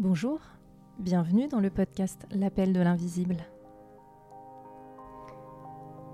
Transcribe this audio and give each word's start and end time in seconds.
Bonjour, 0.00 0.40
bienvenue 0.98 1.46
dans 1.46 1.60
le 1.60 1.70
podcast 1.70 2.26
L'appel 2.32 2.72
de 2.72 2.80
l'invisible. 2.80 3.36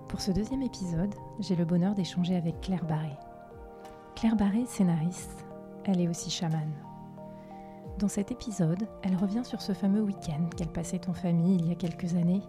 Pour 0.06 0.20
ce 0.20 0.30
deuxième 0.32 0.60
épisode, 0.60 1.14
j'ai 1.38 1.56
le 1.56 1.64
bonheur 1.64 1.94
d'échanger 1.94 2.36
avec 2.36 2.60
Claire 2.60 2.84
Barré. 2.84 3.16
Claire 4.16 4.36
Barré, 4.36 4.66
scénariste, 4.66 5.46
elle 5.86 5.98
est 5.98 6.08
aussi 6.08 6.28
chamane. 6.28 6.74
Dans 7.98 8.08
cet 8.08 8.30
épisode, 8.30 8.86
elle 9.02 9.16
revient 9.16 9.46
sur 9.46 9.62
ce 9.62 9.72
fameux 9.72 10.02
week-end 10.02 10.50
qu'elle 10.58 10.72
passait 10.72 11.08
en 11.08 11.14
famille 11.14 11.56
il 11.56 11.66
y 11.66 11.72
a 11.72 11.76
quelques 11.76 12.16
années 12.16 12.42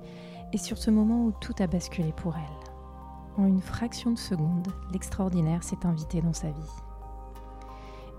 et 0.51 0.57
sur 0.57 0.77
ce 0.77 0.91
moment 0.91 1.27
où 1.27 1.31
tout 1.39 1.55
a 1.59 1.67
basculé 1.67 2.11
pour 2.11 2.35
elle. 2.35 3.41
En 3.41 3.45
une 3.45 3.61
fraction 3.61 4.11
de 4.11 4.19
seconde, 4.19 4.67
l'extraordinaire 4.91 5.63
s'est 5.63 5.85
invité 5.85 6.21
dans 6.21 6.33
sa 6.33 6.51
vie. 6.51 6.75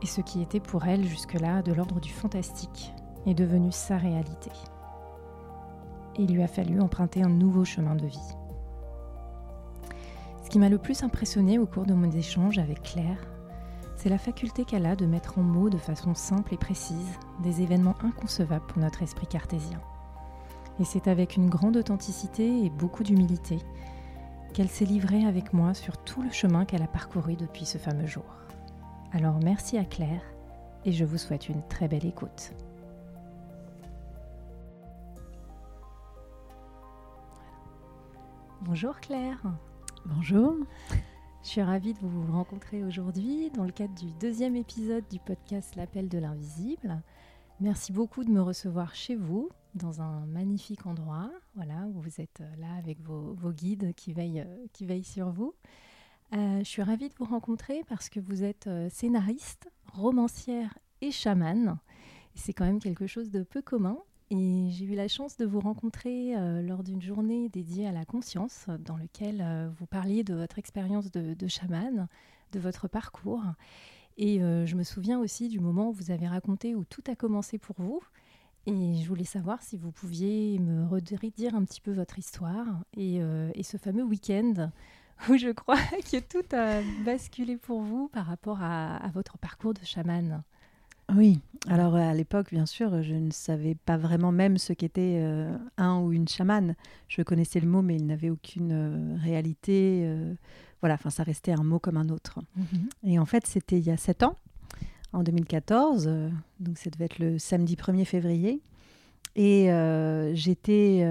Et 0.00 0.06
ce 0.06 0.22
qui 0.22 0.40
était 0.40 0.60
pour 0.60 0.86
elle 0.86 1.04
jusque-là 1.04 1.60
de 1.60 1.74
l'ordre 1.74 2.00
du 2.00 2.10
fantastique 2.10 2.94
est 3.26 3.34
devenu 3.34 3.72
sa 3.72 3.96
réalité. 3.96 4.50
Il 6.18 6.34
lui 6.34 6.42
a 6.42 6.48
fallu 6.48 6.80
emprunter 6.80 7.22
un 7.22 7.28
nouveau 7.28 7.64
chemin 7.64 7.94
de 7.94 8.06
vie. 8.06 8.36
Ce 10.44 10.50
qui 10.50 10.58
m'a 10.58 10.68
le 10.68 10.78
plus 10.78 11.02
impressionné 11.02 11.58
au 11.58 11.66
cours 11.66 11.86
de 11.86 11.94
mon 11.94 12.10
échange 12.10 12.58
avec 12.58 12.82
Claire, 12.82 13.18
c'est 13.96 14.08
la 14.08 14.18
faculté 14.18 14.64
qu'elle 14.64 14.86
a 14.86 14.96
de 14.96 15.06
mettre 15.06 15.38
en 15.38 15.42
mots 15.42 15.70
de 15.70 15.78
façon 15.78 16.14
simple 16.14 16.52
et 16.52 16.58
précise 16.58 17.18
des 17.42 17.62
événements 17.62 17.94
inconcevables 18.02 18.66
pour 18.66 18.78
notre 18.78 19.02
esprit 19.02 19.26
cartésien. 19.26 19.80
Et 20.80 20.84
c'est 20.84 21.06
avec 21.08 21.36
une 21.36 21.48
grande 21.48 21.76
authenticité 21.76 22.64
et 22.64 22.70
beaucoup 22.70 23.04
d'humilité 23.04 23.58
qu'elle 24.52 24.68
s'est 24.68 24.84
livrée 24.84 25.24
avec 25.24 25.52
moi 25.52 25.72
sur 25.72 25.96
tout 25.96 26.22
le 26.22 26.30
chemin 26.30 26.64
qu'elle 26.64 26.82
a 26.82 26.88
parcouru 26.88 27.36
depuis 27.36 27.64
ce 27.64 27.78
fameux 27.78 28.06
jour. 28.06 28.24
Alors 29.12 29.38
merci 29.42 29.78
à 29.78 29.84
Claire 29.84 30.22
et 30.84 30.92
je 30.92 31.04
vous 31.04 31.18
souhaite 31.18 31.48
une 31.48 31.62
très 31.68 31.88
belle 31.88 32.06
écoute. 32.06 32.52
Bonjour 38.64 39.00
Claire. 39.00 39.42
Bonjour. 40.06 40.54
Je 41.42 41.48
suis 41.48 41.62
ravie 41.62 41.94
de 41.94 41.98
vous 41.98 42.30
rencontrer 42.30 42.84
aujourd'hui 42.84 43.50
dans 43.50 43.64
le 43.64 43.72
cadre 43.72 43.94
du 43.96 44.12
deuxième 44.20 44.54
épisode 44.54 45.02
du 45.10 45.18
podcast 45.18 45.74
L'appel 45.74 46.08
de 46.08 46.18
l'invisible. 46.18 47.02
Merci 47.58 47.92
beaucoup 47.92 48.22
de 48.22 48.30
me 48.30 48.40
recevoir 48.40 48.94
chez 48.94 49.16
vous, 49.16 49.50
dans 49.74 50.00
un 50.00 50.26
magnifique 50.26 50.86
endroit, 50.86 51.28
voilà, 51.56 51.88
où 51.88 52.00
vous 52.00 52.20
êtes 52.20 52.40
là 52.60 52.72
avec 52.78 53.00
vos, 53.00 53.34
guides 53.50 53.94
qui 53.96 54.12
veillent, 54.12 54.46
qui 54.72 54.86
veillent 54.86 55.02
sur 55.02 55.30
vous. 55.30 55.54
Euh, 56.32 56.60
je 56.60 56.64
suis 56.64 56.82
ravie 56.82 57.08
de 57.08 57.14
vous 57.18 57.24
rencontrer 57.24 57.82
parce 57.88 58.08
que 58.08 58.20
vous 58.20 58.44
êtes 58.44 58.68
euh, 58.68 58.88
scénariste, 58.90 59.68
romancière 59.92 60.78
et 61.00 61.10
chamane. 61.10 61.78
C'est 62.36 62.52
quand 62.52 62.64
même 62.64 62.80
quelque 62.80 63.08
chose 63.08 63.30
de 63.32 63.42
peu 63.42 63.60
commun. 63.60 63.98
Et 64.34 64.70
j'ai 64.70 64.86
eu 64.86 64.94
la 64.94 65.08
chance 65.08 65.36
de 65.36 65.44
vous 65.44 65.60
rencontrer 65.60 66.34
euh, 66.34 66.62
lors 66.62 66.82
d'une 66.82 67.02
journée 67.02 67.50
dédiée 67.50 67.86
à 67.86 67.92
la 67.92 68.06
conscience, 68.06 68.64
dans 68.80 68.96
laquelle 68.96 69.70
vous 69.78 69.84
parliez 69.84 70.24
de 70.24 70.32
votre 70.34 70.58
expérience 70.58 71.10
de, 71.10 71.34
de 71.34 71.48
chamane, 71.48 72.08
de 72.52 72.58
votre 72.58 72.88
parcours. 72.88 73.42
Et 74.16 74.38
je 74.40 74.74
me 74.74 74.84
souviens 74.84 75.18
aussi 75.18 75.48
du 75.48 75.60
moment 75.60 75.90
où 75.90 75.92
vous 75.92 76.10
avez 76.10 76.28
raconté 76.28 76.74
où 76.74 76.84
tout 76.84 77.02
a 77.08 77.14
commencé 77.14 77.58
pour 77.58 77.76
vous. 77.78 78.00
Et 78.66 78.94
je 79.02 79.08
voulais 79.08 79.24
savoir 79.24 79.62
si 79.62 79.76
vous 79.76 79.90
pouviez 79.90 80.58
me 80.58 80.86
redire 80.86 81.54
un 81.54 81.64
petit 81.64 81.80
peu 81.80 81.92
votre 81.92 82.18
histoire 82.18 82.66
et, 82.96 83.20
et 83.54 83.62
ce 83.62 83.76
fameux 83.76 84.02
week-end 84.02 84.70
où 85.28 85.36
je 85.36 85.50
crois 85.50 85.76
que 86.10 86.20
tout 86.20 86.56
a 86.56 86.80
basculé 87.04 87.56
pour 87.56 87.82
vous 87.82 88.08
par 88.08 88.26
rapport 88.26 88.62
à, 88.62 89.10
votre 89.14 89.38
parcours 89.38 89.74
de 89.74 89.84
chaman. 89.84 90.42
Oui, 91.14 91.40
alors 91.68 91.94
à 91.94 92.14
l'époque, 92.14 92.48
bien 92.50 92.66
sûr, 92.66 93.02
je 93.02 93.14
ne 93.14 93.30
savais 93.30 93.74
pas 93.74 93.96
vraiment 93.96 94.32
même 94.32 94.58
ce 94.58 94.72
qu'était 94.72 95.18
euh, 95.18 95.56
un 95.76 96.00
ou 96.00 96.12
une 96.12 96.26
chamane. 96.26 96.74
Je 97.08 97.22
connaissais 97.22 97.60
le 97.60 97.68
mot, 97.68 97.82
mais 97.82 97.96
il 97.96 98.06
n'avait 98.06 98.30
aucune 98.30 98.72
euh, 98.72 99.16
réalité. 99.22 100.02
Euh, 100.04 100.34
voilà, 100.80 100.94
enfin, 100.94 101.10
ça 101.10 101.22
restait 101.22 101.52
un 101.52 101.62
mot 101.62 101.78
comme 101.78 101.96
un 101.96 102.08
autre. 102.08 102.40
Mhm. 102.56 102.88
Et 103.04 103.18
en 103.18 103.26
fait, 103.26 103.46
c'était 103.46 103.78
il 103.78 103.84
y 103.84 103.90
a 103.90 103.96
sept 103.96 104.22
ans, 104.22 104.36
en 105.12 105.22
2014, 105.22 106.10
donc 106.58 106.78
ça 106.78 106.90
devait 106.90 107.04
être 107.04 107.18
le 107.18 107.38
samedi 107.38 107.76
1er 107.76 108.04
février. 108.04 108.60
Et 109.36 109.68
j'étais 110.34 111.06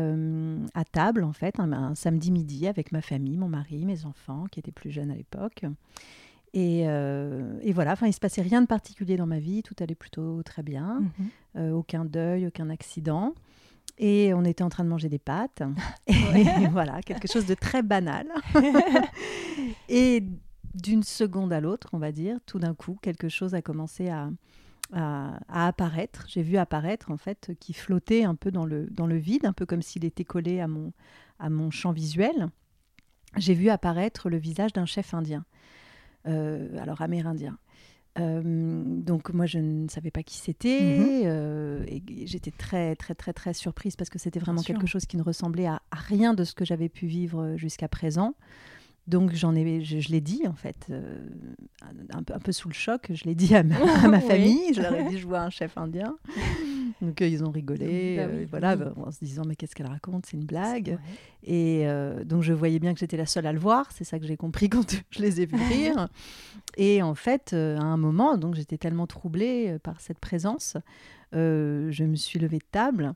à 0.74 0.84
table, 0.84 1.24
en 1.24 1.32
fait, 1.32 1.60
un, 1.60 1.96
samedi 1.96 2.32
midi 2.32 2.68
avec 2.68 2.92
ma 2.92 3.02
famille, 3.02 3.38
mon 3.38 3.48
mari, 3.48 3.86
mes 3.86 4.06
enfants, 4.06 4.46
qui 4.52 4.60
étaient 4.60 4.72
plus 4.72 4.92
jeunes 4.92 5.12
à 5.12 5.16
l'époque. 5.16 5.64
Et, 6.54 6.84
euh, 6.86 7.58
et, 7.62 7.72
voilà, 7.72 7.94
enfin, 7.94 8.08
il 8.08 8.14
se 8.14 8.20
passait 8.20 8.42
rien 8.42 8.62
de 8.62 8.68
particulier 8.68 9.16
dans 9.16 9.26
ma 9.26 9.40
vie, 9.40 9.64
tout 9.64 9.76
allait 9.80 9.96
plutôt 9.96 10.44
très 10.44 10.64
bien, 10.64 11.04
mhm. 11.56 11.74
aucun 11.74 12.06
deuil, 12.06 12.48
aucun 12.48 12.70
accident. 12.70 13.34
Et 13.98 14.34
on 14.34 14.44
était 14.44 14.64
en 14.64 14.70
train 14.70 14.84
de 14.84 14.90
manger 14.90 15.10
des 15.10 15.20
pâtes. 15.20 15.64
et 16.08 16.14
voilà, 16.72 17.02
quelque 17.02 17.28
chose 17.28 17.46
de 17.46 17.54
très 17.54 17.84
banal. 17.84 18.28
et 19.90 20.24
d'une 20.74 21.04
seconde 21.04 21.54
à 21.54 21.62
l'autre, 21.62 21.90
on 21.94 22.00
va 22.00 22.12
dire, 22.12 22.38
tout 22.46 22.60
d'un 22.60 22.74
coup, 22.74 22.98
quelque 23.02 23.30
chose 23.30 23.54
a 23.54 23.62
commencé 23.62 24.10
à, 24.10 24.30
à, 24.94 25.68
apparaître. 25.68 26.26
J'ai 26.28 26.42
vu 26.42 26.58
apparaître 26.58 27.12
en 27.12 27.18
fait 27.18 27.52
qui 27.60 27.74
flottait 27.74 28.24
un 28.24 28.36
peu 28.36 28.52
dans 28.52 28.66
le, 28.66 28.88
dans 28.90 29.08
le 29.08 29.18
vide, 29.18 29.46
un 29.46 29.54
peu 29.54 29.66
comme 29.66 29.82
s'il 29.82 30.06
était 30.06 30.26
collé 30.26 30.60
à 30.60 30.68
mon, 30.68 30.94
à 31.40 31.50
mon 31.50 31.72
champ 31.72 31.92
visuel. 31.92 32.50
J'ai 33.38 33.54
vu 33.54 33.70
apparaître 33.70 34.30
le 34.30 34.38
visage 34.38 34.74
d'un 34.74 34.86
chef 34.86 35.14
indien, 35.14 35.40
euh, 35.40 35.44
alors 36.26 37.02
amérindien. 37.02 37.58
Euh, 38.20 38.84
donc 38.86 39.30
moi 39.30 39.46
je 39.46 39.58
ne 39.58 39.88
savais 39.88 40.12
pas 40.12 40.22
qui 40.22 40.36
c'était 40.36 40.98
mhm. 41.00 41.22
euh, 41.28 41.86
et 41.88 42.04
j'étais 42.28 42.52
très 42.52 42.94
très 42.98 43.16
très 43.16 43.32
très 43.32 43.54
surprise 43.54 43.96
parce 43.96 44.10
que 44.10 44.20
c'était 44.20 44.40
vraiment 44.40 44.64
quelque 44.64 44.86
chose 44.86 45.06
qui 45.06 45.16
ne 45.16 45.24
ressemblait 45.24 45.68
à, 45.68 45.82
rien 45.94 46.34
de 46.34 46.44
ce 46.44 46.54
que 46.54 46.66
j'avais 46.66 46.90
pu 46.90 47.06
vivre 47.06 47.56
jusqu'à 47.56 47.88
présent. 47.88 48.36
Donc 49.08 49.34
j'en 49.34 49.56
ai, 49.56 49.82
je, 49.82 50.12
l'ai 50.12 50.22
dit 50.22 50.42
en 50.46 50.54
fait, 50.54 50.88
euh, 50.90 51.18
un, 52.12 52.22
peu, 52.22 52.34
un, 52.34 52.40
peu, 52.40 52.52
sous 52.52 52.68
le 52.68 52.74
choc, 52.74 53.10
je 53.12 53.24
l'ai 53.24 53.34
dit 53.34 53.56
à 53.56 53.64
ma, 53.64 53.76
famille, 54.22 54.74
je 54.74 54.82
leur 54.82 54.94
ai 54.94 55.06
dit 55.10 55.18
je 55.18 55.26
vois 55.26 55.42
un 55.42 55.50
chef 55.50 55.78
indien. 55.78 56.18
Donc 57.02 57.20
ils 57.22 57.44
ont 57.44 57.52
rigolé, 57.52 58.18
bah 58.18 58.24
euh, 58.24 58.46
voilà, 58.50 58.76
bah, 58.76 58.94
en 58.98 59.12
se 59.12 59.24
disant 59.24 59.44
mais 59.46 59.56
qu'est-ce 59.56 59.76
qu'elle 59.76 59.88
raconte, 59.88 60.26
c'est 60.26 60.38
une 60.38 60.46
blague. 60.46 60.98
Et 61.44 61.88
euh, 61.88 62.24
donc 62.24 62.44
je 62.44 62.54
voyais 62.54 62.80
bien 62.80 62.94
que 62.94 63.00
j'étais 63.00 63.18
la 63.18 63.26
seule 63.26 63.46
à 63.46 63.54
le 63.54 63.60
voir, 63.60 63.92
c'est 63.92 64.04
ça 64.04 64.20
que 64.20 64.26
j'ai 64.26 64.38
compris 64.38 64.70
quand 64.70 65.04
je 65.10 65.22
les 65.22 65.42
ai 65.42 65.46
vus 65.46 65.56
rire. 65.70 66.08
Et 66.78 67.02
en 67.02 67.16
fait, 67.16 67.54
à 67.54 67.82
un 67.84 67.98
moment, 67.98 68.38
donc 68.38 68.56
j'étais 68.56 68.78
tellement 68.78 69.08
troublée 69.08 69.78
par 69.84 70.02
cette 70.02 70.20
présence, 70.20 70.78
je 71.34 72.04
me 72.04 72.16
suis 72.16 72.40
levée 72.40 72.60
de 72.60 72.66
table. 72.72 73.14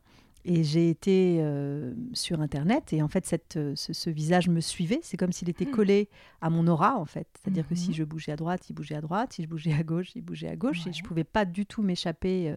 Et 0.47 0.63
j'ai 0.63 0.91
été 0.91 1.39
euh, 1.39 1.91
sur 2.13 2.39
Internet 2.39 2.93
et 2.93 3.01
en 3.01 3.07
fait, 3.07 3.25
cette, 3.25 3.57
euh, 3.57 3.73
ce, 3.75 4.09
visage 4.11 4.47
me 4.47 4.61
suivait. 4.61 4.99
C'est 5.01 5.17
comme 5.17 5.31
s'il 5.31 5.49
était 5.49 5.65
hmm. 5.65 5.71
collé 5.71 6.09
à 6.39 6.51
mon 6.51 6.67
aura, 6.67 6.99
en 6.99 7.05
fait. 7.05 7.27
C'est-à-dire 7.41 7.67
que 7.67 7.73
si 7.73 7.89
mhm. 7.89 7.95
je 7.95 8.03
bougeais 8.03 8.31
à 8.31 8.35
droite, 8.35 8.69
il 8.69 8.73
bougeait 8.73 8.95
à 8.95 9.01
droite. 9.01 9.33
Si 9.33 9.41
je 9.41 9.47
bougeais 9.47 9.73
à 9.73 9.81
gauche, 9.81 10.15
il 10.15 10.21
bougeait 10.21 10.47
à 10.47 10.55
gauche. 10.55 10.85
Et 10.85 10.93
je 10.93 11.01
ne 11.01 11.07
pouvais 11.07 11.23
pas 11.23 11.45
du 11.45 11.65
tout 11.65 11.81
m'échapper 11.81 12.51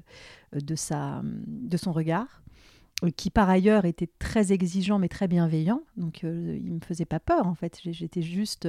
euh, 0.55 0.61
de, 0.61 0.75
sa, 0.75 1.23
de 1.25 1.77
son 1.79 1.93
regard, 1.93 2.43
qui 3.17 3.31
par 3.31 3.49
ailleurs 3.49 3.87
était 3.87 4.11
très 4.19 4.53
exigeant 4.53 4.99
mais 4.99 5.09
très 5.09 5.27
bienveillant. 5.27 5.81
Donc, 5.97 6.25
il 6.25 6.29
ne 6.29 6.75
me 6.75 6.81
faisait 6.81 7.07
pas 7.07 7.21
peur, 7.21 7.47
en 7.47 7.55
fait. 7.55 7.81
J'étais 7.83 8.23
juste 8.23 8.69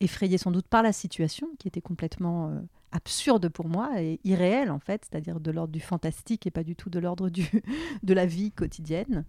effrayée 0.00 0.38
sans 0.38 0.50
doute 0.50 0.66
par 0.68 0.82
la 0.82 0.92
situation 0.92 1.48
qui 1.58 1.68
était 1.68 1.80
complètement 1.80 2.52
absurde 2.92 3.48
pour 3.48 3.68
moi 3.68 4.00
et 4.00 4.20
irréel 4.24 4.70
en 4.70 4.78
fait, 4.78 5.04
c'est-à-dire 5.04 5.40
de 5.40 5.50
l'ordre 5.50 5.72
du 5.72 5.80
fantastique 5.80 6.46
et 6.46 6.50
pas 6.50 6.64
du 6.64 6.76
tout 6.76 6.90
de 6.90 6.98
l'ordre 6.98 7.28
du 7.28 7.46
de 8.02 8.14
la 8.14 8.26
vie 8.26 8.52
quotidienne. 8.52 9.24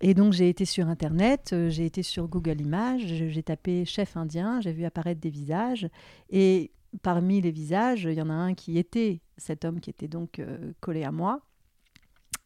Et 0.00 0.14
donc 0.14 0.32
j'ai 0.32 0.48
été 0.48 0.64
sur 0.64 0.88
Internet, 0.88 1.50
euh, 1.52 1.70
j'ai 1.70 1.84
été 1.84 2.02
sur 2.02 2.28
Google 2.28 2.60
Images, 2.60 3.06
j'ai 3.06 3.42
tapé 3.42 3.84
chef 3.84 4.16
indien, 4.16 4.60
j'ai 4.60 4.72
vu 4.72 4.84
apparaître 4.84 5.20
des 5.20 5.30
visages 5.30 5.88
et 6.30 6.70
parmi 7.02 7.40
les 7.40 7.50
visages, 7.50 8.04
il 8.04 8.14
y 8.14 8.22
en 8.22 8.30
a 8.30 8.34
un 8.34 8.54
qui 8.54 8.78
était 8.78 9.20
cet 9.36 9.64
homme 9.64 9.80
qui 9.80 9.90
était 9.90 10.08
donc 10.08 10.38
euh, 10.38 10.72
collé 10.80 11.04
à 11.04 11.12
moi. 11.12 11.40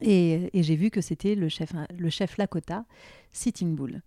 Et, 0.01 0.51
j'ai 0.53 0.75
vu 0.75 0.91
que 0.91 1.01
c'était 1.01 1.37
le 1.37 1.49
chef, 1.49 1.73
le 1.97 2.11
chef 2.11 2.37
Lakota, 2.37 2.85
Sitting 3.31 3.77
Bull. 3.77 4.03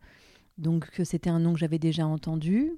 Donc 0.58 0.90
c'était 1.04 1.30
un 1.30 1.40
nom 1.40 1.54
que 1.54 1.60
j'avais 1.60 1.80
déjà 1.80 2.06
entendu, 2.06 2.74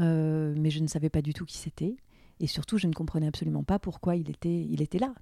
euh, 0.00 0.54
mais 0.56 0.70
je 0.70 0.80
ne 0.80 0.86
savais 0.86 1.10
pas 1.10 1.22
du 1.22 1.34
tout 1.34 1.44
qui 1.44 1.56
c'était. 1.56 1.96
Et 2.40 2.46
surtout, 2.46 2.78
je 2.78 2.86
ne 2.86 2.92
comprenais 2.92 3.28
absolument 3.28 3.62
pas 3.62 3.78
pourquoi 3.78 4.16
il 4.16 4.30
était, 4.30 4.60
il 4.62 4.82
était 4.82 4.98
là. 4.98 5.14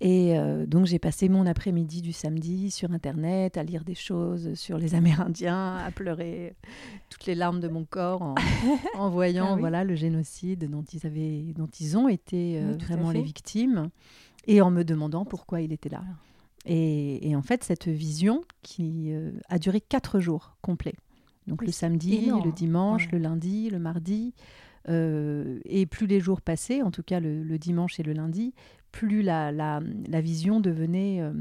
Et 0.00 0.38
euh, 0.38 0.64
donc 0.64 0.86
j'ai 0.86 1.00
passé 1.00 1.28
mon 1.28 1.44
après-midi 1.44 2.02
du 2.02 2.12
samedi 2.12 2.70
sur 2.70 2.92
Internet 2.92 3.56
à 3.56 3.64
lire 3.64 3.82
des 3.82 3.96
choses 3.96 4.54
sur 4.54 4.78
les 4.78 4.94
Amérindiens, 4.94 5.76
à 5.76 5.90
pleurer 5.90 6.54
toutes 7.10 7.26
les 7.26 7.34
larmes 7.34 7.58
de 7.58 7.66
mon 7.66 7.84
corps 7.84 8.34
en, 8.94 9.10
voyant 9.10 9.54
ah 9.54 9.56
voilà 9.56 9.82
le 9.82 9.96
génocide 9.96 10.70
dont 10.70 10.84
ils, 10.92 11.04
avaient, 11.04 11.52
dont 11.56 11.68
ils 11.80 11.96
ont 11.96 12.08
été 12.08 12.60
euh, 12.60 12.76
vraiment 12.78 13.10
les 13.10 13.22
victimes 13.22 13.90
et 14.46 14.60
en 14.60 14.70
me 14.70 14.84
demandant 14.84 15.24
pourquoi 15.24 15.62
il 15.62 15.72
était 15.72 15.88
là. 15.88 16.02
Et, 16.70 17.34
en 17.34 17.40
fait, 17.40 17.64
cette 17.64 17.88
vision 17.88 18.42
qui 18.62 19.12
euh, 19.12 19.32
a 19.48 19.58
duré 19.58 19.80
quatre 19.80 20.20
jours 20.20 20.56
complets. 20.60 20.96
Donc 21.48 21.62
le 21.62 21.72
samedi, 21.72 22.30
le 22.44 22.52
dimanche, 22.52 23.06
le 23.12 23.18
lundi, 23.18 23.70
le 23.70 23.78
mardi, 23.78 24.34
euh, 24.88 25.58
et 25.64 25.86
plus 25.86 26.06
les 26.06 26.20
jours 26.20 26.40
passaient, 26.40 26.82
en 26.82 26.90
tout 26.90 27.02
cas 27.02 27.20
le, 27.20 27.58
dimanche 27.58 27.98
et 27.98 28.02
le 28.02 28.12
lundi, 28.12 28.54
plus 28.92 29.22
la, 29.22 29.50
la, 29.52 29.80
la 30.08 30.20
vision 30.20 30.60
devenait 30.60 31.20
euh, 31.20 31.32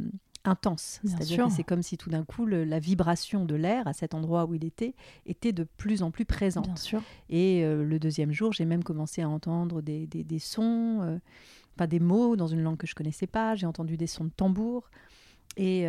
intense. 0.44 1.00
C'est-à-dire 1.04 1.28
que 1.48 1.54
c'est 1.54 1.64
comme 1.64 1.82
si 1.82 1.98
tout 1.98 2.10
d'un 2.10 2.24
coup, 2.24 2.46
le- 2.46 2.64
la 2.64 2.80
vibration 2.80 3.46
de 3.46 3.56
l'air 3.56 3.88
à 3.88 3.94
cet 3.94 4.14
endroit 4.14 4.46
où 4.46 4.54
il 4.56 4.64
était 4.66 4.96
était 5.26 5.52
de 5.52 5.64
plus 5.78 6.02
en 6.04 6.12
plus 6.12 6.26
présente. 6.26 6.66
Bien 6.66 6.76
sûr. 6.78 7.02
Et 7.30 7.64
euh, 7.64 7.84
le 7.84 8.00
deuxième 8.00 8.32
jour, 8.32 8.54
j'ai 8.54 8.66
même 8.66 8.84
commencé 8.84 9.22
à 9.22 9.30
entendre 9.30 9.82
des, 9.82 10.08
des- 10.08 10.24
des 10.24 10.40
sons, 10.40 11.20
enfin 11.76 11.88
des 11.88 12.00
mots 12.00 12.36
dans 12.38 12.48
une 12.48 12.62
langue 12.64 12.78
que 12.78 12.88
je 12.88 12.96
connaissais 12.96 13.28
pas. 13.28 13.56
J'ai 13.56 13.66
entendu 13.68 13.98
des 13.98 14.08
sons 14.08 14.26
de 14.26 14.30
tambour. 14.32 14.90
Et 15.60 15.88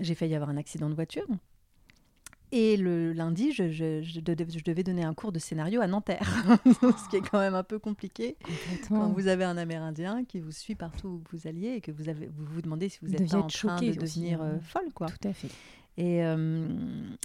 j'ai 0.00 0.14
failli 0.14 0.34
avoir 0.34 0.50
un 0.50 0.56
accident 0.58 0.90
de 0.90 0.94
voiture. 0.94 1.26
Et 2.52 2.76
le 2.76 3.12
lundi, 3.12 3.52
je, 3.52 3.70
je- 3.70 4.02
je 4.02 4.18
de- 4.20 4.36
je 4.48 4.64
devais 4.64 4.82
donner 4.82 5.04
un 5.04 5.14
cours 5.14 5.30
de 5.32 5.38
scénario 5.38 5.80
à 5.80 5.86
Nanterre, 5.86 6.26
ce 6.66 7.08
qui 7.08 7.16
est 7.16 7.20
quand 7.30 7.38
même 7.38 7.54
un 7.54 7.62
peu 7.62 7.78
compliqué 7.78 8.36
quand 8.88 9.08
vous 9.12 9.28
avez 9.28 9.44
un 9.44 9.56
Amérindien 9.56 10.24
qui 10.24 10.40
vous 10.40 10.50
suit 10.50 10.74
partout 10.74 11.08
où 11.08 11.22
vous 11.32 11.46
alliez 11.46 11.74
et 11.76 11.80
que 11.80 11.92
vous 11.92 12.08
avez, 12.08 12.26
vous, 12.26 12.44
vous 12.46 12.62
demandez 12.62 12.88
si 12.88 12.98
vous 13.02 13.14
êtes 13.14 13.30
pas 13.30 13.36
en 13.36 13.46
train 13.46 13.76
de 13.80 13.92
devenir 14.00 14.42
hein. 14.42 14.52
euh, 14.54 14.60
folle, 14.60 14.92
quoi. 14.92 15.06
Tout 15.06 15.28
à 15.28 15.32
fait. 15.32 15.48
Et 15.96 16.24
euh, 16.24 16.66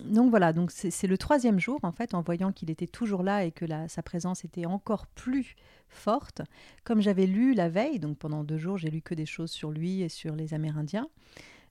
donc 0.03 0.29
voilà, 0.31 0.51
donc 0.51 0.69
c'est 0.71 0.91
c'est 0.91 1.07
le 1.07 1.17
troisième 1.17 1.59
jour 1.59 1.79
en 1.83 1.91
fait, 1.91 2.13
en 2.13 2.21
voyant 2.21 2.51
qu'il 2.51 2.69
était 2.69 2.87
toujours 2.87 3.23
là 3.23 3.45
et 3.45 3.51
que 3.51 3.63
la- 3.63 3.87
sa 3.87 4.03
présence 4.03 4.43
était 4.43 4.65
encore 4.65 5.07
plus 5.07 5.55
forte. 5.87 6.41
Comme 6.83 6.99
j'avais 7.01 7.25
lu 7.27 7.53
la 7.53 7.69
veille, 7.69 7.99
donc 7.99 8.17
pendant 8.17 8.43
deux 8.43 8.57
jours, 8.57 8.77
j'ai 8.77 8.89
lu 8.89 9.01
que 9.01 9.13
des 9.15 9.25
choses 9.27 9.51
sur 9.51 9.71
lui 9.71 10.01
et 10.01 10.09
sur 10.09 10.35
les 10.35 10.53
Amérindiens. 10.53 11.07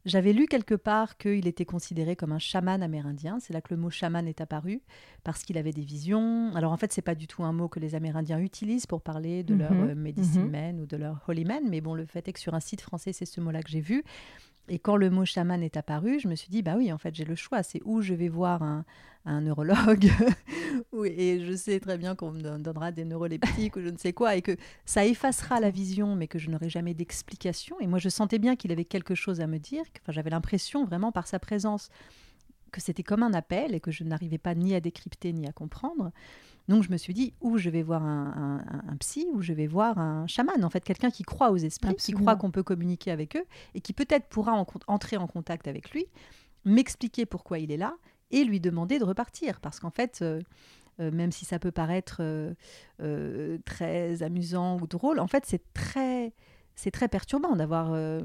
J'avais 0.05 0.33
lu 0.33 0.47
quelque 0.47 0.75
part 0.75 1.17
qu'il 1.17 1.47
était 1.47 1.65
considéré 1.65 2.15
comme 2.15 2.33
un 2.33 2.39
chaman 2.39 2.83
amérindien. 2.83 3.39
C'est 3.41 3.55
là 3.55 3.61
que 3.61 3.73
le 3.73 3.81
mot 3.81 3.89
chaman 3.91 4.27
est 4.29 4.41
apparu 4.41 4.83
parce 5.23 5.43
qu'il 5.43 5.57
avait 5.57 5.73
des 5.73 5.85
visions. 5.85 6.55
Alors 6.55 6.73
en 6.73 6.77
fait, 6.77 6.93
c'est 6.93 7.03
pas 7.03 7.15
du 7.15 7.27
tout 7.27 7.43
un 7.43 7.53
mot 7.53 7.69
que 7.69 7.81
les 7.81 7.95
Amérindiens 7.95 8.39
utilisent 8.39 8.87
pour 8.87 9.01
parler 9.01 9.43
de 9.43 9.55
leur 9.55 9.73
Mhm, 9.73 9.91
euh, 9.91 9.95
medicine 9.95 10.45
mhm. 10.45 10.51
man 10.51 10.81
ou 10.81 10.87
de 10.87 10.97
leur 10.97 11.23
holy 11.27 11.45
man. 11.45 11.63
Mais 11.69 11.81
bon, 11.81 11.95
le 11.95 12.05
fait 12.05 12.29
est 12.29 12.33
que 12.33 12.41
sur 12.41 12.55
un 12.55 12.61
site 12.61 12.81
français, 12.83 13.13
c'est 13.13 13.25
ce 13.25 13.41
mot-là 13.41 13.63
que 13.63 13.71
j'ai 13.71 13.81
vu. 13.81 14.05
Et 14.69 14.79
quand 14.79 14.97
le 14.97 15.11
mot 15.11 15.25
chaman 15.25 15.63
est 15.63 15.77
apparu, 15.77 16.19
je 16.21 16.29
me 16.29 16.35
suis 16.35 16.49
dit, 16.49 16.63
bah 16.63 16.75
oui, 16.77 16.93
en 16.93 16.99
fait, 16.99 17.15
j'ai 17.15 17.25
le 17.25 17.35
choix. 17.35 17.63
C'est 17.63 17.83
où 17.85 18.01
je 18.01 18.15
vais 18.15 18.29
voir 18.29 18.63
un, 18.63 18.85
neurologue, 19.27 20.11
et 21.05 21.41
je 21.41 21.55
sais 21.57 21.81
très 21.81 21.97
bien 21.97 22.15
qu'on 22.15 22.31
me 22.31 22.43
don- 22.43 22.59
donnera 22.59 22.93
des 22.93 23.07
neuroleptiques 23.07 23.75
ou 23.77 23.81
je 23.81 23.89
ne 23.89 23.97
sais 23.97 24.13
quoi, 24.13 24.37
et 24.37 24.43
que 24.43 24.55
ça 24.85 25.07
effacera 25.07 25.61
la 25.61 25.71
vision, 25.71 26.15
mais 26.15 26.29
que 26.29 26.39
je 26.39 26.51
n'aurai 26.51 26.69
jamais 26.69 26.93
d'explication. 26.93 27.77
Et 27.81 27.87
moi, 27.87 27.99
je 27.99 28.11
sentais 28.11 28.39
bien 28.39 28.55
qu'il 28.55 28.71
avait 28.71 28.85
quelque 28.85 29.15
chose 29.15 29.41
à 29.41 29.47
me 29.47 29.59
dire. 29.59 29.83
Enfin, 30.03 30.13
j'avais 30.13 30.29
l'impression 30.29 30.85
vraiment 30.85 31.11
par 31.11 31.27
sa 31.27 31.39
présence 31.39 31.89
que 32.71 32.81
c'était 32.81 33.03
comme 33.03 33.23
un 33.23 33.33
appel 33.33 33.75
et 33.75 33.81
que 33.81 33.91
je 33.91 34.05
n'arrivais 34.05 34.37
pas 34.37 34.55
ni 34.55 34.75
à 34.75 34.81
décrypter 34.81 35.33
ni 35.33 35.47
à 35.47 35.53
comprendre. 35.53 36.11
Donc 36.69 36.83
je 36.83 36.91
me 36.91 36.97
suis 36.97 37.13
dit, 37.13 37.35
ou 37.41 37.59
je 37.59 37.69
vais 37.69 37.83
voir 37.83 38.03
un, 38.05 38.33
un- 38.67 38.75
un- 38.79 38.93
un 38.93 38.97
psy, 38.97 39.27
ou 39.35 39.43
je 39.43 39.53
vais 39.53 39.67
voir 39.67 39.99
un 39.99 40.27
chaman, 40.27 40.65
en 40.65 40.71
fait, 40.71 40.83
quelqu'un 40.83 41.11
qui 41.11 41.23
croit 41.23 41.51
aux 41.51 41.57
esprits, 41.59 41.89
qui 42.07 42.13
croit 42.23 42.37
qu'on 42.37 42.51
peut 42.51 42.63
communiquer 42.63 43.11
avec 43.11 43.37
eux, 43.37 43.45
et 43.75 43.81
qui 43.81 43.93
peut-être 43.93 44.29
pourra 44.29 44.53
en 44.55 44.67
entrer 44.87 45.17
en 45.19 45.27
contact 45.27 45.69
avec 45.69 45.91
lui, 45.91 46.07
m'expliquer 46.65 47.27
pourquoi 47.27 47.59
il 47.59 47.71
est 47.71 47.77
là, 47.77 47.95
et 48.31 48.45
lui 48.45 48.61
demander 48.61 48.99
de 48.99 49.05
repartir. 49.05 49.61
Parce 49.61 49.79
qu'en 49.79 49.91
fait, 49.91 50.21
euh, 50.23 50.41
euh, 51.01 51.11
même 51.11 51.33
si 51.33 51.45
ça 51.45 51.59
peut 51.59 51.71
paraître 51.73 52.19
euh, 52.21 53.59
très 53.65 54.23
amusant 54.23 54.79
ou 54.81 54.87
drôle, 54.87 55.21
en 55.21 55.27
fait, 55.27 55.45
c'est 55.47 55.63
très... 55.75 56.33
C'est 56.77 56.91
très 56.91 57.07
perturbant 57.09 57.55
d'avoir 57.55 57.93
euh, 57.93 58.21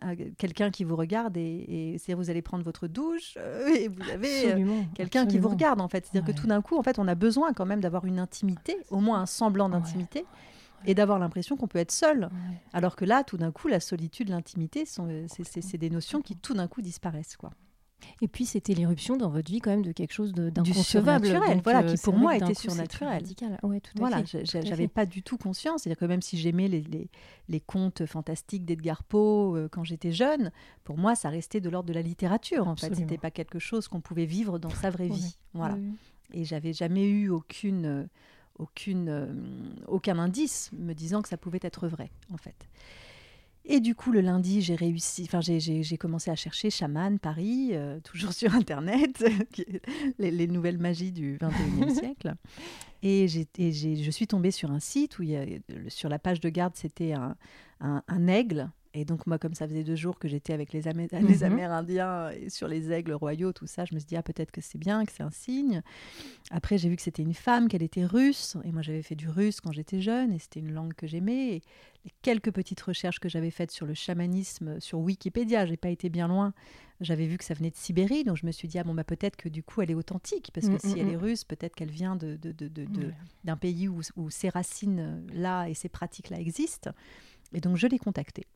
un- 0.00 0.14
quelqu'un 0.38 0.70
qui 0.70 0.84
vous 0.84 0.94
regarde 0.94 1.36
et, 1.36 1.94
et 1.94 1.98
c'est 1.98 2.14
vous 2.14 2.30
allez 2.30 2.40
prendre 2.42 2.62
votre 2.62 2.86
douche 2.86 3.34
euh, 3.36 3.66
et 3.74 3.88
vous 3.88 4.08
avez 4.10 4.52
euh, 4.52 4.82
quelqu'un 4.94 5.26
qui 5.26 5.38
vous 5.38 5.48
regarde 5.48 5.80
en 5.80 5.88
fait. 5.88 6.06
C'est-à-dire 6.06 6.28
Ouais. 6.28 6.34
que 6.34 6.40
tout 6.40 6.46
d'un 6.46 6.62
coup, 6.62 6.76
en 6.78 6.82
fait, 6.84 6.98
on 7.00 7.08
a 7.08 7.14
besoin 7.16 7.52
quand 7.52 7.66
même 7.66 7.80
d'avoir 7.80 8.04
une 8.04 8.20
intimité, 8.20 8.76
au 8.90 9.00
moins 9.00 9.20
un 9.20 9.26
semblant 9.26 9.66
Ouais. 9.66 9.72
d'intimité, 9.72 10.24
et 10.86 10.94
d'avoir 10.94 11.18
l'impression 11.18 11.56
qu'on 11.56 11.66
peut 11.66 11.78
être 11.80 11.90
seul. 11.92 12.24
Ouais. 12.24 12.56
Alors 12.72 12.94
que 12.96 13.04
là, 13.04 13.24
tout 13.24 13.36
d'un 13.36 13.50
coup, 13.50 13.66
la 13.68 13.80
solitude, 13.80 14.28
l'intimité, 14.28 14.84
c'est 14.86 15.76
des 15.78 15.90
notions 15.90 16.22
qui 16.22 16.36
tout 16.36 16.54
d'un 16.54 16.68
coup 16.68 16.80
disparaissent. 16.82 17.36
Quoi. 17.36 17.50
Et 18.22 18.28
puis 18.28 18.44
c'était 18.46 18.74
l'éruption 18.74 19.16
dans 19.16 19.28
votre 19.30 19.50
vie 19.50 19.60
quand 19.60 19.70
même 19.70 19.84
de 19.84 19.92
quelque 19.92 20.12
chose 20.12 20.32
d'inconcevable. 20.32 21.26
voilà, 21.64 21.80
euh, 21.80 21.94
qui 21.94 22.02
pour 22.02 22.14
moi 22.16 22.36
était 22.36 22.54
surnaturel. 22.54 23.22
Ouais, 23.62 23.80
tout 23.80 23.92
à 23.96 23.98
Voilà, 23.98 24.24
fait. 24.24 24.44
j'avais 24.44 24.76
fait. 24.76 24.88
pas 24.88 25.06
du 25.06 25.22
tout 25.22 25.36
conscience. 25.38 25.82
C'est-à-dire 25.82 25.98
que 25.98 26.04
même 26.04 26.22
si 26.22 26.38
j'aimais 26.38 26.68
les, 26.68 26.82
les, 26.82 27.08
les 27.48 27.60
contes 27.60 28.06
fantastiques 28.06 28.64
d'Edgar 28.64 29.02
Poe 29.04 29.56
euh, 29.56 29.68
quand 29.70 29.84
j'étais 29.84 30.12
jeune, 30.12 30.50
pour 30.84 30.98
moi, 30.98 31.14
ça 31.14 31.28
restait 31.30 31.60
de 31.60 31.68
l'ordre 31.70 31.88
de 31.88 31.94
la 31.94 32.02
littérature. 32.02 32.68
En 32.68 32.76
fait, 32.76 32.86
Absolument. 32.86 33.08
c'était 33.08 33.20
pas 33.20 33.30
quelque 33.30 33.58
chose 33.58 33.88
qu'on 33.88 34.00
pouvait 34.00 34.26
vivre 34.26 34.58
dans 34.58 34.70
sa 34.70 34.90
vraie 34.90 35.08
vie. 35.08 35.36
Voilà. 35.54 35.74
Oui. 35.74 35.92
Et 36.32 36.44
j'avais 36.44 36.72
jamais 36.72 37.08
eu 37.08 37.28
aucune, 37.28 37.86
euh, 37.86 38.04
aucune, 38.58 39.08
euh, 39.08 39.26
aucun 39.88 40.18
indice 40.18 40.70
me 40.72 40.92
disant 40.92 41.22
que 41.22 41.28
ça 41.28 41.36
pouvait 41.36 41.58
être 41.62 41.88
vrai, 41.88 42.10
en 42.32 42.36
fait. 42.36 42.68
Et 43.66 43.80
du 43.80 43.94
coup, 43.94 44.10
le 44.10 44.20
lundi, 44.20 44.62
j'ai 44.62 44.74
réussi, 44.74 45.24
enfin, 45.24 45.40
j'ai- 45.40 45.96
commencé 45.98 46.30
à 46.30 46.34
chercher 46.36 46.70
chaman 46.70 47.18
Paris, 47.18 47.70
euh, 47.72 48.00
toujours 48.00 48.32
sur 48.32 48.54
Internet, 48.54 49.22
les, 50.18 50.30
les 50.30 50.46
nouvelles 50.46 50.78
magies 50.78 51.12
du 51.12 51.36
21e 51.38 51.90
siècle. 51.94 52.34
Et, 53.02 53.28
j'ai- 53.28 53.46
et 53.58 53.72
je 54.02 54.10
suis 54.10 54.26
tombée 54.26 54.50
sur 54.50 54.70
un 54.70 54.80
site 54.80 55.18
où 55.18 55.22
il 55.22 55.30
y 55.30 55.36
a, 55.36 55.44
sur 55.88 56.08
la 56.08 56.18
page 56.18 56.40
de 56.40 56.48
garde, 56.48 56.72
c'était 56.74 57.12
un, 57.12 57.36
un- 57.80 58.02
un 58.08 58.26
aigle. 58.28 58.70
Et 58.92 59.04
donc, 59.04 59.26
moi, 59.28 59.38
comme 59.38 59.54
ça 59.54 59.68
faisait 59.68 59.84
deux 59.84 59.94
jours 59.94 60.18
que 60.18 60.26
j'étais 60.26 60.52
avec 60.52 60.72
les, 60.72 60.88
Amé- 60.88 61.08
les 61.12 61.38
Mhm. 61.38 61.42
Amérindiens 61.44 62.30
et 62.30 62.50
sur 62.50 62.66
les 62.66 62.90
aigles 62.90 63.12
royaux, 63.12 63.52
tout 63.52 63.68
ça, 63.68 63.84
je 63.84 63.94
me 63.94 64.00
suis 64.00 64.06
dit, 64.08 64.16
ah, 64.16 64.22
peut-être 64.24 64.50
que 64.50 64.60
c'est 64.60 64.78
bien, 64.78 65.04
que 65.04 65.12
c'est 65.12 65.22
un 65.22 65.30
signe. 65.30 65.80
Après, 66.50 66.76
j'ai 66.76 66.88
vu 66.88 66.96
que 66.96 67.02
c'était 67.02 67.22
une 67.22 67.34
femme, 67.34 67.68
qu'elle 67.68 67.84
était 67.84 68.04
russe. 68.04 68.56
Et 68.64 68.72
moi, 68.72 68.82
j'avais 68.82 69.02
fait 69.02 69.14
du 69.14 69.28
russe 69.28 69.60
quand 69.60 69.70
j'étais 69.70 70.00
jeune, 70.00 70.32
et 70.32 70.40
c'était 70.40 70.58
une 70.58 70.72
langue 70.72 70.94
que 70.94 71.06
j'aimais. 71.06 71.54
Et 71.56 71.62
les 72.04 72.10
quelques 72.22 72.50
petites 72.50 72.80
recherches 72.80 73.20
que 73.20 73.28
j'avais 73.28 73.50
faites 73.52 73.70
sur 73.70 73.86
le 73.86 73.94
chamanisme 73.94 74.80
sur 74.80 74.98
Wikipédia, 74.98 75.66
j'ai 75.66 75.76
pas 75.76 75.90
été 75.90 76.08
bien 76.08 76.26
loin. 76.26 76.52
J'avais 77.00 77.26
vu 77.26 77.38
que 77.38 77.44
ça 77.44 77.54
venait 77.54 77.70
de 77.70 77.76
Sibérie, 77.76 78.24
donc 78.24 78.36
je 78.38 78.44
me 78.44 78.50
suis 78.52 78.66
dit, 78.68 78.78
ah 78.78 78.84
bon, 78.84 78.92
bah, 78.92 79.04
peut-être 79.04 79.36
que 79.36 79.48
du 79.48 79.62
coup, 79.62 79.80
elle 79.82 79.90
est 79.90 79.94
authentique, 79.94 80.50
parce 80.52 80.66
que 80.68 80.74
Mm, 80.74 80.78
si 80.80 80.88
mm, 80.96 80.98
elle 80.98 81.06
mm. 81.06 81.10
est 81.10 81.16
russe, 81.16 81.44
peut-être 81.44 81.74
qu'elle 81.76 81.90
vient 81.90 82.16
de, 82.16 82.36
de, 82.36 82.50
de, 82.52 82.66
de- 82.68 82.84
de- 82.86 83.06
Ouais. 83.06 83.14
d'un 83.44 83.56
pays 83.56 83.86
où, 83.88 84.00
où 84.16 84.28
ces 84.30 84.48
racines-là 84.48 85.68
et 85.68 85.74
ces 85.74 85.88
pratiques-là 85.88 86.40
existent. 86.40 86.90
Et 87.52 87.60
donc, 87.60 87.76
je 87.76 87.86
l'ai 87.86 87.98
contactée. 87.98 88.46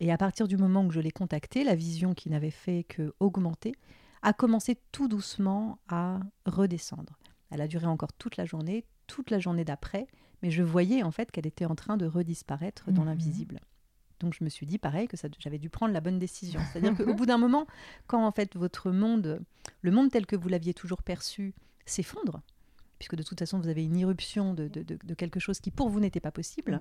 Et 0.00 0.10
à 0.10 0.16
partir 0.18 0.48
du 0.48 0.56
moment 0.56 0.84
où 0.84 0.90
je 0.90 1.00
l'ai 1.00 1.10
contactée, 1.10 1.64
la 1.64 1.74
vision 1.74 2.14
qui 2.14 2.30
n'avait 2.30 2.50
fait 2.50 2.84
que 2.84 3.14
augmenter 3.20 3.74
a 4.22 4.32
commencé 4.32 4.78
tout 4.92 5.08
doucement 5.08 5.78
à 5.88 6.20
redescendre. 6.46 7.18
Elle 7.50 7.60
a 7.60 7.68
duré 7.68 7.86
encore 7.86 8.12
toute 8.14 8.36
la 8.36 8.44
journée, 8.46 8.84
toute 9.06 9.30
la 9.30 9.38
journée 9.38 9.64
d'après, 9.64 10.06
mais 10.42 10.50
je 10.50 10.62
voyais 10.62 11.02
en 11.02 11.10
fait 11.10 11.30
qu'elle 11.30 11.46
était 11.46 11.66
en 11.66 11.74
train 11.74 11.96
de 11.96 12.06
redisparaître 12.06 12.90
dans 12.90 13.02
Mhm. 13.02 13.08
l'invisible. 13.08 13.60
Donc 14.20 14.34
je 14.34 14.42
me 14.44 14.48
suis 14.48 14.66
dit 14.66 14.78
pareil 14.78 15.08
que 15.08 15.16
j'avais 15.38 15.58
dû 15.58 15.68
prendre 15.68 15.92
la 15.92 16.00
bonne 16.00 16.18
décision. 16.18 16.60
C'est-à-dire 16.72 16.96
qu'au 16.96 17.14
bout 17.14 17.26
d'un 17.26 17.38
moment, 17.38 17.66
quand 18.06 18.24
en 18.24 18.32
fait 18.32 18.56
votre 18.56 18.90
monde, 18.92 19.40
le 19.82 19.90
monde 19.90 20.10
tel 20.10 20.24
que 20.26 20.36
vous 20.36 20.48
l'aviez 20.48 20.72
toujours 20.74 21.02
perçu, 21.02 21.54
s'effondre, 21.84 22.40
puisque 23.02 23.16
de 23.16 23.24
toute 23.24 23.40
façon 23.40 23.58
vous 23.58 23.66
avez 23.66 23.82
une 23.84 23.96
irruption 23.96 24.54
de, 24.54 24.68
de- 24.68 24.84
de- 24.84 24.96
de 25.02 25.14
quelque 25.14 25.40
chose 25.40 25.58
qui 25.58 25.72
pour 25.72 25.88
vous 25.88 25.98
n'était 25.98 26.20
pas 26.20 26.30
possible, 26.30 26.74
Mhm. 26.74 26.80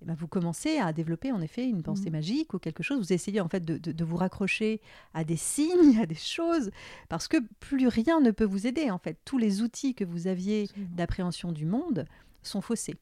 eh 0.00 0.04
ben, 0.06 0.14
vous 0.14 0.26
commencez 0.26 0.78
à 0.78 0.94
développer 0.94 1.30
en 1.30 1.42
effet 1.42 1.68
une 1.68 1.82
pensée 1.82 2.06
Mhm. 2.06 2.12
magique 2.12 2.54
ou 2.54 2.58
quelque 2.58 2.82
chose. 2.82 2.98
Vous 2.98 3.12
essayez 3.12 3.42
en 3.42 3.48
fait 3.50 3.62
de, 3.62 4.04
vous 4.04 4.16
raccrocher 4.16 4.80
à 5.12 5.24
des 5.24 5.36
signes, 5.36 5.68
à 6.02 6.06
des 6.06 6.14
choses, 6.14 6.70
parce 7.10 7.28
que 7.28 7.36
plus 7.60 7.86
rien 7.86 8.20
ne 8.22 8.30
peut 8.30 8.46
vous 8.46 8.66
aider 8.66 8.90
en 8.90 8.96
fait. 8.96 9.18
Tous 9.26 9.36
les 9.36 9.60
outils 9.60 9.94
que 9.94 10.04
vous 10.06 10.26
aviez 10.26 10.70
d'appréhension 10.96 11.52
du 11.52 11.66
monde 11.66 12.06
sont 12.42 12.62
faussés, 12.62 12.96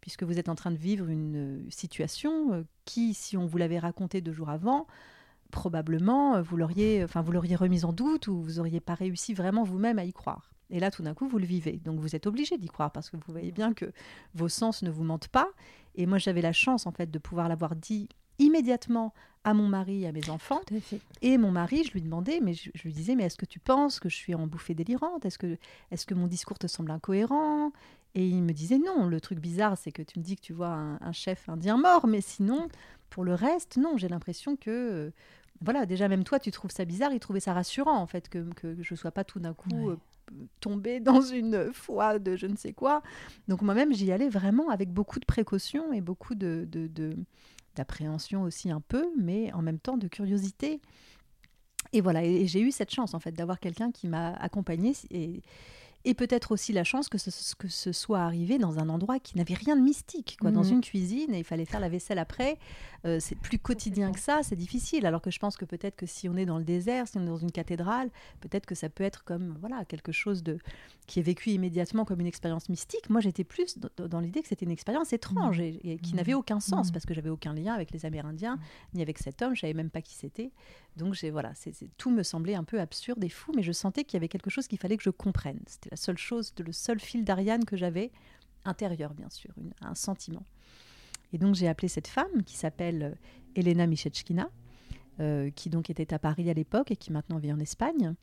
puisque 0.00 0.24
vous 0.24 0.40
êtes 0.40 0.48
en 0.48 0.56
train 0.56 0.72
de 0.72 0.76
vivre 0.76 1.08
une 1.08 1.36
euh, 1.36 1.70
situation 1.70 2.52
euh, 2.52 2.62
qui, 2.84 3.14
si 3.14 3.36
on 3.36 3.46
vous 3.46 3.58
l'avait 3.58 3.78
racontée 3.78 4.20
deux 4.20 4.32
jours 4.32 4.48
avant, 4.50 4.88
probablement 5.52 6.34
euh, 6.36 6.42
vous 6.42 6.56
l'auriez, 6.56 7.04
enfin 7.04 7.22
vous 7.22 7.30
l'auriez 7.32 7.54
remise 7.56 7.84
en 7.84 7.92
doute 7.92 8.26
ou 8.26 8.42
vous 8.42 8.58
auriez 8.58 8.80
pas 8.80 8.94
réussi 8.94 9.34
vraiment 9.34 9.62
vous-même 9.62 9.98
à 10.00 10.04
y 10.04 10.12
croire. 10.12 10.50
Et 10.70 10.80
là, 10.80 10.90
tout 10.90 11.02
d'un 11.02 11.14
coup, 11.14 11.26
vous 11.28 11.38
le 11.38 11.46
vivez. 11.46 11.80
Donc, 11.84 11.98
vous 12.00 12.14
êtes 12.14 12.26
obligé 12.26 12.58
d'y 12.58 12.68
croire 12.68 12.90
parce 12.92 13.08
que 13.10 13.16
vous 13.16 13.22
voyez 13.32 13.52
bien 13.52 13.72
que 13.72 13.90
vos 14.34 14.48
sens 14.48 14.82
ne 14.82 14.90
vous 14.90 15.04
mentent 15.04 15.28
pas. 15.28 15.48
Et 15.94 16.06
moi, 16.06 16.18
j'avais 16.18 16.42
la 16.42 16.52
chance, 16.52 16.86
en 16.86 16.92
fait, 16.92 17.10
de 17.10 17.18
pouvoir 17.18 17.48
l'avoir 17.48 17.74
dit 17.74 18.08
immédiatement 18.38 19.14
à 19.44 19.54
mon 19.54 19.66
mari, 19.66 20.06
à 20.06 20.12
mes 20.12 20.28
enfants. 20.30 20.60
Tout 20.66 20.74
à 20.76 20.80
fait. 20.80 21.00
Et 21.22 21.38
mon 21.38 21.50
mari, 21.50 21.84
je 21.84 21.92
lui 21.92 22.02
demandais, 22.02 22.40
mais 22.40 22.54
je, 22.54 22.70
je 22.74 22.82
lui 22.82 22.92
disais, 22.92 23.14
mais 23.14 23.24
est-ce 23.24 23.36
que 23.38 23.46
tu 23.46 23.58
penses 23.60 23.98
que 23.98 24.08
je 24.08 24.16
suis 24.16 24.34
en 24.34 24.46
bouffée 24.46 24.74
délirante? 24.74 25.24
Est-ce 25.24 25.38
que, 25.38 25.56
est 25.90 26.04
que 26.06 26.14
mon 26.14 26.26
discours 26.26 26.58
te 26.58 26.66
semble 26.66 26.90
incohérent? 26.90 27.72
Et 28.14 28.28
il 28.28 28.42
me 28.42 28.52
disait, 28.52 28.78
non, 28.78 29.06
le 29.06 29.20
truc 29.20 29.38
bizarre, 29.38 29.76
c'est 29.78 29.92
que 29.92 30.02
tu 30.02 30.18
me 30.18 30.24
dis 30.24 30.36
que 30.36 30.42
tu 30.42 30.52
vois 30.52 30.68
un, 30.68 30.98
un 31.00 31.12
chef 31.12 31.48
indien 31.48 31.76
mort, 31.78 32.06
mais 32.06 32.20
sinon, 32.20 32.68
pour 33.10 33.24
le 33.24 33.34
reste, 33.34 33.76
non, 33.76 33.96
j'ai 33.96 34.08
l'impression 34.08 34.56
que... 34.56 34.70
euh, 34.70 35.10
Voilà, 35.60 35.86
déjà 35.86 36.08
même 36.08 36.24
toi, 36.24 36.38
tu 36.38 36.50
trouves 36.50 36.70
ça 36.70 36.84
bizarre, 36.84 37.12
il 37.12 37.20
trouvait 37.20 37.40
ça 37.40 37.52
rassurant 37.52 37.96
en 37.98 38.06
fait 38.06 38.28
que, 38.28 38.48
que 38.54 38.76
je 38.82 38.94
sois 38.94 39.10
pas 39.10 39.24
tout 39.24 39.40
d'un 39.40 39.54
coup 39.54 39.88
Ouais. 39.88 39.92
euh, 39.94 39.96
tombée 40.60 41.00
dans 41.00 41.20
une 41.20 41.72
foi 41.72 42.18
de 42.18 42.36
je 42.36 42.46
ne 42.46 42.56
sais 42.56 42.72
quoi. 42.72 43.02
Donc 43.48 43.62
moi-même, 43.62 43.92
j'y 43.92 44.12
allais 44.12 44.28
vraiment 44.28 44.70
avec 44.70 44.90
beaucoup 44.92 45.20
de 45.20 45.24
précautions 45.24 45.92
et 45.92 46.00
beaucoup 46.00 46.34
de, 46.34 46.68
d'appréhension 47.74 48.42
aussi 48.42 48.70
un 48.70 48.80
peu, 48.80 49.08
mais 49.18 49.52
en 49.52 49.62
même 49.62 49.78
temps 49.78 49.96
de 49.96 50.08
curiosité. 50.08 50.80
Et 51.92 52.00
voilà, 52.00 52.24
et, 52.24 52.42
et 52.42 52.46
j'ai 52.46 52.60
eu 52.60 52.70
cette 52.70 52.90
chance 52.90 53.14
en 53.14 53.20
fait 53.20 53.32
d'avoir 53.32 53.60
quelqu'un 53.60 53.90
qui 53.90 54.08
m'a 54.08 54.34
accompagnée 54.34 54.92
et, 55.10 55.42
et 56.04 56.14
peut-être 56.14 56.52
aussi 56.52 56.72
la 56.72 56.84
chance 56.84 57.08
que 57.08 57.18
ce, 57.18 57.54
que 57.56 57.68
ce 57.68 57.92
soit 57.92 58.20
arrivé 58.20 58.58
dans 58.58 58.78
un 58.78 58.88
endroit 58.88 59.18
qui 59.18 59.36
n'avait 59.36 59.54
rien 59.54 59.76
de 59.76 59.82
mystique, 59.82 60.36
quoi, 60.40 60.50
dans 60.50 60.62
Mhm. 60.64 60.72
une 60.74 60.80
cuisine 60.80 61.34
et 61.34 61.38
il 61.38 61.44
fallait 61.44 61.64
faire 61.64 61.80
la 61.80 61.88
vaisselle 61.88 62.18
après. 62.18 62.58
Euh, 63.04 63.18
c'est 63.20 63.34
plus 63.36 63.58
quotidien 63.58 64.10
que 64.12 64.18
ça, 64.20 64.40
c'est 64.42 64.56
difficile. 64.56 65.06
Alors 65.06 65.20
que 65.22 65.30
je 65.30 65.38
pense 65.38 65.56
que 65.56 65.64
peut-être 65.64 65.96
que 65.96 66.06
si 66.06 66.28
on 66.28 66.36
est 66.36 66.46
dans 66.46 66.58
le 66.58 66.64
désert, 66.64 67.06
si 67.08 67.18
on 67.18 67.22
est 67.22 67.26
dans 67.26 67.36
une 67.36 67.52
cathédrale, 67.52 68.10
peut-être 68.40 68.64
que 68.66 68.74
ça 68.74 68.88
peut 68.88 69.04
être 69.04 69.24
comme 69.24 69.56
voilà 69.60 69.84
quelque 69.84 70.12
chose 70.12 70.42
de 70.42 70.58
qui 71.06 71.18
est 71.20 71.22
vécu 71.22 71.50
immédiatement 71.50 72.04
comme 72.04 72.20
une 72.20 72.26
expérience 72.26 72.68
mystique. 72.68 73.08
Moi, 73.10 73.20
j'étais 73.20 73.44
plus 73.44 73.78
dans, 73.96 74.20
l'idée 74.20 74.42
que 74.42 74.48
c'était 74.48 74.66
une 74.66 74.70
expérience 74.72 75.12
étrange 75.12 75.58
et, 75.60 75.80
et 75.92 75.98
qui 75.98 76.12
Mhm. 76.12 76.16
n'avait 76.16 76.34
aucun 76.34 76.60
sens 76.60 76.88
Mhm. 76.88 76.92
parce 76.92 77.06
que 77.06 77.14
j'avais 77.14 77.30
aucun 77.30 77.54
lien 77.54 77.72
avec 77.74 77.90
les 77.92 78.04
Amérindiens 78.06 78.56
Mhm. 78.56 78.62
ni 78.94 79.02
avec 79.02 79.18
cet 79.18 79.42
homme. 79.42 79.54
Je 79.54 79.60
savais 79.62 79.74
même 79.74 79.90
pas 79.90 80.02
qui 80.02 80.14
c'était. 80.14 80.50
Donc 80.96 81.14
j'ai 81.14 81.30
voilà, 81.30 81.52
c'est 81.54 81.72
c'est- 81.74 81.88
tout 81.96 82.10
me 82.10 82.22
semblait 82.22 82.54
un 82.54 82.64
peu 82.64 82.80
absurde 82.80 83.22
et 83.24 83.28
fou, 83.28 83.52
mais 83.56 83.62
je 83.62 83.72
sentais 83.72 84.04
qu'il 84.04 84.14
y 84.14 84.18
avait 84.18 84.28
quelque 84.28 84.50
chose 84.50 84.66
qu'il 84.68 84.78
fallait 84.78 84.96
que 84.96 85.02
je 85.04 85.10
comprenne. 85.10 85.60
C'était 85.66 85.87
la 85.90 85.96
seule 85.96 86.18
chose, 86.18 86.52
le 86.64 86.72
seul 86.72 87.00
fil 87.00 87.24
d'Ariane 87.24 87.64
que 87.64 87.76
j'avais 87.76 88.10
intérieur, 88.64 89.14
bien 89.14 89.30
sûr, 89.30 89.50
une- 89.56 89.72
un 89.80 89.94
sentiment. 89.94 90.44
Et 91.32 91.38
donc 91.38 91.54
j'ai 91.54 91.68
appelé 91.68 91.88
cette 91.88 92.08
femme 92.08 92.42
qui 92.44 92.56
s'appelle 92.56 93.02
euh, 93.02 93.14
Elena 93.54 93.86
Michetchkina, 93.86 94.48
euh, 95.20 95.50
qui 95.50 95.68
donc 95.70 95.90
était 95.90 96.12
à 96.14 96.18
Paris 96.18 96.48
à 96.50 96.54
l'époque 96.54 96.90
et 96.90 96.96
qui 96.96 97.12
maintenant 97.12 97.38
vit 97.38 97.52
en 97.52 97.58
Espagne. 97.60 98.14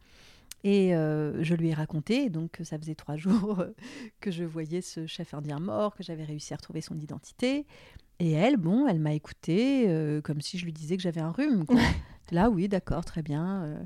Et 0.63 0.95
euh, 0.95 1.43
je 1.43 1.53
lui 1.53 1.69
ai 1.69 1.73
raconté, 1.73 2.29
donc 2.29 2.51
que 2.51 2.63
ça 2.63 2.79
faisait 2.79 2.95
trois 2.95 3.17
jours 3.57 3.63
que 4.19 4.31
je 4.31 4.43
voyais 4.43 4.81
ce 4.81 5.05
chef 5.05 5.33
indien 5.33 5.59
mort, 5.59 5.95
que 5.95 6.03
j'avais 6.03 6.23
réussi 6.23 6.53
à 6.53 6.57
retrouver 6.57 6.81
son 6.81 6.97
identité. 6.97 7.65
Et 8.19 8.31
elle, 8.31 8.57
bon, 8.57 8.87
elle 8.87 8.99
m'a 8.99 9.13
écouté 9.13 9.85
euh, 9.89 10.21
comme 10.21 10.41
si 10.41 10.57
je 10.57 10.65
lui 10.65 10.73
disais 10.73 10.95
que 10.97 11.03
j'avais 11.03 11.21
un 11.21 11.31
rhume. 11.31 11.65
quoi. 11.65 11.79
Là, 12.31 12.49
oui, 12.49 12.67
d'accord, 12.67 13.05
très 13.05 13.21
bien. 13.21 13.85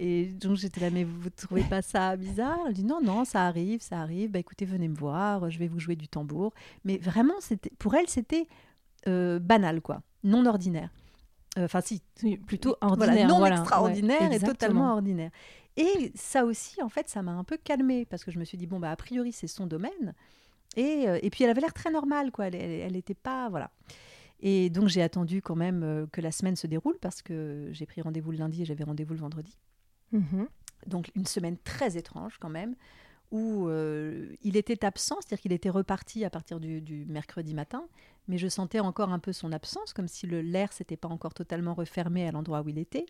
Et 0.00 0.26
donc 0.26 0.56
j'étais 0.56 0.80
là, 0.80 0.90
mais 0.90 1.02
vous 1.02 1.24
ne 1.24 1.28
trouvez 1.30 1.64
pas 1.64 1.82
ça 1.82 2.16
bizarre? 2.16 2.58
Elle 2.68 2.72
dit 2.74 2.84
non, 2.84 3.00
non, 3.02 3.24
ça 3.24 3.46
arrive, 3.46 3.80
ça 3.82 4.00
arrive. 4.00 4.30
Bah 4.30 4.38
écoutez, 4.38 4.64
venez 4.64 4.86
me 4.86 4.94
voir, 4.96 5.50
je 5.50 5.58
vais 5.58 5.66
vous 5.66 5.80
jouer 5.80 5.96
du 5.96 6.06
tambour. 6.06 6.54
Mais 6.84 6.98
vraiment, 6.98 7.34
c'était 7.40 7.70
pour 7.78 7.94
elle, 7.96 8.08
c'était 8.08 8.46
euh, 9.08 9.40
banal, 9.40 9.80
quoi, 9.80 10.02
non 10.22 10.46
ordinaire. 10.46 10.90
Euh, 11.58 11.64
Enfin, 11.64 11.80
si, 11.80 12.00
plutôt 12.46 12.76
voilà, 12.80 12.92
ordinaire. 13.06 13.28
non 13.28 13.38
voilà. 13.38 13.58
extraordinaire 13.58 14.30
Ouais, 14.30 14.36
et 14.36 14.40
totalement 14.40 14.92
ordinaire. 14.92 15.30
Et 15.76 16.12
ça 16.14 16.44
aussi, 16.44 16.80
en 16.82 16.88
fait, 16.88 17.08
ça 17.08 17.22
m'a 17.22 17.32
un 17.32 17.44
peu 17.44 17.56
calmée 17.56 18.04
parce 18.04 18.22
que 18.24 18.30
je 18.30 18.38
me 18.38 18.44
suis 18.44 18.58
dit 18.58 18.66
bon 18.68 18.78
bah 18.78 18.92
a 18.92 18.96
priori 18.96 19.32
c'est 19.32 19.46
son 19.48 19.66
domaine. 19.66 20.14
Et, 20.76 21.08
euh, 21.08 21.18
et 21.22 21.30
puis 21.30 21.42
elle 21.42 21.50
avait 21.50 21.60
l'air 21.60 21.74
très 21.74 21.90
normale, 21.90 22.30
quoi. 22.30 22.46
Elle 22.46 22.92
n'était 22.92 23.14
pas 23.14 23.48
voilà. 23.48 23.72
Et 24.40 24.70
donc 24.70 24.86
j'ai 24.86 25.02
attendu 25.02 25.42
quand 25.42 25.56
même 25.56 26.06
que 26.12 26.20
la 26.20 26.30
semaine 26.30 26.54
se 26.54 26.68
déroule 26.68 26.96
parce 27.00 27.22
que 27.22 27.68
j'ai 27.72 27.86
pris 27.86 28.00
rendez-vous 28.00 28.30
le 28.30 28.38
lundi 28.38 28.62
et 28.62 28.64
j'avais 28.64 28.84
rendez-vous 28.84 29.14
le 29.14 29.20
vendredi. 29.20 29.56
Mhm. 30.12 30.46
Donc 30.86 31.10
une 31.14 31.26
semaine 31.26 31.56
très 31.64 31.96
étrange 31.96 32.38
quand 32.38 32.48
même, 32.48 32.74
où 33.30 33.68
euh, 33.68 34.34
il 34.42 34.56
était 34.56 34.84
absent, 34.84 35.16
c'est-à-dire 35.20 35.40
qu'il 35.42 35.52
était 35.52 35.68
reparti 35.70 36.24
à 36.24 36.30
partir 36.30 36.60
du, 36.60 36.80
du 36.80 37.04
mercredi 37.06 37.52
matin, 37.54 37.84
mais 38.26 38.38
je 38.38 38.48
sentais 38.48 38.80
encore 38.80 39.10
un 39.12 39.18
peu 39.18 39.32
son 39.32 39.52
absence, 39.52 39.92
comme 39.92 40.08
si 40.08 40.26
le 40.26 40.40
l'air 40.40 40.72
s'était 40.72 40.96
pas 40.96 41.08
encore 41.08 41.34
totalement 41.34 41.74
refermé 41.74 42.26
à 42.26 42.30
l'endroit 42.32 42.62
où 42.62 42.68
il 42.68 42.78
était. 42.78 43.06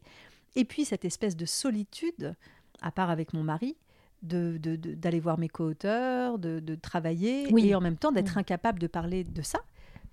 Et 0.57 0.65
puis 0.65 0.85
cette 0.85 1.05
espèce 1.05 1.37
de 1.37 1.47
solitude, 1.47 2.35
à 2.83 2.91
part 2.91 3.11
avec 3.11 3.33
mon 3.33 3.45
mari, 3.45 3.77
de- 4.23 4.59
de- 4.61 4.75
de- 4.75 4.95
d'aller 4.95 5.21
voir 5.21 5.39
mes 5.39 5.49
co-auteurs, 5.49 6.39
de, 6.41 6.59
de 6.59 6.75
travailler, 6.75 7.47
Oui. 7.53 7.69
et 7.69 7.75
en 7.77 7.81
même 7.81 7.97
temps 7.97 8.11
d'être 8.11 8.35
Mm. 8.37 8.41
incapable 8.41 8.79
de 8.81 8.89
parler 8.89 9.23
de 9.23 9.43
ça. 9.43 9.61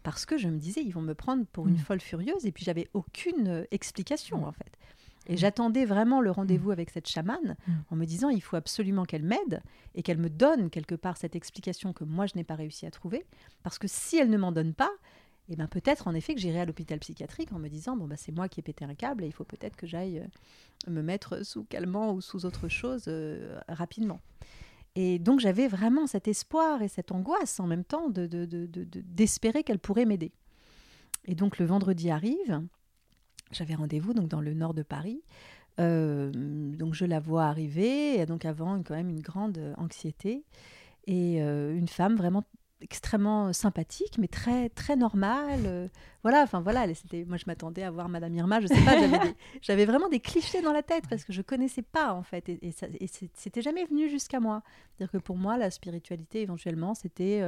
Parce 0.04 0.28
que 0.28 0.38
je 0.38 0.48
me 0.48 0.60
disais, 0.60 0.84
ils 0.84 0.92
vont 0.92 1.02
me 1.02 1.16
prendre 1.16 1.46
pour 1.48 1.68
une 1.68 1.74
Mm. 1.76 1.80
folle 1.80 2.00
furieuse, 2.02 2.46
et 2.46 2.52
puis 2.52 2.64
j'avais 2.64 2.88
aucune 2.94 3.48
euh, 3.48 3.64
explication 3.72 4.42
Mm. 4.42 4.44
en 4.44 4.52
fait. 4.52 4.72
Et 5.28 5.34
Mm. 5.34 5.38
j'attendais 5.38 5.86
vraiment 5.86 6.22
le 6.22 6.32
rendez-vous 6.32 6.72
avec 6.72 6.90
cette 6.90 7.08
chamane 7.08 7.56
Mm. 7.68 7.72
en 7.92 7.96
me 7.96 8.06
disant 8.06 8.30
il 8.30 8.42
faut 8.42 8.56
absolument 8.56 9.06
qu'elle 9.06 9.24
m'aide 9.24 9.62
et 9.96 10.04
qu'elle 10.04 10.18
me 10.20 10.30
donne 10.30 10.70
quelque 10.70 10.96
part 10.96 11.18
cette 11.18 11.36
explication 11.36 11.94
que 11.94 12.04
moi 12.04 12.26
je 12.28 12.34
n'ai 12.36 12.44
pas 12.44 12.56
réussi 12.56 12.86
à 12.86 12.92
trouver. 12.92 13.26
Parce 13.64 13.80
que 13.80 13.88
si 13.88 14.18
elle 14.18 14.30
ne 14.30 14.38
m'en 14.38 14.52
donne 14.52 14.74
pas, 14.74 14.92
eh 15.50 15.56
ben 15.56 15.68
peut-être 15.68 16.08
en 16.08 16.14
effet 16.16 16.34
que 16.34 16.42
j'irai 16.42 16.60
à 16.62 16.66
l'hôpital 16.66 16.98
psychiatrique 17.00 17.52
en 17.54 17.60
me 17.60 17.68
disant 17.70 17.96
bon 17.96 18.08
bah 18.08 18.18
c'est 18.18 18.32
moi 18.32 18.50
qui 18.50 18.60
ai 18.60 18.64
pété 18.64 18.84
un 18.86 18.96
câble 18.96 19.24
et 19.24 19.28
il 19.28 19.32
faut 19.34 19.44
peut-être 19.44 19.76
que 19.76 19.86
j'aille 19.88 20.20
euh, 20.20 20.92
me 20.92 21.02
mettre 21.02 21.46
sous 21.46 21.64
calmant 21.66 22.14
ou 22.14 22.22
sous 22.22 22.46
autre 22.46 22.68
chose 22.68 23.06
euh, 23.08 23.60
rapidement. 23.68 24.22
Et 24.96 25.20
donc 25.20 25.40
j'avais 25.42 25.68
vraiment 25.68 26.08
cet 26.08 26.28
espoir 26.28 26.82
et 26.82 26.88
cette 26.88 27.12
angoisse 27.12 27.60
en 27.60 27.68
même 27.68 27.84
temps 27.84 28.10
de, 28.10 28.28
de- 28.28 28.46
de- 28.46 28.68
d'espérer 29.02 29.64
qu'elle 29.64 29.78
pourrait 29.80 30.06
m'aider. 30.06 30.32
Et 31.26 31.36
donc 31.36 31.58
le 31.60 31.66
vendredi 31.66 32.10
arrive, 32.12 32.62
j'avais 33.52 33.76
rendez-vous 33.76 34.14
donc 34.14 34.28
dans 34.28 34.42
le 34.42 34.54
nord 34.54 34.74
de 34.74 34.84
Paris. 34.84 35.22
Euh, 35.80 36.32
donc 36.32 36.94
je 36.94 37.06
la 37.06 37.20
vois 37.20 37.46
arriver, 37.46 38.20
et 38.20 38.26
donc 38.26 38.46
avant 38.46 38.82
quand 38.82 38.96
même 38.96 39.10
une 39.10 39.22
grande 39.22 39.58
euh, 39.58 39.74
anxiété 39.78 40.46
et 41.08 41.42
euh, 41.42 41.76
une 41.76 41.88
femme 41.88 42.16
vraiment 42.16 42.44
extrêmement 42.82 43.54
sympathique 43.54 44.18
mais 44.18 44.28
très 44.28 44.68
très 44.70 44.98
normale 44.98 45.62
euh, 45.66 45.88
voilà 46.24 46.44
enfin 46.44 46.60
voilà 46.60 46.94
c'était 46.94 47.24
moi 47.24 47.38
je 47.38 47.46
m'attendais 47.48 47.84
à 47.84 47.90
voir 47.90 48.10
Madame 48.10 48.36
Irma 48.36 48.60
je 48.60 48.68
sais 48.68 48.84
pas 48.84 48.96
j'avais 49.62 49.86
vraiment 49.86 50.10
des 50.10 50.20
clichés 50.20 50.62
dans 50.62 50.74
la 50.74 50.84
tête 50.84 51.06
parce 51.10 51.24
que 51.24 51.32
je 51.32 51.42
connaissais 51.42 51.82
pas 51.82 52.14
en 52.14 52.22
fait 52.22 52.50
et, 52.50 52.60
et 52.62 53.08
c'était 53.34 53.62
jamais 53.62 53.86
venu 53.86 54.10
jusqu'à 54.10 54.42
moi 54.42 54.62
c'est-à-dire 54.90 55.12
que 55.12 55.24
pour 55.24 55.38
moi 55.38 55.58
la 55.58 55.72
spiritualité 55.72 56.42
éventuellement 56.42 56.96
c'était 56.96 57.44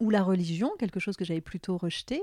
ou 0.00 0.08
la 0.08 0.22
religion 0.22 0.72
quelque 0.78 0.98
chose 0.98 1.16
que 1.16 1.26
j'avais 1.26 1.42
plutôt 1.42 1.76
rejeté 1.76 2.22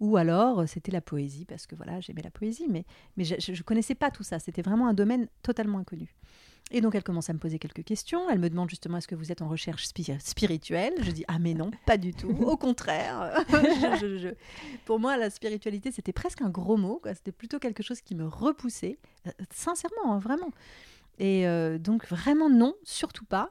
ou 0.00 0.16
alors 0.16 0.68
c'était 0.68 0.92
la 0.92 1.00
poésie 1.00 1.44
parce 1.44 1.66
que 1.66 1.74
voilà 1.74 2.00
j'aimais 2.00 2.22
la 2.22 2.30
poésie 2.30 2.66
mais 2.68 2.84
mais 3.16 3.24
je, 3.24 3.34
je 3.38 3.62
connaissais 3.62 3.94
pas 3.96 4.10
tout 4.10 4.22
ça 4.22 4.38
c'était 4.38 4.62
vraiment 4.62 4.86
un 4.88 4.94
domaine 4.94 5.28
totalement 5.42 5.78
inconnu 5.78 6.14
et 6.70 6.80
donc 6.82 6.94
elle 6.94 7.02
commence 7.02 7.30
à 7.30 7.32
me 7.32 7.38
poser 7.38 7.58
quelques 7.58 7.82
questions. 7.82 8.28
Elle 8.28 8.40
me 8.40 8.50
demande 8.50 8.68
justement 8.68 8.98
est-ce 8.98 9.08
que 9.08 9.14
vous 9.14 9.32
êtes 9.32 9.40
en 9.40 9.48
recherche 9.48 9.86
spi- 9.86 10.20
spirituelle? 10.20 10.92
Je 11.00 11.10
dis 11.12 11.24
ah 11.26 11.38
mais 11.38 11.54
non, 11.54 11.70
pas 11.86 11.96
du 11.96 12.12
tout. 12.12 12.28
Au 12.28 12.58
contraire, 12.58 13.42
pour 14.84 15.00
moi 15.00 15.16
la 15.16 15.30
spiritualité 15.30 15.90
c'était 15.92 16.12
presque 16.12 16.42
un 16.42 16.50
gros 16.50 16.76
mot. 16.76 17.00
C'était 17.14 17.32
plutôt 17.32 17.58
quelque 17.58 17.82
chose 17.82 18.02
qui 18.02 18.14
me 18.14 18.26
repoussait, 18.26 18.98
Euh, 19.26 19.30
sincèrement, 19.50 20.12
hein, 20.14 20.18
vraiment. 20.18 20.50
Et 21.18 21.46
euh, 21.48 21.78
donc 21.78 22.06
vraiment 22.08 22.50
non, 22.50 22.74
surtout 22.84 23.24
pas. 23.24 23.50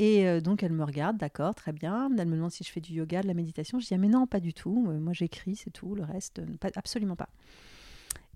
Et 0.00 0.26
euh, 0.26 0.40
donc 0.40 0.62
elle 0.62 0.72
me 0.72 0.82
regarde, 0.82 1.18
d'accord, 1.18 1.54
très 1.54 1.72
bien. 1.72 2.10
Elle 2.18 2.26
me 2.26 2.34
demande 2.34 2.50
si 2.50 2.64
je 2.64 2.72
fais 2.72 2.80
du 2.80 2.94
yoga, 2.94 3.20
de 3.20 3.26
la 3.26 3.34
méditation. 3.34 3.78
Je 3.78 3.86
dis 3.86 3.92
ah 3.92 3.98
mais 3.98 4.08
non, 4.08 4.26
pas 4.26 4.40
du 4.40 4.54
tout. 4.54 4.86
Euh, 4.88 4.98
Moi 4.98 5.12
j'écris, 5.12 5.56
c'est 5.56 5.68
tout. 5.70 5.94
Le 5.94 6.04
reste, 6.04 6.38
euh, 6.38 6.46
pas- 6.58 6.70
absolument 6.74 7.16
pas. 7.16 7.28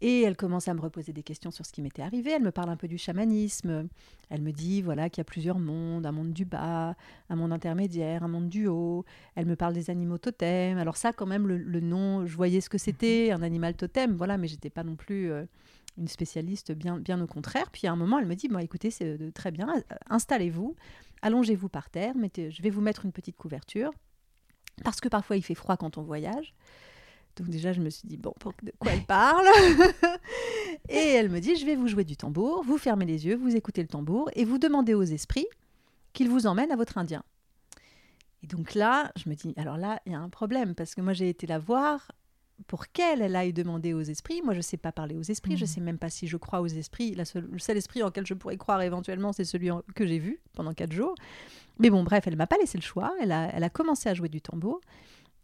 Et 0.02 0.20
elle 0.20 0.36
commence 0.36 0.68
à 0.68 0.74
me 0.74 0.80
reposer 0.82 1.14
des 1.14 1.22
questions 1.22 1.50
sur 1.50 1.64
ce 1.64 1.72
qui 1.72 1.80
m'était 1.80 2.02
arrivé. 2.02 2.32
Elle 2.32 2.42
me 2.42 2.50
parle 2.50 2.68
un 2.68 2.76
peu 2.76 2.86
du 2.86 2.98
chamanisme. 2.98 3.88
Elle 4.28 4.42
me 4.42 4.52
dit 4.52 4.82
voilà 4.82 5.08
qu'il 5.08 5.20
y 5.20 5.22
a 5.22 5.24
plusieurs 5.24 5.58
mondes, 5.58 6.04
un 6.04 6.12
monde 6.12 6.34
du 6.34 6.44
bas, 6.44 6.96
un 7.30 7.36
monde 7.36 7.52
intermédiaire, 7.54 8.24
un 8.24 8.28
monde 8.28 8.50
du 8.50 8.66
haut. 8.66 9.06
Elle 9.34 9.46
me 9.46 9.56
parle 9.56 9.72
des 9.72 9.88
animaux 9.88 10.18
totems. 10.18 10.76
Alors 10.76 10.98
ça, 10.98 11.14
quand 11.14 11.24
même, 11.26 11.46
le, 11.48 11.80
nom, 11.80 12.26
je 12.26 12.36
voyais 12.36 12.60
ce 12.60 12.68
que 12.68 12.76
c'était, 12.76 13.30
un 13.30 13.40
animal 13.40 13.72
totem, 13.74 14.14
voilà, 14.16 14.36
mais 14.36 14.48
j'étais 14.48 14.68
pas 14.68 14.84
non 14.84 14.96
plus 14.96 15.30
une 15.96 16.08
spécialiste, 16.08 16.72
bien, 16.72 16.98
bien 16.98 17.18
au 17.22 17.26
contraire. 17.26 17.70
Puis 17.70 17.86
à 17.86 17.92
un 17.92 17.96
moment, 17.96 18.18
elle 18.18 18.26
me 18.26 18.34
dit 18.34 18.48
bon, 18.48 18.58
écoutez, 18.58 18.90
c'est 18.90 19.32
très 19.32 19.52
bien, 19.52 19.72
installez-vous, 20.10 20.74
allongez-vous 21.24 21.70
par 21.70 21.90
terre, 21.90 22.14
mettez, 22.14 22.50
je 22.50 22.62
vais 22.62 22.70
vous 22.70 22.82
mettre 22.82 23.04
une 23.04 23.12
petite 23.12 23.36
couverture, 23.36 23.90
parce 24.84 25.00
que 25.00 25.08
parfois 25.08 25.36
il 25.36 25.42
fait 25.42 25.54
froid 25.54 25.76
quand 25.76 25.98
on 25.98 26.02
voyage. 26.02 26.54
Donc 27.36 27.48
déjà, 27.48 27.72
je 27.72 27.80
me 27.80 27.90
suis 27.90 28.06
dit, 28.06 28.16
bon, 28.16 28.32
de 28.62 28.72
quoi 28.78 28.92
elle 28.92 29.04
parle 29.04 29.46
Et 30.88 31.14
elle 31.14 31.30
me 31.30 31.40
dit, 31.40 31.56
je 31.56 31.66
vais 31.66 31.74
vous 31.74 31.88
jouer 31.88 32.04
du 32.04 32.16
tambour, 32.16 32.62
vous 32.62 32.78
fermez 32.78 33.06
les 33.06 33.26
yeux, 33.26 33.34
vous 33.34 33.56
écoutez 33.56 33.82
le 33.82 33.88
tambour, 33.88 34.30
et 34.34 34.44
vous 34.44 34.58
demandez 34.58 34.94
aux 34.94 35.02
esprits 35.02 35.46
qu'ils 36.12 36.28
vous 36.28 36.46
emmènent 36.46 36.70
à 36.70 36.76
votre 36.76 36.98
Indien. 36.98 37.24
Et 38.44 38.46
donc 38.46 38.74
là, 38.74 39.10
je 39.16 39.28
me 39.28 39.34
dis, 39.34 39.54
alors 39.56 39.78
là, 39.78 40.00
il 40.06 40.12
y 40.12 40.14
a 40.14 40.20
un 40.20 40.28
problème, 40.28 40.74
parce 40.74 40.94
que 40.94 41.00
moi, 41.00 41.14
j'ai 41.14 41.28
été 41.28 41.46
la 41.46 41.58
voir 41.58 42.12
pour 42.66 42.88
qu'elle, 42.88 43.20
elle 43.20 43.36
aille 43.36 43.52
demander 43.52 43.92
aux 43.94 44.00
esprits. 44.02 44.40
Moi, 44.42 44.52
je 44.54 44.58
ne 44.58 44.62
sais 44.62 44.76
pas 44.76 44.92
parler 44.92 45.16
aux 45.16 45.22
esprits, 45.22 45.56
je 45.56 45.64
ne 45.64 45.68
Mhm. 45.68 45.74
sais 45.74 45.80
même 45.80 45.98
pas 45.98 46.10
si 46.10 46.26
je 46.28 46.36
crois 46.36 46.60
aux 46.60 46.66
esprits. 46.66 47.14
La 47.14 47.24
seule- 47.24 47.48
le 47.50 47.58
seul 47.58 47.76
esprit 47.76 48.02
en 48.02 48.06
lequel 48.06 48.26
je 48.26 48.34
pourrais 48.34 48.56
croire 48.56 48.80
éventuellement, 48.82 49.32
c'est 49.32 49.44
celui 49.44 49.70
en- 49.70 49.82
que 49.94 50.06
j'ai 50.06 50.18
vu 50.18 50.38
pendant 50.54 50.72
quatre 50.72 50.92
jours. 50.92 51.14
Mais 51.78 51.90
bon, 51.90 52.04
bref, 52.04 52.24
elle 52.26 52.36
m'a 52.36 52.46
pas 52.46 52.56
laissé 52.58 52.78
le 52.78 52.82
choix. 52.82 53.12
Elle 53.20 53.32
a, 53.32 53.50
elle 53.52 53.64
a 53.64 53.70
commencé 53.70 54.08
à 54.08 54.14
jouer 54.14 54.28
du 54.28 54.40
tambour. 54.40 54.80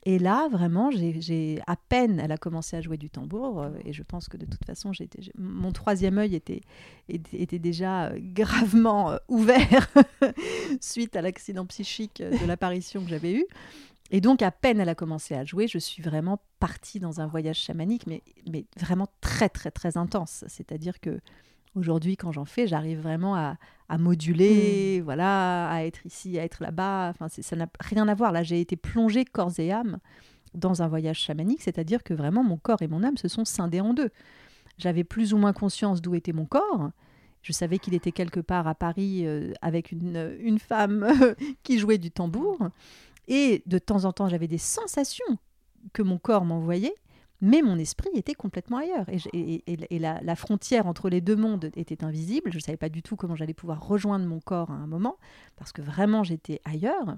Et 0.07 0.19
là, 0.19 0.49
vraiment, 0.49 0.91
j'ai 0.91 1.61
à 1.67 1.77
peine 1.77 2.21
elle 2.21 2.33
a 2.33 2.39
commencé 2.39 2.75
à 2.75 2.81
jouer 2.81 2.97
du 2.97 3.11
tambour, 3.11 3.61
euh, 3.61 3.71
et 3.85 3.93
je 3.93 4.03
pense 4.03 4.29
que 4.31 4.39
de 4.39 4.47
toute 4.47 4.65
façon, 4.65 4.95
j'étais- 4.95 5.21
j'ai- 5.21 5.33
mon 5.37 5.73
troisième 5.73 6.17
œil 6.17 6.35
était, 6.35 6.63
était, 7.11 7.43
était 7.43 7.59
déjà 7.59 8.07
euh, 8.07 8.19
gravement 8.19 9.11
euh, 9.11 9.17
ouvert 9.29 9.91
suite 10.81 11.17
à 11.17 11.23
l'accident 11.23 11.67
psychique 11.67 12.23
de 12.23 12.47
l'apparition 12.47 13.03
que 13.03 13.11
j'avais 13.11 13.33
eu. 13.35 13.45
Et 14.11 14.21
donc, 14.21 14.43
à 14.43 14.51
peine 14.51 14.81
elle 14.81 14.89
a 14.89 14.95
commencé 14.95 15.35
à 15.35 15.45
jouer, 15.45 15.69
je 15.69 15.79
suis 15.79 16.03
vraiment 16.03 16.41
partie 16.59 16.99
dans 16.99 17.21
un 17.21 17.27
voyage 17.27 17.59
chamanique, 17.59 18.07
mais, 18.07 18.23
mais 18.51 18.65
vraiment 18.79 19.07
très, 19.21 19.49
très, 19.49 19.71
très 19.71 19.97
intense. 19.97 20.45
C'est-à-dire 20.49 21.01
que 21.01 21.21
aujourd'hui, 21.77 22.17
quand 22.17 22.33
j'en 22.33 22.45
fais, 22.45 22.67
j'arrive 22.67 23.01
vraiment 23.01 23.37
à, 23.37 23.57
à 23.89 23.99
moduler, 23.99 25.01
voilà, 25.01 25.71
à 25.71 25.85
être 25.85 26.05
ici, 26.07 26.39
à 26.39 26.45
être 26.45 26.63
là-bas. 26.63 27.11
Enfin, 27.11 27.29
ça 27.29 27.57
n'a 27.57 27.69
rien 27.81 28.09
à 28.09 28.15
voir. 28.15 28.33
Là, 28.33 28.43
j'ai 28.43 28.61
été 28.61 28.77
plongée 28.77 29.25
corps 29.25 29.59
et 29.59 29.71
âme 29.71 29.99
dans 30.55 30.83
un 30.83 30.89
voyage 30.89 31.19
chamanique, 31.19 31.63
c'est-à-dire 31.63 32.03
que 32.03 32.15
vraiment 32.15 32.43
mon 32.43 32.57
corps 32.57 32.83
et 32.83 32.89
mon 32.89 33.05
âme 33.05 33.17
se 33.17 33.29
sont 33.29 33.45
scindés 33.45 33.81
en 33.81 33.95
deux. 33.95 34.11
J'avais 34.79 35.05
plus 35.05 35.35
ou 35.35 35.39
moins 35.39 35.53
conscience 35.53 36.01
d'où 36.03 36.15
était 36.15 36.33
mon 36.33 36.47
corps, 36.47 36.91
Je 37.43 37.53
savais 37.53 37.79
qu'il 37.79 37.95
était 37.95 38.13
quelque 38.13 38.41
part 38.41 38.67
à 38.67 38.75
Paris 38.75 39.27
euh, 39.27 39.53
avec 39.63 39.93
une, 39.93 40.37
une 40.41 40.59
femme 40.59 41.07
qui 41.63 41.79
jouait 41.79 41.99
du 41.99 42.11
tambour. 42.11 42.59
Et 43.31 43.63
de 43.67 43.79
temps 43.79 44.05
en 44.05 44.13
temps, 44.13 44.29
j'avais 44.29 44.49
des 44.49 44.59
sensations 44.59 45.39
que 45.95 46.03
mon 46.03 46.19
corps 46.19 46.45
m'envoyait, 46.45 46.95
mais 47.41 47.63
mon 47.63 47.79
esprit 47.79 48.11
était 48.15 48.35
complètement 48.35 48.77
ailleurs. 48.79 49.09
Et, 49.09 49.19
je- 49.19 49.29
et- 49.33 49.63
et- 49.73 49.95
et 49.95 49.99
la, 49.99 50.21
la 50.21 50.37
frontière 50.37 50.87
entre 50.87 51.09
les 51.09 51.23
deux 51.23 51.37
mondes 51.37 51.71
était 51.75 52.05
invisible. 52.05 52.51
Je 52.53 52.57
ne 52.59 52.61
savais 52.63 52.77
pas 52.77 52.91
du 52.91 53.03
tout 53.03 53.17
comment 53.17 53.37
j'allais 53.37 53.55
pouvoir 53.55 53.87
rejoindre 53.87 54.27
mon 54.27 54.41
corps 54.41 54.71
à 54.71 54.75
un 54.75 54.87
moment, 54.87 55.17
parce 55.57 55.73
que 55.73 55.81
vraiment 55.81 56.23
j'étais 56.23 56.61
ailleurs. 56.67 57.17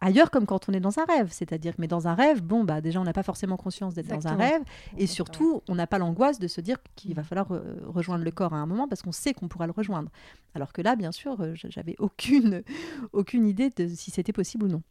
Ailleurs 0.00 0.30
comme 0.30 0.44
quand 0.44 0.68
on 0.68 0.72
est 0.72 0.80
dans 0.80 0.98
un 0.98 1.04
rêve, 1.04 1.28
c'est-à-dire 1.30 1.72
mais 1.78 1.86
dans 1.86 2.08
un 2.08 2.14
rêve, 2.14 2.42
bon 2.42 2.64
bah 2.64 2.80
déjà 2.80 3.00
on 3.00 3.04
n'a 3.04 3.12
pas 3.12 3.22
forcément 3.22 3.56
conscience 3.56 3.94
d'être 3.94 4.08
dans 4.08 4.26
un 4.26 4.36
rêve, 4.36 4.62
et 4.98 5.06
surtout 5.06 5.62
on 5.68 5.74
n'a 5.76 5.86
pas 5.86 5.98
l'angoisse 5.98 6.38
de 6.40 6.48
se 6.48 6.60
dire 6.60 6.76
qu'il 6.96 7.14
va 7.14 7.22
falloir 7.22 7.50
euh, 7.52 7.80
rejoindre 7.86 8.24
le 8.24 8.30
corps 8.32 8.52
à 8.54 8.56
un 8.58 8.66
moment 8.66 8.86
parce 8.88 9.02
qu'on 9.02 9.12
sait 9.12 9.32
qu'on 9.34 9.46
pourra 9.48 9.66
le 9.66 9.72
rejoindre. 9.72 10.10
Alors 10.54 10.72
que 10.72 10.82
là, 10.82 10.94
bien 10.96 11.10
sûr, 11.12 11.40
euh, 11.40 11.52
j'avais 11.54 11.94
aucune 12.00 12.62
aucune 13.12 13.46
idée 13.46 13.70
de 13.70 13.86
si 13.88 14.10
c'était 14.10 14.32
possible 14.32 14.66
ou 14.66 14.68
non. 14.68 14.82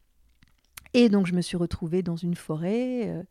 Et 0.94 1.10
donc 1.10 1.26
je 1.28 1.34
me 1.34 1.42
suis 1.42 1.58
retrouvée 1.58 2.04
dans 2.04 2.16
une 2.16 2.36
forêt. 2.36 3.10
euh, 3.10 3.24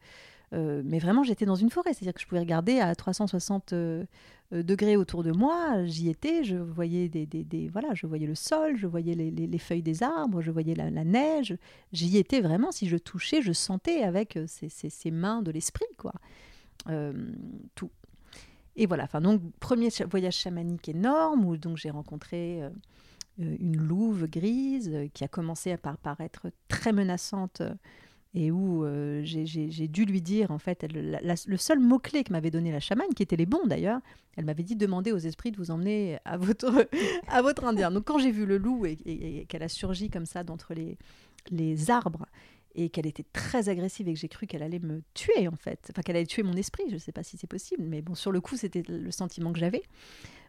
euh, 0.55 0.83
mais 0.85 0.99
vraiment, 0.99 1.23
j'étais 1.23 1.47
dans 1.47 1.55
une 1.55 1.71
forêt, 1.71 1.95
c'est-à-dire 1.95 2.13
que 2.13 2.21
je 2.21 2.27
pouvais 2.27 2.41
regarder 2.43 2.79
à 2.79 2.95
360 2.95 3.73
euh, 3.73 4.05
degrés 4.53 4.97
autour 4.99 5.23
de 5.23 5.33
moi. 5.33 5.83
J'y 5.87 6.11
étais, 6.11 6.45
je 6.45 6.57
voyais 6.57 7.09
des, 7.09 7.25
des- 7.27 7.69
voilà, 7.69 7.89
je 7.95 8.07
voyais 8.07 8.27
le 8.27 8.35
sol, 8.35 8.77
je 8.77 8.87
voyais 8.87 9.15
les, 9.15 9.31
les- 9.31 9.47
les 9.47 9.59
feuilles 9.59 9.83
des 9.83 10.03
arbres, 10.03 10.43
je 10.43 10.51
voyais 10.51 10.75
la, 10.75 10.91
la 10.91 11.05
neige. 11.05 11.57
J'y 11.93 12.19
étais 12.19 12.43
vraiment. 12.43 12.71
Si 12.71 12.87
je 12.87 12.99
touchais, 12.99 13.41
je 13.41 13.53
sentais 13.53 14.03
avec 14.03 14.39
ces, 14.47 14.69
ces- 14.69 15.11
mains 15.11 15.41
de 15.41 15.51
l'esprit, 15.51 15.87
quoi, 15.97 16.13
tout. 17.75 17.91
Et 18.77 18.87
voilà. 18.87 19.05
Enfin, 19.05 19.21
donc 19.21 19.41
premier 19.61 19.89
voyage 20.11 20.37
chamanique 20.37 20.89
énorme 20.89 21.45
où 21.45 21.57
donc 21.57 21.77
j'ai 21.77 21.91
rencontré 21.91 22.61
une 23.39 23.77
louve 23.77 24.27
grise 24.29 24.91
euh, 24.93 25.09
qui 25.13 25.25
a 25.25 25.29
commencé 25.29 25.73
à 25.73 25.79
par- 25.79 25.99
paraître 25.99 26.49
très 26.69 26.93
menaçante. 26.93 27.61
euh, 27.61 27.75
et 28.35 28.51
où 28.51 28.85
euh, 28.85 29.21
j'ai- 29.25 29.89
dû 29.89 30.07
lui 30.07 30.23
dire, 30.23 30.51
en 30.53 30.59
fait, 30.59 30.87
le 30.91 31.57
seul 31.59 31.79
mot-clé 31.81 32.25
que 32.25 32.33
m'avait 32.33 32.51
donné 32.51 32.73
la 32.73 32.81
chamane, 32.81 33.13
qui 33.15 33.23
était 33.23 33.37
les 33.37 33.45
bons 33.45 33.67
d'ailleurs, 33.67 34.01
elle 34.37 34.47
m'avait 34.47 34.63
dit 34.63 34.75
demandez 34.75 35.13
aux 35.13 35.19
esprits 35.19 35.51
de 35.53 35.59
vous 35.59 35.71
emmener 35.71 36.19
à 36.25 36.39
votre, 36.39 36.89
à 37.29 37.43
votre 37.43 37.65
indien. 37.65 37.91
Donc 37.91 38.05
quand 38.07 38.19
j'ai 38.19 38.31
vu 38.31 38.47
le 38.47 38.57
loup 38.57 38.87
et, 38.87 39.45
qu'elle 39.51 39.63
a 39.63 39.69
surgi 39.69 40.09
comme 40.09 40.25
ça 40.25 40.45
d'entre 40.45 40.73
les, 40.73 40.97
les 41.51 41.91
arbres, 41.91 42.25
et 42.75 42.89
qu'elle 42.89 43.07
était 43.07 43.27
très 43.35 43.69
agressive 43.69 44.09
et 44.09 44.15
que 44.15 44.19
j'ai 44.19 44.29
cru 44.29 44.47
qu'elle 44.47 44.63
allait 44.63 44.79
me 44.79 45.03
tuer 45.13 45.47
en 45.47 45.57
fait, 45.57 45.89
enfin 45.91 46.01
qu'elle 46.01 46.17
allait 46.17 46.25
tuer 46.25 46.43
mon 46.43 46.55
esprit, 46.55 46.85
je 46.89 46.95
ne 46.95 46.99
sais 46.99 47.13
pas 47.13 47.23
si 47.23 47.37
c'est 47.37 47.47
possible, 47.47 47.83
mais 47.85 48.01
bon, 48.01 48.15
sur 48.15 48.33
le 48.33 48.41
coup, 48.41 48.57
c'était 48.57 48.83
le 48.89 49.11
sentiment 49.11 49.53
que 49.53 49.59
j'avais. 49.59 49.83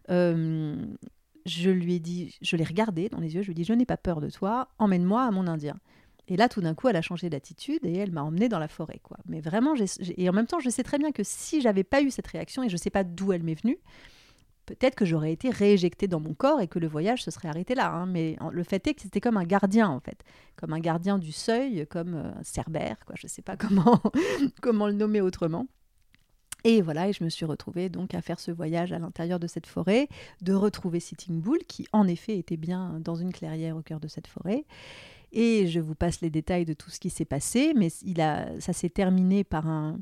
Euh, 0.09 0.85
je 1.45 1.69
lui 1.69 1.95
ai 1.95 1.99
dit, 1.99 2.35
je 2.41 2.55
l'ai 2.55 2.63
regardé 2.63 3.09
dans 3.09 3.19
les 3.19 3.35
yeux, 3.35 3.41
je 3.41 3.47
lui 3.47 3.53
ai 3.53 3.55
dit, 3.55 3.63
je 3.63 3.73
n'ai 3.73 3.85
pas 3.85 3.97
peur 3.97 4.21
de 4.21 4.29
toi, 4.29 4.69
emmène-moi 4.77 5.23
à 5.23 5.31
mon 5.31 5.47
Indien. 5.47 5.77
Et 6.27 6.37
là, 6.37 6.47
tout 6.47 6.61
d'un 6.61 6.73
coup, 6.73 6.87
elle 6.87 6.95
a 6.95 7.01
changé 7.01 7.29
d'attitude 7.29 7.81
et 7.83 7.97
elle 7.97 8.11
m'a 8.11 8.23
emmenée 8.23 8.47
dans 8.47 8.59
la 8.59 8.69
forêt, 8.69 8.99
quoi. 9.03 9.17
Mais 9.25 9.41
vraiment, 9.41 9.73
et 10.17 10.29
en 10.29 10.33
même 10.33 10.47
temps, 10.47 10.59
je 10.59 10.69
sais 10.69 10.83
très 10.83 10.97
bien 10.97 11.11
que 11.11 11.23
si 11.23 11.59
j'avais 11.61 11.83
pas 11.83 12.01
eu 12.01 12.11
cette 12.11 12.27
réaction 12.27 12.63
et 12.63 12.69
je 12.69 12.77
sais 12.77 12.89
pas 12.89 13.03
d'où 13.03 13.33
elle 13.33 13.43
m'est 13.43 13.61
venue, 13.61 13.77
peut-être 14.65 14.95
que 14.95 15.03
j'aurais 15.03 15.33
été 15.33 15.49
rééjectée 15.49 16.07
dans 16.07 16.21
mon 16.21 16.33
corps 16.33 16.61
et 16.61 16.69
que 16.69 16.79
le 16.79 16.87
voyage 16.87 17.23
se 17.23 17.31
serait 17.31 17.49
arrêté 17.49 17.75
là. 17.75 17.91
hein. 17.91 18.05
Mais 18.05 18.37
le 18.51 18.63
fait 18.63 18.87
est 18.87 18.93
que 18.93 19.01
c'était 19.01 19.19
comme 19.19 19.35
un 19.35 19.43
gardien, 19.43 19.89
en 19.89 19.99
fait, 19.99 20.23
comme 20.55 20.71
un 20.71 20.79
gardien 20.79 21.17
du 21.17 21.33
seuil, 21.33 21.85
comme 21.89 22.13
euh, 22.15 22.31
un 22.39 22.43
cerbère, 22.43 22.97
quoi. 23.05 23.15
Je 23.17 23.27
sais 23.27 23.41
pas 23.41 23.57
comment 23.57 24.01
comment 24.61 24.87
le 24.87 24.93
nommer 24.93 25.19
autrement. 25.19 25.67
Et 26.63 26.81
voilà, 26.81 27.09
et 27.09 27.13
je 27.13 27.23
me 27.23 27.29
suis 27.29 27.45
retrouvée 27.45 27.89
donc 27.89 28.13
à 28.13 28.21
faire 28.21 28.39
ce 28.39 28.51
voyage 28.51 28.93
à 28.93 28.99
l'intérieur 28.99 29.39
de 29.39 29.47
cette 29.47 29.67
forêt, 29.67 30.07
de 30.41 30.53
retrouver 30.53 30.99
Sitting 31.01 31.41
Bull, 31.41 31.59
qui 31.67 31.85
en 31.91 32.07
effet 32.07 32.37
était 32.37 32.57
bien 32.57 32.99
dans 33.01 33.15
une 33.15 33.33
clairière 33.33 33.75
au 33.75 33.81
cœur 33.81 33.99
de 33.99 34.07
cette 34.07 34.27
forêt. 34.27 34.63
Et 35.33 35.67
je 35.67 35.79
vous 35.79 35.95
passe 35.95 36.21
les 36.21 36.29
détails 36.29 36.63
de 36.63 36.73
tout 36.73 36.89
ce 36.89 36.99
qui 36.99 37.09
s'est 37.09 37.25
passé, 37.25 37.73
mais 37.75 37.89
il 38.03 38.21
a, 38.21 38.47
ça 38.61 38.71
s'est 38.71 38.89
terminé 38.89 39.43
par 39.43 39.67
un, 39.67 39.99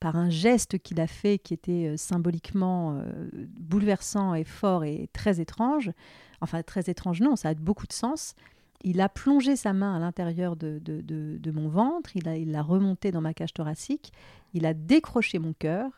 par 0.00 0.16
un 0.16 0.30
geste 0.30 0.78
qu'il 0.78 1.00
a 1.00 1.06
fait 1.06 1.38
qui 1.38 1.54
était 1.54 1.86
euh, 1.86 1.96
symboliquement 1.96 2.96
euh, 2.96 3.12
bouleversant 3.60 4.34
et 4.34 4.42
fort 4.42 4.82
et 4.82 5.08
très 5.12 5.40
étrange. 5.40 5.92
Enfin, 6.40 6.62
très 6.64 6.90
étrange, 6.90 7.20
non, 7.20 7.36
ça 7.36 7.50
a 7.50 7.54
beaucoup 7.54 7.86
de 7.86 7.92
sens. 7.92 8.34
Il 8.82 9.00
a 9.00 9.08
plongé 9.08 9.54
sa 9.54 9.72
main 9.72 9.94
à 9.94 10.00
l'intérieur 10.00 10.56
de, 10.56 10.80
de, 10.82 11.50
mon 11.52 11.68
ventre, 11.68 12.16
il 12.16 12.24
l'a 12.24 12.36
il 12.36 12.58
remonté 12.58 13.12
dans 13.12 13.20
ma 13.20 13.32
cage 13.32 13.52
thoracique, 13.52 14.12
il 14.52 14.66
a 14.66 14.74
décroché 14.74 15.38
mon 15.38 15.52
cœur, 15.52 15.90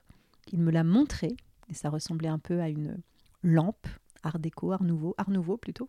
il 0.53 0.61
me 0.61 0.71
l'a 0.71 0.85
montré, 0.85 1.37
et 1.69 1.75
ça 1.75 1.91
ressemblait 1.91 2.29
un 2.29 2.39
peu 2.39 2.61
à 2.61 2.69
une 2.69 2.99
lampe, 3.43 3.87
art 4.23 4.39
déco, 4.39 4.73
art 4.73 4.83
nouveau, 4.83 5.15
art 5.19 5.31
nouveau 5.31 5.57
plutôt. 5.57 5.89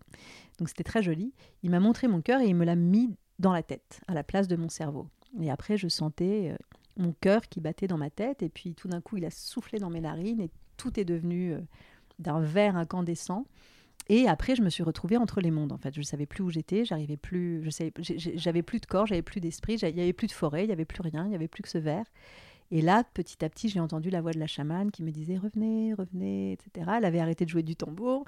Donc 0.60 0.70
c'était 0.70 0.84
très 0.84 1.04
joli. 1.04 1.34
Il 1.64 1.72
m'a 1.72 1.80
montré 1.80 2.08
mon 2.08 2.22
cœur 2.22 2.42
et 2.42 2.48
il 2.48 2.56
me 2.56 2.66
l'a 2.66 2.76
mis 2.76 3.16
dans 3.40 3.54
la 3.54 3.64
tête, 3.64 4.02
à 4.08 4.14
la 4.14 4.24
place 4.24 4.48
de 4.48 4.56
mon 4.56 4.70
cerveau. 4.70 5.08
Et 5.42 5.52
après, 5.52 5.78
je 5.78 5.88
sentais 5.88 6.52
euh, 6.52 6.58
mon 6.98 7.14
cœur 7.14 7.48
qui 7.50 7.60
battait 7.60 7.88
dans 7.88 7.98
ma 7.98 8.10
tête, 8.10 8.42
et 8.44 8.50
puis 8.50 8.74
tout 8.74 8.88
d'un 8.88 9.02
coup, 9.02 9.18
il 9.18 9.26
a 9.26 9.32
soufflé 9.32 9.80
dans 9.80 9.90
mes 9.90 10.02
narines, 10.02 10.40
et 10.40 10.50
tout 10.78 11.00
est 11.00 11.06
devenu 11.06 11.54
euh, 11.54 11.60
d'un 12.20 12.40
vert 12.40 12.78
incandescent. 12.78 13.46
Et 14.08 14.28
après, 14.28 14.56
je 14.56 14.62
me 14.62 14.70
suis 14.70 14.84
retrouvée 14.84 15.18
entre 15.18 15.42
les 15.42 15.52
mondes. 15.52 15.72
En 15.72 15.78
fait, 15.78 15.94
je 15.94 16.00
ne 16.00 16.06
savais 16.06 16.28
plus 16.28 16.44
où 16.44 16.50
j'étais, 16.50 16.86
j'arrivais 16.86 17.18
plus, 17.18 17.64
je 17.64 18.32
j'avais 18.36 18.62
plus 18.62 18.80
de 18.80 18.86
corps, 18.86 19.08
j'avais 19.08 19.24
plus 19.24 19.42
d'esprit, 19.42 19.76
il 19.76 19.96
y 19.96 20.02
avait 20.02 20.14
plus 20.14 20.28
de 20.28 20.32
forêt, 20.32 20.64
il 20.64 20.70
y 20.70 20.74
avait 20.74 20.86
plus 20.86 21.02
rien, 21.02 21.26
il 21.26 21.32
y 21.32 21.36
avait 21.36 21.48
plus 21.48 21.64
que 21.64 21.70
ce 21.70 21.80
verre. 21.80 22.06
Et 22.72 22.82
là, 22.82 23.04
petit 23.14 23.44
à 23.46 23.50
petit, 23.50 23.70
j'ai 23.70 23.80
entendu 23.80 24.10
la 24.10 24.22
voix 24.22 24.32
de 24.32 24.40
la 24.40 24.48
chamane 24.48 24.92
qui 24.92 25.04
me 25.04 25.12
disait 25.12 25.38
revenez, 25.38 25.94
revenez, 25.94 26.54
etc. 26.54 26.92
Elle 26.98 27.06
avait 27.06 27.20
arrêté 27.20 27.46
de 27.46 27.50
jouer 27.50 27.64
du 27.64 27.76
tambour 27.76 28.26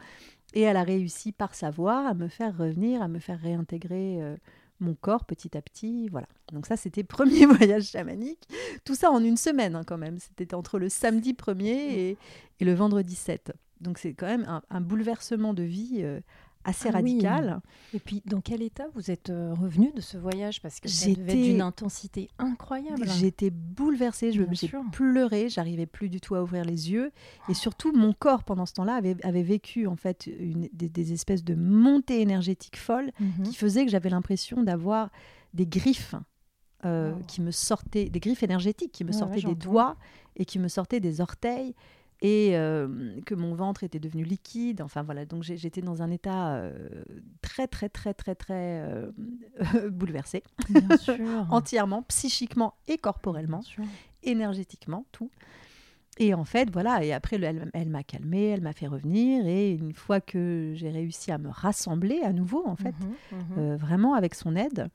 et 0.54 0.62
elle 0.62 0.78
a 0.78 0.84
réussi 0.84 1.32
par 1.32 1.56
sa 1.56 1.72
voix 1.72 2.08
à 2.08 2.14
me 2.14 2.28
faire 2.28 2.56
revenir, 2.58 3.02
à 3.02 3.08
me 3.08 3.20
faire 3.20 3.40
réintégrer 3.40 4.22
euh, 4.22 4.36
mon 4.80 4.94
corps 4.94 5.26
petit 5.26 5.58
à 5.58 5.62
petit. 5.62 6.08
Voilà. 6.10 6.28
Donc 6.54 6.66
ça, 6.68 6.78
c'était 6.78 7.04
premier 7.04 7.46
voyage 7.48 7.90
chamanique. 7.90 8.48
Tout 8.86 8.96
ça 8.96 9.12
en 9.12 9.24
une 9.24 9.38
semaine 9.38 9.76
hein, 9.76 9.84
quand 9.86 9.98
même. 9.98 10.20
C'était 10.20 10.54
entre 10.54 10.78
le 10.78 10.90
samedi 10.90 11.34
1er 11.34 12.18
et, 12.60 12.66
le 12.66 12.74
vendredi 12.74 13.16
7. 13.16 13.54
Donc 13.82 13.98
c'est 13.98 14.14
quand 14.14 14.28
même 14.28 14.46
un, 14.48 14.62
un 14.70 14.82
bouleversement 14.82 15.54
de 15.54 15.64
vie 15.64 16.00
euh, 16.02 16.20
assez 16.68 16.90
Ah 16.90 17.00
oui. 17.02 17.14
radical. 17.14 17.62
Et 17.94 18.00
puis, 18.00 18.22
dans 18.26 18.42
quel 18.42 18.62
état 18.62 18.86
vous 18.94 19.10
êtes 19.10 19.30
euh, 19.30 19.54
revenu 19.54 19.92
de 19.96 20.02
ce 20.02 20.18
voyage? 20.18 20.62
Parce 20.62 20.80
que 20.80 20.88
ça 20.90 21.10
devait 21.12 21.32
être 21.34 21.44
d'une 21.44 21.62
intensité 21.62 22.30
incroyable. 22.38 23.08
J'étais 23.08 23.50
bouleversée, 23.50 24.32
je- 24.34 24.44
j'ai 24.52 24.70
pleuré, 24.92 25.50
j'arrivais 25.50 25.86
plus 25.86 26.10
du 26.10 26.20
tout 26.22 26.36
à 26.36 26.44
ouvrir 26.44 26.66
les 26.66 26.92
yeux. 26.92 27.12
Et 27.50 27.54
surtout, 27.54 27.92
mon 27.94 28.14
corps, 28.14 28.44
pendant 28.44 28.66
ce 28.66 28.74
temps-là, 28.74 28.96
avait, 28.96 29.16
avait 29.26 29.44
vécu 29.44 29.88
en 29.88 29.96
fait 29.96 30.28
une- 30.28 30.70
des, 30.74 30.90
des 30.90 31.14
espèces 31.14 31.44
de 31.44 31.56
montées 31.56 32.22
énergétiques 32.22 32.78
folles 32.78 33.12
Mhm. 33.20 33.44
qui 33.46 33.56
faisaient 33.56 33.86
que 33.86 33.92
j'avais 33.92 34.10
l'impression 34.10 34.62
d'avoir 34.64 35.10
des 35.54 35.66
griffes 35.66 36.16
euh, 36.86 37.14
qui 37.28 37.42
me 37.42 37.50
sortaient, 37.52 38.10
des 38.10 38.20
griffes 38.20 38.44
énergétiques 38.44 38.92
qui 38.92 39.04
me 39.04 39.10
Ouais, 39.10 39.16
ouais, 39.16 39.20
sortaient 39.20 39.42
des 39.42 39.56
doigts 39.56 39.96
et 40.36 40.46
qui 40.46 40.60
me 40.60 40.68
sortaient 40.68 41.00
des 41.00 41.22
orteils. 41.22 41.74
Et 42.22 42.58
euh, 42.58 43.20
que 43.28 43.36
mon 43.36 43.54
ventre 43.54 43.84
était 43.84 44.00
devenu 44.00 44.24
liquide. 44.24 44.82
Enfin 44.82 45.04
voilà, 45.04 45.26
donc 45.26 45.44
j'étais 45.44 45.82
dans 45.82 46.02
un 46.02 46.10
état 46.10 46.56
euh, 46.56 47.04
très, 47.42 47.68
très, 47.68 47.90
très, 47.90 48.14
très, 48.16 48.34
très 48.34 48.82
euh, 48.82 49.12
bouleversé, 49.92 50.42
Bien 50.68 50.98
sûr. 50.98 51.46
entièrement, 51.52 52.02
psychiquement 52.04 52.74
et 52.88 52.98
corporellement 52.98 53.62
énergétiquement, 54.24 55.06
tout. 55.12 55.30
Et 56.20 56.34
en 56.34 56.46
fait, 56.46 56.72
voilà, 56.72 57.04
et 57.04 57.14
après, 57.14 57.38
le- 57.38 57.46
elle, 57.46 57.70
elle 57.76 57.90
m'a 57.90 58.02
calmée, 58.04 58.46
elle 58.48 58.62
m'a 58.62 58.74
fait 58.74 58.88
revenir, 58.88 59.46
et 59.46 59.72
une 59.74 59.94
fois 59.94 60.20
que 60.20 60.74
j'ai 60.76 60.90
réussi 60.90 61.32
à 61.32 61.38
me 61.38 61.50
rassembler 61.50 62.22
à 62.24 62.34
nouveau, 62.34 62.64
en 62.66 62.76
fait, 62.76 62.96
mhm. 63.32 63.40
euh, 63.60 63.76
vraiment 63.78 64.16
avec 64.16 64.34
son 64.34 64.56
aide, 64.56 64.90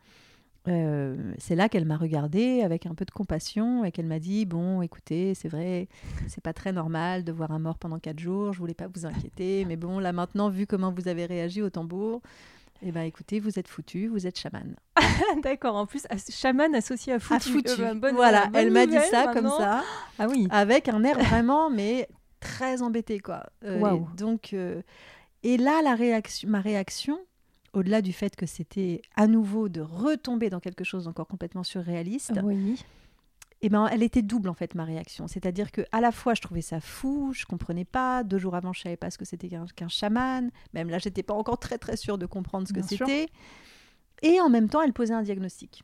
euh, 0.69 1.17
c'est 1.39 1.57
là 1.57 1.69
qu'elle 1.69 1.85
m'a 1.85 1.97
regardée 1.97 2.63
avec 2.63 2.87
un 2.87 2.95
peu 2.95 3.05
de 3.05 3.11
compassion 3.11 3.85
et 3.85 3.91
qu'elle 3.91 4.07
m'a 4.07 4.21
dit 4.21 4.47
bon 4.47 4.81
écoutez 4.81 5.35
c'est 5.35 5.49
vrai 5.49 5.89
c'est 6.29 6.41
pas 6.43 6.53
très 6.53 6.71
normal 6.73 7.25
de 7.25 7.33
voir 7.33 7.51
un 7.51 7.59
mort 7.59 7.79
pendant 7.79 7.99
quatre 7.99 8.21
jours 8.21 8.53
je 8.53 8.59
voulais 8.61 8.75
pas 8.75 8.87
vous 8.87 9.05
inquiéter 9.05 9.65
mais 9.67 9.75
bon 9.77 9.99
là 9.99 10.13
maintenant 10.13 10.49
vu 10.51 10.67
comment 10.69 10.93
vous 10.93 11.09
avez 11.09 11.27
réagi 11.27 11.63
au 11.63 11.71
tambour 11.71 12.23
eh 12.85 12.93
ben 12.93 13.03
écoutez 13.03 13.41
vous 13.41 13.59
êtes 13.59 13.67
foutu 13.67 14.07
vous 14.07 14.27
êtes 14.27 14.39
chaman 14.39 14.77
D'accord, 15.43 15.75
en 15.77 15.87
plus, 15.87 16.05
as- 16.11 16.31
chaman 16.31 16.75
associé 16.75 17.13
à 17.15 17.19
foutu. 17.19 17.35
à 17.35 17.41
foutu 17.53 17.71
Euh, 17.83 17.95
bah, 17.95 17.95
bonne- 17.95 18.15
voilà 18.17 18.47
bonne 18.47 18.57
elle 18.57 18.71
m'a 18.71 18.87
dit 18.87 18.99
ça 19.11 19.33
comme 19.33 19.49
ça 19.49 19.83
Ah 20.19 20.27
oui. 20.29 20.47
avec 20.51 20.89
un 20.89 21.03
air 21.03 21.19
vraiment 21.29 21.71
mais 21.71 22.09
très 22.41 22.83
embêté 22.83 23.19
quoi 23.19 23.45
Euh, 23.65 23.81
Waouh. 23.81 24.07
et 24.13 24.17
donc 24.17 24.53
euh, 24.53 24.81
et 25.43 25.57
là 25.57 25.81
la 25.83 25.97
réaction 25.97 26.49
ma 26.49 26.61
réaction 26.61 27.19
au-delà 27.73 28.03
du 28.03 28.13
fait 28.13 28.37
que 28.37 28.47
c'était 28.47 29.03
à 29.17 29.27
nouveau 29.27 29.69
de 29.69 29.81
retomber 29.81 30.51
dans 30.51 30.61
quelque 30.61 30.85
chose 30.85 31.05
d'encore 31.05 31.27
complètement 31.27 31.63
surréaliste 31.63 32.33
Oui. 32.43 32.85
et 33.61 33.69
ben 33.69 33.87
elle 33.87 34.03
était 34.03 34.23
double 34.23 34.49
en 34.49 34.55
fait 34.55 34.75
ma 34.75 34.85
réaction 34.85 35.27
c'est-à-dire 35.29 35.73
que 35.73 35.83
à 35.93 36.01
la 36.01 36.13
fois 36.13 36.35
je 36.35 36.41
trouvais 36.41 36.63
ça 36.63 36.81
fou 36.81 37.33
je 37.35 37.47
comprenais 37.47 37.85
pas 37.85 38.25
deux 38.25 38.39
jours 38.39 38.55
avant 38.55 38.73
je 38.73 38.83
savais 38.83 38.97
pas 38.97 39.11
ce 39.11 39.19
que 39.19 39.25
c'était 39.25 39.49
qu'un 39.49 39.89
chaman 39.89 40.51
même 40.75 40.91
là 40.91 40.99
j'étais 40.99 41.23
pas 41.23 41.35
encore 41.35 41.59
très 41.59 41.79
très 41.79 41.97
sûre 41.97 42.19
de 42.19 42.27
comprendre 42.27 42.69
ce 42.69 42.73
que 42.73 42.81
Bien 42.81 42.89
c'était 42.89 43.29
et 44.23 44.41
en 44.41 44.49
même 44.49 44.69
temps 44.69 44.83
elle 44.83 44.93
posait 44.93 45.15
un 45.15 45.23
diagnostic 45.23 45.83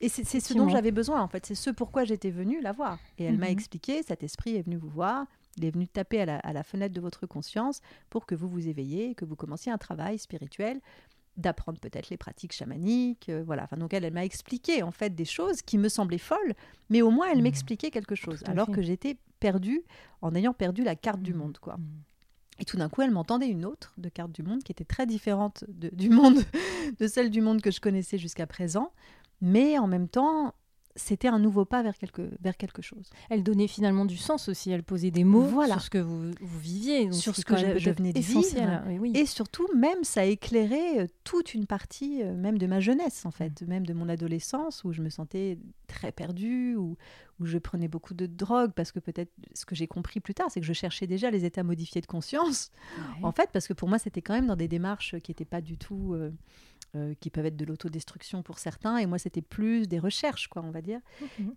Et 0.00 0.08
c'est 0.08 0.40
ce 0.40 0.54
dont 0.54 0.68
j'avais 0.68 0.92
besoin, 0.92 1.20
en 1.20 1.28
fait. 1.28 1.44
C'est 1.44 1.54
ce 1.54 1.70
pourquoi 1.70 2.04
j'étais 2.04 2.30
venue 2.30 2.60
la 2.60 2.72
voir. 2.72 2.98
Et 3.18 3.24
elle 3.24 3.38
m'a 3.38 3.46
mhm. 3.46 3.52
expliqué, 3.52 4.02
cet 4.02 4.22
esprit 4.22 4.56
est 4.56 4.62
venu 4.62 4.76
vous 4.76 4.88
voir, 4.88 5.26
il 5.56 5.64
est 5.64 5.70
venu 5.70 5.86
taper 5.88 6.22
à 6.22 6.52
la, 6.52 6.62
fenêtre 6.62 6.94
de 6.94 7.00
votre 7.00 7.26
conscience 7.26 7.80
pour 8.08 8.24
que 8.26 8.34
vous 8.34 8.48
vous 8.48 8.68
éveillez, 8.68 9.14
que 9.14 9.24
vous 9.24 9.36
commenciez 9.36 9.70
un 9.72 9.78
travail 9.78 10.18
spirituel, 10.18 10.80
d'apprendre 11.40 11.78
peut-être 11.80 12.10
les 12.10 12.16
pratiques 12.16 12.52
chamaniques. 12.52 13.28
Euh, 13.28 13.42
voilà. 13.44 13.64
Enfin, 13.64 13.76
donc 13.76 13.94
elle, 13.94 14.04
elle 14.04 14.12
m'a 14.12 14.24
expliqué 14.24 14.82
en 14.82 14.90
fait 14.90 15.14
des 15.14 15.24
choses 15.24 15.62
qui 15.62 15.78
me 15.78 15.88
semblaient 15.88 16.18
folles, 16.18 16.54
mais 16.88 17.02
au 17.02 17.10
moins 17.10 17.28
elle 17.30 17.38
mhm. 17.38 17.44
m'expliquait 17.44 17.90
quelque 17.90 18.14
chose, 18.14 18.42
alors 18.46 18.70
que 18.70 18.82
j'étais 18.82 19.16
perdue 19.40 19.82
en 20.22 20.34
ayant 20.34 20.52
perdu 20.52 20.84
la 20.84 20.96
carte 20.96 21.22
du 21.22 21.32
mhm. 21.32 21.38
monde, 21.38 21.58
quoi. 21.58 21.76
Et 22.58 22.64
tout 22.64 22.76
d'un 22.76 22.90
coup, 22.90 23.00
elle 23.00 23.10
m'entendait 23.10 23.48
une 23.48 23.64
autre 23.64 23.94
de 23.96 24.10
carte 24.10 24.32
du 24.32 24.42
monde 24.42 24.62
qui 24.62 24.70
était 24.70 24.84
très 24.84 25.06
différente 25.06 25.64
du 25.68 26.10
monde, 26.10 26.36
de 27.00 27.06
celle 27.06 27.30
du 27.30 27.40
monde 27.40 27.62
que 27.62 27.70
je 27.70 27.80
connaissais 27.80 28.18
jusqu'à 28.18 28.46
présent, 28.46 28.92
mais 29.40 29.78
en 29.78 29.86
même 29.86 30.08
temps, 30.08 30.54
c'était 30.96 31.28
un 31.28 31.38
nouveau 31.38 31.64
pas 31.64 31.82
vers 31.82 31.96
quelque, 31.96 32.30
vers 32.40 32.56
quelque 32.56 32.82
chose. 32.82 33.10
Elle 33.28 33.42
donnait 33.42 33.68
finalement 33.68 34.04
du 34.04 34.16
sens 34.16 34.48
aussi, 34.48 34.70
elle 34.70 34.82
posait 34.82 35.10
des 35.10 35.24
mots 35.24 35.64
sur 35.64 35.80
ce 35.80 35.90
que 35.90 35.98
vous, 35.98 36.30
vous 36.40 36.58
viviez, 36.58 37.12
sur 37.12 37.36
ce 37.36 37.44
que 37.44 37.56
je, 37.56 37.90
venais 37.90 38.12
de 38.12 38.20
vivre. 38.20 38.44
Et 39.14 39.26
surtout, 39.26 39.68
même, 39.76 40.02
ça 40.02 40.22
a 40.22 40.24
éclairé 40.24 41.00
euh, 41.00 41.06
toute 41.24 41.54
une 41.54 41.66
partie, 41.66 42.22
euh, 42.22 42.34
même 42.34 42.58
de 42.58 42.66
ma 42.66 42.80
jeunesse, 42.80 43.24
en 43.24 43.30
fait, 43.30 43.62
même 43.62 43.86
de 43.86 43.94
mon 43.94 44.08
adolescence, 44.08 44.84
où 44.84 44.92
je 44.92 45.02
me 45.02 45.10
sentais 45.10 45.58
très 45.86 46.12
perdue, 46.12 46.76
où, 46.76 46.96
où 47.38 47.46
je 47.46 47.58
prenais 47.58 47.88
beaucoup 47.88 48.14
de 48.14 48.26
drogue, 48.26 48.72
parce 48.74 48.92
que 48.92 48.98
peut-être 48.98 49.32
ce 49.54 49.64
que 49.64 49.74
j'ai 49.74 49.86
compris 49.86 50.20
plus 50.20 50.34
tard, 50.34 50.48
c'est 50.50 50.60
que 50.60 50.66
je 50.66 50.72
cherchais 50.72 51.06
déjà 51.06 51.30
les 51.30 51.44
états 51.44 51.62
modifiés 51.62 52.00
de 52.00 52.06
conscience, 52.06 52.70
en 53.22 53.32
fait, 53.32 53.50
parce 53.52 53.68
que 53.68 53.72
pour 53.72 53.88
moi, 53.88 53.98
c'était 53.98 54.22
quand 54.22 54.34
même 54.34 54.46
dans 54.46 54.56
des 54.56 54.68
démarches 54.68 55.16
qui 55.20 55.30
n'étaient 55.30 55.44
pas 55.44 55.60
du 55.60 55.76
tout... 55.76 56.14
Euh, 56.14 56.30
euh, 56.96 57.14
qui 57.20 57.30
peuvent 57.30 57.46
être 57.46 57.56
de 57.56 57.64
l'autodestruction 57.64 58.42
pour 58.42 58.58
certains. 58.58 58.96
Et 58.96 59.06
moi, 59.06 59.18
c'était 59.18 59.42
plus 59.42 59.86
des 59.86 60.00
recherches, 60.00 60.48
quoi, 60.48 60.62
on 60.64 60.72
va 60.72 60.82
dire. 60.82 60.98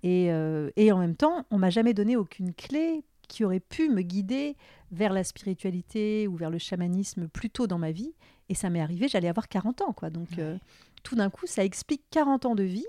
Et, 0.04 0.32
euh, 0.32 0.70
et, 0.76 0.92
en 0.92 1.00
même 1.00 1.16
temps, 1.16 1.46
on 1.50 1.58
m'a 1.58 1.72
jamais 1.72 1.96
donné 1.96 2.16
aucune 2.16 2.54
clé 2.54 3.04
qui 3.28 3.44
aurait 3.44 3.60
pu 3.60 3.90
me 3.90 4.02
guider 4.02 4.56
vers 4.92 5.12
la 5.12 5.24
spiritualité 5.24 6.28
ou 6.28 6.36
vers 6.36 6.52
le 6.52 6.60
chamanisme 6.60 7.28
plus 7.28 7.50
tôt 7.50 7.66
dans 7.66 7.80
ma 7.80 7.92
vie. 7.92 8.14
Et 8.50 8.54
ça 8.54 8.70
m'est 8.70 8.82
arrivé, 8.82 9.08
j'allais 9.08 9.28
avoir 9.28 9.48
40 9.48 9.82
ans, 9.82 9.94
quoi. 9.94 10.12
Donc, 10.12 10.38
euh, 10.38 10.58
tout 11.02 11.16
d'un 11.16 11.32
coup, 11.32 11.48
ça 11.48 11.64
explique 11.64 12.04
40 12.12 12.46
ans 12.46 12.56
de 12.56 12.64
vie. 12.64 12.86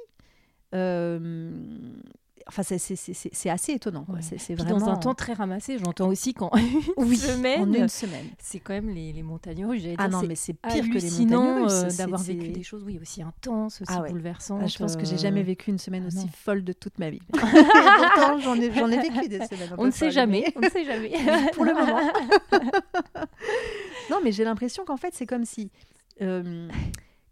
Enfin, 2.46 2.62
c'est 2.62 3.50
assez 3.50 3.72
étonnant. 3.72 4.06
C'est 4.20 4.54
vraiment 4.54 4.78
dans 4.78 4.88
un 4.88 4.96
temps 4.96 5.14
très 5.14 5.32
ramassé. 5.32 5.78
J'entends 5.78 6.08
aussi 6.08 6.34
qu'en 6.34 6.50
une 6.98 7.16
semaine, 7.16 7.62
en 7.62 7.72
une 7.72 7.88
semaine, 7.88 8.26
c'est 8.38 8.60
quand 8.60 8.74
même 8.74 8.90
les, 8.90 9.12
les 9.12 9.22
montagnes 9.22 9.64
russes. 9.64 9.82
Ah 9.98 10.08
non, 10.08 10.22
mais 10.22 10.34
c'est 10.34 10.52
pire 10.52 10.84
que 10.84 10.98
les 10.98 11.26
montagnes 11.26 11.62
russes. 11.62 11.72
Euh, 11.72 11.96
d'avoir 11.96 12.22
vécu 12.22 12.48
des 12.48 12.62
choses, 12.62 12.82
oui, 12.84 12.98
aussi 13.00 13.22
intenses, 13.22 13.80
aussi 13.80 13.92
ah 13.94 14.02
bouleversantes. 14.02 14.60
Ah, 14.62 14.66
je 14.66 14.78
pense 14.78 14.96
que 14.96 15.06
j'ai 15.06 15.16
jamais 15.16 15.40
euh, 15.40 15.44
vécu 15.44 15.70
une 15.70 15.78
semaine 15.78 16.04
ah 16.04 16.08
aussi 16.08 16.28
folle 16.28 16.64
de 16.64 16.72
toute 16.72 16.98
ma 16.98 17.08
vie. 17.08 17.22
Pourtant, 17.32 18.38
j'en 18.40 18.56
ai, 18.56 18.66
ai, 18.66 18.68
vécu 18.68 19.28
des 19.28 19.46
semaines. 19.46 19.74
On 19.78 19.86
ne 19.86 19.90
sait 19.90 20.10
jamais. 20.10 20.52
On 20.56 20.60
ne 20.60 20.68
sait 20.68 20.84
jamais. 20.84 21.12
Pour 21.54 21.64
le 21.64 21.72
moment. 21.72 22.00
non, 24.10 24.18
mais 24.22 24.32
j'ai 24.32 24.44
l'impression 24.44 24.84
qu'en 24.84 24.98
fait, 24.98 25.14
c'est 25.14 25.26
comme 25.26 25.44
si, 25.44 25.70
euh, 26.20 26.68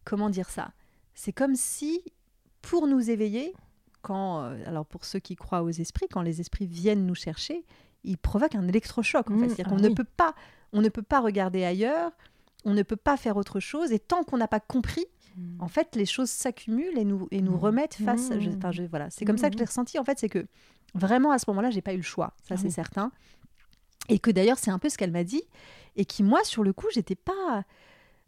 comment 0.05 0.31
dire 0.31 0.48
ça? 0.48 0.70
C'est 1.14 1.33
comme 1.33 1.55
si, 1.55 2.03
pour 2.62 2.87
nous 2.87 3.11
éveiller, 3.11 3.53
quand, 4.03 4.43
euh, 4.43 4.57
alors 4.67 4.85
pour 4.85 5.05
ceux 5.05 5.19
qui 5.19 5.37
croient 5.37 5.62
aux 5.62 5.71
esprits, 5.71 6.07
quand 6.11 6.23
les 6.23 6.41
esprits 6.41 6.67
viennent 6.67 7.07
nous 7.07 7.15
chercher, 7.15 7.65
ils 8.05 8.19
provoquent 8.19 8.57
un 8.57 8.69
électrochoc. 8.69 9.31
En 9.31 9.38
fait. 9.38 9.47
C'est-à-dire 9.47 9.69
qu'on 9.69 9.79
ah 9.79 9.88
ne 9.88 9.95
peut 9.95 10.05
pas, 10.05 10.35
on 10.73 10.83
ne 10.83 10.88
peut 10.88 11.03
pas 11.03 11.21
regarder 11.21 11.65
ailleurs, 11.65 12.12
on 12.65 12.75
ne 12.75 12.83
peut 12.83 12.97
pas 12.97 13.17
faire 13.17 13.37
autre 13.37 13.61
chose. 13.61 13.93
Et 13.93 13.99
tant 13.99 14.25
qu'on 14.25 14.37
n'a 14.37 14.49
pas 14.49 14.61
compris, 14.61 15.07
mmh. 15.37 15.62
en 15.62 15.69
fait, 15.69 15.97
les 15.97 16.07
choses 16.07 16.31
s'accumulent 16.31 16.99
et 16.99 17.05
nous, 17.05 17.29
et 17.31 17.41
nous 17.41 17.53
mmh. 17.53 17.61
remettent 17.61 17.95
face. 17.95 18.31
Je, 18.38 18.83
voilà, 18.83 19.11
c'est 19.11 19.25
comme 19.25 19.38
ça 19.38 19.49
que 19.49 19.55
je 19.55 19.59
l'ai 19.59 19.65
ressenti. 19.65 19.99
En 19.99 20.05
fait, 20.05 20.19
c'est 20.19 20.29
que 20.29 20.47
vraiment 20.95 21.31
à 21.31 21.38
ce 21.38 21.45
moment-là, 21.49 21.71
j'ai 21.71 21.83
pas 21.83 21.95
eu 21.95 21.99
le 21.99 22.03
choix. 22.03 22.35
Ça, 22.43 22.55
ah 22.55 22.57
c'est 22.57 22.71
certain. 22.71 23.12
Et 24.09 24.19
que 24.19 24.31
d'ailleurs, 24.31 24.59
c'est 24.59 24.71
un 24.71 24.79
peu 24.79 24.88
ce 24.88 24.99
qu'elle 24.99 25.12
m'a 25.12 25.25
dit. 25.25 25.43
Et 25.97 26.05
qui, 26.05 26.23
moi, 26.23 26.43
sur 26.45 26.65
le 26.65 26.73
coup, 26.73 26.87
j'étais 26.93 27.15
pas. 27.15 27.65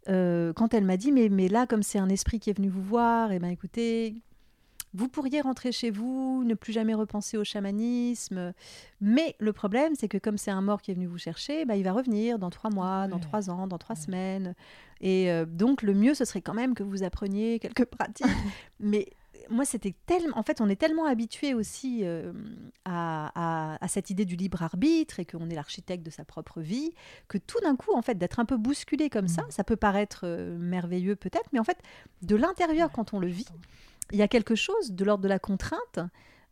Euh, 0.07 0.53
quand 0.53 0.73
elle 0.73 0.85
m'a 0.85 0.97
dit, 0.97 1.11
mais, 1.11 1.29
mais 1.29 1.47
là, 1.47 1.65
comme 1.65 1.83
c'est 1.83 1.97
un 1.97 2.09
esprit 2.09 2.39
qui 2.39 2.49
est 2.49 2.57
venu 2.57 2.69
vous 2.69 2.83
voir, 2.83 3.31
et 3.31 3.37
eh 3.37 3.39
ben 3.39 3.49
écoutez, 3.49 4.15
vous 4.95 5.09
pourriez 5.09 5.41
rentrer 5.41 5.71
chez 5.71 5.91
vous, 5.91 6.43
ne 6.45 6.53
plus 6.53 6.71
jamais 6.71 6.93
repenser 6.93 7.37
au 7.37 7.43
chamanisme. 7.43 8.53
Mais 9.01 9.35
le 9.39 9.51
problème, 9.51 9.93
c'est 9.95 10.07
que 10.07 10.17
comme 10.17 10.37
c'est 10.37 10.51
un 10.51 10.61
mort 10.61 10.81
qui 10.81 10.91
est 10.91 10.93
venu 10.93 11.05
vous 11.05 11.17
chercher, 11.17 11.65
bah, 11.65 11.75
il 11.75 11.83
va 11.83 11.91
revenir 11.91 12.39
dans 12.39 12.49
trois 12.49 12.69
mois, 12.69 13.07
dans 13.07 13.19
trois 13.19 13.49
ans, 13.49 13.67
dans 13.67 13.77
trois 13.77 13.95
semaines. 13.95 14.55
Et 15.01 15.29
euh, 15.31 15.45
donc, 15.45 15.81
le 15.81 15.93
mieux, 15.93 16.13
ce 16.13 16.23
serait 16.23 16.41
quand 16.41 16.53
même 16.53 16.73
que 16.73 16.83
vous 16.83 17.03
appreniez 17.03 17.59
quelques 17.59 17.85
pratiques. 17.85 18.25
Mais 18.79 19.09
moi, 19.49 19.65
c'était 19.65 19.93
tellement. 20.05 20.37
En 20.37 20.43
fait, 20.43 20.61
on 20.61 20.69
est 20.69 20.77
tellement 20.77 21.05
habitué 21.05 21.53
aussi 21.53 22.01
euh, 22.03 22.31
à, 22.85 23.77
cette 23.89 24.09
idée 24.09 24.25
du 24.25 24.37
libre 24.37 24.63
arbitre 24.63 25.19
et 25.19 25.25
qu'on 25.25 25.49
est 25.49 25.55
l'architecte 25.55 26.05
de 26.05 26.09
sa 26.09 26.23
propre 26.23 26.61
vie 26.61 26.91
que 27.27 27.37
tout 27.37 27.59
d'un 27.61 27.75
coup, 27.75 27.93
en 27.93 28.01
fait, 28.01 28.17
d'être 28.17 28.39
un 28.39 28.45
peu 28.45 28.57
bousculé 28.57 29.09
comme 29.09 29.27
ça, 29.27 29.43
mmh. 29.43 29.51
ça 29.51 29.63
peut 29.63 29.75
paraître 29.75 30.21
euh, 30.23 30.57
merveilleux 30.57 31.15
peut-être, 31.15 31.49
mais 31.51 31.59
en 31.59 31.63
fait, 31.63 31.77
de 32.21 32.35
l'intérieur, 32.35 32.91
quand 32.91 33.13
on 33.13 33.19
le 33.19 33.27
vit, 33.27 33.45
il 34.11 34.17
y 34.17 34.21
a 34.21 34.27
quelque 34.27 34.55
chose 34.55 34.91
de 34.91 35.05
l'ordre 35.05 35.23
de 35.23 35.29
la 35.29 35.39
contrainte 35.39 35.99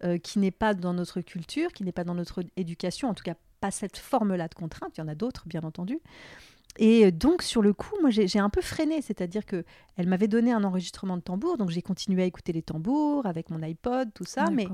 euh, 0.03 0.17
qui 0.17 0.39
n'est 0.39 0.51
pas 0.51 0.73
dans 0.73 0.93
notre 0.93 1.21
culture, 1.21 1.71
qui 1.71 1.83
n'est 1.83 1.91
pas 1.91 2.03
dans 2.03 2.15
notre 2.15 2.43
éducation, 2.57 3.09
en 3.09 3.13
tout 3.13 3.23
cas 3.23 3.35
pas 3.59 3.71
cette 3.71 3.97
forme-là 3.97 4.47
de 4.47 4.55
contrainte. 4.55 4.97
Il 4.97 5.01
y 5.01 5.03
en 5.03 5.07
a 5.07 5.15
d'autres, 5.15 5.43
bien 5.47 5.61
entendu. 5.61 5.99
Et 6.77 7.11
donc, 7.11 7.43
sur 7.43 7.61
le 7.61 7.71
coup, 7.71 7.95
moi, 8.01 8.09
j'ai 8.09 8.39
un 8.39 8.49
peu 8.49 8.61
freiné, 8.61 9.01
c'est-à-dire 9.01 9.45
que 9.45 9.63
elle 9.95 10.07
m'avait 10.07 10.27
donné 10.27 10.51
un 10.51 10.63
enregistrement 10.63 11.17
de 11.17 11.21
tambour, 11.21 11.57
donc 11.57 11.69
j'ai 11.69 11.83
continué 11.83 12.23
à 12.23 12.25
écouter 12.25 12.51
les 12.51 12.63
tambours 12.63 13.25
avec 13.27 13.51
mon 13.51 13.61
iPod, 13.61 14.09
tout 14.13 14.25
ça, 14.25 14.49
mais, 14.49 14.67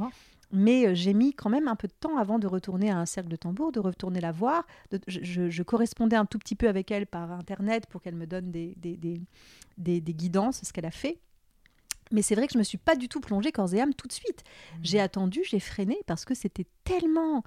mais 0.52 0.88
euh, 0.88 0.94
j'ai 0.94 1.14
mis 1.14 1.34
quand 1.34 1.50
même 1.50 1.68
un 1.68 1.76
peu 1.76 1.90
de 1.90 1.94
temps 1.94 2.18
avant 2.18 2.40
de 2.40 2.48
retourner 2.48 2.90
à 2.90 2.98
un 2.98 3.06
cercle 3.06 3.30
de 3.30 3.36
tambour, 3.36 3.74
de 3.74 3.82
retourner 3.82 4.22
la 4.22 4.32
voir. 4.32 4.66
je, 5.08 5.62
correspondais 5.64 6.16
un 6.16 6.26
tout 6.26 6.40
petit 6.40 6.56
peu 6.56 6.70
avec 6.70 6.90
elle 6.90 7.06
par 7.06 7.32
Internet 7.32 7.86
pour 7.88 8.02
qu'elle 8.02 8.16
me 8.16 8.26
donne 8.26 8.50
des, 8.50 8.76
des, 8.78 8.98
des, 8.98 10.02
des 10.02 10.14
guidances, 10.14 10.62
ce 10.64 10.72
qu'elle 10.72 10.86
a 10.86 10.92
fait. 10.92 11.20
Mais 12.12 12.22
c'est 12.22 12.36
vrai 12.36 12.48
que 12.48 12.54
je 12.54 12.58
me 12.58 12.64
suis 12.64 12.78
pas 12.78 12.96
du 12.96 13.08
tout 13.08 13.20
plongée 13.20 13.52
corps 13.52 13.74
et 13.74 13.82
âme 13.82 13.94
tout 13.94 14.08
de 14.08 14.14
suite. 14.14 14.44
Mmh. 14.44 14.78
J'ai 14.82 15.00
attendu, 15.00 15.42
j'ai 15.44 15.60
freiné 15.60 16.00
parce 16.08 16.26
que 16.26 16.34
c'était 16.34 16.66
tellement 16.84 17.44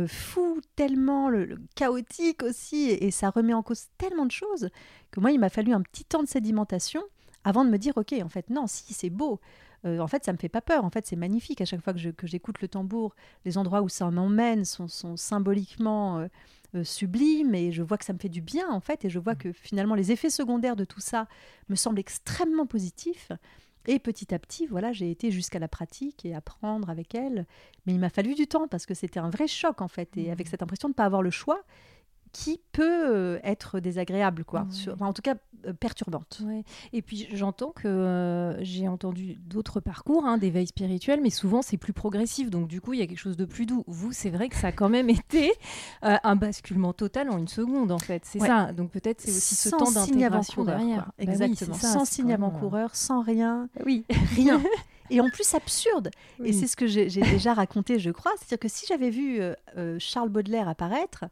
euh, 0.00 0.08
fou, 0.08 0.60
tellement 0.74 1.28
le, 1.28 1.56
chaotique 1.76 2.42
aussi, 2.42 2.90
et, 2.90 3.12
ça 3.12 3.30
remet 3.30 3.54
en 3.54 3.62
cause 3.62 3.86
tellement 3.96 4.26
de 4.26 4.32
choses 4.32 4.70
que 5.12 5.20
moi, 5.20 5.30
il 5.30 5.38
m'a 5.38 5.48
fallu 5.48 5.72
un 5.72 5.82
petit 5.82 6.04
temps 6.04 6.22
de 6.22 6.28
sédimentation 6.28 7.00
avant 7.44 7.64
de 7.64 7.70
me 7.70 7.78
dire, 7.78 7.96
ok, 7.96 8.12
en 8.20 8.28
fait, 8.28 8.50
non, 8.50 8.66
si, 8.66 8.92
c'est 8.92 9.10
beau. 9.10 9.38
Euh, 9.84 10.00
en 10.00 10.08
fait, 10.08 10.24
ça 10.24 10.32
me 10.32 10.38
fait 10.38 10.48
pas 10.48 10.62
peur. 10.62 10.84
En 10.84 10.90
fait, 10.90 11.06
c'est 11.06 11.14
magnifique. 11.14 11.60
À 11.60 11.64
chaque 11.64 11.82
fois 11.82 11.92
que, 11.92 12.26
j'écoute 12.26 12.60
le 12.60 12.68
tambour, 12.68 13.14
les 13.44 13.56
endroits 13.56 13.82
où 13.82 13.88
ça 13.88 14.10
m'emmène 14.10 14.64
sont, 14.64 14.88
sont, 14.88 15.16
symboliquement 15.16 16.26
euh, 16.74 16.82
sublimes 16.82 17.54
et 17.54 17.70
je 17.70 17.82
vois 17.82 17.98
que 17.98 18.04
ça 18.04 18.14
me 18.14 18.18
fait 18.18 18.30
du 18.30 18.40
bien, 18.40 18.68
en 18.70 18.80
fait. 18.80 19.04
Et 19.04 19.10
je 19.10 19.18
vois 19.20 19.34
mmh. 19.34 19.38
que 19.38 19.52
finalement, 19.52 19.94
les 19.94 20.10
effets 20.10 20.30
secondaires 20.30 20.74
de 20.74 20.84
tout 20.84 21.00
ça 21.00 21.28
me 21.68 21.76
semblent 21.76 22.00
extrêmement 22.00 22.66
positifs. 22.66 23.30
Et 23.86 23.98
petit 23.98 24.34
à 24.34 24.38
petit, 24.38 24.66
voilà, 24.66 24.92
j'ai 24.92 25.10
été 25.10 25.30
jusqu'à 25.30 25.58
la 25.58 25.68
pratique 25.68 26.24
et 26.24 26.34
apprendre 26.34 26.88
avec 26.88 27.14
elle. 27.14 27.46
Mais 27.86 27.92
il 27.92 27.98
m'a 27.98 28.08
fallu 28.08 28.34
du 28.34 28.46
temps 28.46 28.66
parce 28.66 28.86
que 28.86 28.94
c'était 28.94 29.20
un 29.20 29.30
vrai 29.30 29.46
choc 29.46 29.82
en 29.82 29.88
fait, 29.88 30.16
et 30.16 30.30
avec 30.30 30.46
mmh. 30.46 30.50
cette 30.50 30.62
impression 30.62 30.88
de 30.88 30.92
ne 30.92 30.96
pas 30.96 31.04
avoir 31.04 31.22
le 31.22 31.30
choix 31.30 31.62
qui 32.34 32.60
peut 32.72 33.14
euh, 33.14 33.38
être 33.44 33.78
désagréable, 33.78 34.44
quoi. 34.44 34.66
en 35.00 35.12
tout 35.12 35.22
cas, 35.22 35.36
euh, 35.66 35.72
perturbante. 35.72 36.42
Et 36.92 37.00
puis, 37.00 37.28
j'entends 37.32 37.70
que 37.70 37.86
euh, 37.86 38.62
j'ai 38.64 38.88
entendu 38.88 39.36
d'autres 39.46 39.78
parcours 39.78 40.26
hein, 40.26 40.36
d'éveil 40.36 40.66
spirituel, 40.66 41.20
mais 41.22 41.30
souvent, 41.30 41.62
c'est 41.62 41.76
plus 41.76 41.92
progressif. 41.92 42.50
Donc, 42.50 42.66
du 42.66 42.80
coup, 42.80 42.92
il 42.92 42.98
y 42.98 43.02
a 43.02 43.06
quelque 43.06 43.20
chose 43.20 43.36
de 43.36 43.44
plus 43.44 43.66
doux. 43.66 43.84
Vous, 43.86 44.10
c'est 44.10 44.30
vrai 44.30 44.48
que 44.48 44.56
ça 44.56 44.66
a 44.66 44.72
quand 44.72 44.88
même 44.88 45.08
été 45.10 45.52
un 46.02 46.34
basculement 46.34 46.92
total 46.92 47.30
en 47.30 47.38
une 47.38 47.48
seconde, 47.48 47.92
en 47.92 48.00
fait. 48.00 48.22
C'est 48.24 48.40
ça. 48.40 48.72
Donc, 48.72 48.90
peut-être 48.90 49.20
c'est 49.20 49.30
aussi 49.30 49.54
ce 49.54 49.68
temps 49.70 49.92
d'intégration 49.92 50.64
derrière. 50.64 51.12
Bah 51.16 51.32
Exactement. 51.32 51.74
sans 51.74 52.04
signe 52.04 52.32
avant-coureur, 52.32 52.94
sans 52.94 53.22
rien. 53.22 53.68
Oui. 53.86 54.04
Rien. 54.34 54.62
et 55.10 55.20
en 55.20 55.28
plus 55.28 55.54
absurde. 55.54 56.10
Et 56.42 56.52
c'est 56.52 56.66
ce 56.66 56.74
que 56.76 56.88
j'ai 56.88 57.06
déjà 57.06 57.54
raconté, 57.54 58.00
je 58.00 58.10
crois. 58.10 58.32
C'est-à-dire 58.38 58.58
que 58.58 58.68
si 58.68 58.86
j'avais 58.88 59.10
vu 59.10 59.40
Charles 59.98 60.30
Baudelaire 60.30 60.68
apparaître, 60.68 61.26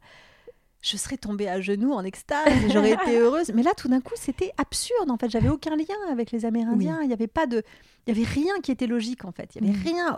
je 0.83 0.97
serais 0.97 1.17
tombée 1.17 1.47
à 1.47 1.61
genoux 1.61 1.93
en 1.93 2.03
extase, 2.03 2.51
j'aurais 2.71 2.91
été 2.91 3.17
heureuse. 3.19 3.51
Mais 3.55 3.63
là, 3.63 3.71
tout 3.75 3.87
d'un 3.87 4.01
coup, 4.01 4.13
c'était 4.15 4.51
absurde. 4.57 5.09
En 5.09 5.17
fait, 5.17 5.29
j'avais 5.29 5.47
aucun 5.47 5.75
lien 5.77 5.95
avec 6.11 6.31
les 6.31 6.45
Amérindiens. 6.45 6.99
Il 7.01 7.07
n'y 7.07 7.13
avait 7.13 7.27
pas 7.27 7.47
de, 7.47 7.63
il 8.05 8.15
y 8.15 8.19
avait 8.19 8.29
rien 8.29 8.53
qui 8.61 8.71
était 8.71 8.85
logique 8.85 9.23
en 9.23 9.31
fait. 9.31 9.55
Il 9.55 9.65
y 9.65 9.69
avait 9.69 9.77
mm. 9.77 9.81
rien. 9.81 10.17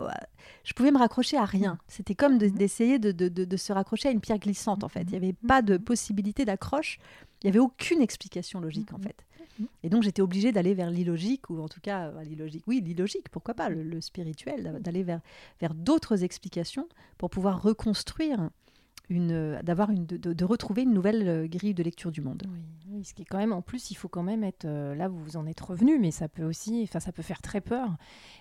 Je 0.64 0.74
pouvais 0.74 0.90
me 0.90 0.98
raccrocher 0.98 1.38
à 1.38 1.46
rien. 1.46 1.74
Mm. 1.74 1.80
C'était 1.88 2.16
comme 2.16 2.36
mm. 2.36 2.50
d'essayer 2.50 2.98
de, 2.98 3.12
de, 3.12 3.30
de, 3.30 3.58
se 3.58 3.72
raccrocher 3.74 4.10
à 4.10 4.12
une 4.12 4.22
pierre 4.22 4.40
glissante 4.40 4.84
en 4.84 4.90
fait. 4.90 5.04
Il 5.04 5.12
n'y 5.12 5.18
avait 5.18 5.36
pas 5.48 5.62
de 5.62 5.78
possibilité 5.78 6.46
d'accroche. 6.46 6.98
Il 7.44 7.46
n'y 7.46 7.50
avait 7.52 7.60
aucune 7.60 8.02
explication 8.02 8.60
logique 8.60 8.92
en 8.92 8.98
fait. 8.98 9.24
Et 9.84 9.90
donc 9.90 10.04
j'étais 10.04 10.22
obligée 10.22 10.52
d'aller 10.52 10.74
vers 10.74 10.90
l'illogique, 10.90 11.50
ou 11.50 11.62
en 11.62 11.70
tout 11.70 11.80
cas, 11.80 12.12
l'illogique, 12.24 12.64
oui, 12.68 12.82
l'illogique, 12.82 13.30
pourquoi 13.30 13.54
pas, 13.54 13.70
le, 13.70 13.84
le 13.84 14.02
spirituel, 14.02 14.80
d'aller 14.82 15.02
vers, 15.02 15.22
vers 15.62 15.74
d'autres 15.74 16.26
explications 16.26 16.90
pour 17.18 17.30
pouvoir 17.30 17.62
reconstruire 17.62 18.50
une, 19.10 19.60
d'avoir 19.64 19.92
une, 19.92 20.06
de, 20.06 20.46
retrouver 20.46 20.84
une 20.84 20.94
nouvelle 20.94 21.28
euh, 21.28 21.48
grille 21.48 21.74
de 21.74 21.84
lecture 21.84 22.12
du 22.12 22.22
monde. 22.22 22.44
Oui, 22.52 22.60
Oui, 22.92 23.04
ce 23.04 23.14
qui 23.14 23.22
est 23.22 23.26
quand 23.26 23.38
même, 23.38 23.54
en 23.54 23.62
plus, 23.62 23.92
il 23.92 23.96
faut 23.96 24.08
quand 24.08 24.24
même 24.24 24.44
être. 24.44 24.66
Euh, 24.66 24.96
là, 24.96 25.08
vous 25.08 25.24
vous 25.24 25.38
en 25.38 25.46
êtes 25.46 25.60
revenu, 25.60 26.00
mais 26.00 26.12
ça 26.12 26.28
peut 26.28 26.44
aussi. 26.44 26.82
Enfin, 26.84 27.00
ça 27.00 27.12
peut 27.12 27.22
faire 27.22 27.42
très 27.42 27.62
peur. 27.62 27.90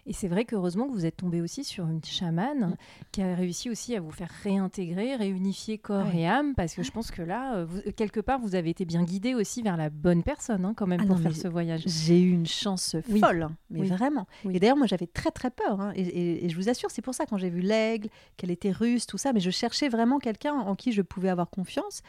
Et 0.07 0.13
c'est 0.13 0.29
vrai 0.29 0.45
qu'heureusement 0.45 0.87
que 0.87 0.93
vous 0.93 1.07
êtes 1.07 1.17
tombé 1.17 1.41
aussi 1.41 1.65
sur 1.65 1.87
une 1.89 2.05
chamane 2.05 2.71
mm. 2.71 2.77
qui 3.13 3.23
a 3.23 3.35
réussi 3.35 3.71
aussi 3.71 3.97
à 3.97 4.01
vous 4.01 4.11
faire 4.11 4.31
réintégrer, 4.43 5.17
réunifier 5.17 5.79
corps 5.79 6.15
et 6.15 6.27
âme, 6.27 6.55
parce 6.55 6.75
que 6.75 6.83
je 6.83 6.91
pense 6.91 7.11
que 7.11 7.23
là, 7.23 7.57
euh, 7.57 7.67
quelque 7.97 8.21
part, 8.21 8.39
vous 8.39 8.55
avez 8.55 8.71
été 8.71 8.85
bien 8.85 9.03
guidé 9.03 9.35
aussi 9.35 9.63
vers 9.63 9.77
la 9.77 9.91
bonne 9.91 10.23
personne, 10.23 10.65
hein, 10.65 10.75
quand 10.77 10.87
même, 10.87 11.01
ah 11.03 11.07
pour 11.07 11.19
faire 11.19 11.37
ce 11.37 11.49
voyage. 11.49 11.83
J'ai 11.87 12.21
eu 12.21 12.31
une 12.31 12.47
chance 12.47 12.97
folle, 13.21 13.45
hein, 13.45 13.57
mais 13.71 13.87
vraiment. 13.87 14.27
Et 14.51 14.61
d'ailleurs, 14.61 14.77
moi, 14.77 14.87
j'avais 14.87 15.07
très, 15.07 15.31
très 15.31 15.51
peur. 15.51 15.81
Hein, 15.81 15.93
et, 15.95 16.45
et, 16.45 16.49
je 16.49 16.57
vous 16.57 16.69
assure, 16.69 16.91
c'est 16.91 17.03
pour 17.03 17.15
ça, 17.15 17.27
quand 17.27 17.39
j'ai 17.39 17.51
vu 17.51 17.61
l'aigle, 17.61 18.09
qu'elle 18.37 18.51
était 18.51 18.71
russe, 18.71 19.07
tout 19.07 19.19
ça, 19.19 19.33
mais 19.33 19.41
je 19.41 19.51
cherchais 19.51 19.89
vraiment 19.89 20.19
quelqu'un 20.19 20.54
en 20.61 20.75
qui 20.75 20.93
je 20.93 21.03
pouvais 21.03 21.29
avoir 21.29 21.51
confiance 21.51 22.03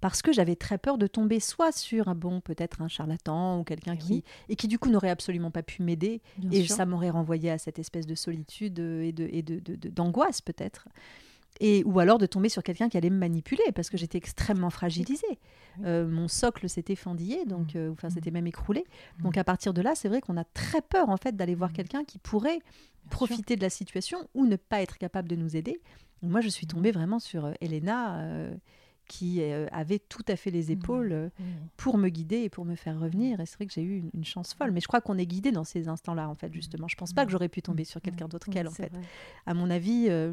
parce 0.00 0.22
que 0.22 0.32
j'avais 0.32 0.56
très 0.56 0.78
peur 0.78 0.98
de 0.98 1.06
tomber 1.06 1.40
soit 1.40 1.72
sur 1.72 2.08
un 2.08 2.14
bon, 2.14 2.40
peut-être 2.40 2.80
un 2.82 2.88
charlatan 2.88 3.60
ou 3.60 3.64
quelqu'un 3.64 3.94
eh 3.94 3.98
qui 3.98 4.24
et 4.48 4.56
qui 4.56 4.66
du 4.66 4.78
coup 4.78 4.88
n'aurait 4.88 5.10
absolument 5.10 5.50
pas 5.50 5.62
pu 5.62 5.82
m'aider 5.82 6.22
et 6.50 6.66
ça 6.66 6.86
m'aurait 6.86 7.10
renvoyé 7.10 7.50
à 7.50 7.58
cette 7.58 7.78
espèce 7.78 8.06
de 8.06 8.14
solitude 8.14 8.78
et 8.78 9.12
de 9.12 9.28
et 9.30 9.42
de, 9.42 9.60
d'angoisse 9.90 10.40
peut-être. 10.40 10.88
Et, 11.58 11.82
ou 11.84 11.98
alors 11.98 12.18
de 12.18 12.26
tomber 12.26 12.48
sur 12.48 12.62
quelqu'un 12.62 12.88
qui 12.88 12.96
allait 12.96 13.10
me 13.10 13.18
manipuler 13.18 13.64
parce 13.74 13.90
que 13.90 13.96
j'étais 13.96 14.16
extrêmement 14.16 14.70
fragilisée. 14.70 15.38
Euh, 15.84 16.06
mon 16.06 16.28
socle 16.28 16.68
s'était 16.68 16.94
fendillé, 16.94 17.44
donc, 17.44 17.74
mmh. 17.74 17.78
euh, 17.78 17.92
enfin, 17.92 18.08
c'était 18.08 18.30
mmh. 18.30 18.34
même 18.34 18.46
écroulé. 18.46 18.84
Mmh. 19.18 19.22
Donc 19.22 19.36
à 19.36 19.44
partir 19.44 19.74
de 19.74 19.82
là, 19.82 19.94
c'est 19.94 20.08
vrai 20.08 20.20
qu'on 20.20 20.36
a 20.36 20.44
très 20.44 20.80
peur 20.80 21.10
en 21.10 21.16
fait 21.16 21.36
d'aller 21.36 21.54
voir 21.54 21.72
quelqu'un 21.72 22.04
qui 22.04 22.18
pourrait 22.18 22.60
profiter 23.08 23.56
de 23.56 23.62
la 23.62 23.70
situation 23.70 24.28
ou 24.34 24.46
ne 24.46 24.56
pas 24.56 24.82
être 24.82 24.98
capable 24.98 25.28
de 25.28 25.36
nous 25.36 25.56
aider. 25.56 25.80
moi, 26.22 26.40
je 26.40 26.48
suis 26.48 26.66
tombée 26.66 26.92
vraiment 26.92 27.18
sur 27.18 27.46
euh, 27.46 27.52
Elena 27.60 28.50
qui 29.10 29.42
euh, 29.42 29.66
avait 29.72 29.98
tout 29.98 30.22
à 30.28 30.36
fait 30.36 30.52
les 30.52 30.68
mmh. 30.68 30.70
épaules 30.70 31.12
euh, 31.12 31.26
mmh. 31.26 31.44
pour 31.76 31.98
me 31.98 32.08
guider 32.10 32.42
et 32.42 32.48
pour 32.48 32.64
me 32.64 32.76
faire 32.76 32.98
revenir. 33.00 33.40
Et 33.40 33.46
c'est 33.46 33.56
vrai 33.56 33.66
que 33.66 33.72
j'ai 33.72 33.82
eu 33.82 34.04
une, 34.14 34.24
chance 34.24 34.54
folle. 34.54 34.70
Mais 34.70 34.80
je 34.80 34.86
crois 34.86 35.00
qu'on 35.00 35.18
est 35.18 35.26
guidé 35.26 35.50
dans 35.50 35.64
ces 35.64 35.88
instants-là, 35.88 36.28
en 36.28 36.36
fait, 36.36 36.54
justement. 36.54 36.86
Je 36.86 36.94
pense 36.94 37.12
pas 37.12 37.26
que 37.26 37.32
j'aurais 37.32 37.48
pu 37.48 37.60
tomber 37.60 37.82
sur 37.82 38.00
quelqu'un 38.00 38.28
d'autre 38.28 38.48
qu'elle, 38.48 38.68
en 38.68 38.72
fait. 38.72 38.92
À 39.46 39.54
mon 39.54 39.68
avis, 39.68 40.06
euh, 40.08 40.32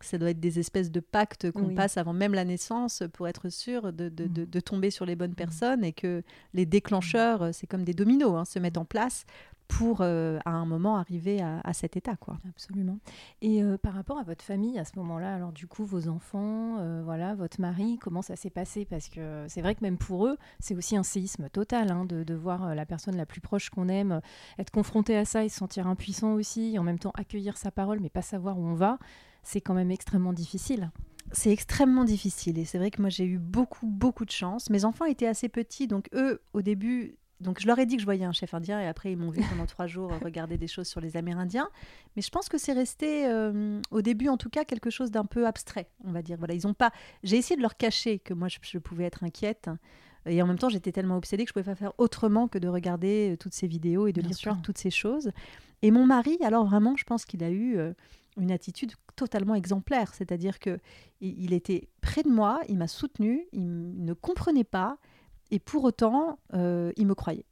ça 0.00 0.18
doit 0.18 0.30
être 0.30 0.40
des 0.40 0.58
espèces 0.58 0.90
de 0.90 1.00
pactes 1.00 1.50
qu'on 1.50 1.74
passe 1.74 1.96
avant 1.96 2.12
même 2.12 2.34
la 2.34 2.44
naissance 2.44 3.02
pour 3.12 3.28
être 3.28 3.48
sûr 3.48 3.92
de, 3.92 4.08
de, 4.08 4.26
de, 4.26 4.58
mmh. 4.58 4.62
tomber 4.62 4.90
sur 4.90 5.06
les 5.06 5.16
bonnes 5.16 5.34
personnes 5.34 5.84
et 5.84 5.92
que 5.92 6.22
les 6.52 6.66
déclencheurs, 6.66 7.54
c'est 7.54 7.66
comme 7.66 7.84
des 7.84 7.94
dominos, 7.94 8.36
hein, 8.36 8.44
se 8.44 8.58
mettent 8.58 8.78
en 8.78 8.84
place 8.84 9.24
pour 9.68 9.98
euh, 10.00 10.38
à 10.44 10.50
un 10.50 10.66
moment 10.66 10.96
arriver 10.96 11.40
à, 11.40 11.72
cet 11.72 11.96
état 11.96 12.16
quoi. 12.16 12.38
Absolument. 12.48 12.98
Et 13.40 13.62
euh, 13.62 13.78
par 13.78 13.94
rapport 13.94 14.18
à 14.18 14.22
votre 14.22 14.44
famille 14.44 14.78
à 14.78 14.84
ce 14.84 14.92
moment-là, 14.98 15.34
alors 15.34 15.52
du 15.52 15.66
coup 15.66 15.84
vos 15.84 16.08
enfants, 16.08 16.76
euh, 16.78 17.02
voilà, 17.04 17.34
votre 17.34 17.60
mari, 17.60 17.98
comment 18.00 18.22
ça 18.22 18.36
s'est 18.36 18.50
passé? 18.50 18.84
Parce 18.84 19.08
que 19.08 19.46
c'est 19.48 19.62
vrai 19.62 19.74
que 19.74 19.80
même 19.82 19.98
pour 19.98 20.26
eux, 20.26 20.36
c'est 20.60 20.74
aussi 20.74 20.96
un 20.96 21.02
séisme 21.02 21.48
total 21.48 21.90
hein, 21.90 22.04
de, 22.04 22.24
de, 22.24 22.34
voir 22.34 22.74
la 22.74 22.86
personne 22.86 23.16
la 23.16 23.26
plus 23.26 23.40
proche 23.40 23.70
qu'on 23.70 23.88
aime 23.88 24.20
être 24.58 24.70
confronté 24.70 25.16
à 25.16 25.24
ça 25.24 25.44
et 25.44 25.48
se 25.48 25.56
sentir 25.56 25.86
impuissant 25.86 26.34
aussi, 26.34 26.74
et 26.74 26.78
en 26.78 26.82
même 26.84 26.98
temps 26.98 27.12
accueillir 27.14 27.56
sa 27.56 27.70
parole 27.70 28.00
mais 28.00 28.10
pas 28.10 28.22
savoir 28.22 28.58
où 28.58 28.64
on 28.64 28.74
va, 28.74 28.98
c'est 29.44 29.60
quand 29.60 29.74
même 29.74 29.90
extrêmement 29.90 30.32
difficile. 30.32 30.90
C'est 31.32 31.50
extrêmement 31.50 32.04
difficile 32.04 32.58
et 32.58 32.64
c'est 32.64 32.78
vrai 32.78 32.90
que 32.90 33.00
moi 33.00 33.10
j'ai 33.10 33.24
eu 33.24 33.38
beaucoup 33.38 33.86
beaucoup 33.86 34.24
de 34.24 34.30
chance. 34.30 34.70
Mes 34.70 34.84
enfants 34.84 35.04
étaient 35.04 35.26
assez 35.26 35.48
petits 35.48 35.86
donc 35.86 36.08
eux 36.14 36.40
au 36.52 36.62
début 36.62 37.16
donc 37.40 37.60
je 37.60 37.66
leur 37.66 37.78
ai 37.78 37.86
dit 37.86 37.96
que 37.96 38.00
je 38.00 38.06
voyais 38.06 38.24
un 38.24 38.32
chef 38.32 38.54
indien 38.54 38.80
et 38.80 38.86
après 38.86 39.12
ils 39.12 39.18
m'ont 39.18 39.30
vu 39.30 39.42
pendant 39.50 39.66
trois 39.66 39.86
jours 39.86 40.12
regarder 40.22 40.56
des 40.56 40.66
choses 40.66 40.88
sur 40.88 41.00
les 41.00 41.16
Amérindiens. 41.16 41.68
Mais 42.16 42.22
je 42.22 42.30
pense 42.30 42.48
que 42.48 42.58
c'est 42.58 42.72
resté 42.72 43.26
euh, 43.26 43.80
au 43.90 44.02
début 44.02 44.28
en 44.28 44.36
tout 44.36 44.50
cas 44.50 44.64
quelque 44.64 44.90
chose 44.90 45.10
d'un 45.10 45.24
peu 45.24 45.46
abstrait, 45.46 45.88
on 46.04 46.12
va 46.12 46.22
dire. 46.22 46.36
Voilà, 46.38 46.54
ils 46.54 46.66
ont 46.66 46.74
pas. 46.74 46.92
J'ai 47.22 47.36
essayé 47.36 47.56
de 47.56 47.62
leur 47.62 47.76
cacher 47.76 48.18
que 48.18 48.34
moi 48.34 48.48
je, 48.48 48.78
pouvais 48.78 49.04
être 49.04 49.24
inquiète. 49.24 49.70
Et 50.26 50.40
en 50.40 50.46
même 50.46 50.58
temps, 50.58 50.70
j'étais 50.70 50.90
tellement 50.90 51.18
obsédée 51.18 51.44
que 51.44 51.50
je 51.50 51.52
pouvais 51.52 51.64
pas 51.64 51.74
faire 51.74 51.92
autrement 51.98 52.48
que 52.48 52.58
de 52.58 52.66
regarder 52.66 53.32
euh, 53.32 53.36
toutes 53.36 53.52
ces 53.52 53.66
vidéos 53.66 54.06
et 54.06 54.12
de 54.14 54.22
lire 54.22 54.38
toutes 54.62 54.78
ces 54.78 54.90
choses. 54.90 55.32
Et 55.82 55.90
mon 55.90 56.06
mari, 56.06 56.38
alors 56.42 56.64
vraiment, 56.64 56.96
je 56.96 57.04
pense 57.04 57.26
qu'il 57.26 57.44
a 57.44 57.50
eu 57.50 57.76
euh, 57.76 57.92
une 58.36 58.50
attitude 58.50 58.92
totalement 59.16 59.54
exemplaire, 59.54 60.14
c'est-à-dire 60.14 60.58
que 60.58 60.78
il, 61.20 61.52
était 61.52 61.88
près 62.00 62.22
de 62.22 62.28
moi, 62.28 62.60
il 62.68 62.78
m'a 62.78 62.88
soutenue, 62.88 63.46
il 63.52 64.04
ne 64.04 64.12
comprenait 64.12 64.64
pas, 64.64 64.98
et 65.50 65.58
pour 65.58 65.84
autant, 65.84 66.38
euh, 66.54 66.92
il 66.96 67.06
me 67.06 67.14
croyait. 67.14 67.46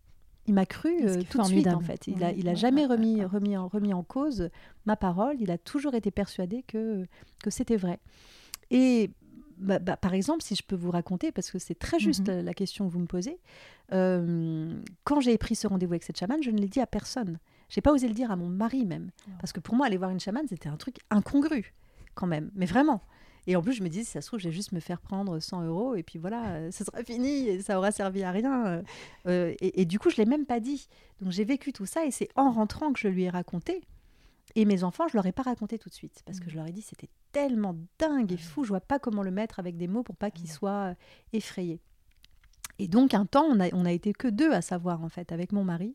Il 0.46 0.54
m'a 0.54 0.66
cru 0.66 1.06
euh, 1.06 1.22
tout 1.30 1.38
de 1.38 1.44
suite, 1.44 1.68
en 1.68 1.80
fait. 1.80 2.08
Il 2.08 2.18
n'a 2.18 2.32
il 2.32 2.48
a 2.48 2.54
jamais 2.54 2.84
remis, 2.84 3.24
remis, 3.24 3.56
en, 3.56 3.68
remis 3.68 3.94
en 3.94 4.02
cause 4.02 4.50
ma 4.86 4.96
parole. 4.96 5.36
Il 5.40 5.52
a 5.52 5.58
toujours 5.58 5.94
été 5.94 6.10
persuadé 6.10 6.64
que, 6.66 7.06
que 7.44 7.50
c'était 7.50 7.76
vrai. 7.76 8.00
Et 8.70 9.10
bah, 9.58 9.78
bah, 9.78 9.96
par 9.96 10.14
exemple, 10.14 10.42
si 10.42 10.56
je 10.56 10.62
peux 10.64 10.74
vous 10.74 10.90
raconter, 10.90 11.30
parce 11.30 11.50
que 11.50 11.58
c'est 11.58 11.78
très 11.78 12.00
juste 12.00 12.28
mhm. 12.28 12.44
la, 12.44 12.54
question 12.54 12.88
que 12.88 12.92
vous 12.92 12.98
me 12.98 13.06
posez, 13.06 13.38
euh, 13.92 14.82
quand 15.04 15.20
j'ai 15.20 15.38
pris 15.38 15.54
ce 15.54 15.68
rendez-vous 15.68 15.92
avec 15.92 16.02
cette 16.02 16.18
chamane, 16.18 16.42
je 16.42 16.50
ne 16.50 16.58
l'ai 16.58 16.68
dit 16.68 16.80
à 16.80 16.86
personne. 16.86 17.38
J'ai 17.72 17.80
pas 17.80 17.90
osé 17.90 18.06
le 18.06 18.12
dire 18.12 18.30
à 18.30 18.36
mon 18.36 18.48
mari 18.48 18.84
même. 18.84 19.10
Parce 19.40 19.50
que 19.50 19.58
pour 19.58 19.74
moi, 19.74 19.86
aller 19.86 19.96
voir 19.96 20.10
une 20.10 20.20
chamane, 20.20 20.46
c'était 20.46 20.68
un 20.68 20.76
truc 20.76 20.98
incongru, 21.08 21.72
quand 22.14 22.26
même. 22.26 22.50
Mais 22.54 22.66
vraiment. 22.66 23.00
Et 23.46 23.56
en 23.56 23.62
plus, 23.62 23.72
je 23.72 23.82
me 23.82 23.88
dis, 23.88 24.04
si 24.04 24.10
ça 24.10 24.20
se 24.20 24.26
trouve, 24.26 24.40
je 24.40 24.48
vais 24.48 24.54
juste 24.54 24.72
me 24.72 24.78
faire 24.78 25.00
prendre 25.00 25.40
100 25.40 25.64
euros 25.64 25.94
et 25.94 26.02
puis 26.02 26.18
voilà, 26.18 26.50
euh, 26.50 26.70
ce 26.70 26.84
sera 26.84 27.02
fini 27.02 27.48
et 27.48 27.62
ça 27.62 27.78
aura 27.78 27.90
servi 27.90 28.22
à 28.24 28.30
rien. 28.30 28.66
Euh, 28.66 28.82
euh, 29.26 29.54
et, 29.60 29.86
du 29.86 29.98
coup, 29.98 30.10
je 30.10 30.20
ne 30.20 30.24
l'ai 30.26 30.30
même 30.30 30.44
pas 30.44 30.60
dit. 30.60 30.86
Donc 31.22 31.32
j'ai 31.32 31.44
vécu 31.44 31.72
tout 31.72 31.86
ça 31.86 32.04
et 32.04 32.10
c'est 32.10 32.28
en 32.36 32.52
rentrant 32.52 32.92
que 32.92 33.00
je 33.00 33.08
lui 33.08 33.24
ai 33.24 33.30
raconté. 33.30 33.80
Et 34.54 34.66
mes 34.66 34.84
enfants, 34.84 35.08
je 35.08 35.16
leur 35.16 35.24
ai 35.24 35.32
pas 35.32 35.42
raconté 35.42 35.78
tout 35.78 35.88
de 35.88 35.94
suite 35.94 36.22
parce 36.26 36.40
que 36.40 36.50
je 36.50 36.56
leur 36.56 36.66
ai 36.66 36.72
dit 36.72 36.82
c'était 36.82 37.08
tellement 37.32 37.74
dingue 37.98 38.32
et 38.32 38.36
fou, 38.36 38.64
je 38.64 38.68
vois 38.68 38.80
pas 38.80 38.98
comment 38.98 39.22
le 39.22 39.30
mettre 39.30 39.58
avec 39.58 39.78
des 39.78 39.88
mots 39.88 40.02
pour 40.02 40.16
pas 40.16 40.30
qu'ils 40.30 40.50
soient 40.50 40.94
effrayés. 41.32 41.80
Et 42.78 42.88
donc 42.88 43.14
un 43.14 43.26
temps, 43.26 43.44
on 43.44 43.60
a, 43.60 43.68
on 43.72 43.84
a 43.84 43.92
été 43.92 44.12
que 44.12 44.28
deux 44.28 44.52
à 44.52 44.62
savoir 44.62 45.04
en 45.04 45.08
fait 45.08 45.32
avec 45.32 45.52
mon 45.52 45.64
mari. 45.64 45.94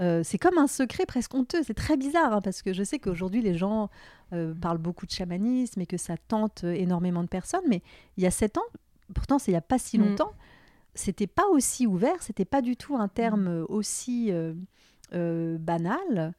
Euh, 0.00 0.22
c'est 0.24 0.38
comme 0.38 0.58
un 0.58 0.66
secret 0.66 1.06
presque 1.06 1.34
honteux. 1.34 1.62
C'est 1.62 1.74
très 1.74 1.96
bizarre 1.96 2.32
hein, 2.32 2.40
parce 2.40 2.62
que 2.62 2.72
je 2.72 2.82
sais 2.82 2.98
qu'aujourd'hui 2.98 3.42
les 3.42 3.54
gens 3.54 3.90
euh, 4.32 4.54
parlent 4.54 4.78
beaucoup 4.78 5.06
de 5.06 5.10
chamanisme 5.10 5.80
et 5.80 5.86
que 5.86 5.96
ça 5.96 6.16
tente 6.16 6.64
énormément 6.64 7.22
de 7.22 7.28
personnes. 7.28 7.64
Mais 7.68 7.82
il 8.16 8.24
y 8.24 8.26
a 8.26 8.30
sept 8.30 8.58
ans, 8.58 8.64
pourtant 9.14 9.38
c'est 9.38 9.52
il 9.52 9.54
n'y 9.54 9.58
a 9.58 9.62
pas 9.62 9.78
si 9.78 9.98
mm. 9.98 10.04
longtemps, 10.04 10.32
c'était 10.94 11.26
pas 11.26 11.46
aussi 11.50 11.86
ouvert, 11.86 12.22
c'était 12.22 12.44
pas 12.44 12.62
du 12.62 12.76
tout 12.76 12.96
un 12.96 13.08
terme 13.08 13.60
mm. 13.60 13.66
aussi 13.68 14.30
euh, 14.32 15.58
banal. 15.58 16.34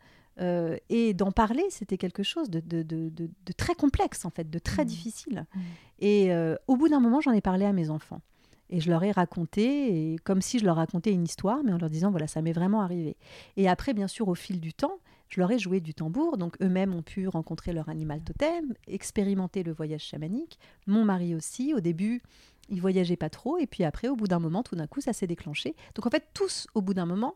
et 0.90 1.14
d'en 1.14 1.32
parler, 1.32 1.64
c'était 1.70 1.98
quelque 1.98 2.24
chose 2.24 2.50
de, 2.50 2.60
très 3.56 3.76
complexe, 3.76 4.26
en 4.26 4.30
fait, 4.30 4.50
de 4.50 4.60
très 4.60 4.84
mm. 4.84 4.88
difficile. 4.88 5.46
Et 6.00 6.34
au 6.68 6.76
bout 6.76 6.90
d'un 6.90 7.00
moment, 7.00 7.22
j'en 7.22 7.32
ai 7.32 7.42
parlé 7.42 7.66
à 7.66 7.72
mes 7.72 7.90
enfants. 7.90 8.20
Et 8.70 8.80
je 8.80 8.90
leur 8.90 9.04
ai 9.04 9.12
raconté, 9.12 10.14
et 10.14 10.18
comme 10.20 10.42
si 10.42 10.60
je 10.60 10.66
leur 10.66 10.78
racontais 10.78 11.12
une 11.12 11.24
histoire, 11.24 11.64
mais 11.64 11.72
en 11.72 11.78
leur 11.78 11.90
disant, 11.90 12.10
voilà, 12.10 12.28
ça 12.28 12.42
m'est 12.42 12.54
vraiment 12.54 12.82
arrivé. 12.82 13.16
Et 13.58 13.70
après, 13.70 13.94
bien 13.94 14.08
sûr, 14.08 14.28
au 14.28 14.36
fil 14.36 14.60
du 14.60 14.74
temps, 14.74 15.00
je 15.30 15.40
leur 15.40 15.52
ai 15.52 15.60
joué 15.60 15.80
du 15.80 15.94
tambour, 15.94 16.38
donc 16.38 16.56
eux-mêmes 16.62 16.94
ont 16.94 17.02
pu 17.02 17.28
rencontrer 17.28 17.74
leur 17.74 17.90
animal 17.90 18.22
totem, 18.22 18.74
expérimenter 18.88 19.64
le 19.64 19.72
voyage 19.72 20.04
chamanique. 20.04 20.60
Mon 20.88 21.06
mari 21.06 21.36
aussi, 21.36 21.74
au 21.74 21.80
début, 21.80 22.22
il 22.70 22.82
voyageait 22.82 23.18
pas 23.18 23.30
trop, 23.30 23.58
et 23.58 23.68
puis 23.68 23.84
après, 23.84 24.08
au 24.08 24.16
bout 24.16 24.28
d'un 24.28 24.40
moment, 24.40 24.64
tout 24.64 24.76
d'un 24.76 24.88
coup, 24.88 25.02
ça 25.02 25.14
s'est 25.14 25.28
déclenché. 25.28 25.76
Donc 25.94 26.06
en 26.06 26.10
fait, 26.10 26.26
tous, 26.34 26.68
au 26.74 26.82
bout 26.82 26.94
d'un 26.94 27.06
moment, 27.06 27.36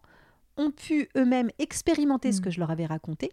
ont 0.57 0.71
pu 0.71 1.09
eux-mêmes 1.15 1.49
expérimenter 1.59 2.31
ce 2.31 2.39
mmh. 2.39 2.43
que 2.43 2.49
je 2.51 2.59
leur 2.59 2.71
avais 2.71 2.85
raconté. 2.85 3.31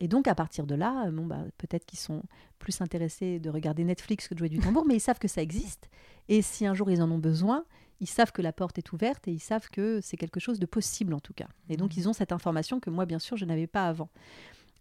Et 0.00 0.08
donc, 0.08 0.26
à 0.26 0.34
partir 0.34 0.66
de 0.66 0.74
là, 0.74 1.10
bon, 1.10 1.26
bah, 1.26 1.44
peut-être 1.58 1.84
qu'ils 1.84 1.98
sont 1.98 2.22
plus 2.58 2.80
intéressés 2.80 3.38
de 3.38 3.50
regarder 3.50 3.84
Netflix 3.84 4.28
que 4.28 4.34
de 4.34 4.38
jouer 4.38 4.48
du 4.48 4.58
tambour, 4.58 4.84
mais 4.86 4.96
ils 4.96 5.00
savent 5.00 5.18
que 5.18 5.28
ça 5.28 5.42
existe. 5.42 5.90
Et 6.28 6.42
si 6.42 6.66
un 6.66 6.74
jour 6.74 6.90
ils 6.90 7.02
en 7.02 7.10
ont 7.10 7.18
besoin, 7.18 7.64
ils 8.00 8.08
savent 8.08 8.32
que 8.32 8.40
la 8.40 8.52
porte 8.52 8.78
est 8.78 8.92
ouverte 8.92 9.28
et 9.28 9.32
ils 9.32 9.40
savent 9.40 9.68
que 9.68 10.00
c'est 10.02 10.16
quelque 10.16 10.40
chose 10.40 10.58
de 10.58 10.66
possible 10.66 11.12
en 11.12 11.20
tout 11.20 11.34
cas. 11.34 11.48
Et 11.68 11.76
donc, 11.76 11.96
ils 11.96 12.08
ont 12.08 12.14
cette 12.14 12.32
information 12.32 12.80
que 12.80 12.88
moi, 12.88 13.04
bien 13.04 13.18
sûr, 13.18 13.36
je 13.36 13.44
n'avais 13.44 13.66
pas 13.66 13.86
avant. 13.86 14.08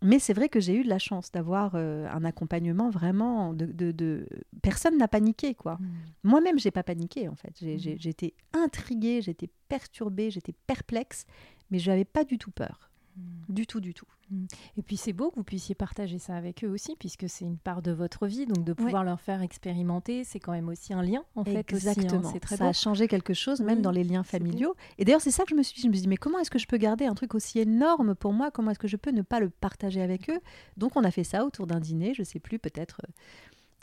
Mais 0.01 0.19
c'est 0.19 0.33
vrai 0.33 0.47
que 0.47 0.61
j'ai 0.61 0.75
eu 0.75 0.83
de 0.83 0.89
la 0.89 0.99
chance 0.99 1.31
d'avoir 1.31 1.73
euh, 1.75 2.07
un 2.07 2.23
accompagnement 2.23 2.89
vraiment 2.89 3.53
de, 3.53 3.65
de, 3.91 4.25
personne 4.61 4.97
n'a 4.97 5.09
paniqué 5.09 5.55
quoi. 5.55 5.73
Mmh. 5.73 5.87
Moi-même 6.23 6.57
j'ai 6.57 6.71
pas 6.71 6.83
paniqué 6.83 7.27
en 7.27 7.35
fait. 7.35 7.53
J'ai 7.59 7.95
mmh. 7.95 8.07
été 8.07 8.33
intriguée, 8.53 9.21
j'étais 9.21 9.49
perturbée, 9.67 10.31
j'étais 10.31 10.53
perplexe, 10.67 11.25
mais 11.69 11.79
je 11.79 11.91
n'avais 11.91 12.05
pas 12.05 12.23
du 12.23 12.37
tout 12.37 12.51
peur. 12.51 12.88
Mm. 13.19 13.53
Du 13.53 13.67
tout, 13.67 13.79
du 13.79 13.93
tout. 13.93 14.05
Mm. 14.29 14.45
Et 14.77 14.83
puis 14.83 14.97
c'est 14.97 15.13
beau 15.13 15.31
que 15.31 15.35
vous 15.35 15.43
puissiez 15.43 15.75
partager 15.75 16.19
ça 16.19 16.35
avec 16.35 16.63
eux 16.63 16.67
aussi, 16.67 16.95
puisque 16.97 17.27
c'est 17.29 17.45
une 17.45 17.57
part 17.57 17.81
de 17.81 17.91
votre 17.91 18.27
vie, 18.27 18.45
donc 18.45 18.63
de 18.63 18.73
pouvoir 18.73 19.03
leur 19.03 19.19
faire 19.19 19.41
expérimenter, 19.41 20.23
c'est 20.23 20.39
quand 20.39 20.51
même 20.51 20.69
aussi 20.69 20.93
un 20.93 21.01
lien 21.01 21.23
en 21.35 21.43
fait. 21.43 21.57
Hein. 21.57 21.75
Exactement. 21.75 22.31
c'est 22.31 22.39
très 22.39 22.57
ça 22.57 22.67
a 22.67 22.73
changé 22.73 23.07
quelque 23.07 23.33
chose, 23.33 23.61
même 23.61 23.81
dans 23.81 23.91
les 23.91 24.03
liens 24.03 24.23
familiaux. 24.23 24.75
Et 24.97 25.05
d'ailleurs, 25.05 25.21
c'est 25.21 25.31
ça 25.31 25.43
que 25.43 25.49
je 25.49 25.55
me 25.55 25.63
suis 25.63 25.75
dit. 25.75 25.81
Je 25.83 25.87
me 25.87 25.93
suis 25.93 26.03
dit, 26.03 26.07
mais 26.07 26.17
comment 26.17 26.39
est-ce 26.39 26.51
que 26.51 26.59
je 26.59 26.67
peux 26.67 26.77
garder 26.77 27.05
un 27.05 27.15
truc 27.15 27.35
aussi 27.35 27.59
énorme 27.59 28.15
pour 28.15 28.33
moi? 28.33 28.51
Comment 28.51 28.71
est-ce 28.71 28.79
que 28.79 28.87
je 28.87 28.97
peux 28.97 29.11
ne 29.11 29.21
pas 29.21 29.39
le 29.39 29.49
partager 29.49 30.01
avec 30.01 30.29
eux? 30.29 30.39
Donc 30.77 30.95
on 30.95 31.03
a 31.03 31.11
fait 31.11 31.23
ça 31.23 31.45
autour 31.45 31.67
d'un 31.67 31.79
dîner, 31.79 32.13
je 32.13 32.23
sais 32.23 32.39
plus, 32.39 32.59
peut-être 32.59 33.01
euh, 33.03 33.11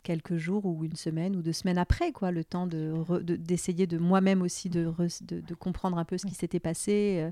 quelques 0.07 0.37
jours 0.37 0.65
ou 0.65 0.85
une 0.85 0.95
semaine 0.95 1.35
ou 1.35 1.41
deux 1.41 1.51
semaines 1.51 1.77
après, 1.77 2.13
quoi, 2.13 2.31
le 2.31 2.45
temps 2.45 2.65
de, 2.65 2.93
d'essayer 3.21 3.87
de, 3.87 3.97
moi-même 3.97 4.41
aussi 4.41 4.69
de, 4.69 4.89
de, 5.21 5.53
comprendre 5.53 5.97
un 5.97 6.05
peu 6.05 6.17
ce 6.17 6.25
qui 6.25 6.33
s'était 6.33 6.61
passé. 6.61 7.17
Euh. 7.19 7.31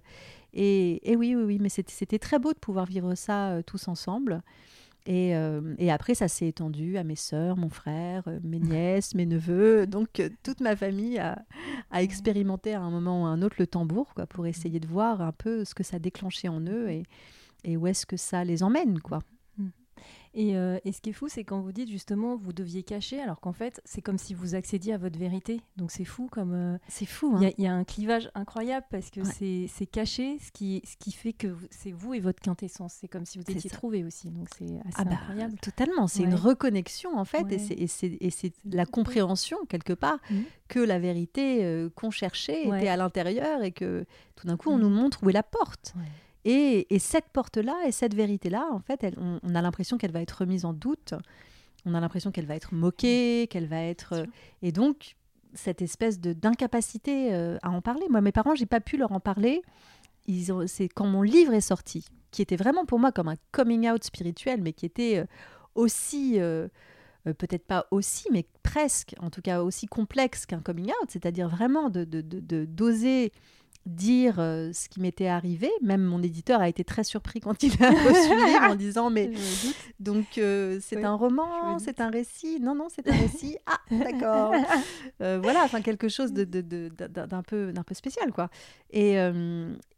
Et, 0.54 1.10
et, 1.10 1.16
oui, 1.16 1.36
oui, 1.36 1.44
oui, 1.44 1.58
mais 1.62 1.70
c'était, 1.70 2.20
très 2.20 2.38
beau 2.38 2.52
de 2.52 2.60
pouvoir 2.60 2.86
vivre 2.86 3.16
ça 3.16 3.52
euh, 3.52 3.62
tous 3.66 3.88
ensemble. 3.88 4.42
Et, 5.06 5.38
euh, 5.38 5.74
et 5.78 5.90
après, 5.90 6.16
ça 6.16 6.28
s'est 6.28 6.48
étendu 6.48 6.98
à 6.98 7.06
mes 7.06 7.16
sœurs, 7.16 7.56
mon 7.56 7.70
frère, 7.70 8.24
mes 8.44 8.60
nièces, 8.74 9.16
mes 9.16 9.26
neveux. 9.26 9.88
Donc, 9.88 10.22
toute 10.44 10.60
ma 10.60 10.76
famille 10.76 11.18
a, 11.18 11.46
a, 11.92 12.04
expérimenté 12.04 12.74
à 12.74 12.82
un 12.82 12.90
moment 12.90 13.24
ou 13.24 13.26
à 13.26 13.30
un 13.30 13.42
autre 13.42 13.56
le 13.58 13.68
tambour, 13.68 14.14
quoi, 14.16 14.26
pour 14.26 14.48
essayer 14.48 14.82
de 14.82 14.88
voir 14.88 15.22
un 15.22 15.32
peu 15.32 15.64
ce 15.64 15.74
que 15.74 15.84
ça 15.84 15.98
déclenchait 15.98 16.50
en 16.50 16.60
eux 16.60 16.90
et, 16.90 17.04
et 17.64 17.78
où 17.78 17.88
est-ce 17.88 18.06
que 18.06 18.18
ça 18.18 18.44
les 18.44 18.64
emmène, 18.64 19.00
quoi. 19.00 19.20
Et, 20.36 20.58
euh, 20.58 20.78
et, 20.84 20.92
ce 20.92 21.00
qui 21.00 21.12
est 21.12 21.14
fou, 21.14 21.30
c'est 21.30 21.46
quand 21.46 21.62
vous 21.62 21.72
dites 21.72 21.90
justement 21.90 22.36
vous 22.36 22.52
deviez 22.52 22.84
cacher, 22.84 23.22
alors 23.22 23.40
qu'en 23.40 23.54
fait, 23.54 23.82
c'est 23.86 24.02
comme 24.02 24.18
si 24.18 24.34
vous 24.34 24.54
accédiez 24.54 24.94
à 24.94 24.98
votre 24.98 25.18
vérité. 25.18 25.62
Donc 25.78 25.92
c'est 25.92 26.04
fou 26.04 26.28
comme. 26.30 26.54
Euh, 26.54 26.78
c'est 26.90 27.06
fou. 27.06 27.38
Il 27.40 27.48
hein. 27.48 27.52
y, 27.58 27.64
y, 27.64 27.68
a 27.68 27.74
un 27.74 27.86
clivage 27.86 28.30
incroyable 28.36 28.86
parce 28.92 29.10
que 29.10 29.22
ouais. 29.22 29.68
c'est 29.70 29.86
caché, 29.86 30.38
ce 30.40 30.52
qui, 30.52 30.82
ce 30.86 30.98
qui 30.98 31.14
fait 31.14 31.32
que 31.32 31.56
c'est 31.72 31.92
vous 31.92 32.14
et 32.14 32.20
votre 32.20 32.42
quintessence. 32.42 32.96
C'est 33.00 33.08
comme 33.08 33.26
si 33.26 33.38
vous 33.38 33.50
étiez 33.50 33.70
trouvé 33.70 34.04
aussi. 34.04 34.30
Donc 34.30 34.48
c'est 34.58 34.66
assez 34.66 34.96
ah 34.98 35.06
bah, 35.06 35.12
incroyable. 35.14 35.58
Totalement. 35.62 36.08
C'est 36.08 36.24
ouais. 36.24 36.26
une 36.26 36.36
reconnexion 36.36 37.18
en 37.18 37.26
fait. 37.26 37.44
Ouais. 37.44 37.58
Et 37.78 37.88
c'est 37.88 38.54
la 38.66 38.86
compréhension 38.86 39.58
quelque 39.70 39.94
part 39.94 40.20
mmh. 40.30 40.36
que 40.68 40.80
la 40.80 41.00
vérité 41.00 41.64
euh, 41.64 41.90
qu'on 41.96 42.12
cherchait 42.12 42.68
était 42.68 42.90
à 42.90 42.98
l'intérieur 42.98 43.64
et 43.64 43.72
que 43.72 44.06
tout 44.36 44.48
d'un 44.48 44.58
coup 44.58 44.70
on 44.70 44.78
mmh. 44.78 44.82
nous 44.82 44.90
montre 44.90 45.24
où 45.24 45.30
est 45.30 45.34
la 45.34 45.44
porte. 45.44 45.94
Et, 46.46 46.94
et, 46.94 47.00
cette 47.00 47.30
porte-là 47.34 47.76
et 47.88 47.92
cette 47.92 48.14
vérité-là, 48.14 48.68
en 48.72 48.80
fait, 48.80 49.04
elle, 49.04 49.16
on, 49.18 49.40
on, 49.44 49.56
a 49.56 49.62
l'impression 49.62 49.98
qu'elle 49.98 50.12
va 50.12 50.22
être 50.22 50.32
remise 50.32 50.64
en 50.64 50.74
doute. 50.74 51.16
On 51.86 51.94
a 51.94 52.00
l'impression 52.00 52.32
qu'elle 52.32 52.46
va 52.46 52.56
être 52.56 52.74
moquée, 52.74 53.48
qu'elle 53.50 53.68
va 53.68 53.82
être. 53.82 54.26
Et 54.62 54.72
donc, 54.72 55.16
cette 55.56 55.82
espèce 55.82 56.20
d'incapacité 56.20 57.34
euh, 57.34 57.58
à 57.64 57.72
en 57.72 57.82
parler. 57.82 58.06
Moi, 58.10 58.22
mes 58.22 58.32
parents, 58.32 58.56
j'ai 58.56 58.66
pas 58.66 58.82
pu 58.82 58.98
leur 58.98 59.12
en 59.12 59.20
parler. 59.20 59.62
C'est 60.68 60.90
quand 60.90 61.06
mon 61.06 61.22
livre 61.22 61.54
est 61.54 61.62
sorti, 61.62 62.06
qui 62.32 62.42
était 62.42 62.56
vraiment 62.56 62.86
pour 62.86 63.00
moi 63.00 63.12
comme 63.12 63.28
un 63.28 63.36
coming 63.52 63.90
out 63.90 64.04
spirituel, 64.04 64.62
mais 64.62 64.74
qui 64.74 64.86
était 64.86 65.18
euh, 65.18 65.26
aussi. 65.74 66.40
Euh, 66.40 66.68
peut-être 67.40 67.66
pas 67.66 67.88
aussi, 67.90 68.28
mais 68.32 68.46
presque, 68.62 69.16
en 69.20 69.32
tout 69.32 69.42
cas 69.42 69.64
aussi 69.64 69.88
complexe 69.88 70.46
qu'un 70.46 70.60
coming 70.60 70.90
out, 70.90 71.10
c'est-à-dire 71.10 71.50
vraiment 71.50 71.90
de 71.90 72.04
d'oser 72.04 72.22
de, 72.22 72.40
de, 72.40 72.66
de 72.66 73.32
dire 73.86 74.40
euh, 74.40 74.72
ce 74.74 74.90
qui 74.90 75.00
m'était 75.00 75.28
arrivé. 75.28 75.70
Même 75.82 76.02
mon 76.04 76.22
éditeur 76.24 76.62
a 76.62 76.70
été 76.70 76.84
très 76.84 77.04
surpris 77.04 77.40
quand 77.40 77.62
il 77.64 77.72
a 77.84 77.90
reçu 77.90 78.30
le 78.30 78.46
livre 78.48 78.72
en 78.72 78.76
disant 78.76 79.10
mais 79.10 79.32
donc 80.00 80.38
euh, 80.38 80.80
c'est 80.82 80.98
oui, 80.98 81.06
un 81.06 81.14
roman, 81.14 81.78
c'est 81.80 82.02
un 82.02 82.10
récit. 82.10 82.60
Non 82.60 82.76
non, 82.76 82.88
c'est 82.90 83.08
un 83.08 83.16
récit. 83.16 83.58
Ah 83.68 83.80
d'accord. 83.90 84.54
euh, 85.22 85.40
voilà, 85.42 85.64
enfin 85.64 85.82
quelque 85.82 86.08
chose 86.08 86.34
de, 86.34 86.44
de, 86.44 86.62
de, 86.62 86.90
d'un 86.90 87.42
peu 87.44 87.72
d'un 87.72 87.84
peu 87.84 87.94
spécial 87.96 88.32
quoi. 88.32 88.50
Et, 88.92 89.14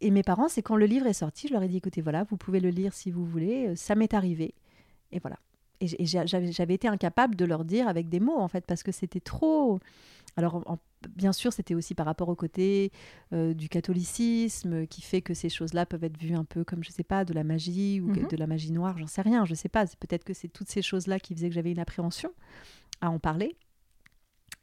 et 0.02 0.12
mes 0.12 0.24
parents, 0.24 0.48
c'est 0.48 0.62
quand 0.62 0.76
le 0.76 0.86
livre 0.86 1.06
est 1.08 1.14
sorti, 1.14 1.48
je 1.48 1.54
leur 1.54 1.64
ai 1.64 1.68
dit 1.68 1.78
écoutez 1.78 2.02
voilà, 2.02 2.24
vous 2.24 2.38
pouvez 2.38 2.60
le 2.60 2.70
lire 2.70 2.94
si 2.94 3.12
vous 3.12 3.26
voulez. 3.26 3.76
Ça 3.76 3.96
m'est 3.96 4.14
arrivé. 4.14 4.54
Et 5.12 5.20
voilà. 5.20 5.38
Et 5.80 6.06
j'avais 6.06 6.74
été 6.74 6.88
incapable 6.88 7.36
de 7.36 7.46
leur 7.46 7.64
dire 7.64 7.88
avec 7.88 8.10
des 8.10 8.20
mots 8.20 8.38
en 8.40 8.48
fait 8.48 8.66
parce 8.66 8.84
que 8.84 8.92
c'était 8.92 9.20
trop. 9.20 9.80
Alors 10.38 10.64
en, 10.68 10.78
bien 11.16 11.34
sûr, 11.34 11.52
c'était 11.52 11.76
aussi 11.76 11.96
par 11.96 12.06
rapport 12.06 12.30
au 12.30 12.36
côté 12.36 12.92
euh, 13.34 13.54
du 13.54 13.70
catholicisme 13.70 14.88
qui 14.88 15.02
fait 15.02 15.22
que 15.22 15.34
ces 15.34 15.50
choses-là 15.50 15.86
peuvent 15.86 16.04
être 16.04 16.18
vues 16.18 16.36
un 16.36 16.46
peu 16.46 16.64
comme, 16.64 16.84
je 16.84 16.92
sais 16.92 17.04
pas, 17.04 17.26
de 17.26 17.34
la 17.34 17.44
magie 17.44 18.00
ou 18.02 18.08
mm 18.08 18.14
-hmm. 18.14 18.30
de 18.30 18.38
la 18.38 18.48
magie 18.48 18.72
noire, 18.72 18.98
j'en 18.98 19.08
sais 19.08 19.24
rien, 19.24 19.46
je 19.46 19.56
sais 19.56 19.70
pas. 19.70 19.86
Peut-être 20.00 20.24
que 20.24 20.34
c'est 20.34 20.48
toutes 20.58 20.70
ces 20.70 20.82
choses-là 20.84 21.20
qui 21.20 21.34
faisaient 21.34 21.50
que 21.50 21.56
j'avais 21.56 21.72
une 21.72 21.80
appréhension 21.80 22.32
à 23.02 23.10
en 23.10 23.20
parler. 23.20 23.56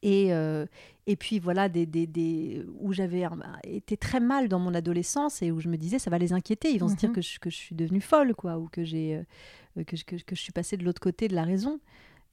Et, 0.02 0.32
euh, 0.34 0.66
et 1.06 1.16
puis 1.16 1.38
voilà, 1.38 1.68
des, 1.70 1.86
des, 1.86 2.06
des 2.06 2.62
où 2.78 2.92
j'avais 2.92 3.24
été 3.64 3.96
très 3.96 4.20
mal 4.20 4.48
dans 4.48 4.58
mon 4.58 4.74
adolescence 4.74 5.40
et 5.42 5.50
où 5.50 5.60
je 5.60 5.68
me 5.68 5.76
disais, 5.78 5.98
ça 5.98 6.10
va 6.10 6.18
les 6.18 6.32
inquiéter, 6.32 6.68
ils 6.74 6.78
vont 6.78 6.88
mm 6.88 6.92
-hmm. 6.92 7.00
se 7.00 7.06
dire 7.06 7.12
que 7.16 7.22
je, 7.22 7.38
que 7.38 7.50
je 7.50 7.56
suis 7.56 7.74
devenue 7.74 8.02
folle, 8.02 8.34
quoi, 8.34 8.58
ou 8.58 8.68
que, 8.68 8.84
j'ai, 8.84 9.08
euh, 9.16 9.84
que, 9.88 9.96
que, 10.08 10.16
que 10.28 10.34
je 10.36 10.42
suis 10.46 10.52
passée 10.52 10.76
de 10.76 10.84
l'autre 10.84 11.00
côté 11.00 11.26
de 11.28 11.34
la 11.34 11.44
raison. 11.44 11.80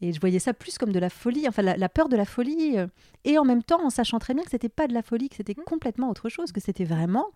Et 0.01 0.13
je 0.13 0.19
voyais 0.19 0.39
ça 0.39 0.53
plus 0.53 0.77
comme 0.77 0.91
de 0.91 0.99
la 0.99 1.09
folie, 1.09 1.47
enfin 1.47 1.61
la, 1.61 1.77
la 1.77 1.89
peur 1.89 2.09
de 2.09 2.17
la 2.17 2.25
folie, 2.25 2.77
euh, 2.77 2.87
et 3.23 3.37
en 3.37 3.45
même 3.45 3.63
temps 3.63 3.85
en 3.85 3.89
sachant 3.89 4.17
très 4.19 4.33
bien 4.33 4.43
que 4.43 4.49
c'était 4.49 4.69
pas 4.69 4.87
de 4.87 4.93
la 4.93 5.03
folie, 5.03 5.29
que 5.29 5.35
c'était 5.35 5.53
mmh. 5.53 5.63
complètement 5.65 6.09
autre 6.09 6.27
chose, 6.27 6.51
que 6.51 6.59
c'était 6.59 6.85
vraiment 6.85 7.27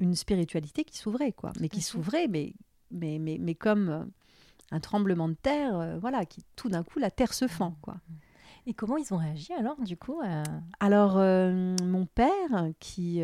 une 0.00 0.14
spiritualité 0.14 0.84
qui 0.84 0.98
s'ouvrait, 0.98 1.32
quoi. 1.32 1.52
Mais 1.60 1.68
qui 1.68 1.82
s'ouvrait, 1.82 2.26
mais, 2.26 2.54
mais, 2.90 3.18
mais, 3.20 3.38
mais 3.38 3.54
comme 3.54 3.88
euh, 3.88 4.04
un 4.72 4.80
tremblement 4.80 5.28
de 5.28 5.34
terre, 5.34 5.78
euh, 5.78 5.98
voilà, 6.00 6.24
qui 6.24 6.44
tout 6.56 6.68
d'un 6.68 6.82
coup, 6.82 6.98
la 6.98 7.10
terre 7.10 7.32
se 7.32 7.46
fend, 7.46 7.76
quoi. 7.80 7.96
Et 8.66 8.74
comment 8.74 8.96
ils 8.96 9.14
ont 9.14 9.16
réagi 9.16 9.52
alors, 9.54 9.80
du 9.80 9.96
coup 9.96 10.20
à... 10.22 10.42
Alors, 10.80 11.14
mon 11.16 12.04
père, 12.04 12.68
qui, 12.78 13.22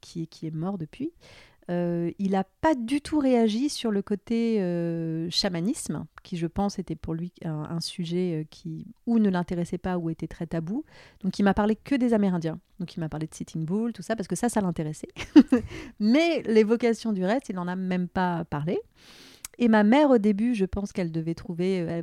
qui, 0.00 0.26
qui, 0.28 0.46
est 0.46 0.54
mort 0.54 0.78
depuis, 0.78 1.12
euh, 1.68 2.10
il 2.18 2.32
n'a 2.32 2.44
pas 2.44 2.74
du 2.74 3.00
tout 3.00 3.18
réagi 3.18 3.68
sur 3.68 3.90
le 3.90 4.02
côté 4.02 4.60
euh, 4.60 5.28
chamanisme, 5.30 6.06
qui 6.22 6.36
je 6.36 6.46
pense 6.46 6.78
était 6.78 6.96
pour 6.96 7.14
lui 7.14 7.32
un, 7.44 7.80
sujet 7.80 8.46
qui 8.50 8.86
ou 9.06 9.18
ne 9.18 9.30
l'intéressait 9.30 9.78
pas 9.78 9.98
ou 9.98 10.10
était 10.10 10.26
très 10.26 10.46
tabou. 10.46 10.84
Donc 11.22 11.38
il 11.38 11.42
m'a 11.42 11.54
parlé 11.54 11.76
que 11.76 11.94
des 11.94 12.14
Amérindiens. 12.14 12.58
Donc 12.78 12.96
il 12.96 13.00
m'a 13.00 13.08
parlé 13.08 13.26
de 13.26 13.34
Sitting 13.34 13.64
Bull, 13.64 13.92
tout 13.92 14.02
ça, 14.02 14.16
parce 14.16 14.28
que 14.28 14.36
ça, 14.36 14.48
ça 14.48 14.60
l'intéressait. 14.60 15.08
Mais 16.00 16.42
l'évocation 16.42 17.12
du 17.12 17.24
reste, 17.24 17.48
il 17.48 17.56
n'en 17.56 17.68
a 17.68 17.76
même 17.76 18.08
pas 18.08 18.44
parlé. 18.44 18.78
Et 19.58 19.68
ma 19.68 19.84
mère, 19.84 20.10
au 20.10 20.18
début, 20.18 20.54
je 20.54 20.64
pense 20.64 20.92
qu'elle 20.92 21.12
devait 21.12 21.34
trouver... 21.34 22.02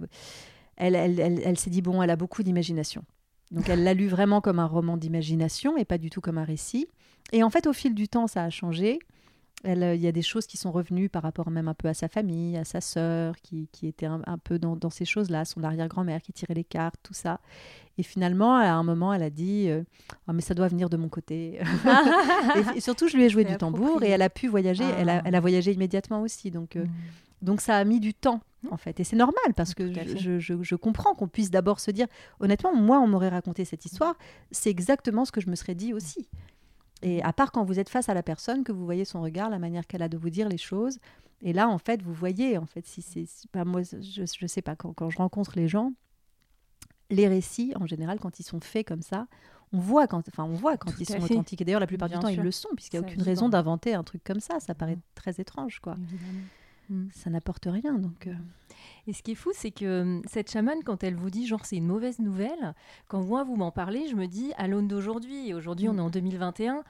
Elle, 0.79 0.93
elle, 0.93 1.19
elle 1.19 1.57
s'est 1.57 1.71
dit, 1.71 1.81
bon, 1.81 2.03
elle 2.03 2.11
a 2.11 2.15
beaucoup 2.15 2.43
d'imagination. 2.43 3.03
Donc 3.51 3.69
elle 3.69 3.83
l'a 3.83 3.93
lu 3.93 4.07
vraiment 4.07 4.41
comme 4.41 4.59
un 4.59 4.65
roman 4.65 4.97
d'imagination 4.97 5.77
et 5.77 5.85
pas 5.85 5.97
du 5.97 6.09
tout 6.09 6.21
comme 6.21 6.37
un 6.37 6.43
récit. 6.43 6.87
Et 7.31 7.43
en 7.43 7.49
fait, 7.49 7.67
au 7.67 7.73
fil 7.73 7.93
du 7.93 8.07
temps, 8.07 8.27
ça 8.27 8.43
a 8.43 8.49
changé. 8.49 8.99
Il 9.65 9.95
y 9.95 10.07
a 10.07 10.11
des 10.11 10.21
choses 10.21 10.45
qui 10.45 10.55
sont 10.55 10.71
revenues 10.71 11.09
par 11.09 11.23
rapport 11.23 11.49
même 11.49 11.67
un 11.67 11.73
peu 11.73 11.87
à 11.87 11.93
sa 11.93 12.07
famille, 12.07 12.57
à 12.57 12.63
sa 12.63 12.79
sœur, 12.79 13.35
qui, 13.41 13.67
qui 13.71 13.87
était 13.87 14.05
un, 14.05 14.21
un, 14.27 14.37
peu 14.37 14.59
dans, 14.59 14.75
dans 14.75 14.91
ces 14.91 15.03
choses-là, 15.03 15.45
son 15.45 15.63
arrière-grand-mère 15.63 16.21
qui 16.21 16.31
tirait 16.31 16.53
les 16.53 16.63
cartes, 16.63 16.99
tout 17.01 17.15
ça. 17.15 17.39
Et 17.97 18.03
finalement, 18.03 18.55
à 18.55 18.69
un 18.69 18.83
moment, 18.83 19.13
elle 19.13 19.23
a 19.23 19.31
dit 19.31 19.67
euh, 19.69 19.81
oh, 20.27 20.33
Mais 20.33 20.41
ça 20.41 20.53
doit 20.53 20.67
venir 20.67 20.89
de 20.89 20.97
mon 20.97 21.09
côté. 21.09 21.59
et, 22.55 22.77
et, 22.77 22.81
surtout, 22.81 23.07
je 23.07 23.17
lui 23.17 23.23
ai 23.23 23.29
joué 23.29 23.45
du 23.45 23.57
tambour 23.57 24.03
et 24.03 24.09
elle 24.09 24.21
a 24.21 24.29
pu 24.29 24.47
voyager. 24.47 24.83
Ah. 24.83 24.95
Elle, 24.99 25.09
a, 25.09 25.21
elle, 25.25 25.35
a, 25.35 25.39
voyagé 25.39 25.73
immédiatement 25.73 26.21
aussi. 26.21 26.51
Donc, 26.51 26.75
euh, 26.75 26.85
mmh. 26.85 26.89
donc 27.41 27.61
ça 27.61 27.77
a 27.77 27.83
mis 27.83 27.99
du 27.99 28.13
temps 28.13 28.41
en 28.71 28.77
fait. 28.77 28.99
Et 28.99 29.03
c'est 29.03 29.15
normal 29.15 29.53
parce 29.55 29.73
que 29.73 29.91
je, 29.91 30.39
je, 30.39 30.61
je, 30.61 30.75
comprends 30.75 31.13
qu'on 31.15 31.27
puisse 31.27 31.49
d'abord 31.49 31.79
se 31.79 31.91
dire, 31.91 32.07
honnêtement, 32.39 32.75
moi, 32.75 32.99
on 32.99 33.07
m'aurait 33.07 33.29
raconté 33.29 33.65
cette 33.65 33.85
histoire, 33.85 34.15
c'est 34.51 34.69
exactement 34.69 35.25
ce 35.25 35.31
que 35.31 35.41
je 35.41 35.49
me 35.49 35.55
serais 35.55 35.75
dit 35.75 35.93
aussi. 35.93 36.27
Et 37.01 37.21
à 37.21 37.33
part 37.33 37.51
quand 37.51 37.63
vous 37.63 37.79
êtes 37.79 37.89
face 37.89 38.09
à 38.09 38.13
la 38.13 38.23
personne, 38.23 38.63
que 38.63 38.71
vous 38.71 38.85
voyez 38.85 39.05
son 39.05 39.21
regard, 39.21 39.49
la 39.49 39.59
manière 39.59 39.85
qu'elle 39.85 40.01
a 40.01 40.09
de 40.09 40.17
vous 40.17 40.29
dire 40.29 40.49
les 40.49 40.57
choses, 40.57 40.99
et 41.41 41.53
là, 41.53 41.69
en 41.69 41.77
fait, 41.77 42.01
vous 42.01 42.13
voyez, 42.13 42.57
en 42.57 42.65
fait, 42.65 42.85
si 42.85 43.01
c'est, 43.01 43.25
bah, 43.53 43.63
moi, 43.63 43.81
je, 43.83 44.23
je 44.25 44.47
sais 44.47 44.61
pas, 44.61 44.75
quand, 44.75 44.93
quand 44.93 45.09
je 45.09 45.17
rencontre 45.17 45.51
les 45.55 45.67
gens, 45.67 45.93
les 47.09 47.27
récits, 47.27 47.73
en 47.79 47.85
général, 47.85 48.19
quand 48.19 48.39
ils 48.39 48.43
sont 48.43 48.59
faits 48.59 48.87
comme 48.87 49.01
ça, 49.03 49.27
on 49.71 49.79
voit 49.79 50.07
quand, 50.07 50.27
enfin, 50.29 50.45
on 50.45 50.53
voit 50.53 50.77
quand 50.77 50.91
Tout 50.91 51.01
ils 51.01 51.05
sont 51.05 51.21
fait. 51.21 51.33
authentiques. 51.33 51.61
Et 51.61 51.65
d'ailleurs, 51.65 51.79
la 51.79 51.87
plupart 51.87 52.09
Bien 52.09 52.17
du 52.19 52.21
temps, 52.23 52.29
sûr. 52.29 52.41
ils 52.41 52.43
le 52.43 52.51
sont, 52.51 52.69
puisqu'il 52.75 52.99
n'y 52.99 53.05
a 53.05 53.07
aucune 53.07 53.21
raison 53.21 53.49
d'inventer 53.49 53.93
un 53.93 54.03
truc 54.03 54.23
comme 54.23 54.39
ça. 54.39 54.59
Ça 54.59 54.73
paraît 54.73 54.95
mmh. 54.95 55.01
très 55.13 55.39
étrange, 55.39 55.79
quoi. 55.79 55.95
Évidemment. 56.11 56.39
Mmh. 56.89 57.07
Ça 57.11 57.29
n'apporte 57.29 57.67
rien, 57.69 57.93
donc. 57.95 58.27
Euh... 58.27 58.33
Et 59.07 59.13
ce 59.13 59.23
qui 59.23 59.31
est 59.31 59.35
fou, 59.35 59.51
c'est 59.53 59.71
que 59.71 60.01
hum, 60.01 60.21
cette 60.25 60.51
chamane, 60.51 60.83
quand 60.83 61.03
elle 61.03 61.15
vous 61.15 61.29
dit 61.29 61.47
genre 61.47 61.65
c'est 61.65 61.77
une 61.77 61.87
mauvaise 61.87 62.19
nouvelle, 62.19 62.73
quand 63.07 63.21
moi 63.21 63.43
vous 63.43 63.55
m'en 63.55 63.71
parlez, 63.71 64.07
je 64.09 64.15
me 64.15 64.27
dis 64.27 64.53
à 64.57 64.67
l'aune 64.67 64.87
d'aujourd'hui, 64.87 65.53
aujourd'hui 65.53 65.87
mmh. 65.87 65.91
on 65.91 65.97
est 65.97 66.01
en 66.01 66.09
2021, 66.09 66.83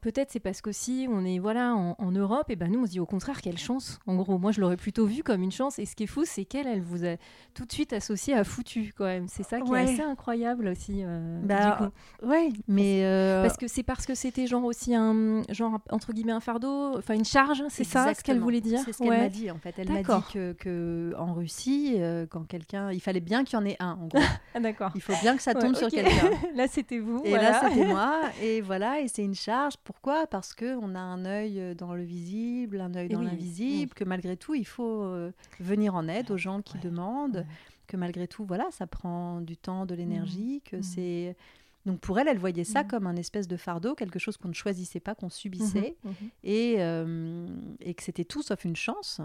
peut-être 0.00 0.30
c'est 0.30 0.40
parce 0.40 0.60
qu'aussi 0.60 1.06
on 1.10 1.24
est 1.24 1.38
voilà 1.38 1.74
en, 1.74 1.96
en, 1.98 2.12
Europe 2.12 2.50
et 2.50 2.56
ben 2.56 2.70
nous 2.70 2.82
on 2.82 2.86
se 2.86 2.92
dit 2.92 3.00
au 3.00 3.06
contraire 3.06 3.40
quelle 3.40 3.58
chance 3.58 3.98
en 4.06 4.16
gros. 4.16 4.38
Moi 4.38 4.52
je 4.52 4.60
l'aurais 4.60 4.76
plutôt 4.76 5.06
vu 5.06 5.22
comme 5.22 5.42
une 5.42 5.52
chance 5.52 5.78
et 5.78 5.86
ce 5.86 5.96
qui 5.96 6.04
est 6.04 6.08
fou 6.08 6.24
c'est 6.24 6.44
qu'elle 6.44 6.66
elle 6.66 6.82
vous 6.82 7.04
a 7.04 7.16
tout 7.54 7.64
de 7.64 7.72
suite 7.72 7.92
associé 7.92 8.34
à 8.34 8.44
foutu 8.44 8.92
quand 8.96 9.04
même. 9.04 9.28
C'est 9.28 9.42
ça 9.42 9.60
qui 9.60 9.70
ouais. 9.70 9.84
est 9.84 9.92
assez 9.94 10.02
incroyable 10.02 10.68
aussi 10.68 11.02
euh, 11.04 11.40
bah, 11.42 11.90
ouais 12.22 12.50
mais 12.68 13.04
euh... 13.04 13.42
parce 13.42 13.56
que 13.56 13.68
c'est 13.68 13.82
parce 13.82 14.06
que 14.06 14.14
c'était 14.14 14.46
genre 14.46 14.64
aussi 14.64 14.94
un 14.94 15.42
genre 15.50 15.78
entre 15.90 16.12
guillemets 16.12 16.32
un 16.32 16.40
fardeau 16.40 16.96
enfin 16.96 17.14
une 17.14 17.24
charge 17.24 17.62
c'est 17.68 17.84
ça 17.84 18.14
ce 18.14 18.22
qu'elle 18.22 18.40
voulait 18.40 18.60
dire? 18.60 18.80
C'est 18.84 18.92
ce 18.92 18.98
qu'elle 18.98 19.08
ouais. 19.08 19.18
m'a 19.18 19.28
dit 19.28 19.50
en 19.50 19.58
fait. 19.58 19.74
Elle 19.78 19.90
m'a 19.90 20.02
dit 20.02 20.24
que, 20.32 20.52
que, 20.52 21.14
en 21.18 21.34
Russie 21.34 21.94
euh, 21.98 22.26
quand 22.28 22.46
quelqu'un 22.46 22.92
il 22.92 23.00
fallait 23.00 23.20
bien 23.20 23.44
qu'il 23.44 23.58
y 23.58 23.62
en 23.62 23.64
ait 23.64 23.76
un 23.80 23.98
en 24.00 24.06
gros. 24.06 24.18
Ah, 24.56 24.60
d'accord. 24.60 24.92
Il 24.94 25.00
faut 25.00 25.14
bien 25.20 25.36
que 25.36 25.42
ça 25.42 25.52
tombe 25.52 25.72
ouais, 25.72 25.78
sur 25.78 25.88
quelqu'un. 25.88 26.30
Là 26.54 26.68
c'était 26.68 26.98
vous 26.98 27.20
et 27.24 27.30
voilà. 27.30 27.50
là 27.50 27.60
c'était 27.68 27.84
moi 27.88 28.20
et 28.40 28.60
voilà 28.60 29.00
et 29.00 29.08
c'est 29.08 29.24
une 29.24 29.34
charge 29.34 29.63
pourquoi? 29.82 30.26
Parce 30.26 30.54
qu'on 30.54 30.94
a 30.94 31.00
un 31.00 31.24
œil 31.24 31.60
euh, 31.60 31.74
dans 31.74 31.94
le 31.94 32.02
visible, 32.02 32.80
un 32.80 32.94
œil 32.94 33.08
dans 33.08 33.20
oui, 33.20 33.26
l'invisible, 33.26 33.92
oui. 33.92 33.96
que 33.96 34.04
malgré 34.04 34.36
tout, 34.36 34.54
il 34.54 34.66
faut 34.66 35.02
euh, 35.02 35.32
venir 35.60 35.94
en 35.94 36.08
aide 36.08 36.30
aux 36.30 36.36
gens 36.36 36.62
qui 36.62 36.74
ouais, 36.74 36.82
demandent, 36.82 37.36
ouais. 37.36 37.46
que 37.86 37.96
malgré 37.96 38.28
tout, 38.28 38.44
voilà, 38.44 38.66
ça 38.70 38.86
prend 38.86 39.40
du 39.40 39.56
temps, 39.56 39.86
de 39.86 39.94
l'énergie, 39.94 40.62
mmh, 40.64 40.68
que 40.70 40.76
mmh. 40.76 40.82
c'est 40.82 41.36
Donc 41.86 42.00
pour 42.00 42.18
elle, 42.18 42.28
elle 42.28 42.38
voyait 42.38 42.64
ça 42.64 42.82
Mhm. 42.82 42.88
comme 42.88 43.06
un 43.06 43.16
espèce 43.16 43.46
de 43.46 43.56
fardeau, 43.56 43.94
quelque 43.94 44.18
chose 44.18 44.36
qu'on 44.38 44.48
ne 44.48 44.54
choisissait 44.54 45.00
pas, 45.00 45.14
qu'on 45.14 45.28
subissait, 45.28 45.96
Mhm, 46.04 46.10
mhm. 46.12 46.28
et, 46.42 46.76
euh, 46.78 47.46
et 47.80 47.92
que 47.94 48.02
c'était 48.02 48.24
tout 48.24 48.42
sauf 48.42 48.64
une 48.64 48.76
chance. 48.76 49.20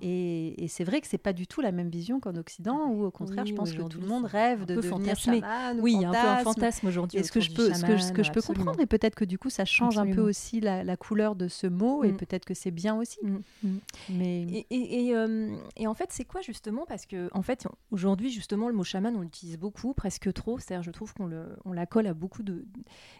Et, 0.00 0.64
et 0.64 0.68
c'est 0.68 0.84
vrai 0.84 1.00
que 1.00 1.06
c'est 1.06 1.18
pas 1.18 1.32
du 1.32 1.46
tout 1.46 1.60
la 1.60 1.70
même 1.72 1.90
vision 1.90 2.18
qu'en 2.18 2.34
Occident, 2.36 2.86
où 2.88 3.04
au 3.04 3.10
contraire, 3.10 3.44
Oui, 3.44 3.50
je 3.50 3.54
pense 3.54 3.72
que 3.72 3.82
tout 3.82 4.00
le 4.00 4.06
monde 4.08 4.24
rêve 4.24 4.64
de 4.66 4.76
devenir 4.76 5.16
chaman 5.16 5.78
ou 5.78 5.82
Oui, 5.82 6.04
a 6.04 6.08
un 6.08 6.12
peu 6.12 6.18
un 6.18 6.36
fantasme. 6.38 6.44
fantasme 6.60 6.86
aujourd'hui. 6.88 7.18
Et 7.20 7.22
ce 7.22 7.30
que 7.32 7.40
je 7.40 7.52
peux, 7.52 7.68
du 7.68 7.74
ce 7.74 7.84
que, 7.84 7.96
je- 7.96 8.02
ce 8.02 8.12
que 8.12 8.22
je 8.22 8.28
chaman, 8.28 8.34
peux 8.34 8.42
comprendre, 8.42 8.80
et 8.80 8.86
peut-être 8.86 9.14
que 9.14 9.24
du 9.24 9.38
coup 9.38 9.50
ça 9.50 9.64
change 9.64 9.98
un 9.98 10.06
peu 10.10 10.20
aussi 10.22 10.60
la, 10.60 10.82
la 10.84 10.96
couleur 10.96 11.36
de 11.36 11.48
ce 11.48 11.66
mot, 11.66 12.02
et 12.04 12.12
Mm. 12.12 12.16
peut-être 12.16 12.44
que 12.44 12.54
c'est 12.54 12.70
bien 12.72 12.96
aussi. 12.96 13.18
Mm, 13.22 13.38
mm. 13.62 13.78
Mais 14.10 14.66
Et, 14.70 15.14
euh, 15.14 15.54
et 15.76 15.86
en 15.86 15.94
fait, 15.94 16.08
c'est 16.10 16.24
quoi 16.24 16.40
justement? 16.40 16.84
Parce 16.88 17.06
que 17.06 17.28
en 17.32 17.42
fait, 17.42 17.66
aujourd'hui, 17.90 18.30
justement, 18.30 18.68
le 18.68 18.74
mot 18.74 18.84
chaman, 18.84 19.14
on 19.16 19.20
l'utilise 19.20 19.58
beaucoup, 19.58 19.94
presque 19.94 20.32
trop. 20.32 20.58
C'est-à-dire, 20.58 20.82
je 20.82 20.90
trouve 20.90 21.12
qu'on 21.14 21.26
le, 21.26 21.56
on 21.64 21.72
la 21.72 21.86
colle 21.92 22.06
à 22.06 22.14
beaucoup 22.14 22.42
de, 22.42 22.64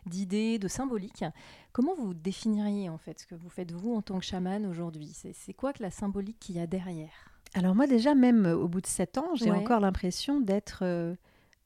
d'idées, 0.06 0.58
de 0.58 0.66
symboliques. 0.66 1.24
Comment 1.72 1.94
vous 1.94 2.14
définiriez 2.14 2.88
en 2.88 2.96
fait 2.96 3.20
ce 3.20 3.26
que 3.26 3.34
vous 3.34 3.50
faites 3.50 3.70
vous 3.70 3.94
en 3.94 4.00
tant 4.00 4.18
que 4.18 4.24
chaman 4.24 4.64
aujourd'hui? 4.64 5.12
C'est, 5.14 5.52
quoi 5.52 5.74
que 5.74 5.82
la 5.82 5.90
symbolique 5.90 6.38
qu'il 6.40 6.56
y 6.56 6.58
a 6.60 6.66
derrière? 6.66 7.12
Alors 7.54 7.74
moi 7.74 7.86
déjà, 7.86 8.14
même 8.14 8.46
au 8.46 8.68
bout 8.68 8.80
de 8.80 8.86
sept 8.86 9.18
ans, 9.18 9.34
j'ai 9.34 9.50
Ouais. 9.50 9.58
encore 9.58 9.80
l'impression 9.80 10.40
d'être 10.40 10.84
euh, 10.84 11.14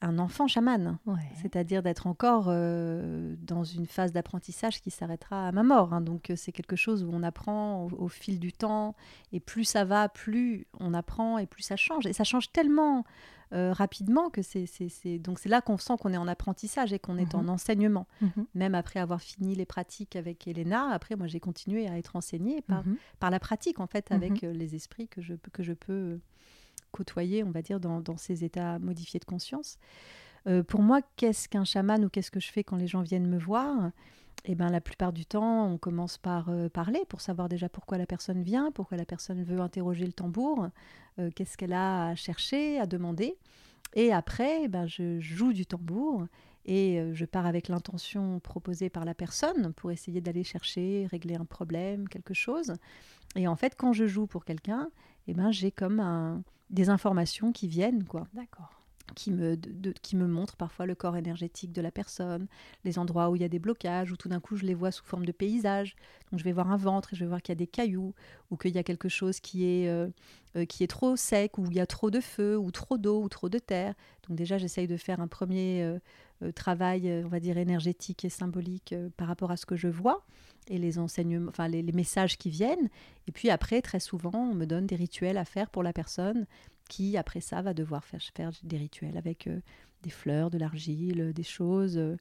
un 0.03 0.19
enfant 0.19 0.47
chaman. 0.47 0.99
Ouais. 1.07 1.15
C'est-à-dire 1.41 1.83
d'être 1.83 2.07
encore 2.07 2.47
euh, 2.49 3.35
dans 3.41 3.65
une 3.65 3.87
phase 3.87 4.13
d'apprentissage 4.13 4.81
qui 4.83 4.91
s'arrêtera 4.91 5.49
à 5.49 5.53
ma 5.53 5.63
mort. 5.63 5.95
hein. 5.95 6.01
Donc 6.03 6.31
euh, 6.31 6.37
c'est 6.37 6.53
quelque 6.53 6.77
chose 6.77 7.03
où 7.03 7.11
on 7.13 7.23
apprend 7.23 7.85
au, 7.85 7.91
au 8.05 8.09
fil 8.09 8.39
du 8.39 8.53
temps, 8.53 8.95
et 9.33 9.41
plus 9.41 9.65
ça 9.65 9.85
va, 9.85 10.09
plus 10.09 10.67
on 10.81 10.93
apprend 10.95 11.39
et 11.39 11.47
plus 11.47 11.63
ça 11.63 11.77
change. 11.77 12.07
Et 12.07 12.13
ça 12.13 12.25
change 12.25 12.53
tellement 12.53 13.05
euh, 13.53 13.73
rapidement 13.73 14.29
que 14.29 14.43
c'est, 14.43 14.67
donc 15.19 15.39
c'est 15.39 15.49
là 15.49 15.61
qu'on 15.61 15.79
sent 15.79 15.95
qu'on 16.01 16.13
est 16.13 16.17
en 16.17 16.27
apprentissage 16.29 16.93
et 16.93 16.99
qu'on 16.99 17.17
est 17.17 17.33
Mhm. 17.33 17.41
en 17.41 17.49
enseignement. 17.53 18.07
Mhm. 18.21 18.47
Même 18.55 18.75
après 18.75 18.99
avoir 19.01 19.21
fini 19.23 19.55
les 19.55 19.65
pratiques 19.67 20.17
avec 20.17 20.47
Elena, 20.49 20.91
après 20.91 21.15
moi 21.17 21.27
j'ai 21.29 21.39
continué 21.41 21.89
à 21.89 21.97
être 21.97 22.17
enseignée 22.17 22.61
par, 22.63 22.85
Mhm. 22.85 22.97
par 23.21 23.31
la 23.31 23.39
pratique 23.41 23.79
en 23.81 23.87
fait 23.87 24.11
Mhm. 24.11 24.17
avec 24.17 24.43
les 24.43 24.75
esprits 24.75 25.07
que 25.09 25.23
je, 25.23 25.35
que 25.53 25.63
je 25.63 25.73
peux 25.73 26.19
côtoyer, 26.97 27.45
on 27.45 27.51
va 27.51 27.63
dire, 27.63 27.81
dans, 27.81 28.17
ces 28.17 28.45
états 28.45 28.79
modifiés 28.79 29.21
de 29.21 29.25
conscience. 29.25 29.79
Euh, 30.47 30.63
pour 30.63 30.81
moi, 30.81 31.01
qu'est-ce 31.17 31.49
qu'un 31.49 31.65
chaman 31.65 32.05
ou 32.05 32.09
qu'est-ce 32.09 32.31
que 32.31 32.41
je 32.41 32.51
fais 32.51 32.65
quand 32.65 32.77
les 32.77 32.87
gens 32.87 33.03
viennent 33.03 33.29
me 33.29 33.39
voir? 33.39 33.91
Eh 34.45 34.55
ben, 34.55 34.71
la 34.71 34.81
plupart 34.81 35.13
du 35.13 35.27
temps, 35.27 35.67
on 35.67 35.77
commence 35.77 36.19
par 36.19 36.49
euh, 36.49 36.69
parler 36.69 37.01
pour 37.09 37.21
savoir 37.21 37.49
déjà 37.49 37.69
pourquoi 37.69 37.99
la 37.99 38.07
personne 38.07 38.43
vient, 38.43 38.71
pourquoi 38.71 38.97
la 38.97 39.05
personne 39.05 39.43
veut 39.43 39.61
interroger 39.61 40.07
le 40.07 40.13
tambour, 40.13 40.69
euh, 41.19 41.31
qu'est-ce 41.35 41.57
qu'elle 41.57 41.73
a 41.73 42.09
à 42.09 42.15
chercher, 42.15 42.79
à 42.79 42.87
demander. 42.87 43.37
Et 43.95 44.13
après, 44.13 44.65
eh 44.65 44.69
ben, 44.69 44.87
je 44.87 45.21
joue 45.21 45.53
du 45.53 45.67
tambour 45.67 46.27
et 46.65 47.01
je 47.13 47.25
pars 47.25 47.47
avec 47.47 47.69
l'intention 47.69 48.41
proposée 48.41 48.91
par 48.91 49.05
la 49.05 49.15
personne 49.15 49.73
pour 49.75 49.93
essayer 49.93 50.21
d'aller 50.21 50.43
chercher, 50.43 51.07
régler 51.09 51.37
un 51.37 51.45
problème, 51.45 52.09
quelque 52.09 52.35
chose. 52.35 52.75
Et 53.37 53.47
en 53.47 53.55
fait, 53.55 53.77
quand 53.77 53.93
je 53.93 54.07
joue 54.07 54.27
pour 54.27 54.45
quelqu'un, 54.45 54.91
eh 55.29 55.35
ben, 55.35 55.53
j'ai 55.53 55.71
comme 55.71 56.01
un- 56.01 56.43
des 56.71 56.91
informations 56.91 57.53
qui 57.53 57.69
viennent, 57.69 58.05
quoi 58.05 58.27
D'accord. 58.35 58.81
Qui 59.15 59.31
me, 59.31 59.57
de- 59.57 59.93
qui 60.03 60.17
me 60.17 60.27
parfois 60.57 60.87
le 60.87 60.95
corps 60.95 61.17
énergétique 61.17 61.73
de 61.73 61.81
la 61.81 61.91
personne, 61.91 62.47
les 62.85 62.99
endroits 62.99 63.31
où 63.31 63.37
il 63.37 63.43
y 63.43 63.45
a 63.45 63.49
des 63.49 63.59
blocages, 63.59 64.13
où 64.13 64.17
tout 64.17 64.29
d'un 64.29 64.41
coup 64.41 64.57
je 64.57 64.65
les 64.65 64.75
vois 64.75 64.91
sous 64.91 65.05
forme 65.05 65.25
de 65.25 65.33
paysage. 65.33 65.97
Donc 66.31 66.41
je 66.41 66.45
vais 66.45 66.53
voir 66.53 66.71
un 66.71 66.77
ventre 66.77 67.13
et 67.13 67.17
je 67.17 67.25
vais 67.25 67.29
voir 67.29 67.43
qu'il 67.43 67.53
y 67.53 67.57
a 67.57 67.59
des 67.59 67.67
cailloux, 67.67 68.15
ou 68.51 68.57
qu'il 68.57 68.75
y 68.75 68.79
a 68.79 68.83
quelque 68.83 69.09
chose 69.09 69.41
qui 69.41 69.65
est, 69.65 69.89
euh, 69.89 70.09
euh, 70.57 70.65
qui 70.65 70.85
est 70.85 70.89
trop 70.89 71.17
sec, 71.17 71.59
ou 71.59 71.67
il 71.71 71.75
y 71.75 71.81
a 71.81 71.87
trop 71.87 72.11
de 72.11 72.21
feu, 72.21 72.59
ou 72.59 72.71
trop 72.71 72.99
d'eau, 72.99 73.23
ou 73.23 73.29
trop 73.29 73.49
de 73.49 73.59
terre. 73.59 73.95
Donc 74.29 74.37
déjà 74.37 74.59
j'essaye 74.59 74.87
de 74.87 74.97
faire 74.97 75.21
un 75.21 75.29
premier 75.29 75.83
euh, 75.83 76.53
travail, 76.53 77.23
on 77.25 77.29
va 77.29 77.41
dire, 77.41 77.57
énergétique 77.57 78.25
et 78.25 78.29
symbolique 78.29 78.95
par 79.17 79.29
rapport 79.29 79.51
à 79.51 79.57
ce 79.57 79.65
que 79.67 79.77
je 79.77 79.89
vois 79.89 80.25
et 80.69 80.79
les 80.79 80.99
enseignements, 80.99 81.49
enfin 81.49 81.69
les 81.69 81.83
messages 81.93 82.37
qui 82.37 82.51
viennent. 82.51 82.91
Et 83.29 83.33
puis 83.33 83.51
après, 83.51 83.81
très 83.83 84.01
souvent, 84.01 84.35
on 84.35 84.55
me 84.55 84.67
donne 84.67 84.87
des 84.87 84.97
rituels 84.97 85.39
à 85.39 85.45
faire 85.45 85.71
pour 85.71 85.83
la 85.83 85.93
personne 85.93 86.47
qui, 86.89 87.17
après 87.17 87.41
ça, 87.41 87.63
va 87.63 87.75
devoir 87.75 88.05
faire, 88.05 88.21
faire 88.35 88.51
des 88.63 88.77
rituels 88.77 89.17
avec 89.17 89.47
euh, 89.47 89.61
des 90.03 90.11
fleurs, 90.11 90.51
de 90.51 90.59
l'argile, 90.59 91.33
des 91.33 91.43
choses, 91.43 91.97
euh, 91.99 92.17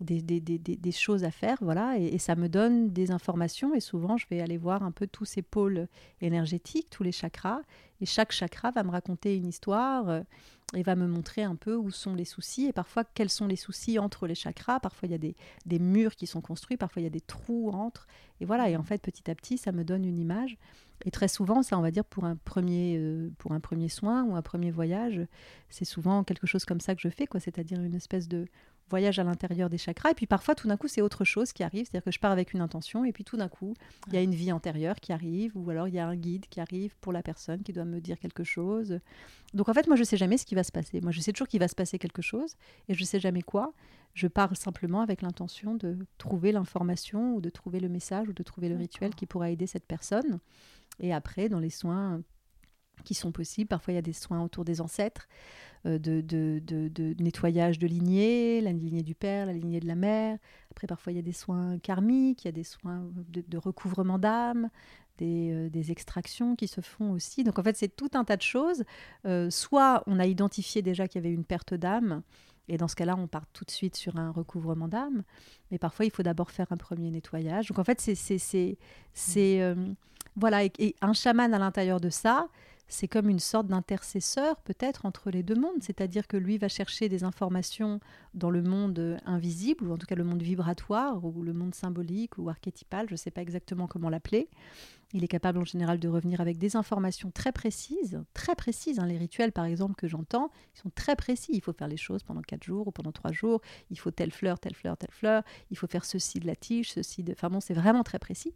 des, 0.00 0.92
choses 0.92 1.24
à 1.24 1.30
faire, 1.30 1.58
voilà. 1.60 1.98
Et, 1.98 2.18
ça 2.18 2.36
me 2.36 2.48
donne 2.48 2.90
des 2.90 3.10
informations. 3.10 3.74
Et 3.74 3.80
souvent, 3.80 4.16
je 4.16 4.26
vais 4.28 4.40
aller 4.40 4.58
voir 4.58 4.82
un 4.82 4.90
peu 4.90 5.06
tous 5.06 5.24
ces 5.24 5.42
pôles 5.42 5.88
énergétiques, 6.20 6.90
tous 6.90 7.02
les 7.02 7.12
chakras. 7.12 7.60
Et 8.00 8.06
chaque 8.06 8.32
chakra 8.32 8.70
va 8.70 8.82
me 8.82 8.90
raconter 8.90 9.36
une 9.36 9.46
histoire 9.46 10.08
euh, 10.10 10.20
et 10.74 10.82
va 10.82 10.96
me 10.96 11.06
montrer 11.06 11.44
un 11.44 11.56
peu 11.56 11.74
où 11.74 11.90
sont 11.90 12.14
les 12.14 12.26
soucis 12.26 12.66
et 12.66 12.72
parfois 12.72 13.04
quels 13.04 13.30
sont 13.30 13.46
les 13.46 13.56
soucis 13.56 13.98
entre 13.98 14.26
les 14.26 14.34
chakras. 14.34 14.80
Parfois, 14.80 15.08
il 15.08 15.12
y 15.12 15.14
a 15.14 15.18
des, 15.18 15.34
des 15.64 15.78
murs 15.78 16.14
qui 16.14 16.26
sont 16.26 16.42
construits, 16.42 16.76
parfois, 16.76 17.00
il 17.00 17.04
y 17.04 17.08
a 17.08 17.10
des 17.10 17.20
trous 17.22 17.70
entre. 17.70 18.06
Et 18.40 18.44
voilà. 18.44 18.68
Et 18.68 18.76
en 18.76 18.82
fait, 18.82 19.00
petit 19.00 19.30
à 19.30 19.34
petit, 19.34 19.56
ça 19.56 19.72
me 19.72 19.82
donne 19.82 20.04
une 20.04 20.18
image. 20.18 20.58
Et 21.04 21.10
très 21.10 21.28
souvent, 21.28 21.62
ça, 21.62 21.78
on 21.78 21.82
va 21.82 21.90
dire, 21.90 22.04
pour 22.04 22.24
un 22.24 22.36
premier, 22.36 22.96
euh, 22.98 23.30
pour 23.38 23.52
un 23.52 23.60
premier 23.60 23.88
soin 23.88 24.24
ou 24.24 24.34
un 24.34 24.42
premier 24.42 24.70
voyage, 24.70 25.20
c'est 25.68 25.84
souvent 25.84 26.24
quelque 26.24 26.46
chose 26.46 26.64
comme 26.64 26.80
ça 26.80 26.94
que 26.94 27.00
je 27.00 27.08
fais, 27.08 27.26
quoi. 27.26 27.40
C'est-à-dire 27.40 27.80
une 27.80 27.94
espèce 27.94 28.28
de 28.28 28.46
voyage 28.88 29.18
à 29.18 29.24
l'intérieur 29.24 29.68
des 29.68 29.78
chakras. 29.78 30.10
Et 30.10 30.14
puis 30.14 30.26
parfois, 30.26 30.54
tout 30.54 30.68
d'un 30.68 30.76
coup, 30.76 30.88
c'est 30.88 31.00
autre 31.00 31.24
chose 31.24 31.52
qui 31.52 31.62
arrive. 31.62 31.86
C'est-à-dire 31.86 32.04
que 32.04 32.10
je 32.10 32.20
pars 32.20 32.32
avec 32.32 32.52
une 32.52 32.60
intention, 32.60 33.04
et 33.04 33.12
puis 33.12 33.24
tout 33.24 33.36
d'un 33.36 33.48
coup, 33.48 33.74
il 34.08 34.14
y 34.14 34.16
a 34.16 34.22
une 34.22 34.34
vie 34.34 34.52
antérieure 34.52 34.96
qui 34.96 35.12
arrive, 35.12 35.52
ou 35.56 35.68
alors 35.70 35.88
il 35.88 35.94
y 35.94 35.98
a 35.98 36.06
un 36.06 36.16
guide 36.16 36.46
qui 36.48 36.60
arrive 36.60 36.94
pour 37.00 37.12
la 37.12 37.22
personne 37.22 37.62
qui 37.62 37.72
doit 37.72 37.84
me 37.84 38.00
dire 38.00 38.18
quelque 38.18 38.44
chose. 38.44 39.00
Donc 39.54 39.68
en 39.68 39.74
fait, 39.74 39.86
moi, 39.86 39.96
je 39.96 40.04
sais 40.04 40.16
jamais 40.16 40.38
ce 40.38 40.46
qui 40.46 40.54
va 40.54 40.64
se 40.64 40.72
passer. 40.72 41.00
Moi, 41.00 41.12
je 41.12 41.20
sais 41.20 41.32
toujours 41.32 41.48
qu'il 41.48 41.60
va 41.60 41.68
se 41.68 41.74
passer 41.74 41.98
quelque 41.98 42.22
chose, 42.22 42.54
et 42.88 42.94
je 42.94 43.04
sais 43.04 43.20
jamais 43.20 43.42
quoi. 43.42 43.72
Je 44.14 44.28
pars 44.28 44.56
simplement 44.56 45.02
avec 45.02 45.20
l'intention 45.20 45.74
de 45.74 45.98
trouver 46.16 46.52
l'information, 46.52 47.34
ou 47.34 47.40
de 47.40 47.50
trouver 47.50 47.80
le 47.80 47.88
message, 47.88 48.28
ou 48.28 48.32
de 48.32 48.42
trouver 48.42 48.68
le 48.68 48.76
rituel 48.76 49.14
qui 49.14 49.26
pourra 49.26 49.50
aider 49.50 49.66
cette 49.66 49.86
personne. 49.86 50.38
Et 51.00 51.12
après, 51.12 51.48
dans 51.48 51.60
les 51.60 51.70
soins 51.70 52.22
qui 53.04 53.14
sont 53.14 53.32
possibles, 53.32 53.68
parfois 53.68 53.92
il 53.92 53.96
y 53.96 53.98
a 53.98 54.02
des 54.02 54.12
soins 54.12 54.42
autour 54.42 54.64
des 54.64 54.80
ancêtres, 54.80 55.28
euh, 55.86 55.98
de, 55.98 57.14
nettoyage 57.22 57.78
de 57.78 57.86
lignée, 57.86 58.60
la 58.60 58.72
lignée 58.72 59.02
du 59.02 59.14
père, 59.14 59.46
la 59.46 59.52
lignée 59.52 59.80
de 59.80 59.86
la 59.86 59.94
mère. 59.94 60.38
Après, 60.70 60.86
parfois 60.86 61.12
il 61.12 61.16
y 61.16 61.18
a 61.18 61.22
des 61.22 61.32
soins 61.32 61.78
karmiques, 61.78 62.44
il 62.44 62.48
y 62.48 62.50
a 62.50 62.52
des 62.52 62.64
soins 62.64 63.04
de, 63.28 63.58
recouvrement 63.58 64.18
d'âme, 64.18 64.68
des, 65.18 65.52
euh, 65.52 65.70
des 65.70 65.92
extractions 65.92 66.56
qui 66.56 66.66
se 66.66 66.80
font 66.80 67.12
aussi. 67.12 67.44
Donc 67.44 67.58
en 67.58 67.62
fait, 67.62 67.76
c'est 67.76 67.94
tout 67.94 68.10
un 68.14 68.24
tas 68.24 68.36
de 68.36 68.42
choses. 68.42 68.84
Euh, 69.26 69.50
soit 69.50 70.02
on 70.06 70.18
a 70.18 70.26
identifié 70.26 70.82
déjà 70.82 71.06
qu'il 71.06 71.22
y 71.22 71.24
avait 71.24 71.34
une 71.34 71.44
perte 71.44 71.74
d'âme, 71.74 72.22
et 72.68 72.78
dans 72.78 72.88
ce 72.88 72.96
cas-là, 72.96 73.14
on 73.16 73.28
part 73.28 73.46
tout 73.52 73.64
de 73.64 73.70
suite 73.70 73.94
sur 73.94 74.16
un 74.16 74.32
recouvrement 74.32 74.88
d'âme. 74.88 75.22
Mais 75.70 75.78
parfois, 75.78 76.04
il 76.04 76.10
faut 76.10 76.24
d'abord 76.24 76.50
faire 76.50 76.66
un 76.70 76.76
premier 76.76 77.12
nettoyage. 77.12 77.68
Donc 77.68 77.78
en 77.78 77.84
fait, 77.84 78.00
c'est... 78.00 78.78
voilà, 80.34 80.64
et, 80.64 80.72
et 80.80 80.96
un 81.00 81.12
chaman 81.12 81.54
à 81.54 81.58
l'intérieur 81.60 82.00
de 82.00 82.10
ça, 82.10 82.48
c'est 82.88 83.08
comme 83.08 83.28
une 83.28 83.38
sorte 83.38 83.66
d'intercesseur 83.66 84.60
peut-être 84.60 85.06
entre 85.06 85.30
les 85.30 85.42
deux 85.42 85.54
mondes, 85.54 85.82
c'est-à-dire 85.82 86.26
que 86.26 86.36
lui 86.36 86.58
va 86.58 86.68
chercher 86.68 87.08
des 87.08 87.24
informations 87.24 88.00
dans 88.34 88.50
le 88.50 88.62
monde 88.62 88.98
euh, 88.98 89.18
invisible, 89.26 89.86
ou 89.86 89.92
en 89.92 89.98
tout 89.98 90.06
cas 90.06 90.14
le 90.14 90.24
monde 90.24 90.42
vibratoire, 90.42 91.24
ou 91.24 91.42
le 91.42 91.52
monde 91.52 91.74
symbolique, 91.74 92.38
ou 92.38 92.48
archétypal, 92.48 93.06
je 93.08 93.14
ne 93.14 93.16
sais 93.16 93.30
pas 93.30 93.42
exactement 93.42 93.86
comment 93.86 94.08
l'appeler. 94.08 94.48
Il 95.12 95.22
est 95.22 95.28
capable 95.28 95.58
en 95.58 95.64
général 95.64 96.00
de 96.00 96.08
revenir 96.08 96.40
avec 96.40 96.58
des 96.58 96.74
informations 96.74 97.30
très 97.30 97.52
précises, 97.52 98.20
très 98.34 98.56
précises. 98.56 98.98
hein. 98.98 99.06
Les 99.06 99.18
rituels, 99.18 99.52
par 99.52 99.64
exemple, 99.64 99.94
que 99.94 100.08
j'entends, 100.08 100.50
ils 100.74 100.80
sont 100.80 100.90
très 100.90 101.14
précis. 101.14 101.52
Il 101.54 101.60
faut 101.60 101.72
faire 101.72 101.86
les 101.86 101.96
choses 101.96 102.24
pendant 102.24 102.42
quatre 102.42 102.64
jours 102.64 102.88
ou 102.88 102.90
pendant 102.90 103.12
trois 103.12 103.30
jours. 103.30 103.60
Il 103.90 103.98
faut 103.98 104.10
telle 104.10 104.32
fleur, 104.32 104.58
telle 104.58 104.74
fleur, 104.74 104.96
telle 104.96 105.12
fleur. 105.12 105.44
Il 105.70 105.78
faut 105.78 105.86
faire 105.86 106.04
ceci 106.04 106.40
de 106.40 106.46
la 106.46 106.56
tige, 106.56 106.90
ceci 106.90 107.22
de... 107.22 107.32
Enfin 107.32 107.50
bon, 107.50 107.60
c'est 107.60 107.74
vraiment 107.74 108.02
très 108.02 108.18
précis. 108.18 108.52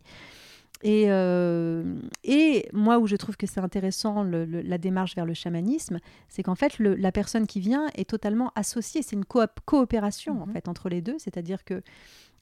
Et, 0.83 1.11
euh, 1.11 1.95
et 2.25 2.69
moi, 2.73 2.99
où 2.99 3.07
je 3.07 3.17
trouve 3.17 3.37
que 3.37 3.47
c'est 3.47 3.61
intéressant, 3.61 4.23
le- 4.23 4.47
le- 4.47 4.63
la 4.63 4.79
démarche 4.79 5.15
vers 5.15 5.27
le 5.27 5.35
chamanisme, 5.35 5.99
c'est 6.29 6.43
qu'en 6.43 6.55
fait, 6.55 6.79
le- 6.79 6.95
la 6.95 7.13
personne 7.13 7.47
qui 7.47 7.61
vient 7.61 7.89
est 7.95 8.09
totalement 8.09 8.51
associée. 8.55 9.03
C'est 9.03 9.17
une 9.17 9.27
coop- 9.27 9.61
coopération, 9.67 10.43
en 10.43 10.47
Mhm. 10.47 10.53
fait, 10.55 10.69
entre 10.69 10.89
les 10.89 11.03
deux. 11.03 11.17
C'est-à-dire 11.19 11.65
que 11.65 11.83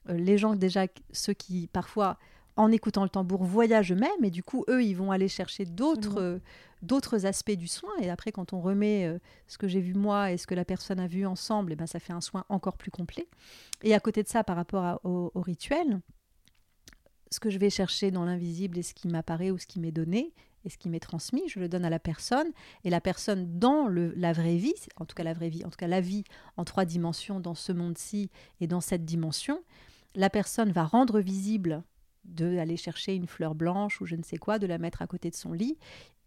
euh, 0.09 0.13
les 0.13 0.37
gens, 0.37 0.55
déjà, 0.55 0.85
ceux 1.11 1.33
qui, 1.33 1.67
parfois, 1.67 2.17
en 2.55 2.71
écoutant 2.71 3.03
le 3.03 3.09
tambour, 3.09 3.43
voyagent 3.43 3.91
eux-mêmes, 3.91 4.23
et 4.23 4.29
du 4.31 4.43
coup, 4.43 4.63
eux, 4.69 4.83
ils 4.83 4.95
vont 4.95 5.11
aller 5.11 5.27
chercher 5.27 5.65
d'autres 5.65 6.19
euh, 6.21 6.39
d'autres 6.81 7.25
aspects 7.25 7.51
du 7.51 7.67
soin. 7.67 7.91
Et 8.01 8.09
après, 8.09 8.31
quand 8.31 8.53
on 8.53 8.61
remet 8.61 9.05
euh, 9.05 9.19
ce 9.47 9.57
que 9.57 9.67
j'ai 9.67 9.81
vu 9.81 9.93
moi 9.93 10.31
et 10.31 10.37
ce 10.37 10.47
que 10.47 10.55
la 10.55 10.63
personne 10.63 10.99
a 11.01 11.07
vu 11.07 11.25
ensemble, 11.25 11.73
et 11.73 11.75
ben, 11.75 11.87
ça 11.87 11.99
fait 11.99 12.13
un 12.13 12.21
soin 12.21 12.45
encore 12.47 12.77
plus 12.77 12.89
complet. 12.91 13.27
Et 13.83 13.93
à 13.93 13.99
côté 13.99 14.23
de 14.23 14.29
ça, 14.29 14.45
par 14.45 14.55
rapport 14.55 14.83
à- 14.85 14.99
au, 15.03 15.29
au 15.35 15.41
rituel, 15.41 15.99
ce 17.31 17.39
que 17.39 17.49
je 17.49 17.59
vais 17.59 17.69
chercher 17.69 18.11
dans 18.11 18.25
l'invisible 18.25 18.77
et 18.77 18.83
ce 18.83 18.93
qui 18.93 19.07
m'apparaît 19.07 19.51
ou 19.51 19.57
ce 19.57 19.67
qui 19.67 19.79
m'est 19.79 19.91
donné 19.91 20.33
et 20.65 20.69
ce 20.69 20.77
qui 20.77 20.89
m'est 20.89 20.99
transmis, 20.99 21.43
je 21.47 21.59
le 21.59 21.69
donne 21.69 21.85
à 21.85 21.89
la 21.89 21.99
personne. 21.99 22.49
Et 22.83 22.89
la 22.89 23.01
personne, 23.01 23.59
dans 23.59 23.87
la 23.87 24.33
vraie 24.33 24.57
vie, 24.57 24.73
en 24.97 25.05
tout 25.05 25.15
cas 25.15 25.23
la 25.23 25.33
vraie 25.33 25.49
vie, 25.49 25.63
en 25.63 25.69
tout 25.69 25.77
cas 25.77 25.87
la 25.87 26.01
vie 26.01 26.23
en 26.57 26.65
trois 26.65 26.85
dimensions 26.85 27.39
dans 27.39 27.55
ce 27.55 27.71
monde-ci 27.71 28.29
et 28.59 28.67
dans 28.67 28.81
cette 28.81 29.05
dimension, 29.05 29.61
la 30.15 30.29
personne 30.29 30.71
va 30.71 30.83
rendre 30.83 31.19
visible 31.19 31.83
de 32.25 32.57
aller 32.57 32.77
chercher 32.77 33.15
une 33.15 33.27
fleur 33.27 33.55
blanche 33.55 34.01
ou 34.01 34.05
je 34.05 34.15
ne 34.15 34.23
sais 34.23 34.37
quoi, 34.37 34.59
de 34.59 34.67
la 34.67 34.77
mettre 34.77 35.01
à 35.01 35.07
côté 35.07 35.29
de 35.29 35.35
son 35.35 35.53
lit, 35.53 35.77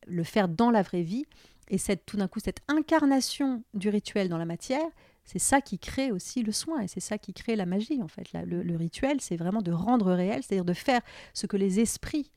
le 0.06 0.24
faire 0.24 0.48
dans 0.48 0.70
la 0.70 0.82
vraie 0.82 1.02
vie. 1.02 1.26
Et 1.68 1.78
cette, 1.78 2.06
tout 2.06 2.16
d'un 2.16 2.28
coup, 2.28 2.40
cette 2.40 2.60
incarnation 2.68 3.62
du 3.74 3.88
rituel 3.88 4.28
dans 4.28 4.38
la 4.38 4.44
matière, 4.44 4.86
c'est 5.24 5.38
ça 5.38 5.60
qui 5.60 5.78
crée 5.78 6.10
aussi 6.10 6.42
le 6.42 6.52
soin 6.52 6.80
et 6.80 6.88
c'est 6.88 7.00
ça 7.00 7.18
qui 7.18 7.32
crée 7.32 7.56
la 7.56 7.66
magie 7.66 8.02
en 8.02 8.08
fait. 8.08 8.32
le, 8.32 8.76
rituel, 8.76 9.20
c'est 9.20 9.36
vraiment 9.36 9.62
de 9.62 9.72
rendre 9.72 10.12
réel, 10.12 10.42
c'est-à-dire 10.42 10.64
de 10.64 10.72
faire 10.72 11.00
ce 11.32 11.46
que 11.46 11.56
les 11.56 11.80
esprits 11.80 12.30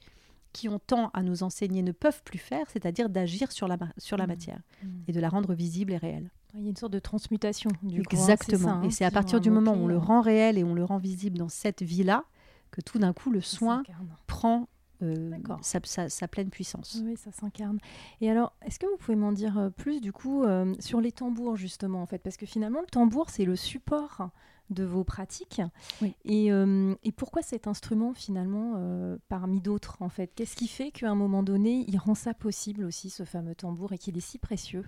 qui 0.54 0.70
ont 0.70 0.80
tant 0.80 1.10
à 1.14 1.22
nous 1.22 1.44
enseigner 1.44 1.82
ne 1.82 1.92
peuvent 1.92 2.24
plus 2.24 2.38
faire, 2.38 2.66
c'est-à-dire 2.70 3.10
d'agir 3.10 3.52
sur 3.52 3.68
la, 3.68 3.78
sur 3.98 4.16
la 4.16 4.26
mmh. 4.26 4.28
matière 4.28 4.60
mmh. 4.84 4.88
et 5.08 5.12
de 5.12 5.20
la 5.20 5.28
rendre 5.28 5.54
visible 5.54 5.92
et 5.92 5.98
réelle. 5.98 6.30
Il 6.54 6.64
y 6.64 6.68
a 6.68 6.70
une 6.70 6.78
sorte 6.78 6.94
de 6.94 7.00
transmutation. 7.00 7.70
Du 7.84 8.00
Exactement. 8.00 8.82
et 8.84 8.92
c'est 8.92 9.04
à 9.04 9.12
partir 9.12 9.42
du 9.42 9.50
moment 9.50 9.74
où 9.74 9.84
on 9.84 9.88
le 9.88 9.98
rend 9.98 10.22
réel 10.22 10.58
et 10.58 10.64
on 10.64 10.74
le 10.74 10.86
rend 10.86 10.98
visible 10.98 11.38
dans 11.38 11.50
cette 11.50 11.82
vie-là 11.82 12.24
que 12.72 12.80
tout 12.80 12.98
d'un 12.98 13.12
coup 13.12 13.32
le 13.32 13.42
soin 13.42 13.84
prend 14.28 14.70
euh, 15.02 15.32
sa, 15.62 16.28
pleine 16.28 16.50
puissance. 16.50 17.02
Oui, 17.04 17.16
ça 17.18 17.32
s'incarne. 17.32 17.80
Et 18.22 18.30
alors, 18.30 18.54
est-ce 18.66 18.80
que 18.80 18.86
vous 18.86 18.98
pouvez 18.98 19.16
m'en 19.16 19.32
dire 19.32 19.58
euh, 19.58 19.70
plus 19.70 20.02
du 20.02 20.12
coup 20.12 20.44
euh, 20.44 20.74
sur 20.80 21.02
les 21.02 21.12
tambours 21.12 21.56
justement 21.56 22.02
en 22.02 22.06
fait? 22.06 22.20
Parce 22.20 22.38
que 22.38 22.46
finalement, 22.46 22.82
le 22.82 22.88
tambour, 22.88 23.30
c'est 23.30 23.46
le 23.46 23.56
support 23.56 24.30
de 24.72 24.84
vos 24.84 25.04
pratiques. 25.04 25.62
Et, 26.24 26.48
et, 26.48 27.12
pourquoi 27.12 27.44
cet 27.44 27.68
instrument 27.68 28.16
finalement 28.16 28.82
parmi 29.30 29.62
d'autres 29.62 29.98
en 30.00 30.10
fait? 30.10 30.32
Qu'est-ce 30.34 30.56
qui 30.56 30.68
fait 30.68 30.90
qu'à 30.90 31.08
un 31.08 31.14
moment 31.14 31.44
donné, 31.44 31.86
il 31.88 32.00
rend 32.00 32.16
ça 32.16 32.34
possible 32.34 32.84
aussi, 32.84 33.12
ce 33.12 33.26
fameux 33.26 33.54
tambour, 33.54 33.94
et 33.94 34.00
qu'il 34.00 34.18
est 34.18 34.22
si 34.22 34.40
précieux 34.40 34.84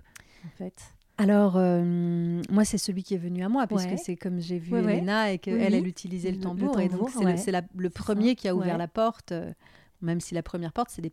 en 0.47 0.49
fait? 0.57 0.95
Alors, 1.19 1.57
euh, 1.57 2.41
moi, 2.49 2.63
c'est 2.63 2.77
celui 2.77 3.01
qui 3.01 3.15
est 3.15 3.19
venu 3.19 3.43
à 3.43 3.49
moi, 3.49 3.65
puisque 3.65 3.97
c'est 3.97 4.15
comme 4.15 4.39
j'ai 4.39 4.59
vu 4.59 4.77
Elena 4.77 5.31
et 5.31 5.39
qu'elle, 5.39 5.73
elle 5.73 5.87
utilisait 5.87 6.31
le 6.31 6.39
tambour. 6.39 6.79
et 6.79 6.89
donc, 6.89 7.09
c'est 7.37 7.51
le, 7.51 7.89
premier 7.89 8.35
qui 8.35 8.47
a 8.47 8.55
ouvert 8.55 8.77
la 8.77 8.87
porte. 8.87 9.33
Même 10.01 10.21
si 10.21 10.35
la 10.35 10.43
première 10.43 10.73
porte, 10.73 10.89
c'est 10.91 11.01
des, 11.01 11.11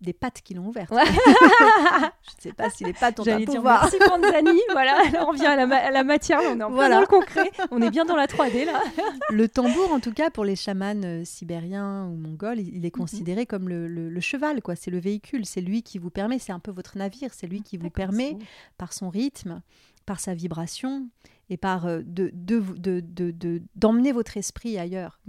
des 0.00 0.12
pattes 0.12 0.42
qui 0.42 0.54
l'ont 0.54 0.68
ouverte. 0.68 0.92
je 0.92 0.96
ne 0.96 2.40
sais 2.40 2.52
pas 2.52 2.70
si 2.70 2.84
les 2.84 2.92
pattes 2.92 3.18
ont 3.18 3.26
un 3.26 3.44
pouvoir. 3.44 3.82
Merci 3.82 3.98
Panzani. 3.98 4.60
voilà, 4.70 5.02
on 5.22 5.26
revient 5.26 5.46
à 5.46 5.90
la, 5.90 6.04
matière, 6.04 6.40
on 6.44 6.60
est 6.60 6.62
en 6.62 6.70
voilà. 6.70 6.96
dans 6.96 7.00
le 7.00 7.06
concret, 7.08 7.50
on 7.72 7.82
est 7.82 7.90
bien 7.90 8.04
dans 8.04 8.14
la 8.14 8.26
3D 8.26 8.64
là. 8.64 8.80
le 9.30 9.48
tambour, 9.48 9.92
en 9.92 9.98
tout 9.98 10.12
cas, 10.12 10.30
pour 10.30 10.44
les 10.44 10.54
chamans 10.54 11.02
euh, 11.04 11.24
sibériens 11.24 12.06
ou 12.06 12.16
mongols, 12.16 12.60
il, 12.60 12.86
est 12.86 12.94
mhm. 12.94 13.00
considéré 13.00 13.44
comme 13.44 13.68
le, 13.68 14.20
cheval, 14.20 14.62
quoi. 14.62 14.76
C'est 14.76 14.92
le 14.92 15.00
véhicule, 15.00 15.44
c'est 15.44 15.60
lui 15.60 15.82
qui 15.82 15.98
vous 15.98 16.10
permet, 16.10 16.38
c'est 16.38 16.52
un 16.52 16.60
peu 16.60 16.70
votre 16.70 16.96
navire, 16.96 17.30
c'est 17.34 17.48
lui 17.48 17.62
qui 17.62 17.76
vous 17.76 17.90
permet, 17.90 18.36
par 18.78 18.92
son 18.92 19.10
rythme, 19.10 19.62
par 20.06 20.20
sa 20.20 20.34
vibration, 20.34 21.08
et 21.52 21.58
par 21.58 21.84
euh, 21.84 22.00
de, 22.06 22.30
de, 22.32 23.62
d'emmener 23.76 24.12
votre 24.12 24.38
esprit 24.38 24.78
ailleurs. 24.78 25.20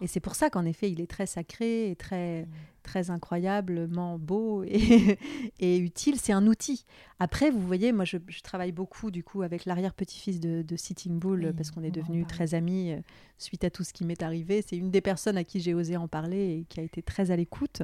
Et 0.00 0.08
c'est 0.08 0.18
pour 0.18 0.34
ça 0.34 0.50
qu'en 0.50 0.64
effet, 0.64 0.90
il 0.90 1.00
est 1.00 1.06
très 1.06 1.26
sacré 1.26 1.88
et 1.88 1.94
très, 1.94 2.42
mm. 2.42 2.48
très 2.82 3.10
incroyablement 3.10 4.18
beau 4.18 4.64
et, 4.64 5.16
et 5.60 5.78
utile. 5.78 6.18
C'est 6.18 6.32
un 6.32 6.48
outil. 6.48 6.84
Après, 7.20 7.52
vous 7.52 7.60
voyez, 7.60 7.92
moi, 7.92 8.04
je, 8.04 8.18
travaille 8.42 8.72
beaucoup 8.72 9.12
du 9.12 9.22
coup 9.22 9.42
avec 9.42 9.66
l'arrière-petit-fils 9.66 10.40
de, 10.40 10.76
Sitting 10.76 11.20
Bull 11.20 11.52
parce 11.56 11.70
qu'on 11.70 11.84
est 11.84 11.92
devenus 11.92 12.26
très 12.26 12.54
amis 12.54 12.90
euh, 12.90 13.00
suite 13.38 13.62
à 13.62 13.70
tout 13.70 13.84
ce 13.84 13.92
qui 13.92 14.04
m'est 14.04 14.24
arrivé. 14.24 14.64
C'est 14.66 14.76
une 14.76 14.90
des 14.90 15.00
personnes 15.00 15.36
à 15.36 15.44
qui 15.44 15.60
j'ai 15.60 15.74
osé 15.74 15.96
en 15.96 16.08
parler 16.08 16.58
et 16.58 16.64
qui 16.68 16.80
a 16.80 16.82
été 16.82 17.02
très 17.02 17.30
à 17.30 17.36
l'écoute. 17.36 17.82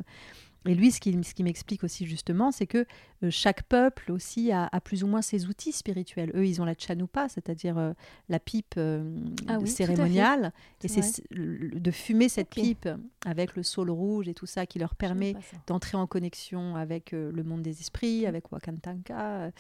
Et 0.66 0.74
lui, 0.74 0.90
ce 0.90 1.00
qui, 1.00 1.16
ce 1.22 1.34
qui 1.34 1.42
m'explique 1.42 1.84
aussi 1.84 2.06
justement, 2.06 2.50
c'est 2.50 2.66
que 2.66 2.86
euh, 3.22 3.30
chaque 3.30 3.62
peuple 3.64 4.12
aussi 4.12 4.50
a, 4.52 4.68
plus 4.82 5.04
ou 5.04 5.06
moins 5.06 5.22
ses 5.22 5.46
outils 5.46 5.72
spirituels. 5.72 6.30
Eux, 6.34 6.46
ils 6.46 6.60
ont 6.60 6.64
la 6.64 6.74
chanupa, 6.76 7.28
c'est-à-dire 7.28 7.78
euh, 7.78 7.92
la 8.28 8.38
pipe 8.38 8.74
euh, 8.78 9.18
ah 9.48 9.58
cérémoniale. 9.66 10.52
Et 10.82 10.88
c'est 10.88 11.22
de 11.30 11.90
fumer 11.90 12.28
cette 12.28 12.50
pipe 12.50 12.88
avec 13.26 13.56
le 13.56 13.62
saule 13.62 13.90
rouge 13.90 14.28
et 14.28 14.34
tout 14.34 14.46
ça 14.46 14.66
qui 14.66 14.78
leur 14.78 14.94
permet 14.94 15.34
d'entrer 15.66 15.96
en 15.96 16.06
connexion 16.06 16.76
avec 16.76 17.12
le 17.12 17.42
monde 17.42 17.62
des 17.62 17.80
esprits, 17.80 18.26
avec 18.26 18.52
Wakantanka. 18.52 19.50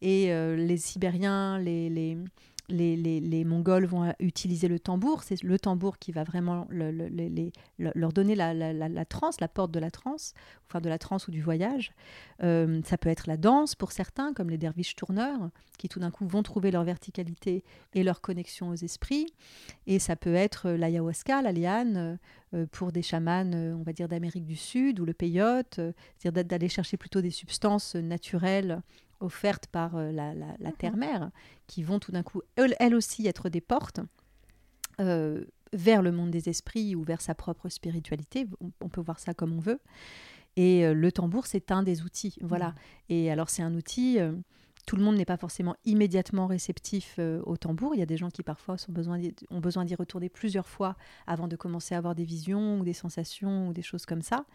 Et 0.00 0.26
les 0.56 0.76
Sibériens, 0.76 1.58
les, 1.58 1.90
les 1.90 2.16
les, 2.70 3.44
Mongols 3.44 3.86
vont 3.86 4.12
utiliser 4.18 4.68
le 4.68 4.78
tambour. 4.78 5.22
C'est 5.22 5.42
le 5.42 5.58
tambour 5.58 5.98
qui 5.98 6.12
va 6.12 6.24
vraiment 6.24 6.66
leur 6.70 8.12
donner 8.12 8.34
la, 8.34 8.54
la, 8.54 9.04
transe, 9.04 9.40
la 9.40 9.48
porte 9.48 9.70
de 9.70 9.78
la 9.78 9.90
transe, 9.90 10.34
enfin 10.68 10.80
de 10.80 10.88
la 10.88 10.98
transe 10.98 11.28
ou 11.28 11.30
du 11.30 11.42
voyage. 11.42 11.92
Euh, 12.42 12.80
ça 12.84 12.98
peut 12.98 13.08
être 13.08 13.26
la 13.26 13.36
danse 13.36 13.74
pour 13.74 13.92
certains, 13.92 14.32
comme 14.32 14.50
les 14.50 14.58
derviches 14.58 14.96
tourneurs, 14.96 15.50
qui 15.78 15.88
tout 15.88 16.00
d'un 16.00 16.10
coup 16.10 16.26
vont 16.26 16.42
trouver 16.42 16.70
leur 16.70 16.84
verticalité 16.84 17.64
et 17.94 18.02
leur 18.02 18.20
connexion 18.20 18.68
aux 18.68 18.74
esprits. 18.74 19.26
Et 19.86 19.98
ça 19.98 20.16
peut 20.16 20.34
être 20.34 20.70
l'ayahuasca, 20.70 21.42
la 21.42 21.52
liane, 21.52 22.18
euh, 22.54 22.66
pour 22.72 22.92
des 22.92 23.02
chamans, 23.02 23.50
euh, 23.54 23.74
on 23.74 23.82
va 23.82 23.92
dire, 23.92 24.08
d'Amérique 24.08 24.46
du 24.46 24.56
Sud, 24.56 25.00
ou 25.00 25.04
le 25.04 25.12
peyote, 25.12 25.80
c'est-à-dire 26.18 26.44
d'aller 26.44 26.68
chercher 26.68 26.96
plutôt 26.96 27.20
des 27.20 27.30
substances 27.30 27.94
naturelles 27.94 28.82
offertes 29.20 29.66
par 29.66 29.96
euh, 29.96 30.10
la, 30.12 30.34
mhm. 30.34 30.72
terre-mère, 30.78 31.30
qui 31.66 31.82
vont 31.82 31.98
tout 31.98 32.12
d'un 32.12 32.22
coup, 32.22 32.42
elles, 32.56 32.94
aussi, 32.94 33.26
être 33.26 33.48
des 33.48 33.60
portes 33.60 34.00
euh, 35.00 35.44
vers 35.72 36.02
le 36.02 36.10
monde 36.10 36.30
des 36.30 36.48
esprits 36.48 36.94
ou 36.94 37.04
vers 37.04 37.20
sa 37.20 37.34
propre 37.34 37.68
spiritualité. 37.68 38.46
On, 38.80 38.88
peut 38.88 39.00
voir 39.00 39.18
ça 39.18 39.34
comme 39.34 39.52
on 39.52 39.60
veut. 39.60 39.80
Et 40.56 40.84
euh, 40.84 40.94
le 40.94 41.12
tambour, 41.12 41.46
c'est 41.46 41.70
un 41.70 41.82
des 41.82 42.02
outils. 42.02 42.36
Voilà. 42.40 42.68
Mhm. 42.68 42.74
Et 43.10 43.30
alors, 43.30 43.50
c'est 43.50 43.62
un 43.62 43.74
outil. 43.74 44.18
tout 44.86 44.96
le 44.96 45.04
monde 45.04 45.16
n'est 45.16 45.24
pas 45.24 45.36
forcément 45.36 45.76
immédiatement 45.84 46.46
réceptif 46.46 47.20
au 47.44 47.56
tambour. 47.56 47.94
Il 47.94 47.98
y 47.98 48.02
a 48.02 48.06
des 48.06 48.16
gens 48.16 48.30
qui 48.30 48.42
parfois 48.42 48.78
sont 48.78 48.92
besoin 48.92 49.20
ont 49.50 49.60
besoin 49.60 49.84
d'y 49.84 49.94
retourner 49.94 50.28
plusieurs 50.28 50.66
fois 50.66 50.96
avant 51.26 51.46
de 51.46 51.54
commencer 51.54 51.94
à 51.94 51.98
avoir 51.98 52.14
des 52.14 52.24
visions 52.24 52.80
ou 52.80 52.84
des 52.84 52.94
sensations 52.94 53.68
ou 53.68 53.72
des 53.72 53.82
choses 53.82 54.06
comme 54.06 54.22
ça. 54.22 54.46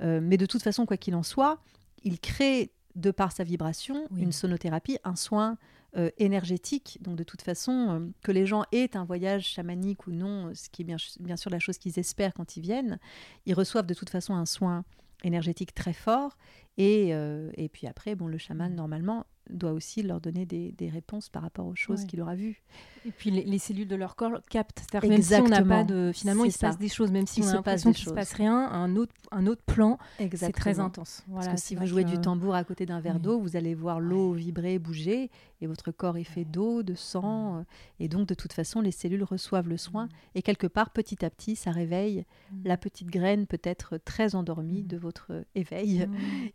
mais 0.00 0.36
de 0.36 0.46
toute 0.46 0.62
façon, 0.62 0.84
quoi 0.84 0.96
qu'il 0.96 1.14
en 1.14 1.22
soit, 1.22 1.62
il 2.02 2.20
crée 2.20 2.72
de 2.98 3.10
par 3.10 3.32
sa 3.32 3.44
vibration, 3.44 4.06
une 4.16 4.32
sonothérapie, 4.32 4.98
un 5.04 5.16
soin 5.16 5.56
euh, 5.96 6.10
énergétique. 6.18 6.98
Donc 7.00 7.16
de 7.16 7.24
toute 7.24 7.42
façon, 7.42 7.72
euh, 7.72 8.00
que 8.22 8.32
les 8.32 8.44
gens 8.44 8.64
aient 8.72 8.96
un 8.96 9.04
voyage 9.04 9.46
chamanique 9.46 10.06
ou 10.06 10.12
non, 10.12 10.52
ce 10.54 10.68
qui 10.68 10.82
est 10.82 10.84
bien, 10.84 10.98
bien 11.20 11.36
sûr 11.36 11.50
la 11.50 11.60
chose 11.60 11.78
qu'ils 11.78 11.98
espèrent 11.98 12.34
quand 12.34 12.56
ils 12.56 12.60
viennent, 12.60 12.98
ils 13.46 13.54
reçoivent 13.54 13.86
de 13.86 13.94
toute 13.94 14.10
façon 14.10 14.34
un 14.34 14.44
soin 14.44 14.84
énergétique 15.24 15.74
très 15.74 15.92
fort. 15.92 16.36
Et, 16.76 17.14
euh, 17.14 17.50
et 17.54 17.68
puis 17.68 17.86
après, 17.86 18.14
bon, 18.14 18.26
le 18.26 18.38
chaman, 18.38 18.74
normalement, 18.74 19.26
doit 19.50 19.72
aussi 19.72 20.02
leur 20.02 20.20
donner 20.20 20.46
des, 20.46 20.88
réponses 20.88 21.28
par 21.28 21.42
rapport 21.42 21.66
aux 21.66 21.74
choses 21.74 22.04
qu'il 22.04 22.20
aura 22.20 22.34
vues. 22.34 22.62
Et 23.06 23.10
puis 23.10 23.30
les, 23.30 23.58
cellules 23.58 23.88
de 23.88 23.96
leur 23.96 24.16
corps 24.16 24.40
captent. 24.48 24.80
C'est-à-dire 24.90 25.10
même 25.10 25.22
si 25.22 25.34
on 25.34 25.48
n'a 25.48 25.62
pas 25.62 25.84
de... 25.84 26.10
Finalement, 26.14 26.44
il 26.44 26.52
se 26.52 26.58
passe 26.58 26.78
des 26.78 26.88
choses, 26.88 27.10
même 27.10 27.26
si 27.26 27.42
on 27.42 27.48
a 27.48 27.54
l'impression 27.54 27.92
qu'il 27.92 28.04
ne 28.06 28.10
se 28.10 28.14
passe 28.14 28.32
rien, 28.32 28.70
un 28.70 28.96
autre, 28.96 29.12
un 29.30 29.46
autre 29.46 29.62
plan, 29.62 29.98
c'est 30.34 30.52
très 30.52 30.80
intense. 30.80 31.24
Voilà, 31.28 31.48
Parce 31.48 31.60
que 31.60 31.66
si 31.66 31.74
vous 31.74 31.86
jouez 31.86 32.04
du 32.04 32.18
tambour 32.18 32.54
à 32.54 32.64
côté 32.64 32.86
d'un 32.86 33.00
verre 33.00 33.20
d'eau, 33.20 33.38
vous 33.38 33.56
allez 33.56 33.74
voir 33.74 34.00
l'eau 34.00 34.32
vibrer, 34.32 34.78
bouger, 34.78 35.30
et 35.60 35.66
votre 35.66 35.90
corps 35.90 36.16
est 36.16 36.24
fait 36.24 36.44
d'eau, 36.44 36.82
de 36.82 36.94
sang, 36.94 37.58
euh, 37.58 37.62
et 37.98 38.08
donc 38.08 38.28
de 38.28 38.34
toute 38.34 38.52
façon, 38.52 38.80
les 38.80 38.90
cellules 38.90 39.24
reçoivent 39.24 39.68
le 39.68 39.76
soin, 39.76 40.08
et 40.34 40.42
quelque 40.42 40.66
part, 40.66 40.90
petit 40.90 41.24
à 41.24 41.30
petit, 41.30 41.56
ça 41.56 41.70
réveille 41.70 42.24
mm. 42.52 42.56
la 42.64 42.76
petite 42.76 43.08
graine 43.08 43.46
peut-être 43.46 43.98
très 43.98 44.34
endormie 44.34 44.82
de 44.82 44.96
votre 44.96 45.44
éveil, 45.54 46.08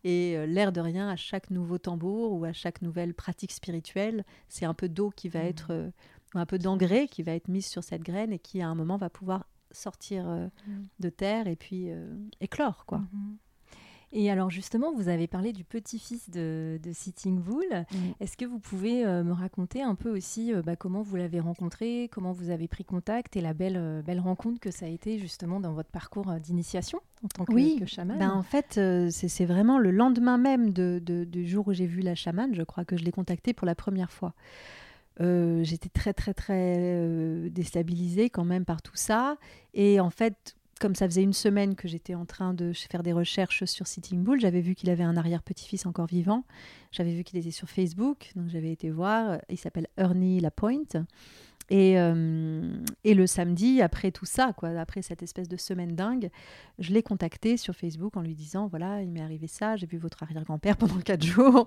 et 0.04 0.38
euh, 0.38 0.46
l'air 0.46 0.72
de 0.72 0.80
rien, 0.80 1.10
à 1.10 1.16
chaque 1.16 1.50
nouveau 1.50 1.78
tambour 1.78 2.34
ou 2.34 2.46
à 2.46 2.54
chaque 2.54 2.82
nouvelle 2.84 3.14
pratique 3.14 3.52
spirituelle, 3.52 4.24
c'est 4.50 4.66
un 4.66 4.74
peu 4.74 4.90
d'eau 4.90 5.10
qui 5.10 5.30
va 5.30 5.40
être, 5.40 5.72
euh, 5.72 5.90
un 6.36 6.46
peu 6.46 6.60
d'engrais 6.60 7.08
qui 7.08 7.24
va 7.24 7.34
être 7.34 7.48
mise 7.48 7.66
sur 7.66 7.84
cette 7.84 8.04
graine 8.04 8.32
et 8.32 8.40
qui 8.40 8.62
à 8.62 8.68
un 8.68 8.76
moment 8.76 8.98
va 8.98 9.10
pouvoir 9.10 9.48
sortir 9.72 10.50
de 11.00 11.10
terre 11.10 11.48
et 11.48 11.56
puis 11.56 11.90
éclore 12.42 12.86
quoi. 12.86 13.00
Mm-hmm. 13.00 13.38
Et 14.16 14.30
alors 14.30 14.52
justement, 14.52 14.94
vous 14.94 15.10
avez 15.10 15.26
parlé 15.26 15.54
du 15.54 15.64
petit-fils 15.64 16.30
de, 16.30 16.80
Sitting 16.94 17.40
Bull. 17.40 17.66
Est-ce 18.20 18.38
que 18.38 18.46
vous 18.46 18.60
pouvez 18.60 19.04
euh, 19.04 19.24
me 19.24 19.34
raconter 19.34 19.82
un 19.82 19.96
peu 19.96 20.16
aussi 20.16 20.54
euh, 20.54 20.62
bah, 20.62 20.76
comment 20.76 21.02
vous 21.02 21.16
l'avez 21.16 21.40
rencontré, 21.40 22.10
comment 22.12 22.32
vous 22.32 22.52
avez 22.52 22.68
pris 22.68 22.86
contact 22.86 23.36
et 23.36 23.42
la 23.42 23.56
belle, 23.56 23.76
euh, 23.76 24.04
belle 24.04 24.20
rencontre 24.20 24.60
que 24.60 24.70
ça 24.70 24.86
a 24.86 24.90
été 24.90 25.18
justement 25.18 25.60
dans 25.60 25.74
votre 25.74 25.90
parcours 25.90 26.32
d'initiation 26.36 27.00
en 27.24 27.28
tant 27.28 27.46
que, 27.46 27.54
oui, 27.54 27.82
chaman? 27.88 28.20
Ben 28.20 28.30
en 28.30 28.44
fait, 28.44 28.80
c'est 29.10 29.46
vraiment 29.46 29.80
le 29.80 29.90
lendemain 29.90 30.38
même 30.38 30.72
de, 30.72 31.00
du 31.00 31.48
jour 31.48 31.68
où 31.68 31.74
j'ai 31.74 31.88
vu 31.88 32.02
la 32.02 32.14
chamane, 32.14 32.54
je 32.54 32.62
crois 32.62 32.86
que 32.86 32.96
je 32.96 33.04
l'ai 33.04 33.12
contactée 33.12 33.54
pour 33.54 33.66
la 33.66 33.76
première 33.76 34.12
fois. 34.12 34.34
J'étais 35.20 35.90
très 35.90 36.14
très 36.14 36.34
très 36.34 37.50
déstabilisée 37.50 38.30
quand 38.30 38.46
même 38.46 38.66
par 38.66 38.82
tout 38.82 38.96
ça. 38.96 39.38
Et 39.74 40.00
en 40.00 40.10
fait, 40.10 40.56
comme 40.84 40.96
ça 40.96 41.08
faisait 41.08 41.24
une 41.24 41.32
semaine 41.32 41.76
que 41.76 41.88
j'étais 41.88 42.14
en 42.14 42.26
train 42.26 42.54
de 42.54 42.74
faire 42.74 43.04
des 43.04 43.14
recherches 43.14 43.64
sur 43.64 43.88
Sitting 43.88 44.22
Bull, 44.22 44.42
j'avais 44.42 44.60
vu 44.60 44.76
qu'il 44.76 44.90
avait 44.90 45.06
un 45.06 45.16
arrière-petit-fils 45.16 45.86
encore 45.86 46.08
vivant. 46.08 46.44
J'avais 46.92 47.14
vu 47.14 47.24
qu'il 47.24 47.40
était 47.40 47.52
sur 47.52 47.70
Facebook, 47.70 48.34
donc 48.36 48.50
j'avais 48.50 48.70
été 48.70 48.90
voir. 48.90 49.40
Il 49.48 49.58
s'appelle 49.58 49.88
Ernie 49.96 50.42
Lapointe. 50.42 50.98
Et, 51.70 52.00
euh, 52.00 52.76
et, 53.04 53.14
le 53.14 53.26
samedi, 53.26 53.82
après 53.82 54.12
tout 54.12 54.26
ça, 54.26 54.54
quoi, 54.56 54.70
après 54.80 55.02
cette 55.02 55.24
espèce 55.24 55.48
de 55.48 55.58
semaine 55.58 55.96
dingue, 55.96 56.30
je 56.80 56.92
l'ai 56.94 57.04
contacté 57.04 57.58
sur 57.58 57.76
Facebook 57.76 58.18
en 58.18 58.22
lui 58.22 58.36
disant 58.36 58.68
voilà, 58.68 59.02
il 59.02 59.10
m'est 59.10 59.22
arrivé 59.22 59.48
ça, 59.48 59.76
j'ai 59.76 59.88
vu 59.88 59.98
votre 59.98 60.22
arrière-grand-père 60.24 60.78
pendant 60.78 61.00
quatre 61.00 61.24
jours. 61.24 61.66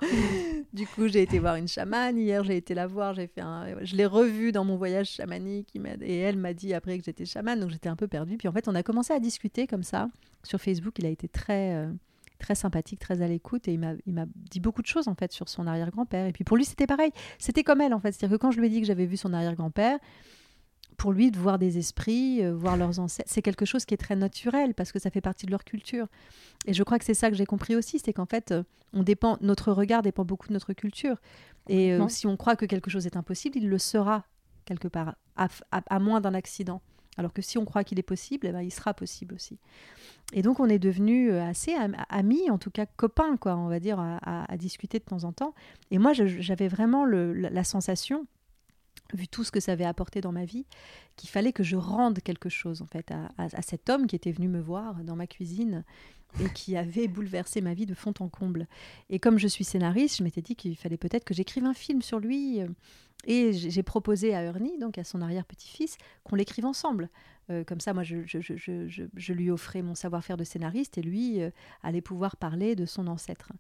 du 0.73 0.87
coup, 0.87 1.09
j'ai 1.09 1.23
été 1.23 1.39
voir 1.39 1.57
une 1.57 1.69
chamane. 1.69 2.19
Hier, 2.19 2.45
j'ai 2.45 2.57
été 2.57 2.75
la 2.75 2.87
voir, 2.87 3.15
j'ai 3.15 3.27
fait 3.27 3.41
un... 3.41 3.67
je 3.83 3.97
l'ai 3.97 4.07
revue 4.07 4.53
dans 4.53 4.65
mon 4.65 4.77
voyage 4.77 5.11
chamanique. 5.11 5.75
Et 6.03 6.19
elle 6.19 6.37
m'a 6.37 6.53
dit 6.53 6.75
après 6.75 6.99
que 6.99 7.05
j'étais 7.05 7.25
chamane, 7.25 7.61
donc 7.61 7.71
j'étais 7.71 7.89
un 7.89 7.97
peu 7.97 8.09
perdue. 8.09 8.37
Puis 8.37 8.49
en 8.49 8.53
fait, 8.53 8.69
on 8.69 8.75
a 8.75 8.83
commencé 8.83 9.13
à 9.13 9.21
discuter 9.21 9.67
comme 9.67 9.83
ça 9.83 10.09
sur 10.43 10.61
Facebook. 10.61 10.99
Il 10.99 11.07
a 11.07 11.11
été 11.11 11.29
très. 11.29 11.75
Euh, 11.75 11.91
très 12.39 12.55
sympathique, 12.55 13.01
très 13.01 13.23
à 13.23 13.29
l'écoute. 13.29 13.69
Et 13.69 13.73
il 13.73 13.79
m'a 13.81 14.27
dit 14.51 14.61
beaucoup 14.61 14.83
de 14.83 14.87
choses, 14.87 15.09
en 15.09 15.15
fait, 15.15 15.33
sur 15.33 15.49
son 15.49 15.67
arrière-grand-père. 15.67 16.27
Et 16.27 16.33
puis 16.33 16.45
pour 16.45 16.57
lui, 16.57 16.65
c'était 16.65 16.87
pareil. 16.87 17.11
C'était 17.39 17.63
comme 17.63 17.81
elle, 17.81 17.95
en 17.95 18.01
fait. 18.01 18.13
C'est-à-dire 18.13 18.39
que 18.39 18.43
quand 18.43 18.51
je 18.51 18.61
lui 18.61 18.67
ai 18.67 18.71
dit 18.71 18.81
que 18.81 18.87
j'avais 18.87 19.07
vu 19.07 19.17
son 19.17 19.33
arrière-grand-père, 19.33 19.99
pour 20.97 21.13
lui, 21.13 21.31
de 21.31 21.39
voir 21.39 21.59
des 21.59 21.77
esprits, 21.79 22.43
euh, 22.43 22.55
voir 22.55 22.77
leurs 22.77 22.99
ancêtres, 23.01 23.29
c'est 23.31 23.43
quelque 23.43 23.67
chose 23.67 23.85
qui 23.85 23.93
est 23.93 23.99
très 23.99 24.17
naturel 24.17 24.73
parce 24.73 24.93
que 24.93 24.99
ça 24.99 25.11
fait 25.11 25.21
partie 25.21 25.45
de 25.45 25.51
leur 25.51 25.65
culture. 25.65 26.07
Et 26.67 26.73
je 26.73 26.83
crois 26.83 26.99
que 26.99 27.05
c'est 27.05 27.15
ça 27.15 27.31
que 27.31 27.37
j'ai 27.37 27.45
compris 27.45 27.77
aussi, 27.77 27.99
c'est 27.99 28.15
qu'en 28.15 28.25
fait, 28.25 28.55
on 28.93 29.03
dépend, 29.03 29.37
notre 29.43 29.73
regard 29.73 30.03
dépend 30.03 30.25
beaucoup 30.25 30.49
de 30.49 30.55
notre 30.55 30.73
culture. 30.73 31.21
Et 31.69 31.93
euh, 31.93 32.09
si 32.09 32.27
on 32.27 32.37
croit 32.37 32.57
que 32.57 32.65
quelque 32.65 32.91
chose 32.91 33.07
est 33.07 33.17
impossible, 33.17 33.59
il 33.59 33.69
le 33.69 33.79
sera 33.79 34.25
quelque 34.65 34.89
part, 34.89 35.15
à, 35.37 35.99
moins 35.99 36.21
d'un 36.21 36.35
accident. 36.35 36.83
Alors 37.17 37.33
que 37.33 37.43
si 37.43 37.59
on 37.59 37.65
croit 37.65 37.85
qu'il 37.85 37.99
est 37.99 38.03
possible, 38.03 38.47
eh 38.47 38.53
ben, 38.53 38.63
il 38.63 38.71
sera 38.71 38.95
possible 38.95 39.35
aussi. 39.35 39.59
Et 40.33 40.43
donc 40.43 40.61
on 40.61 40.69
est 40.69 40.79
devenus 40.79 41.33
assez 41.33 41.75
amis, 42.09 42.51
en 42.51 42.59
tout 42.59 42.71
cas 42.71 42.87
copains, 42.87 43.37
quoi, 43.37 43.57
on 43.57 43.69
va 43.69 43.79
dire, 43.81 43.99
à, 44.01 44.57
discuter 44.57 44.99
de 44.99 45.05
temps 45.05 45.25
en 45.25 45.33
temps. 45.33 45.55
Et 45.91 45.99
moi, 45.99 46.13
j'avais 46.13 46.69
vraiment 46.69 47.05
la 47.07 47.65
sensation 47.65 48.27
vu 49.15 49.29
tout 49.29 49.45
ce 49.45 49.53
que 49.53 49.61
ça 49.61 49.73
avait 49.73 49.85
apporté 49.85 50.21
dans 50.21 50.33
ma 50.33 50.45
vie, 50.45 50.67
qu'il 51.17 51.31
fallait 51.31 51.53
que 51.53 51.63
je 51.63 51.77
rende 51.77 52.21
quelque 52.21 52.49
chose 52.49 52.83
en 52.83 52.87
fait 52.87 53.13
à, 53.39 53.63
cet 53.63 53.89
homme 53.89 54.07
qui 54.07 54.17
était 54.17 54.33
venu 54.33 54.49
me 54.49 54.61
voir 54.61 54.97
dans 55.05 55.17
ma 55.17 55.27
cuisine 55.27 55.85
et 56.41 56.49
qui 56.51 56.77
avait 56.77 57.09
bouleversé 57.09 57.61
ma 57.61 57.73
vie 57.73 57.87
de 57.87 57.95
fond 57.95 58.13
en 58.19 58.29
comble. 58.29 58.67
Et 59.09 59.19
comme 59.19 59.39
je 59.39 59.47
suis 59.47 59.65
scénariste, 59.65 60.19
je 60.19 60.25
m'étais 60.25 60.43
dit 60.43 60.57
qu'il 60.57 60.77
fallait 60.77 60.97
peut-être 60.97 61.25
que 61.25 61.35
j'écrive 61.35 61.65
un 61.65 61.75
film 61.75 62.03
sur 62.03 62.19
lui. 62.19 62.61
Et 63.25 63.53
j'ai 63.53 63.83
proposé 63.83 64.35
à 64.35 64.43
Ernie, 64.43 64.79
donc 64.79 64.99
à 64.99 65.05
son 65.05 65.21
arrière-petit-fils, 65.21 65.97
qu'on 66.23 66.37
l'écrive 66.37 66.65
ensemble. 66.65 67.11
Euh, 67.51 67.65
comme 67.65 67.81
ça, 67.81 67.93
moi, 67.93 68.03
je, 68.03 69.33
lui 69.33 69.51
offrais 69.51 69.83
mon 69.83 69.95
savoir-faire 69.95 70.37
de 70.37 70.45
scénariste 70.45 70.99
et 70.99 71.03
lui 71.03 71.43
euh, 71.43 71.51
allait 71.83 72.01
pouvoir 72.01 72.37
parler 72.37 72.75
de 72.77 72.87
son 72.87 73.07
ancêtre. 73.07 73.53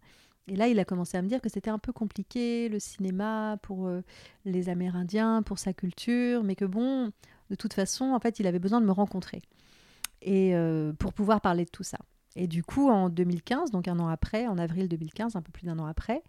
Et 0.48 0.54
là, 0.54 0.68
il 0.68 0.78
a 0.78 0.84
commencé 0.84 1.16
à 1.16 1.22
me 1.22 1.28
dire 1.28 1.40
que 1.40 1.48
c'était 1.48 1.70
un 1.70 1.78
peu 1.78 1.92
compliqué, 1.92 2.68
le 2.68 2.78
cinéma, 2.78 3.58
pour 3.62 3.88
euh, 3.88 4.02
les 4.44 4.68
Amérindiens, 4.68 5.42
pour 5.42 5.58
sa 5.58 5.72
culture, 5.72 6.44
mais 6.44 6.54
que 6.54 6.64
bon, 6.64 7.10
de 7.50 7.54
toute 7.56 7.72
façon, 7.72 8.06
en 8.12 8.20
fait, 8.20 8.38
il 8.38 8.46
avait 8.46 8.60
besoin 8.60 8.80
de 8.80 8.86
me 8.86 8.92
rencontrer. 8.92 9.42
Et 10.22 10.54
pour 10.98 11.12
pouvoir 11.12 11.40
parler 11.40 11.66
de 11.66 11.70
tout 11.70 11.84
ça. 11.84 11.98
Et 12.34 12.48
du 12.48 12.64
coup, 12.64 12.88
en 12.88 13.10
2015, 13.10 13.70
donc 13.70 13.86
un 13.86 13.98
an 14.00 14.08
après, 14.08 14.48
en 14.48 14.58
avril 14.58 14.88
2015, 14.88 15.36
un 15.36 15.42
peu 15.42 15.52
plus 15.52 15.66
d'un 15.66 15.78
an 15.78 15.84
après, 15.84 16.24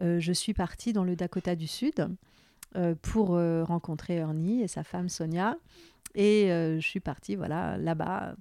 je 0.00 0.32
suis 0.32 0.54
partie 0.54 0.94
dans 0.94 1.04
le 1.04 1.14
Dakota 1.14 1.54
du 1.54 1.66
Sud 1.66 2.08
pour 3.02 3.28
rencontrer 3.28 4.16
Ernie 4.16 4.62
et 4.62 4.68
sa 4.68 4.82
femme 4.82 5.08
Sonia. 5.08 5.56
Et 6.14 6.46
je 6.48 6.86
suis 6.86 7.00
partie, 7.00 7.36
voilà, 7.36 7.76
là-bas 7.76 8.34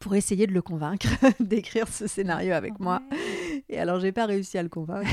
pour 0.00 0.14
essayer 0.14 0.46
de 0.46 0.52
le 0.52 0.62
convaincre 0.62 1.08
d'écrire 1.40 1.88
ce 1.88 2.06
scénario 2.06 2.52
avec 2.52 2.78
moi. 2.80 3.02
Et 3.68 3.78
alors, 3.78 4.00
j'ai 4.00 4.12
pas 4.12 4.26
réussi 4.26 4.58
à 4.58 4.62
le 4.62 4.68
convaincre, 4.68 5.10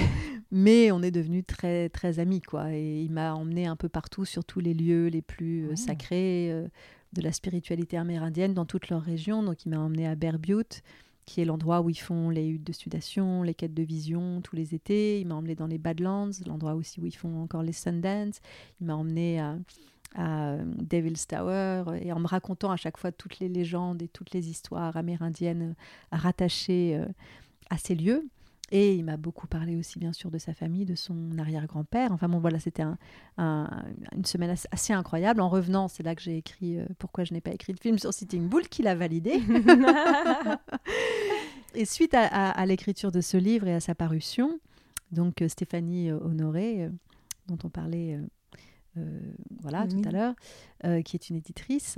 mais 0.52 0.92
on 0.92 1.02
est 1.02 1.12
devenus 1.12 1.46
très 1.46 1.90
très 1.90 2.20
amis 2.20 2.42
quoi. 2.42 2.74
Et 2.74 3.02
il 3.02 3.12
m'a 3.12 3.34
emmené 3.34 3.66
un 3.66 3.76
peu 3.76 3.90
partout 3.90 4.26
sur 4.26 4.44
tous 4.44 4.60
les 4.60 4.74
lieux 4.74 5.08
les 5.08 5.22
plus 5.22 5.70
euh, 5.70 5.76
sacrés 5.76 6.52
euh, 6.52 6.68
de 7.14 7.22
la 7.22 7.32
spiritualité 7.32 7.98
amérindienne 7.98 8.54
dans 8.54 8.66
toute 8.66 8.90
leur 8.90 9.02
région. 9.02 9.44
Donc, 9.44 9.66
il 9.66 9.70
m'a 9.70 9.80
emmené 9.80 10.08
à 10.08 10.16
Bear 10.16 10.40
Butte, 10.40 10.84
qui 11.26 11.42
est 11.42 11.46
l'endroit 11.46 11.82
où 11.82 11.90
ils 11.90 12.00
font 12.00 12.30
les 12.30 12.48
huttes 12.48 12.66
de 12.66 12.74
sudation, 12.74 13.44
les 13.44 13.54
quêtes 13.54 13.74
de 13.74 13.84
vision 13.84 14.42
tous 14.42 14.56
les 14.56 14.76
étés. 14.76 15.22
Il 15.22 15.28
m'a 15.28 15.36
emmené 15.36 15.56
dans 15.56 15.68
les 15.68 15.78
Badlands, 15.78 16.32
l'endroit 16.46 16.76
aussi 16.76 17.00
où 17.00 17.06
ils 17.06 17.16
font 17.16 17.42
encore 17.42 17.64
les 17.64 17.74
Sundance. 17.74 18.40
Il 18.80 18.88
m'a 18.88 18.96
emmené 18.96 19.40
à 19.40 19.58
à 20.16 20.52
euh, 20.52 20.64
Devil's 20.66 21.28
Tower 21.28 21.84
et 22.02 22.12
en 22.12 22.20
me 22.20 22.28
racontant 22.28 22.72
à 22.72 22.78
chaque 22.78 22.98
fois 22.98 23.12
toutes 23.12 23.40
les 23.40 23.50
légendes 23.50 24.02
et 24.02 24.08
toutes 24.08 24.32
les 24.32 24.50
histoires 24.50 24.96
amérindiennes 24.96 25.76
rattachées 26.12 26.96
euh, 26.96 27.06
à 27.70 27.78
ces 27.78 27.96
lieux. 27.96 28.28
Et 28.72 28.96
il 28.96 29.04
m'a 29.04 29.18
beaucoup 29.18 29.46
parlé 29.46 29.76
aussi, 29.76 30.00
bien 30.00 30.14
sûr, 30.14 30.32
de 30.32 30.40
sa 30.40 30.54
famille, 30.54 30.86
de 30.86 30.96
son 30.96 31.38
arrière-grand-père. 31.38 32.12
Enfin 32.12 32.28
bon, 32.28 32.40
voilà, 32.40 32.60
c'était 32.60 32.84
une 33.38 34.26
semaine 34.26 34.56
assez, 34.72 34.94
incroyable. 34.94 35.42
En 35.42 35.50
revenant, 35.50 35.88
c'est 35.88 36.02
là 36.02 36.16
que 36.16 36.22
j'ai 36.22 36.38
écrit 36.38 36.80
euh, 36.80 36.86
Pourquoi 36.98 37.24
je 37.24 37.34
n'ai 37.34 37.42
pas 37.42 37.52
écrit 37.52 37.74
de 37.74 37.80
film 37.80 38.00
sur 38.00 38.14
Sitting 38.14 38.48
Bull, 38.48 38.68
qu'il 38.68 38.88
a 38.88 38.96
validé. 38.96 39.44
et 41.76 41.86
suite 41.86 42.16
à, 42.16 42.66
l'écriture 42.66 43.12
de 43.12 43.22
ce 43.22 43.38
livre 43.38 43.68
et 43.68 43.76
à 43.76 43.80
sa 43.80 43.94
parution, 43.94 44.60
donc 45.12 45.44
Stéphanie 45.48 46.12
Honoré, 46.12 46.90
dont 47.48 47.60
on 47.64 47.70
parlait 47.70 48.20
euh, 48.98 49.20
voilà, 49.62 49.88
tout 49.88 50.02
à 50.06 50.12
l'heure, 50.12 50.34
euh, 50.86 51.02
qui 51.02 51.16
est 51.16 51.30
une 51.30 51.36
éditrice, 51.36 51.98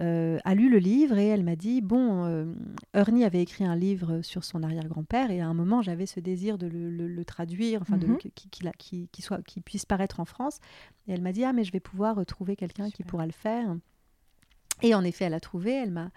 euh, 0.00 0.38
a 0.44 0.54
lu 0.54 0.68
le 0.68 0.78
livre 0.78 1.18
et 1.18 1.26
elle 1.28 1.44
m'a 1.44 1.56
dit 1.56 1.80
bon, 1.80 2.54
Ernie 2.92 3.24
avait 3.24 3.42
écrit 3.42 3.64
un 3.64 3.76
livre 3.76 4.22
sur 4.22 4.44
son 4.44 4.62
arrière-grand-père 4.62 5.30
et 5.30 5.40
à 5.40 5.46
un 5.46 5.54
moment 5.54 5.82
j'avais 5.82 6.06
ce 6.06 6.20
désir 6.20 6.58
de 6.58 6.66
le, 6.66 7.24
traduire, 7.24 7.82
enfin 7.82 7.96
mhm. 7.96 8.18
qu'il 8.18 9.08
qui, 9.10 9.22
soit, 9.22 9.42
qui 9.42 9.60
puisse 9.60 9.86
paraître 9.86 10.20
en 10.20 10.24
France. 10.24 10.58
Et 11.06 11.12
elle 11.12 11.22
m'a 11.22 11.32
dit 11.32 11.44
ah 11.44 11.52
mais 11.52 11.64
je 11.64 11.72
vais 11.72 11.80
pouvoir 11.80 12.24
trouver 12.26 12.56
quelqu'un 12.56 12.90
qui 12.90 13.02
pourra 13.04 13.26
le 13.26 13.32
faire. 13.32 13.76
Et 14.82 14.94
en 14.94 15.04
effet, 15.04 15.26
elle 15.26 15.34
a 15.34 15.40
trouvé. 15.40 15.72
Elle 15.72 15.92
m'a, 15.92 16.10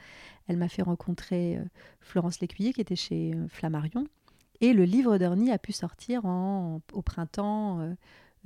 elle 0.47 0.57
m'a 0.57 0.67
fait 0.67 0.81
rencontrer 0.81 1.59
Florence 2.01 2.39
Lécuyer 2.41 2.73
qui 2.73 2.81
était 2.81 2.95
chez 2.95 3.33
Flammarion. 3.49 4.05
Et 4.61 4.73
le 4.73 4.83
livre 4.83 5.17
d'Ernie 5.17 5.51
a 5.51 5.59
pu 5.59 5.71
sortir 5.71 6.25
en, 6.25 6.81
au 6.93 7.01
printemps 7.01 7.79
euh, 7.79 7.93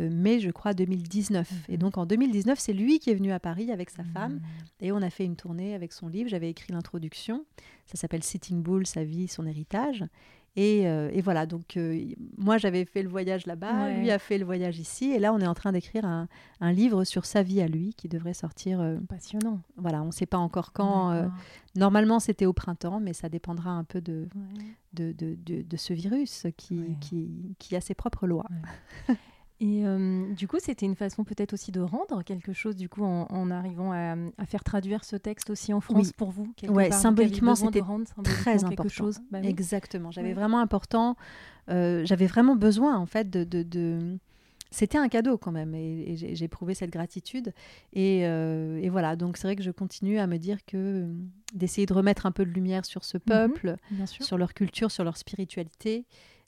mai, 0.09 0.39
je 0.39 0.51
crois, 0.51 0.73
2019. 0.73 1.51
Et 1.69 1.73
mhm. 1.73 1.77
donc 1.77 1.97
en 1.97 2.05
2019, 2.05 2.59
c'est 2.59 2.73
lui 2.73 2.99
qui 2.99 3.09
est 3.09 3.15
venu 3.15 3.31
à 3.31 3.39
Paris 3.39 3.71
avec 3.71 3.89
sa 3.89 4.03
femme 4.03 4.33
mhm. 4.33 4.41
et 4.81 4.91
on 4.91 5.01
a 5.01 5.09
fait 5.09 5.25
une 5.25 5.35
tournée 5.35 5.75
avec 5.75 5.93
son 5.93 6.07
livre. 6.07 6.29
J'avais 6.29 6.49
écrit 6.49 6.73
l'introduction. 6.73 7.45
Ça 7.85 7.97
s'appelle 7.97 8.23
Sitting 8.23 8.61
Bull, 8.61 8.85
sa 8.87 9.03
vie, 9.03 9.27
son 9.27 9.45
héritage. 9.45 10.05
Et, 10.57 10.85
euh, 10.85 11.09
et 11.13 11.21
voilà, 11.21 11.45
donc 11.45 11.77
euh, 11.77 12.13
moi 12.37 12.57
j'avais 12.57 12.83
fait 12.83 13.03
le 13.03 13.07
voyage 13.07 13.45
là-bas, 13.45 13.89
lui 13.91 14.11
a 14.11 14.19
fait 14.19 14.37
le 14.37 14.43
voyage 14.43 14.79
ici, 14.79 15.09
et 15.11 15.17
là 15.17 15.31
on 15.31 15.39
est 15.39 15.47
en 15.47 15.53
train 15.53 15.71
d'écrire 15.71 16.03
un, 16.03 16.27
un, 16.59 16.73
livre 16.73 17.05
sur 17.05 17.25
sa 17.25 17.41
vie 17.41 17.61
à 17.61 17.67
lui 17.67 17.93
qui 17.93 18.09
devrait 18.09 18.33
sortir. 18.33 18.85
Passionnant. 19.07 19.61
Voilà, 19.77 20.03
on 20.03 20.07
ne 20.07 20.11
sait 20.11 20.25
pas 20.25 20.37
encore 20.37 20.73
quand. 20.73 21.29
normalement 21.75 22.19
c'était 22.19 22.45
au 22.45 22.51
printemps, 22.51 22.99
mais 22.99 23.13
ça 23.13 23.29
dépendra 23.29 23.71
un 23.71 23.85
peu 23.85 24.01
de, 24.01 24.27
de, 24.91 25.13
de, 25.13 25.37
de, 25.61 25.77
ce 25.77 25.93
virus 25.93 26.47
qui, 26.57 26.97
qui, 26.99 27.55
qui, 27.57 27.75
a 27.77 27.81
ses 27.81 27.93
propres 27.93 28.27
lois. 28.27 28.47
Et 29.61 29.85
euh, 29.85 30.33
du 30.33 30.47
coup, 30.47 30.57
c'était 30.59 30.87
une 30.87 30.95
façon 30.95 31.23
peut-être 31.23 31.53
aussi 31.53 31.71
de 31.71 31.81
rendre 31.81 32.23
quelque 32.23 32.51
chose, 32.51 32.75
du 32.75 32.89
coup, 32.89 33.03
en, 33.03 33.51
arrivant 33.51 33.91
à, 33.93 34.15
faire 34.47 34.63
traduire 34.63 35.05
ce 35.05 35.15
texte 35.15 35.51
aussi 35.51 35.71
en 35.71 35.79
France 35.79 36.11
pour 36.13 36.31
vous. 36.31 36.51
Oui, 36.67 36.91
symboliquement, 36.91 37.53
c'était 37.53 37.83
très 38.23 38.63
important. 38.63 38.89
Chose? 38.89 39.19
Bah 39.29 39.39
Exactement. 39.43 40.09
J'avais 40.09 40.33
vraiment 40.33 40.59
important. 40.59 41.15
Euh, 41.69 42.01
j'avais 42.05 42.25
vraiment 42.25 42.55
besoin, 42.55 42.97
en 42.97 43.05
fait, 43.05 43.29
de, 43.29 43.43
de, 43.43 44.17
c'était 44.71 44.97
un 44.97 45.09
cadeau 45.09 45.37
quand 45.37 45.51
même 45.51 45.75
et, 45.75 46.15
j'ai 46.15 46.43
éprouvé 46.43 46.73
cette 46.73 46.89
gratitude 46.89 47.53
et, 47.93 48.25
euh, 48.25 48.79
et 48.81 48.89
voilà 48.89 49.15
donc 49.15 49.37
c'est 49.37 49.47
vrai 49.47 49.55
que 49.55 49.63
je 49.63 49.71
continue 49.71 50.17
à 50.17 50.27
me 50.27 50.37
dire 50.37 50.65
que 50.65 51.07
d'essayer 51.53 51.85
de 51.85 51.93
remettre 51.93 52.25
un 52.25 52.31
peu 52.31 52.45
de 52.45 52.51
lumière 52.51 52.85
sur 52.85 53.03
ce 53.03 53.17
mhm, 53.17 53.23
peuple 53.25 53.75
sur 54.05 54.37
leur 54.37 54.53
culture 54.53 54.89
sur 54.89 55.03
leur 55.03 55.17
spiritualité 55.17 56.05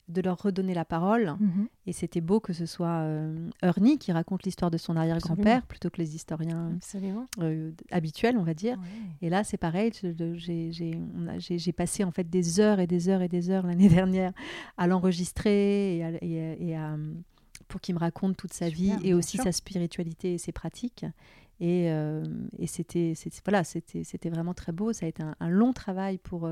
de 0.08 0.20
leur 0.20 0.40
redonner 0.42 0.74
la 0.74 0.84
parole. 0.84 1.36
Mhm. 1.40 1.68
Et 1.86 1.92
c'était 1.92 2.20
beau 2.20 2.40
que 2.40 2.52
ce 2.52 2.66
soit 2.66 3.00
euh, 3.02 3.50
Ernie 3.62 3.98
qui 3.98 4.12
raconte 4.12 4.42
l'histoire 4.44 4.70
de 4.70 4.76
son 4.76 4.96
arrière-grand-père 4.96 5.66
plutôt 5.66 5.90
que 5.90 5.98
les 5.98 6.14
historiens 6.14 6.72
euh, 7.40 7.70
habituels, 7.90 8.36
on 8.36 8.42
va 8.42 8.54
dire. 8.54 8.78
Et 9.22 9.30
là, 9.30 9.44
c'est 9.44 9.56
pareil. 9.56 9.92
J'ai 11.38 11.72
passé 11.72 12.04
en 12.04 12.10
fait 12.10 12.28
des 12.28 12.60
heures 12.60 12.80
et 12.80 12.86
des 12.86 13.08
heures 13.08 13.22
et 13.22 13.28
des 13.28 13.50
heures 13.50 13.66
l'année 13.66 13.88
dernière 13.88 14.32
à 14.76 14.86
l'enregistrer 14.86 15.98
et, 15.98 16.76
pour 17.68 17.80
qu'il 17.80 17.94
me 17.94 18.00
raconte 18.00 18.36
toute 18.36 18.52
sa 18.52 18.68
vie 18.68 18.92
et 19.02 19.14
aussi 19.14 19.38
sa 19.38 19.52
spiritualité 19.52 20.34
et 20.34 20.38
ses 20.38 20.52
pratiques. 20.52 21.06
Et, 21.60 21.90
euh, 21.90 22.24
et 22.58 22.66
c'était 22.66 23.14
voilà, 23.44 23.64
c'était 23.64 24.30
vraiment 24.30 24.54
très 24.54 24.72
beau. 24.72 24.92
Ça 24.92 25.06
a 25.06 25.08
été 25.08 25.22
un, 25.22 25.48
long 25.48 25.72
travail 25.72 26.18
pour 26.18 26.48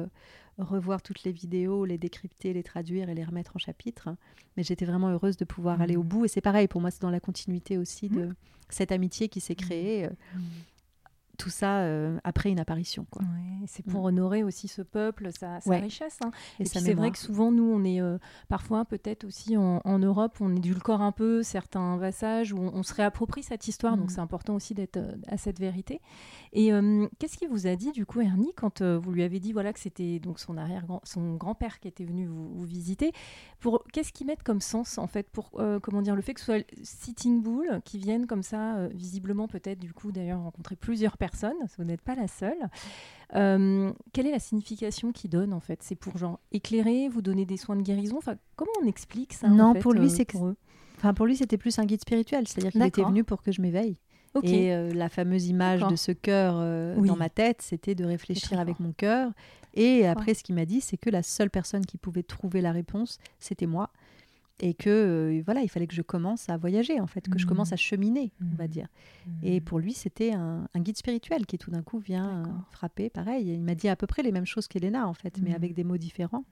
revoir 0.59 1.03
toutes 1.03 1.25
les 1.25 1.33
vidéos, 1.33 1.85
les 1.85 1.99
décrypter, 1.99 2.53
les 2.53 2.63
traduire 2.63 3.09
et 3.09 3.15
les 3.15 3.25
remettre 3.25 3.57
en 3.57 3.59
chapitre. 3.59 4.15
Mais 4.57 4.63
j'étais 4.63 4.85
vraiment 4.85 5.09
heureuse 5.09 5.37
de 5.37 5.45
pouvoir 5.45 5.81
aller 5.81 5.97
au 5.97 6.03
mmh. 6.03 6.09
bout. 6.09 6.25
Et 6.25 6.29
c'est 6.29 6.41
pareil, 6.41 6.69
pour 6.69 6.81
moi, 6.81 6.91
c'est 6.91 7.03
dans 7.03 7.11
la 7.11 7.21
continuité 7.21 7.79
aussi 7.79 8.09
de 8.09 8.27
mmh. 8.27 8.35
cette 8.69 8.93
amitié 8.93 9.29
qui 9.29 9.41
s'est 9.41 9.55
mmh. 9.55 9.57
créée. 9.57 10.05
Euh, 10.05 10.11
tout 11.43 11.51
ça 11.51 11.81
euh, 11.81 12.19
après 12.23 12.51
une 12.51 12.61
apparition. 12.61 13.05
Quoi. 13.11 13.23
c'est 13.67 13.85
pour 13.85 14.05
honorer 14.05 14.45
aussi 14.45 14.69
ce 14.69 14.81
peuple, 14.81 15.31
sa, 15.33 15.59
richesse. 15.75 16.19
Hein. 16.25 16.31
Et, 16.61 16.65
c'est 16.65 16.95
vrai 16.95 17.11
que 17.11 17.19
souvent, 17.19 17.51
nous, 17.51 17.65
on 17.65 17.83
est 17.83 18.01
euh, 18.01 18.19
parfois 18.49 18.85
peut-être 18.85 19.25
aussi 19.25 19.57
en, 19.57 19.99
Europe, 19.99 20.37
on 20.41 20.55
édulcore 20.55 21.03
un 21.03 21.11
peu 21.11 21.43
certains 21.43 21.99
passages 21.99 22.53
où 22.53 22.59
on, 22.59 22.85
se 22.85 22.95
réapproprie 22.95 23.43
cette 23.43 23.67
histoire. 23.67 23.97
Donc 23.97 24.13
c'est 24.13 24.21
important 24.21 24.55
aussi 24.55 24.75
d'être 24.75 24.99
à 25.27 25.37
cette 25.37 25.59
vérité. 25.59 26.01
Et 26.53 26.71
qu'est-ce 27.19 27.39
qu'il 27.39 27.49
vous 27.49 27.67
a 27.67 27.75
dit 27.75 27.91
du 27.91 28.07
coup, 28.07 28.21
Ernie, 28.21 28.53
quand 28.57 28.83
vous 28.83 29.11
lui 29.11 29.23
avez 29.23 29.41
dit 29.41 29.53
voilà 29.53 29.73
que 29.73 29.81
c'était 29.81 30.21
donc 30.21 30.39
son 30.39 30.57
arrière 30.57 30.85
-grand, 30.85 31.01
son 31.05 31.35
grand-père 31.35 31.81
qui 31.81 31.89
était 31.89 32.05
venu 32.05 32.27
vous, 32.27 32.65
visiter 32.65 33.13
Pour 33.61 33.85
qu'est-ce 33.93 34.13
qu'ils 34.13 34.27
mettent 34.27 34.43
comme 34.43 34.61
sens 34.61 34.99
en 34.99 35.07
fait 35.07 35.29
pour 35.31 35.51
comment 35.83 36.03
dire 36.03 36.15
le 36.15 36.23
fait 36.23 36.35
que 36.35 36.41
ce 36.41 36.47
soit 36.47 36.65
Sitting 36.83 37.43
Bull 37.43 37.81
qui 37.85 37.99
viennent 37.99 38.27
comme 38.27 38.43
ça 38.43 38.89
visiblement 38.89 39.49
peut-être 39.49 39.79
du 39.79 39.93
coup 39.93 40.13
d'ailleurs 40.13 40.41
rencontrer 40.43 40.77
plusieurs 40.77 41.17
personnes 41.17 41.32
personnes, 41.33 41.57
vous 41.77 41.85
n'êtes 41.85 42.03
pas 42.03 42.15
la 42.15 42.29
seule. 42.29 42.69
Euh, 43.35 43.93
quelle 44.13 44.27
est 44.27 44.33
la 44.33 44.39
signification 44.39 45.13
qu'il 45.13 45.31
donne 45.31 45.53
en 45.53 45.61
fait? 45.61 45.83
C'est 45.83 45.95
pour 45.95 46.17
genre 46.19 46.39
éclairer, 46.53 47.09
vous 47.09 47.23
donner 47.23 47.47
des 47.47 47.57
soins 47.57 47.77
de 47.77 47.83
guérison? 47.83 48.19
Enfin, 48.19 48.37
Comment 48.57 48.73
on 48.83 48.87
explique 48.87 49.33
ça 49.33 49.49
Non, 49.49 49.71
en 49.71 49.75
fait, 49.75 49.81
pour 49.81 49.93
lui, 49.95 50.07
euh, 50.07 50.09
c'est 50.09 50.27
Enfin, 50.99 51.15
pour 51.15 51.27
lui, 51.27 51.37
c'était 51.37 51.59
plus 51.59 51.79
un 51.79 51.85
guide 51.85 52.01
spirituel, 52.01 52.47
c'est-à-dire 52.47 52.71
qu'il 52.71 52.83
était 52.83 53.03
venu 53.03 53.25
pour 53.25 53.43
que 53.43 53.51
je 53.51 53.61
m'éveille. 53.61 53.97
Ok. 54.35 54.45
Et 54.45 54.73
euh, 54.73 54.93
la 54.95 55.09
fameuse 55.09 55.49
image 55.49 55.85
de 55.87 55.97
ce 55.97 56.13
cœur 56.13 56.55
euh, 56.59 56.95
Oui. 56.97 57.09
dans 57.09 57.17
ma 57.17 57.29
tête, 57.29 57.61
c'était 57.61 57.95
de 57.95 58.05
réfléchir 58.05 58.59
avec 58.61 58.81
mon 58.81 58.93
cœur. 58.93 59.31
Et 59.75 60.07
après, 60.07 60.35
ce 60.35 60.43
qu'il 60.45 60.55
m'a 60.55 60.65
dit, 60.67 60.81
c'est 60.81 60.97
que 60.99 61.11
la 61.11 61.23
seule 61.23 61.51
personne 61.51 61.85
qui 61.85 61.97
pouvait 61.99 62.23
trouver 62.23 62.61
la 62.61 62.73
réponse, 62.73 63.19
c'était 63.39 63.67
moi. 63.67 63.91
Et 64.61 64.75
que 64.75 64.91
euh, 64.91 65.43
voilà, 65.45 65.63
il 65.63 65.69
fallait 65.69 65.87
que 65.89 65.95
je 65.95 66.03
commence 66.03 66.49
à 66.49 66.57
voyager, 66.57 67.01
en 67.01 67.07
fait, 67.07 67.29
que 67.29 67.39
je 67.39 67.47
commence 67.47 67.73
à 67.73 67.77
cheminer, 67.77 68.33
on 68.41 68.55
va 68.57 68.65
Mhm. 68.65 68.71
dire. 68.71 68.87
Et 69.43 69.61
pour 69.61 69.79
lui, 69.81 69.93
c'était 69.93 70.33
un, 70.33 70.69
un 70.73 70.81
guide 70.81 70.97
spirituel 70.97 71.47
qui 71.47 71.59
tout 71.59 71.71
d'un 71.71 71.83
coup 71.83 71.99
vient 71.99 72.41
euh, 72.41 72.45
frapper. 72.71 73.11
Pareil, 73.11 73.49
il 73.55 73.63
m'a 73.63 73.75
dit 73.75 73.89
à 73.89 73.97
peu 73.97 74.07
près 74.07 74.23
les 74.23 74.31
mêmes 74.31 74.47
choses 74.47 74.69
qu'Elena, 74.69 75.09
en 75.09 75.15
fait, 75.15 75.39
mais 75.43 75.55
avec 75.55 75.75
des 75.75 75.85
mots 75.85 75.97
différents. 75.97 76.45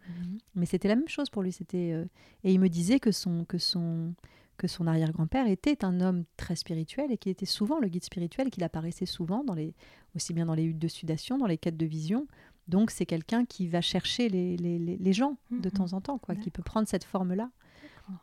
Mais 0.57 0.67
c'était 0.67 0.89
la 0.89 0.97
même 0.97 1.09
chose 1.09 1.31
pour 1.31 1.43
lui. 1.43 1.53
C'était 1.53 1.93
euh, 1.93 2.05
et 2.43 2.53
il 2.53 2.59
me 2.59 2.69
disait 2.69 2.99
que 3.01 3.13
son 3.13 3.45
que 3.45 3.59
son 3.59 4.15
que 4.57 4.67
son 4.67 4.87
arrière-grand-père 4.87 5.47
était 5.47 5.85
un 5.87 6.01
homme 6.03 6.25
très 6.37 6.55
spirituel 6.57 7.11
et 7.13 7.17
qu'il 7.17 7.33
était 7.33 7.47
souvent 7.47 7.79
le 7.81 7.89
guide 7.89 8.05
spirituel, 8.05 8.51
qu'il 8.51 8.63
apparaissait 8.65 9.07
souvent 9.07 9.43
dans 9.45 9.55
les 9.55 9.75
aussi 10.15 10.35
bien 10.35 10.45
dans 10.47 10.55
les 10.55 10.65
huttes 10.65 10.79
de 10.79 10.89
sudation, 10.89 11.39
dans 11.39 11.47
les 11.47 11.57
quêtes 11.59 11.79
de 11.79 11.87
vision. 11.87 12.27
Donc 12.69 12.91
c'est 12.91 13.07
quelqu'un 13.07 13.45
qui 13.47 13.69
va 13.69 13.81
chercher 13.81 14.29
les, 14.29 14.57
les, 14.59 14.79
les- 14.79 14.97
les 14.99 15.13
gens 15.13 15.37
de 15.51 15.71
temps 15.71 15.93
en 15.95 16.01
temps, 16.03 16.19
quoi, 16.19 16.35
qui 16.35 16.51
peut 16.51 16.63
prendre 16.63 16.87
cette 16.89 17.05
forme-là. 17.05 17.51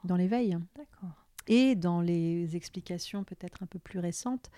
Dans 0.03 0.15
l'éveil 0.15 0.57
D'accord. 0.75 1.25
et 1.47 1.75
dans 1.75 2.01
les 2.01 2.55
explications 2.55 3.23
peut-être 3.23 3.63
un 3.63 3.65
peu 3.67 3.79
plus 3.79 3.99
récentes, 3.99 4.49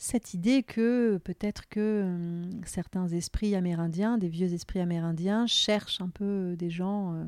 cette 0.00 0.32
idée 0.32 0.62
que 0.62 1.18
peut-être 1.18 1.68
que 1.68 2.02
hum, 2.04 2.50
certains 2.64 3.08
esprits 3.08 3.54
amérindiens, 3.56 4.16
des 4.18 4.28
vieux 4.28 4.52
esprits 4.52 4.78
amérindiens, 4.80 5.46
cherchent 5.46 6.00
un 6.00 6.08
peu 6.08 6.54
des 6.56 6.70
gens, 6.70 7.14
euh, 7.14 7.24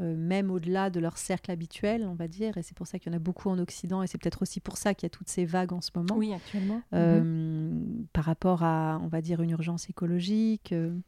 euh, 0.00 0.16
même 0.16 0.50
au-delà 0.50 0.90
de 0.90 0.98
leur 0.98 1.18
cercle 1.18 1.52
habituel, 1.52 2.04
on 2.04 2.14
va 2.14 2.26
dire, 2.26 2.56
et 2.58 2.62
c'est 2.62 2.76
pour 2.76 2.88
ça 2.88 2.98
qu'il 2.98 3.12
y 3.12 3.14
en 3.14 3.16
a 3.16 3.20
beaucoup 3.20 3.48
en 3.48 3.58
Occident, 3.60 4.02
et 4.02 4.08
c'est 4.08 4.18
peut-être 4.18 4.42
aussi 4.42 4.58
pour 4.58 4.76
ça 4.76 4.92
qu'il 4.92 5.04
y 5.04 5.06
a 5.06 5.10
toutes 5.10 5.28
ces 5.28 5.44
vagues 5.44 5.72
en 5.72 5.80
ce 5.80 5.92
moment. 5.94 6.16
Oui, 6.16 6.32
actuellement. 6.32 6.82
Euh, 6.94 7.22
Mhm. 7.22 8.06
par 8.12 8.24
rapport 8.24 8.64
à, 8.64 8.98
on 9.00 9.06
va 9.06 9.20
dire, 9.20 9.40
une 9.40 9.50
urgence 9.50 9.88
écologique, 9.88 10.72
euh, 10.72 10.98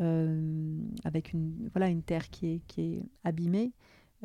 euh, 0.00 0.78
avec 1.04 1.32
une, 1.32 1.70
voilà, 1.72 1.88
une 1.88 2.02
terre 2.02 2.28
qui 2.28 2.54
est, 2.54 2.60
qui 2.66 2.80
est 2.80 3.02
abîmée, 3.22 3.70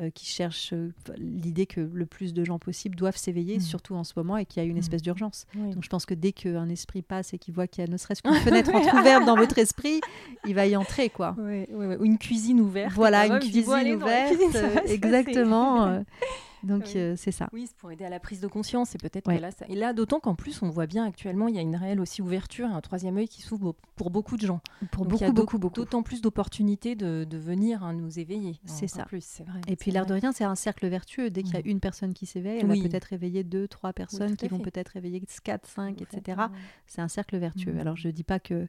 euh, 0.00 0.10
qui 0.10 0.26
cherche 0.26 0.72
euh, 0.72 0.90
l'idée 1.18 1.66
que 1.66 1.80
le 1.80 2.06
plus 2.06 2.32
de 2.32 2.44
gens 2.44 2.58
possible 2.58 2.96
doivent 2.96 3.16
s'éveiller, 3.16 3.56
Mhm. 3.56 3.60
surtout 3.60 3.94
en 3.94 4.04
ce 4.04 4.12
moment, 4.16 4.36
et 4.36 4.46
qu'il 4.46 4.62
y 4.62 4.64
a 4.64 4.68
une 4.68 4.74
Mhm. 4.76 4.78
espèce 4.80 5.02
d'urgence. 5.02 5.46
Oui. 5.54 5.70
Donc 5.74 5.84
je 5.84 5.88
pense 5.88 6.06
que 6.06 6.14
dès 6.14 6.32
qu'un 6.32 6.68
esprit 6.68 7.02
passe 7.02 7.34
et 7.34 7.38
qu'il 7.38 7.52
voit 7.54 7.66
qu'il 7.66 7.84
y 7.84 7.86
a 7.86 7.90
ne 7.90 7.96
serait-ce 7.96 8.22
qu'une 8.22 8.32
fenêtre 8.64 8.74
entrouverte 8.74 9.26
dans 9.26 9.36
votre 9.36 9.58
esprit, 9.58 10.00
il 10.46 10.54
va 10.54 10.66
y 10.66 10.74
entrer, 10.76 11.10
quoi. 11.10 11.36
Ou 11.38 12.04
une 12.04 12.18
cuisine 12.18 12.60
ouverte. 12.60 12.92
Voilà, 12.94 13.26
une 13.26 13.38
cuisine 13.40 13.94
ouverte, 13.94 14.36
cuisine, 14.36 14.50
euh, 14.56 14.76
exactement. 14.86 16.02
donc 16.62 16.84
Oui. 16.86 16.92
euh, 16.96 17.14
c'est 17.16 17.30
ça. 17.32 17.48
Oui, 17.52 17.66
c'est 17.66 17.76
pour 17.76 17.90
aider 17.90 18.04
à 18.04 18.08
la 18.10 18.20
prise 18.20 18.40
de 18.40 18.46
conscience. 18.46 18.94
Et 18.94 18.98
peut-être 18.98 19.28
Ouais. 19.28 19.38
là, 19.40 19.50
ça... 19.50 19.66
et 19.68 19.74
là, 19.74 19.92
d'autant 19.92 20.20
qu'en 20.20 20.34
plus, 20.34 20.62
on 20.62 20.68
voit 20.70 20.86
bien 20.86 21.04
actuellement, 21.04 21.48
il 21.48 21.54
y 21.54 21.58
a 21.58 21.62
une 21.62 21.76
réelle 21.76 22.00
aussi 22.00 22.22
ouverture, 22.22 22.68
un 22.68 22.80
troisième 22.80 23.16
œil 23.18 23.28
qui 23.28 23.42
s'ouvre 23.42 23.74
pour 23.96 24.10
beaucoup 24.10 24.36
de 24.36 24.46
gens. 24.46 24.60
Pour 24.92 25.06
Donc, 25.06 25.20
il 25.20 25.22
y 25.22 25.24
a 25.24 25.28
beaucoup, 25.30 25.58
beaucoup, 25.58 25.58
beaucoup. 25.58 25.74
D'autant 25.80 26.02
plus 26.02 26.20
d'opportunités 26.20 26.94
de, 26.94 27.24
de 27.28 27.38
venir 27.38 27.82
hein, 27.84 27.92
nous 27.94 28.18
éveiller. 28.18 28.58
C'est 28.64 28.88
ça. 28.88 29.04
Plus, 29.04 29.24
c'est 29.24 29.44
vrai. 29.44 29.60
Et 29.68 29.76
puis 29.76 29.90
l'air 29.90 30.06
de 30.06 30.14
rien, 30.14 30.32
c'est 30.32 30.44
un 30.44 30.54
cercle 30.54 30.86
vertueux. 30.88 31.30
Dès 31.30 31.42
qu'il 31.42 31.54
y 31.54 31.56
a 31.56 31.60
Mhm. 31.60 31.66
une 31.66 31.80
personne 31.80 32.14
qui 32.14 32.26
s'éveille, 32.26 32.60
elle 32.60 32.70
Oui. 32.70 32.82
va 32.82 32.88
peut-être 32.88 33.04
réveiller 33.04 33.44
deux, 33.44 33.66
trois 33.68 33.92
personnes 33.92 34.36
qui 34.36 34.48
vont 34.48 34.58
peut-être 34.60 34.88
réveiller 34.88 35.22
4, 35.44 35.66
5, 35.66 35.98
Vous 35.98 36.04
faites, 36.06 36.14
etc. 36.18 36.42
C'est 36.86 37.00
un 37.00 37.08
cercle 37.08 37.36
vertueux. 37.38 37.72
Mhm. 37.72 37.80
Alors 37.80 37.96
je 37.96 38.08
ne 38.08 38.12
dis 38.12 38.24
pas 38.24 38.38
que, 38.40 38.68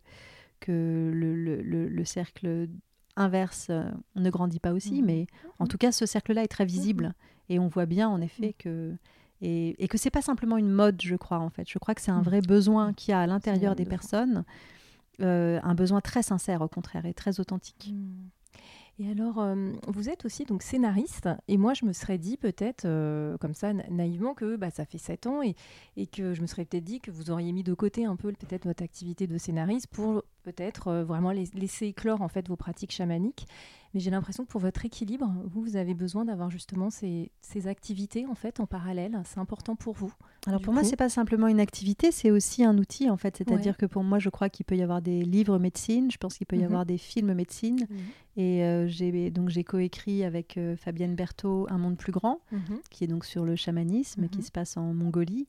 que 0.59 1.11
le, 1.13 1.35
le- 1.35 1.61
le- 1.61 1.87
le 1.89 2.05
cercle 2.05 2.67
inverse 3.15 3.67
euh, 3.69 3.89
ne 4.15 4.29
grandit 4.29 4.59
pas 4.59 4.73
aussi, 4.73 5.01
Mhm. 5.01 5.05
mais 5.05 5.27
en 5.59 5.67
tout 5.67 5.77
cas, 5.77 5.91
ce 5.91 6.05
cercle-là 6.05 6.43
est 6.43 6.47
très 6.47 6.65
visible. 6.65 7.13
Et 7.49 7.59
on 7.59 7.67
voit 7.67 7.85
bien, 7.85 8.07
en 8.09 8.21
effet, 8.21 8.47
Mhm. 8.47 8.53
que... 8.59 8.95
Et, 9.43 9.83
et 9.83 9.87
que 9.87 9.97
c'est 9.97 10.11
pas 10.11 10.21
simplement 10.21 10.57
une 10.57 10.69
mode, 10.69 11.01
je 11.01 11.15
crois, 11.15 11.39
en 11.39 11.49
fait. 11.49 11.67
Je 11.67 11.79
crois 11.79 11.95
que 11.95 12.01
c'est 12.01 12.11
un 12.11 12.19
Mhm. 12.19 12.23
vrai 12.25 12.41
besoin 12.41 12.93
qu'il 12.93 13.11
y 13.11 13.15
a 13.15 13.21
à 13.21 13.27
l'intérieur 13.27 13.75
des 13.75 13.85
personnes, 13.85 14.43
euh, 15.21 15.59
un 15.63 15.73
besoin 15.73 15.99
très 16.01 16.21
sincère, 16.23 16.61
au 16.61 16.67
contraire, 16.67 17.05
et 17.07 17.13
très 17.15 17.39
authentique. 17.39 17.93
Et 18.99 19.09
alors, 19.09 19.39
euh, 19.39 19.71
vous 19.87 20.09
êtes 20.09 20.25
aussi 20.25 20.45
donc 20.45 20.61
scénariste, 20.61 21.27
et 21.47 21.57
moi 21.57 21.73
je 21.73 21.85
me 21.85 21.93
serais 21.93 22.19
dit 22.19 22.37
peut-être, 22.37 22.85
euh, 22.85 23.35
comme 23.39 23.55
ça 23.55 23.73
na- 23.73 23.87
naïvement, 23.89 24.35
que 24.35 24.57
bah, 24.57 24.69
ça 24.69 24.85
fait 24.85 24.99
sept 24.99 25.25
ans, 25.25 25.41
et, 25.41 25.55
et 25.97 26.05
que 26.05 26.35
je 26.35 26.41
me 26.41 26.45
serais 26.45 26.65
peut-être 26.65 26.83
dit 26.83 26.99
que 26.99 27.09
vous 27.09 27.31
auriez 27.31 27.51
mis 27.51 27.63
de 27.63 27.73
côté 27.73 28.05
un 28.05 28.15
peu 28.15 28.31
peut-être 28.33 28.65
votre 28.65 28.83
activité 28.83 29.25
de 29.25 29.37
scénariste 29.39 29.87
pour 29.87 30.23
peut-être 30.41 30.87
euh, 30.89 31.03
vraiment 31.03 31.31
lais- 31.31 31.49
laisser 31.53 31.87
éclore 31.87 32.21
en 32.21 32.27
fait 32.27 32.47
vos 32.47 32.55
pratiques 32.55 32.91
chamaniques. 32.91 33.47
Mais 33.93 33.99
j'ai 33.99 34.09
l'impression 34.09 34.45
que 34.45 34.49
pour 34.49 34.61
votre 34.61 34.85
équilibre, 34.85 35.29
vous, 35.45 35.61
vous 35.61 35.75
avez 35.75 35.93
besoin 35.93 36.23
d'avoir 36.23 36.49
justement 36.49 36.89
ces, 36.89 37.29
ces 37.41 37.67
activités 37.67 38.25
en 38.25 38.35
fait 38.35 38.61
en 38.61 38.65
parallèle. 38.65 39.21
C'est 39.25 39.39
important 39.39 39.75
pour 39.75 39.93
vous. 39.93 40.13
Alors 40.47 40.61
pour 40.61 40.71
moi, 40.73 40.81
coup- 40.83 40.87
c'est 40.89 40.95
pas 40.95 41.09
simplement 41.09 41.47
une 41.47 41.59
activité, 41.59 42.11
c'est 42.11 42.31
aussi 42.31 42.63
un 42.63 42.77
outil 42.77 43.09
en 43.09 43.17
fait. 43.17 43.35
C'est-à-dire 43.37 43.73
Ouais. 43.73 43.77
que 43.77 43.85
pour 43.85 44.03
moi, 44.05 44.17
je 44.17 44.29
crois 44.29 44.47
qu'il 44.49 44.65
peut 44.65 44.77
y 44.77 44.81
avoir 44.81 45.01
des 45.01 45.23
livres 45.23 45.59
médecine, 45.59 46.09
je 46.09 46.17
pense 46.17 46.37
qu'il 46.37 46.47
peut 46.47 46.55
y 46.55 46.59
Mhm. 46.59 46.65
avoir 46.65 46.85
des 46.85 46.97
films 46.97 47.33
médecine. 47.33 47.85
Et 48.37 48.63
euh, 48.63 48.87
j'ai 48.87 49.29
donc 49.29 49.49
j'ai 49.49 49.65
coécrit 49.65 50.23
avec 50.23 50.57
euh, 50.57 50.77
Fabienne 50.77 51.15
Berthaud 51.15 51.67
Un 51.69 51.77
monde 51.77 51.97
plus 51.97 52.13
grand, 52.13 52.39
Mhm. 52.53 52.79
qui 52.91 53.03
est 53.03 53.07
donc 53.07 53.25
sur 53.25 53.43
le 53.43 53.57
chamanisme, 53.57 54.29
qui 54.29 54.37
Mhm. 54.39 54.43
se 54.45 54.51
passe 54.51 54.77
en 54.77 54.93
Mongolie. 54.93 55.47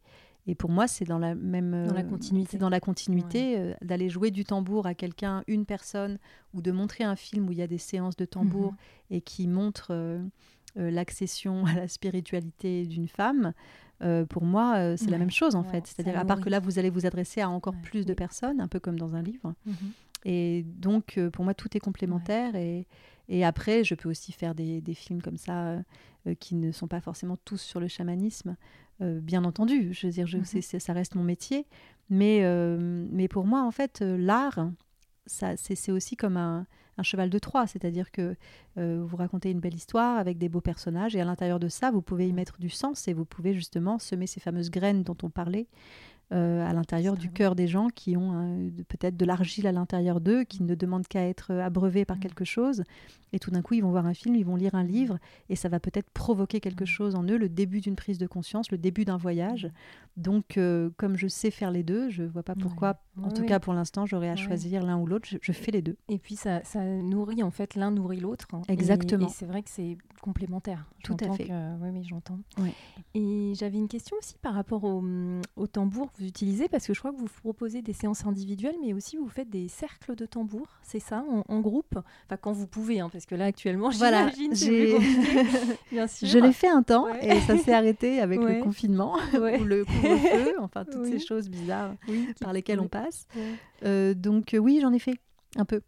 Et 0.49 0.55
pour 0.57 0.71
moi, 0.71 0.89
c'est 0.89 1.05
dans 1.05 1.19
la 1.21 1.35
même 1.37 1.87
Dans 1.87 1.95
la 1.95 2.01
euh, 2.01 2.03
continuité. 2.03 2.59
dans 2.59 2.69
la 2.69 2.81
continuité 2.81 3.57
euh, 3.59 3.75
d'aller 3.81 4.09
jouer 4.09 4.31
du 4.33 4.45
tambour 4.45 4.87
à 4.87 4.95
quelqu'un, 4.95 5.45
une 5.47 5.65
personne, 5.65 6.19
ou 6.53 6.61
de 6.63 6.73
montrer 6.73 7.05
un 7.05 7.15
film 7.15 7.49
où 7.49 7.53
il 7.53 7.59
y 7.59 7.63
a 7.63 7.69
des 7.69 7.79
séances 7.79 8.17
de 8.17 8.25
tambour 8.25 8.73
Mhm. 8.73 8.77
et 9.11 9.21
qui 9.21 9.47
montre 9.47 9.89
euh, 9.91 10.21
euh, 10.79 10.91
l'accession 10.91 11.65
à 11.67 11.75
la 11.75 11.87
spiritualité 11.89 12.87
d'une 12.87 13.09
femme. 13.09 13.53
pour 14.31 14.43
moi, 14.43 14.97
c'est 14.97 15.11
la 15.11 15.19
même 15.19 15.31
chose 15.31 15.55
en 15.55 15.63
ouais, 15.63 15.71
fait. 15.71 15.87
C'est-à-dire, 15.87 16.19
à 16.19 16.25
part 16.25 16.41
que 16.41 16.49
là, 16.51 16.59
vous 16.59 16.81
allez 16.81 16.91
vous 16.91 17.07
adresser 17.07 17.41
à 17.41 17.49
encore 17.49 17.77
plus 17.85 18.05
de 18.05 18.15
personnes, 18.15 18.61
un 18.61 18.67
peu 18.67 18.81
comme 18.81 18.99
dans 18.99 19.15
un 19.15 19.23
livre. 19.23 19.55
Mhm. 19.65 19.75
Et 20.25 20.65
donc, 20.65 21.21
pour 21.33 21.45
moi, 21.45 21.55
tout 21.55 21.69
est 21.77 21.81
complémentaire. 21.81 22.57
Et, 22.57 22.89
et 23.29 23.45
après, 23.45 23.85
je 23.85 23.95
peux 23.95 24.09
aussi 24.09 24.33
faire 24.33 24.57
des, 24.57 24.81
des 24.81 24.95
films 24.95 25.23
comme 25.23 25.37
ça 25.37 25.77
qui 26.41 26.57
ne 26.57 26.73
sont 26.73 26.89
pas 26.89 27.01
forcément 27.01 27.37
tous 27.45 27.61
sur 27.61 27.79
le 27.79 27.87
chamanisme. 27.87 28.57
Euh, 29.03 29.21
bien 29.21 29.45
entendu, 29.45 29.93
je 29.93 30.07
veux 30.07 30.13
dire, 30.13 30.27
je, 30.27 30.39
Mhm. 30.39 30.45
ça 30.81 30.93
reste 30.93 31.15
mon 31.15 31.25
métier. 31.25 31.67
Mais, 32.09 32.41
euh, 32.45 33.07
mais 33.11 33.29
pour 33.29 33.47
moi, 33.47 33.63
en 33.65 33.71
fait, 33.71 34.01
euh, 34.03 34.17
l'art, 34.17 34.71
ça, 35.27 35.57
c'est 35.57 35.91
aussi 35.93 36.17
comme 36.17 36.37
un, 36.37 36.67
un 36.99 37.03
cheval 37.03 37.29
de 37.31 37.39
Troie. 37.39 37.67
C'est-à-dire 37.67 38.11
que 38.11 38.37
vous 38.77 39.17
racontez 39.17 39.51
une 39.51 39.61
belle 39.61 39.75
histoire 39.75 40.19
avec 40.19 40.39
des 40.39 40.49
beaux 40.49 40.61
personnages. 40.61 41.15
Et 41.17 41.21
à 41.21 41.25
l'intérieur 41.25 41.59
de 41.61 41.69
ça, 41.69 41.91
vous 41.91 42.03
pouvez 42.03 42.29
y 42.29 42.33
mettre 42.33 42.59
du 42.59 42.71
sens 42.71 43.07
et 43.09 43.13
vous 43.13 43.25
pouvez 43.25 43.55
justement 43.55 43.99
semer 43.99 44.27
ces 44.27 44.41
fameuses 44.41 44.71
graines 44.71 45.03
dont 45.03 45.17
on 45.23 45.31
parlait 45.31 45.67
euh, 46.33 46.67
à 46.67 46.73
l'intérieur 46.73 47.17
du 47.17 47.31
cœur 47.31 47.55
des 47.55 47.67
gens 47.67 47.89
qui 47.89 48.17
ont 48.17 48.57
de- 48.71 48.83
peut-être 48.85 49.17
de 49.17 49.25
l'argile 49.25 49.67
à 49.67 49.73
l'intérieur 49.73 50.21
d'eux, 50.21 50.45
qui 50.45 50.63
ne 50.63 50.75
demandent 50.75 51.07
qu'à 51.07 51.27
être 51.29 51.51
euh, 51.53 51.63
abreuvés 51.65 52.05
par 52.05 52.17
Mm. 52.17 52.21
quelque 52.21 52.45
chose. 52.45 52.85
Et 53.35 53.39
tout 53.39 53.51
d'un 53.51 53.63
coup, 53.63 53.75
ils 53.75 53.83
vont 53.83 53.91
voir 53.91 54.05
un 54.07 54.13
film, 54.15 54.35
ils 54.37 54.45
vont 54.45 54.57
lire 54.57 54.75
un 54.75 54.85
livre, 54.85 55.19
et 55.49 55.57
ça 55.57 55.69
va 55.71 55.81
peut-être 55.81 56.11
provoquer 56.11 56.61
quelque 56.61 56.85
Mm. 56.85 56.87
chose 56.87 57.15
en 57.15 57.25
eux, 57.25 57.37
le 57.37 57.49
début 57.49 57.81
d'une 57.81 57.97
prise 57.97 58.19
de 58.19 58.27
conscience, 58.27 58.71
le 58.71 58.79
début 58.79 59.05
d'un 59.05 59.17
voyage. 59.19 59.71
Donc, 60.19 60.59
euh, 60.59 60.91
comme 60.99 61.17
je 61.17 61.27
sais 61.27 61.51
faire 61.51 61.71
les 61.71 61.83
deux, 61.83 62.11
je 62.11 62.23
vois 62.23 62.43
pas 62.43 62.55
pourquoi, 62.55 62.99
en 63.23 63.31
tout 63.31 63.45
cas 63.45 63.61
pour 63.61 63.73
l'instant, 63.73 64.05
j'aurais 64.05 64.29
à 64.29 64.37
choisir 64.37 64.83
l'un 64.85 64.99
ou 64.99 65.07
l'autre. 65.07 65.27
Je, 65.29 65.39
je 65.41 65.53
fais 65.53 65.71
les 65.71 65.81
deux. 65.83 65.97
Et 66.11 66.19
puis 66.19 66.37
ça, 66.37 66.63
ça 66.65 66.85
nourrit 66.85 67.43
en 67.43 67.51
fait 67.51 67.75
l'un 67.77 67.91
nourrit 67.91 68.21
l'autre. 68.21 68.47
Et- 68.69 68.73
Exactement. 68.73 69.27
Et, 69.27 69.31
c'est 69.31 69.47
vrai 69.47 69.63
que 69.63 69.71
c'est 69.71 69.97
complémentaire. 70.21 70.87
Tout 71.03 71.17
à 71.21 71.33
fait. 71.33 71.45
que- 71.47 71.77
oui, 71.83 71.89
oui, 71.95 72.05
j'entends. 72.05 72.39
Et 73.15 73.53
j'avais 73.57 73.79
une 73.79 73.89
question 73.89 74.17
aussi 74.19 74.37
par 74.41 74.55
rapport 74.55 74.85
au, 74.85 75.03
au 75.57 75.67
tambour 75.67 76.11
vous 76.23 76.29
utilisez, 76.29 76.69
parce 76.69 76.87
que 76.87 76.95
je 76.95 76.99
crois 77.01 77.13
que 77.13 77.17
vous 77.19 77.29
proposez 77.43 77.83
des 77.83 77.93
séances 77.93 78.25
individuelles, 78.27 78.77
mais 78.81 78.93
aussi 78.93 79.17
vous 79.17 79.29
faites 79.29 79.51
des 79.51 79.69
cercles 79.69 80.15
de 80.15 80.25
tambour, 80.27 80.67
c'est 80.83 81.01
ça, 81.01 81.25
en, 81.29 81.45
en 81.49 81.61
groupe? 81.61 81.97
Enfin, 82.27 82.37
quand 82.41 82.53
vous 82.53 82.67
pouvez, 82.67 83.01
hein, 83.01 83.09
parce 83.11 83.27
que 83.27 83.35
là 83.35 83.47
actuellement, 83.47 83.91
Voilà, 83.99 84.29
j'ai- 84.53 84.97
bien 85.93 86.07
sûr. 86.07 86.29
Je 86.29 86.39
l'ai 86.39 86.53
fait 86.53 86.69
un 86.69 86.83
temps 86.83 87.07
Ouais. 87.07 87.37
et 87.37 87.41
ça 87.41 87.57
s'est 87.59 87.73
arrêté 87.75 88.21
avec 88.21 88.41
Ouais. 88.41 88.59
le 88.59 88.63
confinement 88.63 89.17
Ouais. 89.39 89.61
ou 89.61 89.65
le 89.65 89.85
couvre-feu, 89.85 90.55
enfin 90.61 90.85
toutes 90.85 91.07
ces 91.07 91.19
choses 91.19 91.49
bizarres 91.49 91.95
Oui, 92.09 92.29
qui- 92.37 92.45
par 92.45 92.53
lesquelles 92.53 92.81
on 92.81 92.89
passe. 92.89 93.27
Euh, 93.85 94.15
donc 94.15 94.55
euh, 94.55 94.59
oui, 94.59 94.79
j'en 94.81 94.93
ai 94.93 94.99
fait 94.99 95.15
un 95.57 95.65
peu. 95.65 95.81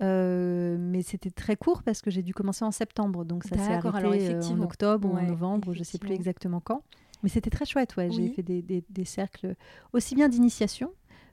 Euh, 0.00 0.76
mais 0.80 1.02
c'était 1.02 1.30
très 1.30 1.54
court 1.54 1.82
parce 1.82 2.00
que 2.02 2.10
j'ai 2.10 2.22
dû 2.22 2.34
commencer 2.34 2.64
en 2.64 2.70
septembre. 2.72 3.24
Donc 3.24 3.44
ça 3.44 3.56
s'est 3.56 3.74
alors 3.74 3.94
arrêté 3.94 4.34
euh, 4.34 4.42
en 4.42 4.60
octobre 4.62 5.08
ou 5.08 5.16
en 5.16 5.22
novembre, 5.22 5.74
je 5.74 5.82
sais 5.84 5.98
plus 5.98 6.12
exactement 6.12 6.60
quand. 6.60 6.82
Mais 7.22 7.28
c'était 7.28 7.50
très 7.50 7.64
chouette, 7.64 7.96
ouais. 7.96 8.10
J'ai 8.10 8.28
fait 8.34 8.42
des, 8.42 8.62
des- 8.62 8.84
des 8.90 9.04
cercles 9.04 9.54
aussi 9.92 10.14
bien 10.14 10.28
d'initiation, 10.28 10.92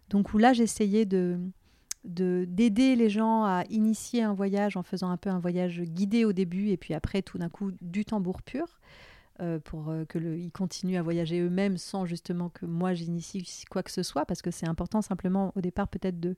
donc 0.10 0.34
où 0.34 0.38
là 0.38 0.54
j'essayais 0.54 1.06
de- 1.06 1.40
d'aider 2.04 2.96
les 2.96 3.10
gens 3.10 3.44
à 3.44 3.64
initier 3.70 4.24
un 4.24 4.34
voyage 4.34 4.78
en 4.78 4.84
faisant 4.84 5.10
un 5.10 5.18
peu 5.18 5.30
un 5.30 5.40
voyage 5.40 5.82
guidé 5.82 6.24
au 6.26 6.32
début 6.34 6.70
et 6.70 6.78
puis 6.78 6.94
après 6.94 7.22
tout 7.22 7.38
d'un 7.38 7.50
coup 7.50 7.72
du 7.82 8.06
tambour 8.06 8.42
pur. 8.42 8.80
Euh, 9.42 9.60
pour 9.60 9.90
euh, 9.90 10.06
que 10.06 10.18
le, 10.20 10.38
ils 10.38 10.52
continuent 10.52 10.98
à 10.98 11.02
voyager 11.02 11.40
eux-mêmes 11.40 11.78
sans 11.78 12.06
justement 12.06 12.50
que 12.50 12.66
moi 12.66 12.94
j'initie 12.94 13.44
quoi 13.70 13.84
que 13.84 13.92
ce 13.92 14.04
soit, 14.04 14.26
parce 14.26 14.42
que 14.42 14.52
c'est 14.52 14.68
important 14.68 15.02
simplement 15.02 15.54
au 15.56 15.62
départ 15.62 15.88
peut-être 15.88 16.20
de 16.20 16.36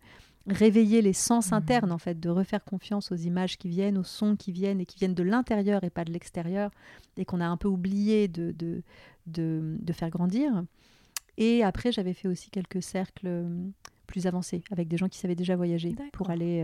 réveiller 0.47 1.01
les 1.01 1.13
sens 1.13 1.51
Mhm. 1.51 1.57
internes 1.57 1.91
en 1.91 1.97
fait, 1.97 2.19
de 2.19 2.29
refaire 2.29 2.63
confiance 2.63 3.11
aux 3.11 3.15
images 3.15 3.57
qui 3.57 3.69
viennent, 3.69 3.97
aux 3.97 4.03
sons 4.03 4.35
qui 4.35 4.51
viennent 4.51 4.79
et 4.81 4.85
qui 4.85 4.97
viennent 4.97 5.13
de 5.13 5.23
l'intérieur 5.23 5.83
et 5.83 5.89
pas 5.89 6.03
de 6.05 6.11
l'extérieur, 6.11 6.71
et 7.17 7.25
qu'on 7.25 7.41
a 7.41 7.47
un 7.47 7.57
peu 7.57 7.67
oublié 7.67 8.27
de, 8.27 8.51
de, 8.51 8.81
de, 9.27 9.77
de 9.79 9.93
faire 9.93 10.09
grandir. 10.09 10.63
Et 11.37 11.63
après, 11.63 11.91
j'avais 11.91 12.13
fait 12.13 12.27
aussi 12.27 12.49
quelques 12.49 12.83
cercles 12.83 13.27
euh, 13.27 13.67
plus 14.07 14.27
avancés 14.27 14.63
avec 14.71 14.87
des 14.87 14.97
gens 14.97 15.07
qui 15.09 15.17
savaient 15.17 15.35
déjà 15.35 15.55
voyager 15.55 15.95
pour 16.11 16.29
aller 16.29 16.61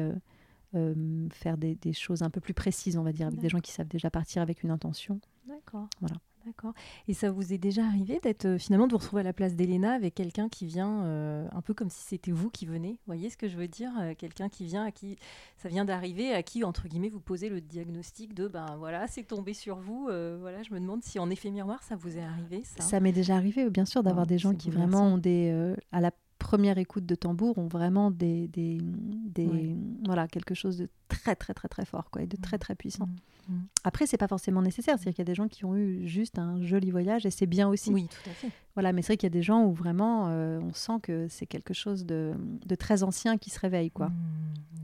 euh, 0.78 1.28
faire 1.32 1.58
des, 1.58 1.76
des 1.76 1.94
choses 1.94 2.22
un 2.22 2.30
peu 2.30 2.40
plus 2.42 2.54
précises, 2.54 2.98
on 2.98 3.04
va 3.04 3.12
dire, 3.12 3.28
avec 3.28 3.40
des 3.40 3.50
gens 3.50 3.60
qui 3.60 3.72
savent 3.72 3.88
déjà 3.88 4.10
partir 4.10 4.42
avec 4.42 4.64
une 4.64 4.72
intention. 4.72 5.20
D'accord. 5.48 5.88
Voilà. 6.00 6.16
D'accord. 6.46 6.74
Et 7.10 7.14
ça 7.14 7.30
vous 7.30 7.52
est 7.52 7.58
déjà 7.58 7.84
arrivé 7.86 8.22
d'être 8.24 8.46
euh, 8.46 8.58
finalement 8.58 8.88
de 8.88 8.94
vous 8.94 9.00
retrouver 9.00 9.20
à 9.20 9.24
la 9.24 9.34
place 9.34 9.54
d'Elena 9.58 9.92
avec 9.92 10.16
quelqu'un 10.16 10.48
qui 10.48 10.66
vient 10.66 11.04
euh, 11.04 11.46
un 11.52 11.62
peu 11.62 11.74
comme 11.74 11.90
si 11.90 12.04
c'était 12.08 12.32
vous 12.32 12.50
qui 12.50 12.66
venez? 12.66 12.92
Vous 12.92 13.08
voyez 13.08 13.30
ce 13.30 13.36
que 13.36 13.50
je 13.50 13.58
veux 13.58 13.68
dire 13.68 13.92
Quelqu'un 14.18 14.48
qui 14.48 14.64
vient 14.64 14.86
à 14.86 14.92
qui 14.92 15.18
ça 15.58 15.68
vient 15.68 15.84
d'arriver, 15.84 16.34
à 16.34 16.44
qui 16.44 16.64
entre 16.64 16.88
guillemets 16.88 17.10
vous 17.10 17.20
posez 17.20 17.50
le 17.50 17.60
diagnostic 17.60 18.34
de 18.34 18.48
ben 18.48 18.78
voilà 18.78 19.08
c'est 19.08 19.24
tombé 19.24 19.54
sur 19.54 19.76
vous. 19.80 20.08
euh, 20.10 20.38
voilà, 20.40 20.64
je 20.64 20.74
me 20.74 20.80
demande 20.80 21.04
si 21.04 21.20
en 21.20 21.30
effet 21.30 21.52
miroir 21.52 21.84
ça 21.84 21.98
vous 21.98 22.18
est 22.18 22.24
arrivé 22.24 22.62
ça? 22.64 22.82
Ça 22.82 23.02
m'est 23.02 23.12
déjà 23.12 23.36
arrivé, 23.36 23.70
bien 23.70 23.84
sûr, 23.86 24.02
d'avoir 24.02 24.26
des 24.26 24.38
gens 24.38 24.56
qui 24.56 24.70
vraiment 24.70 25.04
ont 25.06 25.18
des, 25.18 25.52
euh, 25.52 25.76
à 25.92 26.00
la 26.00 26.12
première 26.38 26.78
écoute 26.78 27.06
de 27.06 27.16
tambour, 27.16 27.58
ont 27.58 27.68
vraiment 27.68 28.12
des, 28.12 28.48
des, 28.48 28.78
des- 28.82 29.76
voilà, 30.06 30.28
quelque 30.28 30.54
chose 30.54 30.78
de 30.78 30.90
très, 31.08 31.36
très, 31.36 31.54
très, 31.54 31.68
très 31.68 31.86
fort, 31.86 32.10
quoi, 32.12 32.22
et 32.22 32.28
de 32.28 32.38
très, 32.38 32.58
très 32.58 32.76
puissant. 32.76 33.08
Mm, 33.50 33.54
mm. 33.54 33.62
Après, 33.84 34.06
c'est 34.08 34.18
pas 34.18 34.28
forcément 34.28 34.62
nécessaire, 34.62 34.96
c'est-à-dire 34.98 35.14
qu'il 35.14 35.22
y 35.24 35.28
a 35.28 35.32
des 35.32 35.36
gens 35.36 35.48
qui 35.48 35.66
ont 35.66 35.76
eu 35.76 36.08
juste 36.08 36.38
un 36.40 36.62
joli 36.64 36.92
voyage, 36.92 37.26
et 37.26 37.32
c'est 37.32 37.46
bien 37.48 37.68
aussi. 37.68 37.92
Oui, 37.92 38.08
tout 38.08 38.30
à 38.30 38.34
fait. 38.34 38.50
Voilà, 38.76 38.94
mais 38.94 39.02
c'est 39.02 39.14
vrai 39.14 39.18
qu'il 39.18 39.26
y 39.28 39.34
a 39.34 39.38
des 39.38 39.42
gens 39.44 39.66
où 39.66 39.74
vraiment, 39.74 40.28
euh, 40.30 40.60
on 40.62 40.74
sent 40.74 41.00
que 41.04 41.28
c'est 41.30 41.46
quelque 41.46 41.74
chose 41.74 42.06
de, 42.06 42.34
de 42.66 42.76
très 42.76 43.04
ancien 43.04 43.38
qui 43.38 43.50
se 43.50 43.60
réveille, 43.60 43.92
quoi. 43.92 44.10
Mm, 44.10 44.14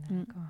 Mm. 0.09 0.19
D'accord. 0.19 0.41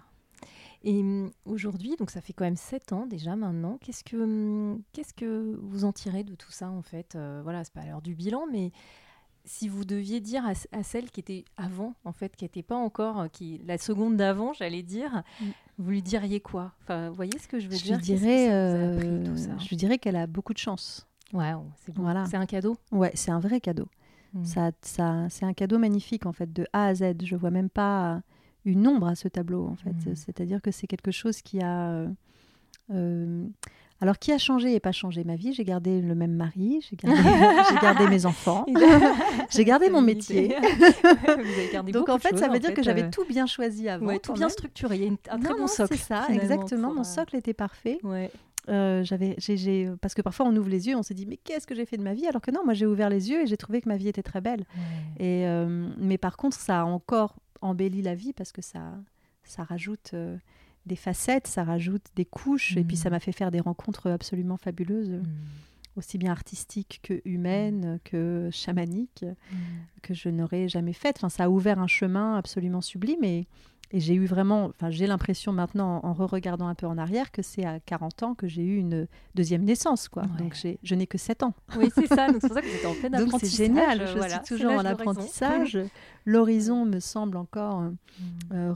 Et 0.86 1.02
aujourd'hui, 1.46 1.96
donc 1.98 2.10
ça 2.10 2.20
fait 2.20 2.34
quand 2.34 2.44
même 2.44 2.58
sept 2.58 2.92
ans 2.92 3.06
déjà 3.06 3.36
maintenant. 3.38 3.78
Qu'est-ce 3.80 4.04
que 4.04 4.76
qu'est-ce 4.92 5.14
que 5.14 5.58
vous 5.62 5.86
en 5.86 5.94
tirez 5.94 6.24
de 6.26 6.36
tout 6.36 6.52
ça 6.52 6.70
en 6.70 6.82
fait? 6.82 7.16
Euh, 7.16 7.40
Voilà, 7.44 7.64
c'est 7.64 7.72
pas 7.74 7.86
l'heure 7.86 8.02
du 8.02 8.16
bilan, 8.16 8.46
mais 8.52 8.72
si 9.46 9.68
vous 9.68 9.84
deviez 9.86 10.20
dire 10.22 10.46
à, 10.46 10.54
à 10.78 10.84
celle 10.84 11.12
qui 11.12 11.20
était 11.20 11.44
avant, 11.58 11.96
en 12.06 12.14
fait, 12.14 12.36
qui 12.36 12.46
n'était 12.46 12.64
pas 12.64 12.76
encore, 12.78 13.20
euh, 13.22 13.28
qui 13.28 13.60
la 13.66 13.78
seconde 13.78 14.16
d'avant, 14.18 14.54
j'allais 14.54 14.84
dire, 14.84 15.24
Mm. 15.42 15.46
vous 15.80 15.90
lui 15.92 16.02
diriez 16.02 16.40
quoi? 16.40 16.72
Enfin, 16.82 17.10
vous 17.10 17.16
voyez 17.16 17.38
ce 17.40 17.48
que 17.48 17.60
je 17.60 17.68
veux 17.68 17.76
Je 17.76 17.84
dire? 17.84 17.98
dirais, 17.98 18.48
appris, 18.48 19.08
euh, 19.08 19.26
tout 19.26 19.38
ça? 19.38 19.58
je 19.60 19.70
lui 19.70 19.76
dirais 19.78 19.98
qu'elle 19.98 20.16
a 20.16 20.28
beaucoup 20.28 20.54
de 20.54 20.60
chance. 20.60 21.08
Ouais, 21.34 21.52
c'est 21.78 21.94
bon. 21.94 22.04
Voilà. 22.04 22.26
C'est 22.26 22.38
un 22.38 22.46
cadeau? 22.46 22.78
Ouais, 22.92 23.12
c'est 23.16 23.32
un 23.32 23.40
vrai 23.40 23.60
cadeau. 23.60 23.88
Mm. 24.34 24.46
Ça, 24.46 24.72
ça, 24.82 25.28
c'est 25.30 25.46
un 25.46 25.54
cadeau 25.54 25.78
magnifique 25.80 26.26
en 26.26 26.32
fait, 26.34 26.52
de 26.54 26.66
A 26.74 26.86
à 26.88 26.96
Z. 26.96 27.14
Je 27.24 27.36
vois 27.36 27.52
même 27.52 27.70
pas 27.70 28.22
une 28.66 28.88
ombre 28.88 29.08
à 29.08 29.16
ce 29.16 29.28
tableau 29.28 29.68
en 29.68 29.76
fait. 29.76 29.94
Mhm. 30.08 30.16
C'est-à-dire 30.16 30.62
que 30.62 30.72
c'est 30.72 30.88
quelque 30.88 31.12
chose 31.12 31.42
qui 31.42 31.60
a. 31.62 32.08
euh, 32.92 33.46
alors, 34.04 34.20
qui 34.20 34.34
a 34.34 34.38
changé 34.38 34.76
et 34.76 34.80
pas 34.82 34.92
changé 34.92 35.24
ma 35.24 35.38
vie? 35.38 35.54
J'ai 35.54 35.64
gardé 35.64 36.02
le 36.02 36.14
même 36.14 36.34
mari, 36.34 36.86
j'ai 36.90 36.98
gardé, 37.82 38.06
mes 38.10 38.26
enfants, 38.26 38.66
j'ai 39.50 39.64
gardé 39.64 39.90
mon 39.90 40.02
métier. 40.02 40.56
Vous 41.26 41.30
avez 41.32 41.70
gardé 41.72 41.92
Donc 41.94 42.10
en 42.10 42.20
fait, 42.20 42.38
ça 42.38 42.50
veut 42.50 42.60
dire 42.60 42.72
fait, 42.72 42.76
que 42.76 42.84
j'avais 42.84 43.04
euh, 43.04 43.10
tout 43.10 43.24
bien 43.24 43.46
choisi 43.46 43.88
avant. 43.88 44.06
ouais, 44.08 44.20
tout 44.20 44.34
bien 44.34 44.42
même. 44.48 44.50
structuré. 44.50 44.98
Il 44.98 45.02
y 45.02 45.06
a 45.06 45.08
une- 45.08 45.18
un 45.30 45.40
très 45.40 45.50
Non, 45.52 45.56
bon 45.56 45.62
non, 45.62 45.68
socle. 45.68 45.96
C'est 45.96 46.04
ça, 46.04 46.28
exactement. 46.30 46.94
Mon 46.94 47.02
euh, 47.02 47.06
socle 47.06 47.38
était 47.38 47.54
parfait. 47.54 48.00
Ouais. 48.04 48.30
Euh, 48.70 49.04
j'avais, 49.06 49.36
j'ai, 49.38 49.90
parce 50.02 50.14
que 50.14 50.22
parfois 50.22 50.46
on 50.48 50.56
ouvre 50.56 50.70
les 50.70 50.88
yeux, 50.88 50.96
on 50.98 51.04
se 51.04 51.14
dit 51.14 51.26
mais 51.26 51.38
qu'est-ce 51.38 51.66
que 51.66 51.74
j'ai 51.76 51.86
fait 51.86 51.98
de 51.98 52.04
ma 52.04 52.14
vie? 52.14 52.28
Alors 52.28 52.42
que 52.42 52.52
non, 52.52 52.66
moi 52.66 52.74
j'ai 52.74 52.86
ouvert 52.86 53.10
les 53.10 53.30
yeux 53.30 53.42
et 53.42 53.48
j'ai 53.48 53.58
trouvé 53.58 53.82
que 53.82 53.88
ma 53.88 53.96
vie 53.98 54.10
était 54.10 54.24
très 54.24 54.42
belle. 54.42 54.66
Et, 55.18 55.46
mais 55.98 56.18
par 56.18 56.36
contre, 56.36 56.58
ça 56.58 56.82
a 56.82 56.84
encore 56.84 57.36
embelli 57.62 58.02
la 58.02 58.16
vie 58.16 58.34
parce 58.34 58.52
que 58.52 58.62
ça, 58.62 58.82
ça 59.44 59.64
rajoute 59.64 60.12
euh, 60.14 60.38
des 60.86 60.96
facettes, 60.96 61.48
ça 61.48 61.64
rajoute 61.64 62.04
des 62.16 62.26
couches. 62.26 62.76
Et 62.78 62.84
puis 62.84 62.98
ça 62.98 63.10
m'a 63.10 63.20
fait 63.20 63.32
faire 63.32 63.52
des 63.52 63.60
rencontres 63.62 64.10
absolument 64.12 64.58
fabuleuses, 64.58 65.10
Mm. 65.12 65.24
aussi 65.96 66.18
bien 66.18 66.32
artistiques 66.32 67.00
que 67.04 67.22
humaines, 67.26 68.00
que 68.04 68.50
chamaniques, 68.52 69.24
Mm. 69.24 69.56
que 70.02 70.14
je 70.14 70.30
n'aurais 70.30 70.68
jamais 70.68 70.94
faites. 70.94 71.18
Enfin, 71.18 71.30
ça 71.30 71.46
a 71.46 71.50
ouvert 71.50 71.80
un 71.80 71.88
chemin 71.88 72.36
absolument 72.38 72.82
sublime. 72.82 73.24
Et, 73.24 73.48
et 73.94 74.00
j'ai 74.00 74.16
eu 74.16 74.26
vraiment, 74.26 74.66
enfin, 74.66 74.90
j'ai 74.90 75.06
l'impression 75.08 75.54
maintenant, 75.54 76.00
en 76.04 76.14
re-regardant 76.14 76.68
un 76.68 76.74
peu 76.76 76.88
en 76.88 76.98
arrière, 76.98 77.32
que 77.32 77.42
c'est 77.44 77.64
à 77.64 77.80
40 77.80 78.24
ans 78.24 78.34
que 78.34 78.48
j'ai 78.48 78.64
eu 78.64 78.78
une 78.78 79.08
deuxième 79.36 79.64
naissance. 79.64 80.10
Quoi. 80.10 80.24
Ouais. 80.24 80.38
Donc 80.40 80.56
j'ai, 80.56 80.80
je 80.84 80.96
n'ai 80.96 81.06
que 81.08 81.18
7 81.20 81.44
ans. 81.44 81.54
Oui, 81.78 81.90
c'est 81.94 82.08
ça. 82.08 82.28
Donc 82.32 82.38
c'est 82.42 82.48
pour 82.48 82.56
ça 82.58 82.62
que 82.62 82.68
êtes 82.76 82.86
en 82.88 82.94
plein 83.00 83.10
Donc 83.12 83.20
c'est 83.20 83.26
apprentissage. 83.36 83.58
génial, 83.68 84.08
je 84.08 84.18
voilà, 84.18 84.44
suis 84.44 84.56
toujours 84.56 84.72
en 84.74 84.84
apprentissage. 84.86 85.78
L'horizon 86.26 86.86
me 86.86 87.00
semble 87.00 87.38
encore 87.38 87.82
euh, 87.82 87.90
Mm. 87.90 88.54
euh, 88.54 88.74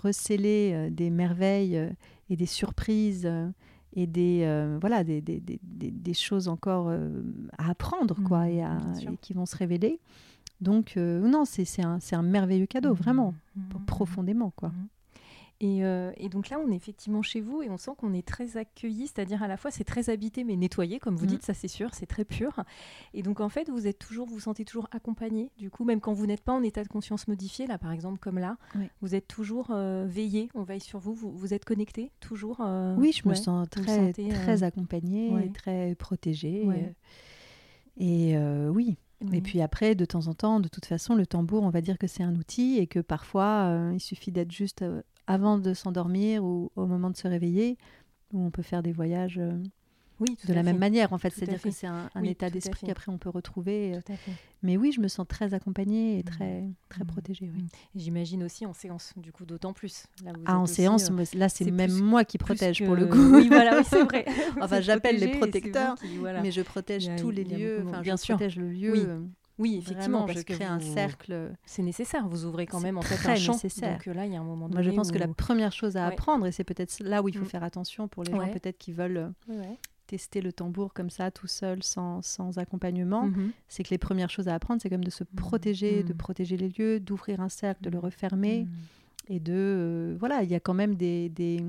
euh, 0.76 0.90
des 0.90 1.10
merveilles 1.10 1.78
euh, 1.78 1.90
et 2.30 2.36
des 2.36 2.46
surprises 2.46 3.30
et 3.94 4.06
des, 4.08 4.42
voilà, 4.82 5.04
des, 5.04 5.22
des, 5.22 5.40
des- 5.40 5.60
des- 5.64 5.92
des 5.92 6.14
choses 6.14 6.48
encore 6.48 6.92
à 7.58 7.70
apprendre 7.70 8.16
quoi, 8.28 8.42
Mhm, 8.46 8.50
et, 8.50 8.64
à- 8.64 8.78
qui 9.22 9.34
vont 9.34 9.46
se 9.48 9.56
révéler. 9.56 10.00
Donc 10.62 10.96
non, 10.98 11.46
c'est 11.46 11.84
un, 11.84 12.00
un 12.12 12.22
merveilleux 12.24 12.66
cadeau, 12.66 12.92
Mm. 12.94 12.98
vraiment, 12.98 13.34
Mm. 13.56 13.62
profondément. 13.86 14.52
quoi. 14.56 14.72
Et, 15.60 15.84
euh, 15.84 16.12
et 16.18 16.30
donc 16.30 16.50
là, 16.50 16.60
on 16.64 16.72
est 16.72 16.76
effectivement 16.76 17.24
chez 17.24 17.42
vous 17.42 17.64
et 17.64 17.70
on 17.72 17.78
sent 17.78 17.92
qu'on 17.98 18.14
est 18.14 18.26
très 18.28 18.58
accueilli, 18.58 19.08
c'est-à-dire 19.08 19.42
à 19.42 19.48
la 19.48 19.58
fois 19.58 19.72
c'est 19.72 19.84
très 19.84 20.12
habité 20.12 20.44
mais 20.44 20.56
nettoyé, 20.56 21.00
comme 21.00 21.16
vous 21.16 21.26
Mm. 21.26 21.30
dites, 21.30 21.42
ça 21.44 21.56
c'est 21.56 21.68
sûr, 21.68 21.96
c'est 21.96 22.06
très 22.06 22.26
pur. 22.26 22.64
Et 23.16 23.24
donc 23.24 23.40
en 23.40 23.50
fait, 23.50 23.68
vous 23.70 23.88
êtes 23.88 23.98
toujours, 23.98 24.28
vous 24.28 24.36
vous 24.36 24.40
sentez 24.40 24.66
toujours 24.66 24.88
accompagné, 24.92 25.50
du 25.58 25.72
coup, 25.72 25.84
même 25.84 26.00
quand 26.00 26.14
vous 26.14 26.28
n'êtes 26.28 26.42
pas 26.44 26.54
en 26.54 26.62
état 26.62 26.84
de 26.84 26.88
conscience 26.90 27.28
modifié, 27.28 27.66
là 27.66 27.80
par 27.80 27.92
exemple 27.92 28.20
comme 28.20 28.38
là, 28.38 28.58
Oui. 28.76 28.86
vous 29.02 29.16
êtes 29.16 29.28
toujours 29.28 29.70
euh, 29.72 30.06
veillé, 30.08 30.50
on 30.54 30.62
veille 30.62 30.80
sur 30.80 31.00
vous, 31.00 31.16
vous, 31.16 31.32
vous 31.36 31.54
êtes 31.56 31.66
connecté, 31.66 32.12
toujours. 32.20 32.58
euh, 32.62 32.96
Oui, 32.96 33.12
je 33.12 33.28
me 33.28 33.34
sens 33.34 33.68
très, 33.70 34.08
sentez, 34.08 34.30
très 34.30 34.62
accompagnée, 34.62 35.32
ouais. 35.32 35.48
et 35.48 35.52
très 35.52 35.96
protégée. 35.96 36.66
Ouais. 36.66 36.94
Et 37.98 38.38
oui. 38.70 38.96
Et 39.34 39.42
puis 39.42 39.62
après, 39.62 39.96
de 39.96 40.06
temps 40.06 40.28
en 40.28 40.36
temps, 40.36 40.60
de 40.60 40.68
toute 40.68 40.86
façon, 40.86 41.16
le 41.16 41.26
tambour, 41.26 41.64
on 41.64 41.72
va 41.72 41.82
dire 41.82 41.98
que 41.98 42.06
c'est 42.06 42.22
un 42.22 42.36
outil 42.36 42.78
et 42.78 42.86
que 42.86 43.00
parfois, 43.00 43.66
euh, 43.72 43.92
il 43.96 44.00
suffit 44.00 44.32
d'être 44.32 44.52
juste 44.52 44.86
avant 45.28 45.58
de 45.58 45.74
s'endormir 45.74 46.44
ou 46.44 46.72
au 46.76 46.86
moment 46.86 47.10
de 47.10 47.18
se 47.18 47.28
réveiller, 47.28 47.78
où 48.34 48.42
on 48.46 48.50
peut 48.52 48.64
faire 48.64 48.82
des 48.84 48.92
voyages 48.92 49.38
euh, 49.38 49.52
oui, 50.20 50.36
de 50.48 50.54
la 50.56 50.64
même 50.64 50.80
manière, 50.80 51.14
en 51.14 51.20
fait. 51.20 51.30
C'est-à-dire 51.30 51.62
que 51.62 51.70
c'est 51.70 51.86
un, 51.86 52.10
un 52.16 52.22
Oui, 52.22 52.30
état 52.30 52.50
d'esprit 52.50 52.88
qu'après 52.88 53.12
on 53.12 53.20
peut 53.20 53.30
retrouver. 53.30 53.94
euh. 53.96 54.02
Tout 54.04 54.14
à 54.14 54.16
fait. 54.16 54.32
Mais 54.64 54.76
oui, 54.76 54.92
je 54.92 55.00
me 55.00 55.08
sens 55.08 55.28
très 55.28 55.54
accompagnée 55.54 56.16
et 56.18 56.22
Mm. 56.22 56.24
très, 56.24 56.64
très 56.90 57.04
Mm. 57.04 57.08
protégée. 57.08 57.52
oui. 57.54 57.62
Mm. 57.62 57.68
Et 57.96 58.00
J'imagine 58.00 58.44
aussi 58.44 58.66
en 58.66 58.74
séance, 58.74 59.14
du 59.18 59.32
coup, 59.32 59.46
d'autant 59.46 59.74
plus. 59.74 60.06
Là, 60.26 60.32
vous 60.34 60.42
Ah, 60.48 60.58
en 60.58 60.64
aussi, 60.64 60.74
séance, 60.76 61.12
euh, 61.12 61.24
là, 61.36 61.50
c'est 61.50 61.70
même 61.70 61.92
plus- 61.92 62.02
moi 62.02 62.26
qui 62.26 62.40
protège 62.40 62.80
que- 62.80 62.86
pour 62.86 62.96
le 62.96 63.06
coup. 63.08 63.36
Oui, 63.36 63.48
voilà, 63.48 63.84
c'est 63.84 64.02
vrai. 64.04 64.26
Enfin, 64.60 64.82
j'appelle 64.82 65.18
les 65.20 65.28
protecteurs, 65.38 65.94
qui- 65.96 66.18
voilà. 66.18 66.42
Mais 66.42 66.50
je 66.52 66.62
protège 66.64 67.10
a- 67.10 67.16
tous 67.16 67.30
les 67.30 67.44
lieux. 67.44 67.84
Enfin, 67.88 68.02
bien 68.02 68.16
je 68.16 68.22
sûr. 68.24 68.36
protège 68.38 68.56
le 68.58 68.72
lieu. 68.72 69.22
Oui. 69.60 69.78
effectivement, 69.78 70.20
Vraiment, 70.20 70.26
parce 70.26 70.40
je 70.40 70.44
que 70.46 70.54
crée 70.54 70.66
un 70.66 70.78
vous- 70.78 70.94
cercle. 70.94 71.52
C'est 71.66 71.82
nécessaire. 71.84 72.28
Vous 72.28 72.46
ouvrez 72.46 72.66
quand 72.68 72.80
même 72.80 72.98
en 72.98 73.02
fait 73.02 73.30
un 73.30 73.36
champ. 73.36 73.54
nécessaire. 73.54 73.94
Donc 73.98 74.08
euh, 74.08 74.14
là, 74.14 74.26
il 74.26 74.34
y 74.34 74.36
a 74.36 74.40
un 74.40 74.44
moment 74.44 74.68
Moi, 74.70 74.82
je 74.82 74.86
donné 74.86 74.96
pense 74.98 75.12
que 75.12 75.18
la 75.18 75.28
première 75.28 75.72
chose 75.72 75.98
à 75.98 76.08
Ouais. 76.08 76.14
apprendre, 76.14 76.46
et 76.46 76.52
c'est 76.52 76.64
peut-être 76.64 77.00
là 77.00 77.22
où 77.24 77.30
il 77.30 77.38
faut 77.38 77.46
Mm. 77.46 77.50
faire 77.50 77.64
attention 77.64 78.08
pour 78.08 78.24
les 78.24 78.34
Ouais. 78.34 78.46
gens 78.48 78.52
peut-être 78.54 78.78
qui 78.78 78.92
veulent 78.92 79.18
euh, 79.18 79.30
Ouais, 79.54 79.78
tester 80.06 80.40
le 80.42 80.54
tambour 80.54 80.94
comme 80.94 81.10
ça, 81.10 81.32
tout 81.32 81.48
seul, 81.48 81.84
sans, 81.84 82.22
sans 82.22 82.58
accompagnement, 82.60 83.24
Mhm. 83.28 83.52
c'est 83.68 83.84
que 83.84 83.90
les 83.90 83.98
premières 83.98 84.30
choses 84.30 84.48
à 84.48 84.54
apprendre, 84.56 84.82
c'est 84.82 84.90
quand 84.90 84.96
même 84.96 85.04
de 85.04 85.10
se 85.10 85.24
protéger, 85.26 86.04
de 86.04 86.14
Mm. 86.14 86.18
protéger 86.18 86.56
les 86.58 86.70
lieux, 86.70 87.00
d'ouvrir 87.00 87.42
un 87.42 87.50
cercle, 87.50 87.84
de 87.84 87.90
le 87.90 87.98
Mm. 87.98 88.02
refermer, 88.02 88.68
et 89.28 89.40
de... 89.42 89.52
euh, 89.54 90.16
voilà, 90.20 90.44
il 90.44 90.50
y 90.50 90.56
a 90.56 90.60
quand 90.62 90.74
même 90.74 90.96
des... 90.96 91.28
des- 91.30 91.62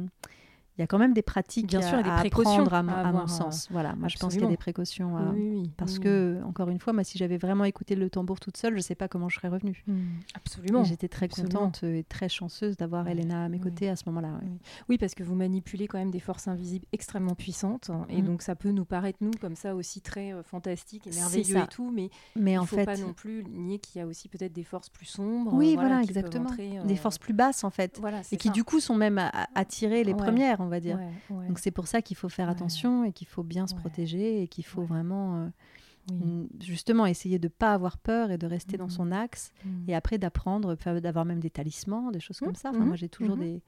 il 0.79 0.83
y 0.83 0.85
a 0.85 0.87
quand 0.87 0.99
même 0.99 1.13
des 1.13 1.23
pratiques 1.23 1.67
Bien 1.67 1.81
à, 1.81 1.83
sûr, 1.83 1.99
et 1.99 2.03
des 2.05 2.09
à 2.11 2.17
précautions 2.19 2.67
à, 2.69 2.83
mon- 2.83 2.93
à 2.93 2.97
à 3.01 3.13
mon 3.13 3.25
euh, 3.25 3.27
sens. 3.27 3.69
Voilà, 3.71 3.95
moi 3.97 4.07
je 4.09 4.17
pense 4.17 4.33
qu'il 4.33 4.43
y 4.43 4.47
a 4.47 4.49
des 4.49 4.57
précautions 4.57 5.17
à- 5.17 5.33
Oui, 5.33 5.49
oui, 5.51 5.71
Parce 5.77 5.95
oui, 5.95 6.01
que, 6.01 6.41
encore 6.47 6.69
une 6.69 6.79
fois, 6.79 6.93
moi, 6.93 7.03
si 7.05 7.19
j'avais 7.19 7.37
vraiment 7.37 7.65
écouté 7.65 7.97
le 7.97 8.09
tambour 8.11 8.39
toute 8.41 8.57
seule, 8.57 8.73
je 8.73 8.77
ne 8.79 8.83
sais 8.83 8.95
pas 8.95 9.09
comment 9.09 9.29
je 9.29 9.37
serais 9.37 9.49
revenue. 9.49 9.83
Mhm. 9.87 9.99
Absolument. 10.35 10.85
J'étais 10.85 11.09
très 11.09 11.27
absolument. 11.27 11.59
contente 11.61 11.83
et 11.83 12.05
très 12.05 12.29
chanceuse 12.29 12.77
d'avoir 12.77 13.09
Elena 13.09 13.45
à 13.45 13.49
mes 13.49 13.59
côtés 13.59 13.89
à 13.89 13.97
ce 13.97 14.05
moment-là. 14.07 14.29
ouais. 14.41 14.49
Oui, 14.89 14.99
parce 14.99 15.15
que 15.15 15.23
vous 15.25 15.35
manipulez 15.35 15.89
quand 15.89 15.99
même 15.99 16.11
des 16.13 16.21
forces 16.21 16.47
invisibles 16.49 16.87
extrêmement 16.93 17.35
puissantes. 17.35 17.91
Et 18.09 18.23
Mm. 18.23 18.27
donc, 18.27 18.43
ça 18.43 18.55
peut 18.55 18.71
nous 18.71 18.85
paraître, 18.85 19.19
nous, 19.21 19.33
comme 19.41 19.57
ça, 19.57 19.75
aussi 19.75 20.01
très 20.01 20.33
euh, 20.33 20.43
fantastique 20.43 21.07
et 21.07 21.11
merveilleux 21.11 21.57
et 21.59 21.67
tout. 21.69 21.91
Mais 21.91 22.11
Mais 22.37 22.53
il 22.53 22.61
ne 22.61 22.65
faut 22.65 22.77
fait, 22.77 22.85
pas 22.85 22.97
non 22.97 23.13
plus 23.13 23.45
nier 23.45 23.79
qu'il 23.79 23.99
y 24.01 24.03
a 24.03 24.07
aussi 24.07 24.29
peut-être 24.29 24.53
des 24.53 24.65
forces 24.65 24.91
plus 24.91 25.07
sombres. 25.07 25.53
oui, 25.55 25.73
euh, 25.77 25.81
voilà, 25.81 26.03
exactement. 26.03 26.45
entrer, 26.45 26.79
euh, 26.79 26.85
Des 26.85 26.97
forces 26.97 27.19
plus 27.19 27.35
basses, 27.35 27.65
en 27.65 27.71
fait, 27.71 28.01
et 28.33 28.37
qui 28.37 28.51
du 28.51 28.63
coup 28.65 28.81
sont 28.81 28.95
même 28.95 29.19
à- 29.19 29.29
à- 29.29 29.47
attirées 29.55 30.05
les 30.05 30.15
premières, 30.15 30.61
on 30.69 30.71
va 30.71 30.81
dire. 30.81 30.97
Ouais, 30.99 31.37
ouais. 31.37 31.49
Donc 31.49 31.59
c'est 31.59 31.71
pour 31.73 31.87
ça 31.89 32.01
qu'il 32.03 32.17
faut 32.17 32.29
faire 32.29 32.49
attention 32.49 33.03
et 33.05 33.13
qu'il 33.13 33.27
faut 33.27 33.43
bien 33.43 33.67
se 33.67 33.75
protéger 33.75 34.43
et 34.43 34.49
qu'il 34.49 34.65
faut 34.65 34.83
vraiment, 34.83 35.37
euh, 35.37 35.49
Oui. 36.11 36.49
justement, 36.61 37.05
essayer 37.07 37.39
de 37.39 37.47
ne 37.49 37.53
pas 37.53 37.75
avoir 37.75 37.99
peur 37.99 38.31
et 38.31 38.39
de 38.39 38.47
rester 38.47 38.77
dans 38.77 38.85
Mhm. 38.85 38.91
son 38.91 39.13
axe. 39.13 39.53
Mhm. 39.65 39.85
Et 39.89 39.95
après 39.95 40.19
d'apprendre, 40.19 40.75
d'avoir 41.01 41.25
même 41.25 41.41
des 41.41 41.51
talismans, 41.51 42.11
des 42.13 42.21
choses 42.21 42.39
comme 42.41 42.51
Mhm. 42.51 42.55
ça. 42.55 42.69
Enfin, 42.71 42.81
Mhm. 42.81 42.87
Moi 42.87 42.97
j'ai 42.97 43.09
toujours 43.09 43.37
des, 43.37 43.63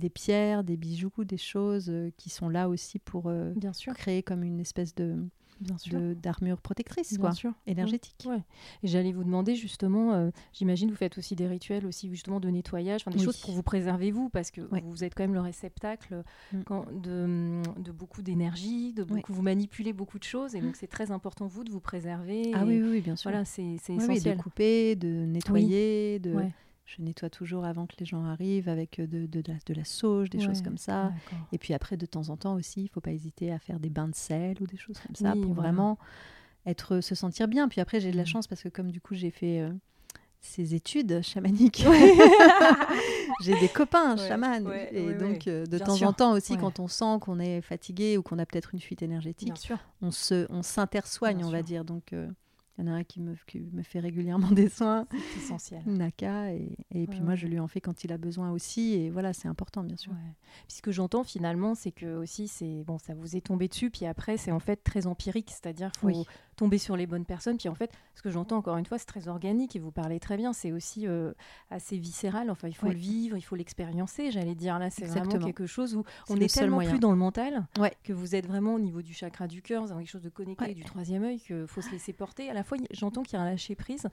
des 0.00 0.08
pierres, 0.10 0.64
des 0.64 0.76
bijoux, 0.78 1.12
des 1.24 1.36
choses 1.36 1.90
euh, 1.90 2.10
qui 2.16 2.30
sont 2.30 2.48
là 2.48 2.68
aussi 2.70 2.98
pour 2.98 3.24
euh, 3.26 3.52
Bien 3.56 3.72
sûr. 3.74 3.92
créer 3.94 4.22
comme 4.22 4.42
une 4.42 4.60
espèce 4.60 4.94
de 4.94 5.16
d'armure 5.60 6.60
protectrice, 6.60 7.16
quoi, 7.18 7.32
sûr. 7.32 7.52
énergétique. 7.66 8.26
Ouais. 8.26 8.42
Et 8.82 8.88
j'allais 8.88 9.12
vous 9.12 9.24
demander 9.24 9.54
justement, 9.54 10.12
euh, 10.12 10.30
j'imagine 10.52 10.90
vous 10.90 10.96
faites 10.96 11.18
aussi 11.18 11.34
des 11.34 11.46
rituels 11.46 11.86
aussi 11.86 12.08
justement 12.08 12.40
de 12.40 12.48
nettoyage, 12.48 13.04
des 13.04 13.18
choses 13.18 13.38
pour 13.38 13.52
vous 13.52 13.62
préserver 13.62 14.10
vous, 14.10 14.28
parce 14.28 14.50
que 14.50 14.60
vous 14.60 15.04
êtes 15.04 15.14
quand 15.14 15.24
même 15.24 15.34
le 15.34 15.40
réceptacle 15.40 16.22
mm. 16.52 16.60
de, 17.02 17.62
de, 17.80 17.92
beaucoup 17.92 18.22
d'énergie, 18.22 18.92
de 18.92 19.04
beaucoup, 19.04 19.32
vous 19.32 19.42
manipulez 19.42 19.92
beaucoup 19.92 20.18
de 20.18 20.24
choses, 20.24 20.54
et 20.54 20.60
donc 20.60 20.76
c'est 20.76 20.86
très 20.86 21.10
important 21.10 21.46
vous 21.46 21.64
de 21.64 21.70
vous 21.70 21.80
préserver. 21.80 22.52
Ah 22.54 22.64
oui, 22.66 22.82
oui, 22.82 23.00
bien 23.00 23.16
sûr. 23.16 23.30
Voilà, 23.30 23.44
c'est 23.44 23.62
essentiel. 23.62 24.36
de 24.36 24.42
couper, 24.42 24.96
de 24.96 25.08
nettoyer, 25.08 26.18
de 26.18 26.34
je 26.86 27.02
nettoie 27.02 27.30
toujours 27.30 27.64
avant 27.64 27.86
que 27.86 27.96
les 27.98 28.06
gens 28.06 28.24
arrivent 28.24 28.68
avec 28.68 29.00
euh, 29.00 29.06
de, 29.06 29.26
de, 29.26 29.42
la, 29.74 29.84
sauge, 29.84 30.30
des 30.30 30.40
choses 30.40 30.62
comme 30.62 30.78
ça. 30.78 31.12
Et 31.52 31.58
puis 31.58 31.74
après, 31.74 31.96
de 31.96 32.06
temps 32.06 32.28
en 32.28 32.36
temps 32.36 32.54
aussi, 32.54 32.82
il 32.82 32.84
ne 32.84 32.88
faut 32.90 33.00
pas 33.00 33.10
hésiter 33.10 33.52
à 33.52 33.58
faire 33.58 33.80
des 33.80 33.90
bains 33.90 34.08
de 34.08 34.14
sel 34.14 34.56
ou 34.60 34.66
des 34.66 34.76
choses 34.76 34.98
comme 35.00 35.16
ça 35.16 35.32
pour 35.32 35.52
vraiment 35.52 35.98
être, 36.64 37.00
se 37.00 37.14
sentir 37.14 37.48
bien. 37.48 37.68
Puis 37.68 37.80
après, 37.80 38.00
j'ai 38.00 38.12
de 38.12 38.16
la 38.16 38.22
mm. 38.22 38.26
chance 38.26 38.46
parce 38.46 38.62
que 38.62 38.68
comme 38.68 38.92
du 38.92 39.00
coup, 39.00 39.14
j'ai 39.14 39.32
fait 39.32 39.60
euh, 39.60 39.72
ces 40.40 40.76
études 40.76 41.22
chamaniques, 41.22 41.84
j'ai 43.42 43.58
des 43.58 43.68
copains 43.68 44.16
chamans. 44.16 44.70
et 44.92 45.12
donc, 45.14 45.48
euh, 45.48 45.66
de 45.66 45.78
temps 45.78 46.00
en 46.02 46.12
temps 46.12 46.32
aussi, 46.34 46.56
quand 46.56 46.78
on 46.78 46.86
sent 46.86 47.18
qu'on 47.20 47.40
est 47.40 47.62
fatigué 47.62 48.16
ou 48.16 48.22
qu'on 48.22 48.38
a 48.38 48.46
peut-être 48.46 48.74
une 48.74 48.80
fuite 48.80 49.02
énergétique, 49.02 49.72
on 50.02 50.12
se, 50.12 50.46
on 50.50 50.62
s'intersoigne, 50.62 51.44
on 51.44 51.50
va 51.50 51.62
dire. 51.62 51.84
Donc, 51.84 52.14
il 52.78 52.84
y 52.84 52.88
en 52.88 52.92
a 52.92 52.96
un 52.96 53.04
qui 53.04 53.20
me, 53.20 53.34
me 53.72 53.82
fait 53.82 54.00
régulièrement 54.00 54.50
des 54.52 54.68
soins. 54.68 55.06
C'est 55.10 55.40
essentiel. 55.40 55.82
Naka. 55.86 56.52
Et, 56.52 56.76
et 56.90 57.06
puis 57.06 57.20
moi, 57.20 57.34
je 57.34 57.46
lui 57.46 57.58
en 57.58 57.68
fais 57.68 57.80
quand 57.80 58.04
il 58.04 58.12
a 58.12 58.18
besoin 58.18 58.50
aussi. 58.50 58.94
Et 58.94 59.10
voilà, 59.10 59.32
c'est 59.32 59.48
important, 59.48 59.82
bien 59.82 59.96
sûr. 59.96 60.12
Puis 60.68 60.76
ce 60.76 60.82
que 60.82 60.92
j'entends 60.92 61.24
finalement, 61.24 61.74
c'est 61.74 61.92
que 61.92 62.16
aussi, 62.16 62.48
c'est 62.48 62.82
bon, 62.84 62.98
ça 62.98 63.14
vous 63.14 63.36
est 63.36 63.40
tombé 63.40 63.68
dessus. 63.68 63.90
Puis 63.90 64.06
après, 64.06 64.36
c'est 64.36 64.52
en 64.52 64.60
fait 64.60 64.76
très 64.76 65.06
empirique. 65.06 65.50
C'est-à-dire 65.50 65.90
qu'il 65.92 66.12
faut 66.12 66.26
tomber 66.56 66.78
sur 66.78 66.96
les 66.96 67.06
bonnes 67.06 67.24
personnes. 67.24 67.58
Puis 67.58 67.68
en 67.68 67.74
fait, 67.74 67.92
ce 68.14 68.22
que 68.22 68.30
j'entends 68.30 68.56
encore 68.56 68.76
une 68.76 68.86
fois, 68.86 68.98
c'est 68.98 69.06
très 69.06 69.28
organique 69.28 69.76
et 69.76 69.78
vous 69.78 69.90
parlez 69.90 70.18
très 70.18 70.36
bien. 70.36 70.52
C'est 70.52 70.72
aussi 70.72 71.06
euh, 71.06 71.32
assez 71.70 71.98
viscéral. 71.98 72.50
Enfin, 72.50 72.68
il 72.68 72.74
faut 72.74 72.88
le 72.88 72.94
vivre, 72.94 73.36
il 73.36 73.42
faut 73.42 73.56
l'expériencer. 73.56 74.30
J'allais 74.30 74.54
dire 74.54 74.78
là, 74.78 74.90
c'est 74.90 75.04
vraiment 75.04 75.38
quelque 75.38 75.66
chose 75.66 75.94
où 75.94 76.04
on 76.28 76.36
est, 76.36 76.52
tellement 76.52 76.78
plus 76.78 76.98
dans 76.98 77.10
le 77.10 77.16
mental 77.16 77.66
que 78.02 78.12
vous 78.12 78.34
êtes 78.34 78.46
vraiment 78.46 78.74
au 78.74 78.78
niveau 78.78 79.02
du 79.02 79.14
chakra 79.14 79.46
du 79.46 79.62
cœur, 79.62 79.86
dans 79.86 79.98
quelque 79.98 80.10
chose 80.10 80.22
de 80.22 80.28
connecté 80.28 80.74
du 80.74 80.84
troisième 80.84 81.24
œil 81.24 81.40
qu'il 81.40 81.66
faut 81.66 81.82
se 81.82 81.90
laisser 81.90 82.12
porter. 82.12 82.50
À 82.50 82.54
la 82.54 82.64
fois, 82.64 82.78
j'entends 82.90 83.22
qu'il 83.22 83.38
y 83.38 83.40
a 83.40 83.42
un 83.42 83.50
lâcher 83.50 83.74
prise 83.74 84.08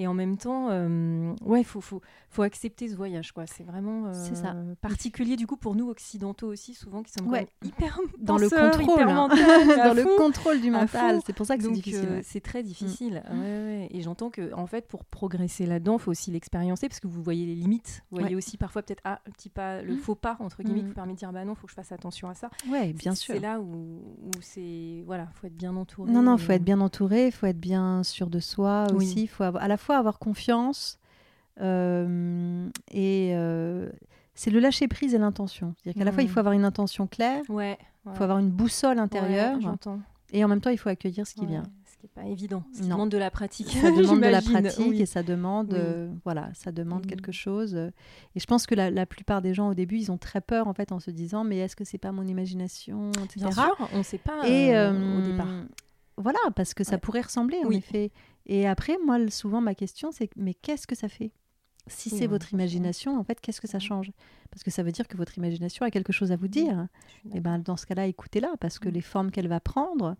et 0.00 0.06
en 0.06 0.14
même 0.14 0.38
temps, 0.38 0.68
euh, 0.70 1.34
ouais, 1.44 1.60
il 1.60 1.64
faut, 1.64 1.82
faut, 1.82 2.00
faut, 2.30 2.40
accepter 2.40 2.88
ce 2.88 2.96
voyage. 2.96 3.32
quoi. 3.32 3.46
C'est 3.46 3.64
vraiment 3.64 4.06
euh, 4.06 4.74
particulier 4.80 5.36
du 5.36 5.46
coup 5.46 5.58
pour 5.58 5.74
nous 5.74 5.90
occidentaux 5.90 6.46
aussi, 6.46 6.72
souvent 6.72 7.02
qui 7.02 7.12
sommes 7.12 7.30
hyper 7.62 8.00
dans 8.18 8.38
le 8.38 8.48
contrôle, 8.48 9.02
hein. 9.02 9.28
dans 9.84 9.92
le 9.92 10.16
contrôle 10.16 10.62
du 10.62 10.70
mental. 10.70 11.20
C'est 11.26 11.34
pour 11.34 11.44
ça 11.44 11.58
que 11.58 11.64
c'est 11.64 11.70
difficile. 11.70 12.08
Euh, 12.08 12.20
c'est 12.24 12.40
très 12.40 12.62
difficile. 12.62 13.22
Mm. 13.30 13.88
Et 13.90 14.00
j'entends 14.00 14.30
que 14.30 14.54
en 14.54 14.66
fait, 14.66 14.88
pour 14.88 15.04
progresser 15.04 15.66
là-dedans, 15.66 15.98
il 15.98 16.00
faut 16.00 16.12
aussi 16.12 16.30
l'expériencer 16.30 16.88
parce 16.88 17.00
que 17.00 17.06
vous 17.06 17.22
voyez 17.22 17.44
les 17.44 17.54
limites. 17.54 18.02
Vous 18.10 18.20
voyez 18.20 18.36
aussi 18.36 18.56
parfois 18.56 18.80
peut-être 18.80 19.02
ah, 19.04 19.20
un 19.28 19.30
petit 19.32 19.50
pas, 19.50 19.82
le 19.82 19.96
mm. 19.96 19.98
faux 19.98 20.14
pas 20.14 20.38
entre 20.40 20.62
guillemets 20.62 20.78
qui 20.78 20.86
vous 20.86 20.92
mm. 20.92 20.94
permet 20.94 21.12
de 21.12 21.18
dire 21.18 21.30
bah 21.30 21.44
non, 21.44 21.54
faut 21.54 21.66
que 21.66 21.72
je 21.72 21.76
fasse 21.76 21.92
attention 21.92 22.30
à 22.30 22.34
ça. 22.34 22.48
Ouais, 22.70 22.94
bien 22.94 23.14
sûr. 23.14 23.34
C'est 23.34 23.40
là 23.40 23.60
où, 23.60 24.00
où 24.22 24.30
c'est 24.40 25.02
voilà, 25.04 25.26
faut 25.34 25.46
être 25.46 25.58
bien 25.58 25.76
entouré. 25.76 26.10
Non, 26.10 26.22
non, 26.22 26.38
faut 26.38 26.52
être 26.52 26.64
bien 26.64 26.80
entouré, 26.80 27.30
faut 27.30 27.44
être 27.44 27.60
bien 27.60 28.02
sûr 28.02 28.30
de 28.30 28.40
soi 28.40 28.86
aussi. 28.94 29.26
Faut 29.26 29.42
avoir, 29.42 29.62
à 29.62 29.68
la 29.68 29.76
fois 29.76 29.89
avoir 29.96 30.18
confiance 30.18 30.98
euh, 31.60 32.68
et 32.90 33.32
euh, 33.34 33.90
c'est 34.34 34.50
le 34.50 34.60
lâcher 34.60 34.88
prise 34.88 35.14
et 35.14 35.18
l'intention. 35.18 35.74
C'est-à-dire 35.76 35.98
qu'à 36.00 36.04
la 36.04 36.12
fois 36.12 36.22
il 36.22 36.28
faut 36.28 36.38
avoir 36.38 36.54
une 36.54 36.64
intention 36.64 37.06
claire, 37.06 37.42
ouais, 37.48 37.78
il 38.06 38.14
faut 38.14 38.22
avoir 38.24 38.38
une 38.38 38.50
boussole 38.50 38.98
intérieure, 38.98 39.58
et 40.32 40.44
en 40.44 40.48
même 40.48 40.60
temps 40.60 40.70
il 40.70 40.78
faut 40.78 40.88
accueillir 40.88 41.26
ce 41.26 41.34
qui 41.34 41.46
vient 41.46 41.64
qui 42.00 42.06
n'est 42.06 42.22
pas 42.22 42.30
évident. 42.30 42.62
Ça 42.72 42.84
demande 42.84 43.10
de 43.10 43.18
la 43.18 43.30
pratique. 43.30 43.68
Ça 43.70 43.90
demande 43.90 44.20
de 44.20 44.26
la 44.26 44.40
pratique 44.40 45.00
et 45.00 45.06
ça 45.06 45.22
demande, 45.22 45.74
euh, 45.74 46.10
voilà, 46.24 46.48
ça 46.54 46.72
demande 46.72 47.04
mm. 47.04 47.08
quelque 47.08 47.32
chose. 47.32 47.74
Et 47.74 48.40
je 48.40 48.46
pense 48.46 48.66
que 48.66 48.74
la, 48.74 49.06
plupart 49.06 49.42
des 49.42 49.54
gens 49.54 49.68
au 49.68 49.74
début, 49.74 49.96
ils 49.96 50.10
ont 50.10 50.16
très 50.16 50.40
peur 50.40 50.66
en 50.66 50.72
fait 50.72 50.92
en 50.92 51.00
se 51.00 51.10
disant, 51.10 51.44
mais 51.44 51.58
est-ce 51.58 51.76
que 51.76 51.84
c'est 51.84 51.98
pas 51.98 52.12
mon 52.12 52.26
imagination, 52.26 53.10
etc. 53.24 53.40
Bien 53.40 53.50
sûr, 53.50 53.88
on 53.92 53.98
ne 53.98 54.02
sait 54.02 54.18
pas 54.18 54.48
et, 54.48 54.70
au 54.70 55.20
départ. 55.20 55.48
Voilà, 56.16 56.38
parce 56.54 56.74
que 56.74 56.84
ça 56.84 56.98
pourrait 56.98 57.22
ressembler 57.22 57.58
en 57.64 57.70
effet. 57.70 58.10
Et 58.50 58.66
après, 58.66 58.98
moi, 59.06 59.30
souvent 59.30 59.60
ma 59.60 59.76
question, 59.76 60.10
c'est, 60.10 60.28
mais 60.36 60.54
qu'est-ce 60.54 60.88
que 60.88 60.96
ça 60.96 61.08
fait? 61.08 61.30
Si 61.86 62.10
c'est 62.10 62.26
votre 62.26 62.52
imagination, 62.52 63.18
en 63.18 63.24
fait, 63.24 63.40
qu'est-ce 63.40 63.60
que 63.60 63.68
ça 63.68 63.78
change? 63.78 64.10
Parce 64.50 64.62
que 64.64 64.70
ça 64.70 64.82
veut 64.82 64.92
dire 64.92 65.08
que 65.08 65.16
votre 65.16 65.38
imagination 65.38 65.86
a 65.86 65.90
quelque 65.90 66.12
chose 66.12 66.30
à 66.32 66.36
vous 66.36 66.48
dire. 66.48 66.88
Et 67.32 67.40
ben 67.40 67.58
dans 67.58 67.76
ce 67.76 67.86
cas-là, 67.86 68.06
écoutez-la, 68.06 68.56
parce 68.60 68.78
que 68.78 68.88
les 68.88 69.00
formes 69.00 69.30
qu'elle 69.30 69.48
va 69.48 69.60
prendre. 69.60 70.16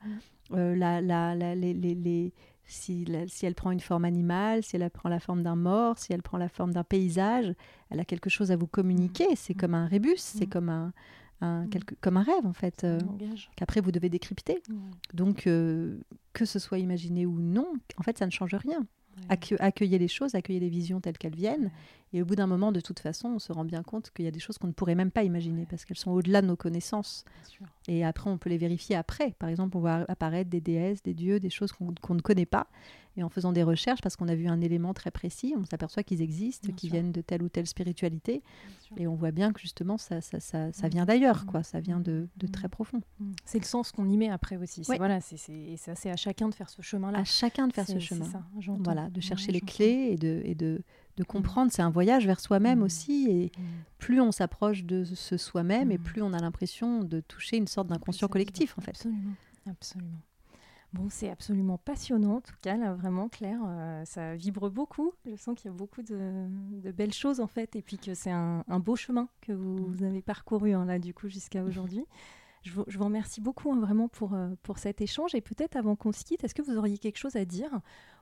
Euh, 0.53 0.75
la, 0.75 1.01
la, 1.01 1.35
les, 1.55 1.75
les, 1.75 2.33
si, 2.65 3.05
si, 3.27 3.47
elle 3.47 3.55
prend 3.55 3.73
une 3.73 3.81
forme 3.81 4.05
animale, 4.05 4.63
si 4.63 4.77
elle 4.77 4.89
prend 4.91 5.09
la 5.09 5.21
forme 5.21 5.43
d'un 5.43 5.57
mort, 5.57 5.99
si 5.99 6.13
elle 6.13 6.23
prend 6.23 6.39
la 6.39 6.49
forme 6.49 6.73
d'un 6.73 6.85
paysage, 6.85 7.53
elle 7.91 8.01
a 8.01 8.05
quelque 8.05 8.31
chose 8.31 8.51
à 8.53 8.57
vous 8.57 8.67
communiquer. 8.69 9.33
Mm. 9.33 9.37
C'est 9.37 9.55
comme 9.55 9.75
un 9.75 9.87
rébus, 9.87 10.17
c'est 10.17 10.47
mm. 10.47 10.51
comme 10.51 10.69
un, 10.69 10.93
un 11.41 11.65
mm. 11.65 11.71
quelque, 11.71 11.95
comme 12.01 12.17
un 12.17 12.23
rêve 12.23 12.47
en 12.47 12.53
fait, 12.53 12.85
euh, 12.85 12.99
qu'après 13.57 13.81
vous 13.81 13.93
devez 13.93 14.09
décrypter. 14.09 14.63
Donc 15.15 15.47
euh, 15.47 15.99
que 16.33 16.45
ce 16.45 16.59
soit 16.59 16.79
imaginé 16.79 17.27
ou 17.27 17.41
non, 17.41 17.73
en 17.97 18.03
fait 18.03 18.19
ça 18.19 18.27
ne 18.27 18.31
change 18.31 18.55
rien. 18.55 18.87
accueillez 19.29 19.99
les 19.99 20.09
choses, 20.09 20.35
accueillez 20.35 20.61
les 20.61 20.69
visions 20.69 21.01
telles 21.01 21.19
qu'elles 21.19 21.37
viennent, 21.37 21.71
et 22.13 22.23
au 22.23 22.25
bout 22.25 22.35
d'un 22.35 22.49
moment, 22.49 22.73
de 22.73 22.81
toute 22.81 22.99
façon, 22.99 23.29
on 23.29 23.39
se 23.39 23.53
rend 23.53 23.65
bien 23.65 23.85
compte 23.85 24.11
qu'il 24.11 24.25
y 24.25 24.29
a 24.29 24.33
des 24.33 24.41
choses 24.41 24.59
qu'on 24.59 24.67
ne 24.67 24.73
pourrait 24.73 24.97
même 24.97 25.13
pas 25.13 25.23
imaginer 25.23 25.65
parce 25.71 25.85
qu'elles 25.85 25.99
sont 25.99 26.11
au-delà 26.11 26.43
de 26.43 26.49
nos 26.49 26.57
connaissances. 26.57 27.25
Et 27.87 28.05
après, 28.05 28.29
on 28.29 28.37
peut 28.37 28.51
les 28.51 28.59
vérifier 28.59 28.97
après. 28.97 29.33
Par 29.39 29.49
exemple, 29.49 29.77
on 29.77 29.81
voit 29.81 30.05
apparaître 30.09 30.51
des 30.51 30.61
déesses, 30.61 31.03
des 31.03 31.15
dieux, 31.15 31.39
des 31.39 31.51
choses 31.51 31.71
qu'on 31.73 32.15
ne 32.15 32.21
connaît 32.21 32.47
pas. 32.47 32.67
Et 33.17 33.23
en 33.23 33.29
faisant 33.29 33.53
des 33.53 33.63
recherches, 33.63 34.01
parce 34.01 34.17
qu'on 34.17 34.29
a 34.29 34.35
vu 34.35 34.47
un 34.47 34.61
élément 34.61 34.95
très 34.95 35.11
précis, 35.11 35.55
on 35.59 35.65
s'aperçoit 35.65 36.03
qu'ils 36.03 36.23
existent, 36.23 36.73
qu'ils 36.73 36.91
viennent 36.91 37.13
de 37.13 37.21
telle 37.21 37.43
ou 37.43 37.49
telle 37.49 37.67
spiritualité. 37.67 38.43
Et 38.97 39.07
on 39.07 39.15
voit 39.15 39.33
bien 39.33 39.53
que 39.53 39.61
justement, 39.61 39.99
ça, 39.99 40.21
ça, 40.21 40.41
ça, 40.41 40.73
ça 40.73 40.89
vient 40.89 41.05
d'ailleurs, 41.05 41.47
quoi. 41.47 41.63
Ça 41.63 41.81
vient 41.81 42.01
de, 42.01 42.29
de 42.37 42.47
très 42.47 42.69
profond. 42.69 43.01
C'est 43.45 43.59
le 43.59 43.65
sens 43.65 43.93
qu'on 43.93 44.09
y 44.09 44.17
met 44.17 44.31
après 44.31 44.57
aussi. 44.57 44.83
Voilà, 44.97 45.21
c'est 45.21 46.11
à 46.11 46.17
chacun 46.17 46.49
de 46.49 46.55
faire 46.55 46.71
ce 46.71 46.83
chemin-là. 46.83 47.19
À 47.19 47.25
chacun 47.25 47.69
de 47.69 47.73
faire 47.73 47.87
ce 47.87 47.99
chemin. 47.99 48.27
voilà, 48.81 49.11
de 49.11 49.21
chercher 49.21 49.53
les 49.53 49.61
clés 49.61 50.11
et 50.13 50.17
de, 50.17 50.43
et 50.45 50.55
de 50.55 50.83
de 51.21 51.25
comprendre. 51.25 51.71
C'est 51.73 51.83
un 51.83 51.91
voyage 51.91 52.27
vers 52.27 52.41
soi-même 52.41 52.81
mmh. 52.81 52.83
aussi. 52.83 53.27
Et 53.29 53.47
mmh. 53.47 53.63
plus 53.99 54.21
on 54.21 54.33
s'approche 54.33 54.85
de 54.85 55.05
ce 55.05 55.37
soi-même, 55.37 55.93
et 55.93 55.99
plus 55.99 56.23
on 56.23 56.33
a 56.33 56.39
l'impression 56.39 57.05
de 57.05 57.21
toucher 57.21 57.57
une 57.57 57.69
sorte 57.69 57.89
d'inconscient 57.89 58.29
collectif, 58.29 58.77
en 58.79 58.81
fait. 58.81 58.91
Absolument. 58.91 59.33
Absolument. 59.69 60.19
Bon, 60.93 61.09
c'est 61.09 61.31
absolument 61.31 61.79
passionnant, 61.79 62.37
en 62.37 62.41
tout 62.41 62.57
cas, 62.63 62.77
là, 62.77 62.95
vraiment, 62.95 63.29
Claire. 63.29 63.61
Euh, 63.65 64.05
ça 64.05 64.35
vibre 64.35 64.71
beaucoup. 64.71 65.13
Je 65.25 65.37
sens 65.37 65.57
qu'il 65.57 65.71
y 65.71 65.75
a 65.75 65.77
beaucoup 65.77 66.03
de, 66.03 66.91
belles 66.91 67.13
choses, 67.13 67.39
en 67.39 67.47
fait, 67.47 67.77
et 67.77 67.83
puis 67.83 67.97
que 67.97 68.15
c'est 68.15 68.33
un, 68.33 68.65
beau 68.81 68.97
chemin 68.97 69.29
que 69.41 69.53
vous, 69.53 70.03
avez 70.03 70.21
parcouru, 70.21 70.73
hein, 70.73 70.85
là, 70.85 70.99
du 70.99 71.15
coup, 71.15 71.29
jusqu'à 71.29 71.63
aujourd'hui. 71.63 72.05
Je 72.63 72.73
vous, 72.73 73.05
remercie 73.05 73.41
beaucoup 73.41 73.73
hein, 73.73 73.81
vraiment 73.81 74.09
pour, 74.09 74.35
euh, 74.35 74.51
pour 74.65 74.79
cet 74.79 75.01
échange. 75.01 75.35
Et 75.35 75.41
peut-être 75.41 75.77
avant 75.77 75.95
qu'on 75.95 76.13
se 76.13 76.25
quitte, 76.25 76.43
est-ce 76.45 76.55
que 76.55 76.61
vous 76.61 76.77
auriez 76.77 76.99
quelque 76.99 77.17
chose 77.17 77.37
à 77.37 77.45
dire 77.45 77.71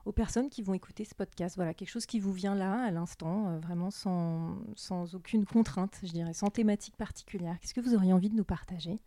aux 0.05 0.13
personnes 0.13 0.49
qui 0.49 0.61
vont 0.61 0.73
écouter 0.73 1.03
ce 1.03 1.15
podcast? 1.15 1.55
Voilà, 1.55 1.73
quelque 1.73 1.89
chose 1.89 2.05
qui 2.05 2.19
vous 2.19 2.31
vient 2.31 2.55
là, 2.55 2.83
à 2.83 2.91
l'instant, 2.91 3.49
euh, 3.49 3.59
vraiment 3.59 3.89
sans, 3.89 4.55
sans 4.75 5.15
aucune 5.15 5.45
contrainte, 5.45 5.99
je 6.03 6.11
dirais, 6.11 6.33
sans 6.33 6.49
thématique 6.49 6.95
particulière. 6.95 7.57
Qu'est-ce 7.59 7.73
que 7.73 7.81
vous 7.81 7.95
auriez 7.95 8.13
envie 8.13 8.29
de 8.29 8.35
nous 8.35 8.45
partager? 8.45 9.01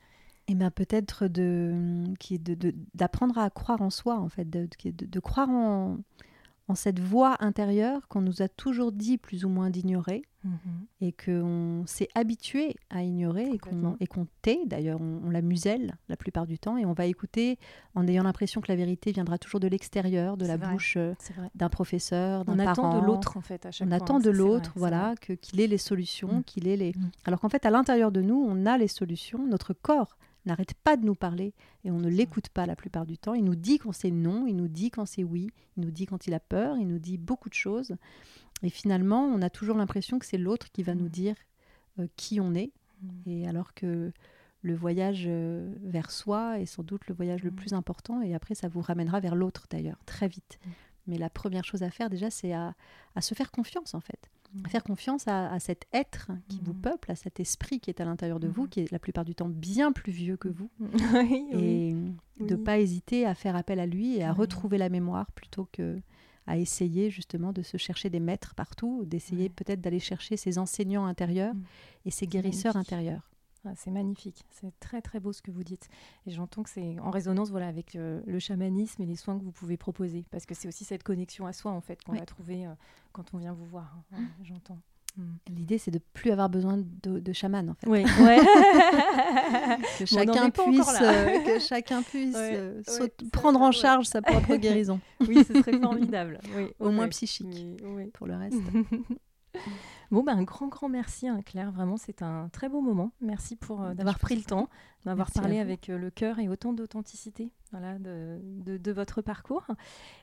Eh 0.53 0.55
bien, 0.55 0.71
peut-être 0.71 1.27
de, 1.29 2.15
d'apprendre 2.95 3.39
à 3.39 3.51
croire 3.51 3.83
en 3.83 3.91
soi, 3.91 4.19
en 4.19 4.29
fait, 4.29 4.49
de, 4.49 4.69
de 4.85 5.21
croire 5.21 5.49
en, 5.51 5.99
en 6.69 6.75
cette 6.75 7.01
voix 7.01 7.37
intérieure 7.41 8.07
qu'on 8.09 8.21
nous 8.21 8.43
a 8.43 8.49
toujours 8.49 8.93
dit 8.93 9.19
plus 9.19 9.45
ou 9.45 9.49
moins 9.49 9.69
d'ignorer 9.69 10.23
mhm. 10.45 10.87
et 11.01 11.13
qu'on 11.13 11.85
s'est 11.87 12.09
habitué 12.15 12.77
à 12.89 13.03
ignorer 13.03 13.51
et 14.01 14.07
qu'on 14.07 14.27
tait. 14.43 14.61
D'ailleurs, 14.67 15.01
on, 15.01 15.31
la 15.31 15.43
muselle 15.43 15.97
la 16.09 16.17
plupart 16.17 16.47
du 16.47 16.59
temps 16.59 16.77
et 16.77 16.87
on 16.87 16.93
va 16.93 17.07
écouter 17.07 17.59
en 17.95 18.07
ayant 18.07 18.23
l'impression 18.23 18.61
que 18.61 18.71
la 18.71 18.77
vérité 18.77 19.13
viendra 19.13 19.39
toujours 19.39 19.61
de 19.61 19.69
l'extérieur, 19.69 20.37
de 20.37 20.47
la 20.47 20.57
bouche 20.57 20.95
euh, 20.97 21.15
d'un 21.55 21.69
professeur, 21.69 22.45
d'un 22.45 22.57
parent. 22.57 22.83
On 22.83 22.91
attend 22.91 23.01
de 23.01 23.07
l'autre 23.07 23.37
en 23.37 23.43
fait 23.43 23.67
à 23.67 23.71
chaque 23.71 23.87
on 23.87 23.91
fois. 23.91 23.99
On 23.99 24.01
attend 24.01 24.21
de 24.21 24.31
l'autre, 24.31 24.73
voilà, 24.77 25.15
qu'il 25.17 25.61
ait 25.61 25.67
les 25.67 25.79
solutions, 25.79 26.39
mm. 26.39 26.45
qu'il 26.45 26.69
ait 26.69 26.77
les. 26.77 26.93
Mm. 26.93 27.11
Alors 27.25 27.41
qu'en 27.41 27.49
fait, 27.49 27.67
à 27.67 27.71
l'intérieur 27.71 28.13
de 28.13 28.23
nous, 28.23 28.43
on 28.49 28.67
a 28.67 28.79
les 28.79 28.89
solutions. 28.89 29.47
Notre 29.47 29.73
corps 29.75 30.17
n'arrête 30.47 30.75
pas 30.75 30.97
de 30.97 31.05
nous 31.05 31.15
parler 31.15 31.55
et 31.85 31.91
on 31.91 31.99
ne 31.99 32.09
l'écoute 32.09 32.49
pas 32.49 32.67
la 32.67 32.77
plupart 32.77 33.07
du 33.07 33.19
temps. 33.19 33.35
Il 33.35 33.45
nous 33.45 33.55
dit 33.55 33.79
quand 33.79 33.93
c'est 33.93 34.11
non, 34.11 34.47
il 34.47 34.57
nous 34.57 34.69
dit 34.69 34.91
quand 34.91 35.07
c'est 35.07 35.25
oui, 35.25 35.51
il 35.77 35.85
nous 35.85 35.91
dit 35.91 36.07
quand 36.07 36.27
il 36.27 36.35
a 36.35 36.41
peur, 36.41 36.77
il 36.79 36.89
nous 36.89 36.99
dit 36.99 37.19
beaucoup 37.19 37.49
de 37.49 37.55
choses. 37.55 37.95
Et 38.63 38.71
finalement, 38.71 39.25
on 39.25 39.43
a 39.43 39.51
toujours 39.51 39.77
l'impression 39.77 40.19
que 40.19 40.27
c'est 40.27 40.39
l'autre 40.39 40.71
qui 40.73 40.83
va 40.83 40.95
nous 40.95 41.09
dire 41.09 41.35
euh, 41.99 42.07
qui 42.17 42.41
on 42.41 42.55
est. 42.55 42.73
Mm. 43.03 43.09
Et 43.27 43.49
alors 43.49 43.75
que 43.75 44.13
le 44.63 44.75
voyage 44.75 45.25
euh, 45.27 45.75
vers 45.83 46.11
soi 46.11 46.61
est 46.61 46.67
sans 46.67 46.83
doute 46.83 47.07
le 47.09 47.15
voyage 47.15 47.43
le 47.43 47.51
mm. 47.51 47.57
plus 47.57 47.73
important. 47.73 48.23
Et 48.23 48.35
après, 48.35 48.55
ça 48.55 48.69
vous 48.69 48.81
ramènera 48.81 49.21
vers 49.21 49.35
l'autre 49.35 49.67
d'ailleurs, 49.71 49.99
très 50.07 50.29
vite. 50.29 50.59
Mais 51.07 51.19
la 51.19 51.31
première 51.31 51.65
chose 51.65 51.83
à 51.83 51.91
faire 51.91 52.11
déjà, 52.11 52.31
c'est 52.31 52.53
à, 52.53 52.75
se 53.21 53.35
faire 53.35 53.51
confiance 53.51 53.95
en 53.95 54.01
fait. 54.01 54.31
Faire 54.69 54.85
confiance 54.85 55.27
à, 55.29 55.59
cet 55.61 55.87
être 55.93 56.31
qui 56.49 56.61
vous 56.63 56.75
peuple, 56.75 57.11
à 57.11 57.15
cet 57.15 57.41
esprit 57.41 57.81
qui 57.81 57.91
est 57.91 58.01
à 58.01 58.05
l'intérieur 58.05 58.39
de 58.39 58.49
vous, 58.49 58.69
qui 58.69 58.81
est 58.81 58.91
la 58.91 58.99
plupart 58.99 59.25
du 59.25 59.35
temps 59.35 59.49
bien 59.49 59.93
plus 59.93 60.13
vieux 60.13 60.37
que 60.37 60.49
vous. 60.49 60.71
et 61.53 61.95
de 62.41 62.57
ne 62.57 62.57
pas 62.57 62.79
hésiter 62.79 63.25
à 63.27 63.35
faire 63.35 63.57
appel 63.57 63.81
à 63.81 63.87
lui 63.87 64.17
et 64.17 64.25
à 64.25 64.33
retrouver 64.33 64.79
la 64.79 64.89
mémoire 64.89 65.31
plutôt 65.33 65.69
que 65.73 66.01
à 66.47 66.59
essayer 66.59 67.11
justement 67.11 67.53
de 67.53 67.63
se 67.63 67.77
chercher 67.77 68.11
des 68.11 68.21
maîtres 68.21 68.55
partout, 68.55 69.05
d'essayer 69.07 69.49
peut-être 69.49 69.81
d'aller 69.81 70.01
chercher 70.01 70.37
ses 70.37 70.59
enseignants 70.59 71.07
intérieurs 71.07 71.55
mm. 71.55 71.63
et 72.07 72.11
ses 72.11 72.27
guérisseurs 72.27 72.77
intérieurs. 72.77 73.32
Ah, 73.65 73.75
c'est 73.77 73.93
magnifique, 73.93 74.45
c'est 74.51 74.73
très 74.81 75.01
très 75.01 75.21
beau 75.21 75.33
ce 75.33 75.41
que 75.41 75.53
vous 75.53 75.63
dites. 75.63 75.89
Et 76.27 76.33
j'entends 76.33 76.65
que 76.65 76.71
c'est 76.71 76.99
en 76.99 77.11
résonance 77.11 77.51
voilà, 77.51 77.69
avec 77.69 77.95
euh, 77.95 78.21
le 78.27 78.41
chamanisme 78.41 79.01
et 79.03 79.07
les 79.07 79.15
soins 79.15 79.39
que 79.39 79.45
vous 79.45 79.53
pouvez 79.53 79.77
proposer, 79.77 80.25
parce 80.31 80.47
que 80.47 80.55
c'est 80.55 80.67
aussi 80.67 80.85
cette 80.85 81.05
connexion 81.05 81.47
à 81.47 81.53
soi 81.53 81.71
en 81.71 81.81
fait 81.81 82.03
qu'on 82.03 82.13
va 82.13 82.27
trouver 82.27 82.67
euh, 82.67 82.75
quand 83.13 83.35
on 83.35 83.39
vient 83.39 83.53
vous 83.53 83.67
voir. 83.67 83.97
Hein. 84.13 84.25
j'entends. 84.43 84.79
Hmm. 85.17 85.35
L'idée, 85.51 85.77
c'est 85.77 85.91
de 85.91 86.01
plus 86.15 86.31
avoir 86.31 86.49
besoin 86.49 86.79
de, 87.03 87.21
de 87.21 87.33
chaman, 87.35 87.69
en 87.69 87.75
fait. 87.75 87.87
Oui. 87.87 88.03
que, 89.99 90.07
chacun 90.07 90.49
puisse, 90.49 91.03
euh, 91.03 91.45
que 91.45 91.59
chacun 91.59 92.03
puisse 92.09 92.35
prendre 93.31 93.61
en 93.61 93.73
charge 93.73 94.07
sa 94.07 94.23
propre 94.23 94.57
guérison. 94.57 95.01
oui, 95.21 95.45
ce 95.45 95.53
serait 95.53 95.79
formidable. 95.79 96.41
Au 96.81 96.91
moins 96.91 97.09
psychique. 97.09 97.47
Pour 98.15 98.27
le 98.27 98.37
reste. 98.37 98.57
Bon, 100.13 100.23
ben, 100.23 100.37
un 100.37 100.43
grand, 100.43 100.69
grand 100.69 100.91
merci, 100.91 101.27
hein, 101.27 101.41
Claire. 101.41 101.73
Vraiment, 101.73 101.97
c'est 101.97 102.21
un 102.21 102.51
très 102.51 102.69
beau 102.69 102.83
moment. 102.83 103.13
Merci 103.23 103.57
pour 103.57 103.81
euh, 103.81 103.95
d'avoir 103.95 104.19
pris 104.19 104.37
le 104.37 104.43
temps, 104.43 104.69
d'avoir 105.07 105.31
parlé 105.31 105.59
avec 105.59 105.89
euh, 105.89 105.97
le 105.97 106.11
cœur 106.11 106.39
et 106.39 106.51
autant 106.51 106.75
d'authenticité 106.75 107.51
voilà, 107.71 107.99
de, 107.99 108.39
de, 108.77 108.93
votre 108.93 109.23
parcours. 109.23 109.65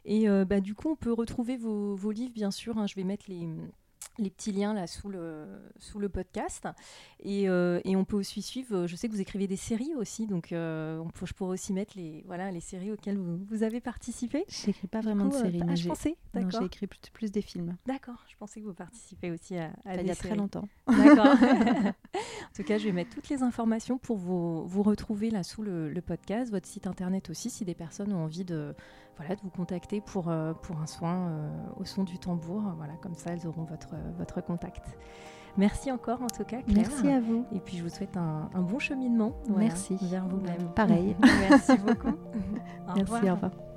Et 0.06 0.30
euh, 0.30 0.46
bah, 0.46 0.60
du 0.62 0.76
coup, 0.76 0.90
on 0.92 0.96
peut 0.96 1.12
retrouver 1.12 1.58
vos, 1.58 1.96
vos 1.96 2.12
livres, 2.12 2.34
bien 2.36 2.52
sûr. 2.52 2.78
Hein. 2.78 2.86
je 2.86 2.94
vais 2.94 3.04
mettre 3.04 3.26
les 3.30 3.50
les 4.20 4.30
petits 4.30 4.52
liens 4.52 4.74
là 4.74 4.88
sous 4.88 5.10
le, 5.10 5.46
sous 5.78 6.00
le 6.00 6.10
podcast. 6.10 6.68
Et, 7.22 7.50
euh, 7.50 7.80
et, 7.84 7.96
on 7.96 8.06
peut 8.06 8.16
aussi 8.16 8.42
suivre, 8.42 8.88
je 8.88 8.96
sais 8.96 9.08
que 9.08 9.14
vous 9.14 9.22
écrivez 9.22 9.48
des 9.48 9.58
séries 9.58 9.94
aussi, 9.96 10.28
donc 10.28 10.52
euh, 10.52 10.98
on 11.00 11.10
peut, 11.10 11.26
je 11.26 11.34
pourrais 11.34 11.54
aussi 11.54 11.74
mettre 11.74 11.94
les, 11.96 12.24
voilà, 12.28 12.52
les 12.52 12.62
séries 12.62 12.92
auxquelles 12.92 13.18
vous, 13.18 13.40
vous 13.50 13.64
avez 13.64 13.82
participé. 13.82 14.46
Je 14.48 14.68
n'écris 14.68 14.88
pas 14.88 15.02
vraiment 15.02 15.26
de 15.26 15.34
séries. 15.34 15.62
Ah, 15.68 15.76
je 15.76 15.88
pensais, 15.88 16.18
J'ai 16.34 16.66
écrit 16.66 16.88
plus, 16.88 17.00
plus, 17.12 17.32
des 17.32 17.42
films. 17.42 17.76
D'accord, 17.86 18.24
je 18.30 18.36
pensais 18.38 18.62
que 18.62 18.66
vous 18.66 18.74
participez 18.74 19.32
aussi 19.32 19.58
à, 19.58 19.72
à 19.86 19.96
Il 19.96 20.08
y 20.08 20.12
a 20.12 20.16
très 20.16 20.36
longtemps. 20.36 20.68
D'accord. 20.88 21.26
en 21.36 22.54
tout 22.56 22.64
cas, 22.64 22.78
je 22.78 22.86
vais 22.86 22.94
mettre 22.94 23.14
toutes 23.14 23.30
les 23.30 23.44
informations 23.44 23.98
pour 23.98 24.18
vous, 24.18 24.66
vous 24.66 24.84
retrouver 24.84 25.30
là 25.30 25.44
sous 25.44 25.62
le, 25.62 25.90
le 25.90 26.02
podcast, 26.02 26.52
votre 26.52 26.68
site 26.68 26.88
internet 26.88 27.30
aussi, 27.30 27.50
si 27.50 27.66
des 27.66 27.76
personnes 27.76 28.14
ont 28.14 28.24
envie 28.24 28.46
de 28.46 28.74
voilà, 29.20 29.36
de 29.36 29.42
vous 29.42 29.50
contacter 29.50 30.00
pour, 30.02 30.30
euh, 30.30 30.54
pour 30.54 30.80
un 30.80 30.88
soin 30.88 31.28
euh, 31.28 31.50
au 31.78 31.84
son 31.86 32.04
du 32.04 32.18
tambour. 32.18 32.64
Voilà, 32.78 32.94
comme 33.02 33.16
ça, 33.16 33.32
elles 33.34 33.46
auront 33.46 33.64
votre, 33.64 33.90
votre 34.18 34.42
contact. 34.42 34.86
Merci 35.58 35.92
encore 35.92 36.22
en 36.22 36.28
tout 36.28 36.46
cas. 36.46 36.62
Claire. 36.62 36.88
Merci 36.88 37.08
à 37.10 37.20
vous. 37.20 37.46
Et 37.52 37.60
puis 37.60 37.78
je 37.78 37.84
vous 37.84 37.90
souhaite 37.90 38.16
un, 38.16 38.50
un 38.54 38.62
bon 38.62 38.80
cheminement 38.80 39.34
Merci. 39.50 39.98
vers 40.02 40.26
vous-même. 40.26 40.74
Pareil. 40.76 41.16
Merci 41.50 41.78
beaucoup. 41.78 42.16
Merci, 42.96 43.30
au 43.30 43.34
revoir. 43.36 43.69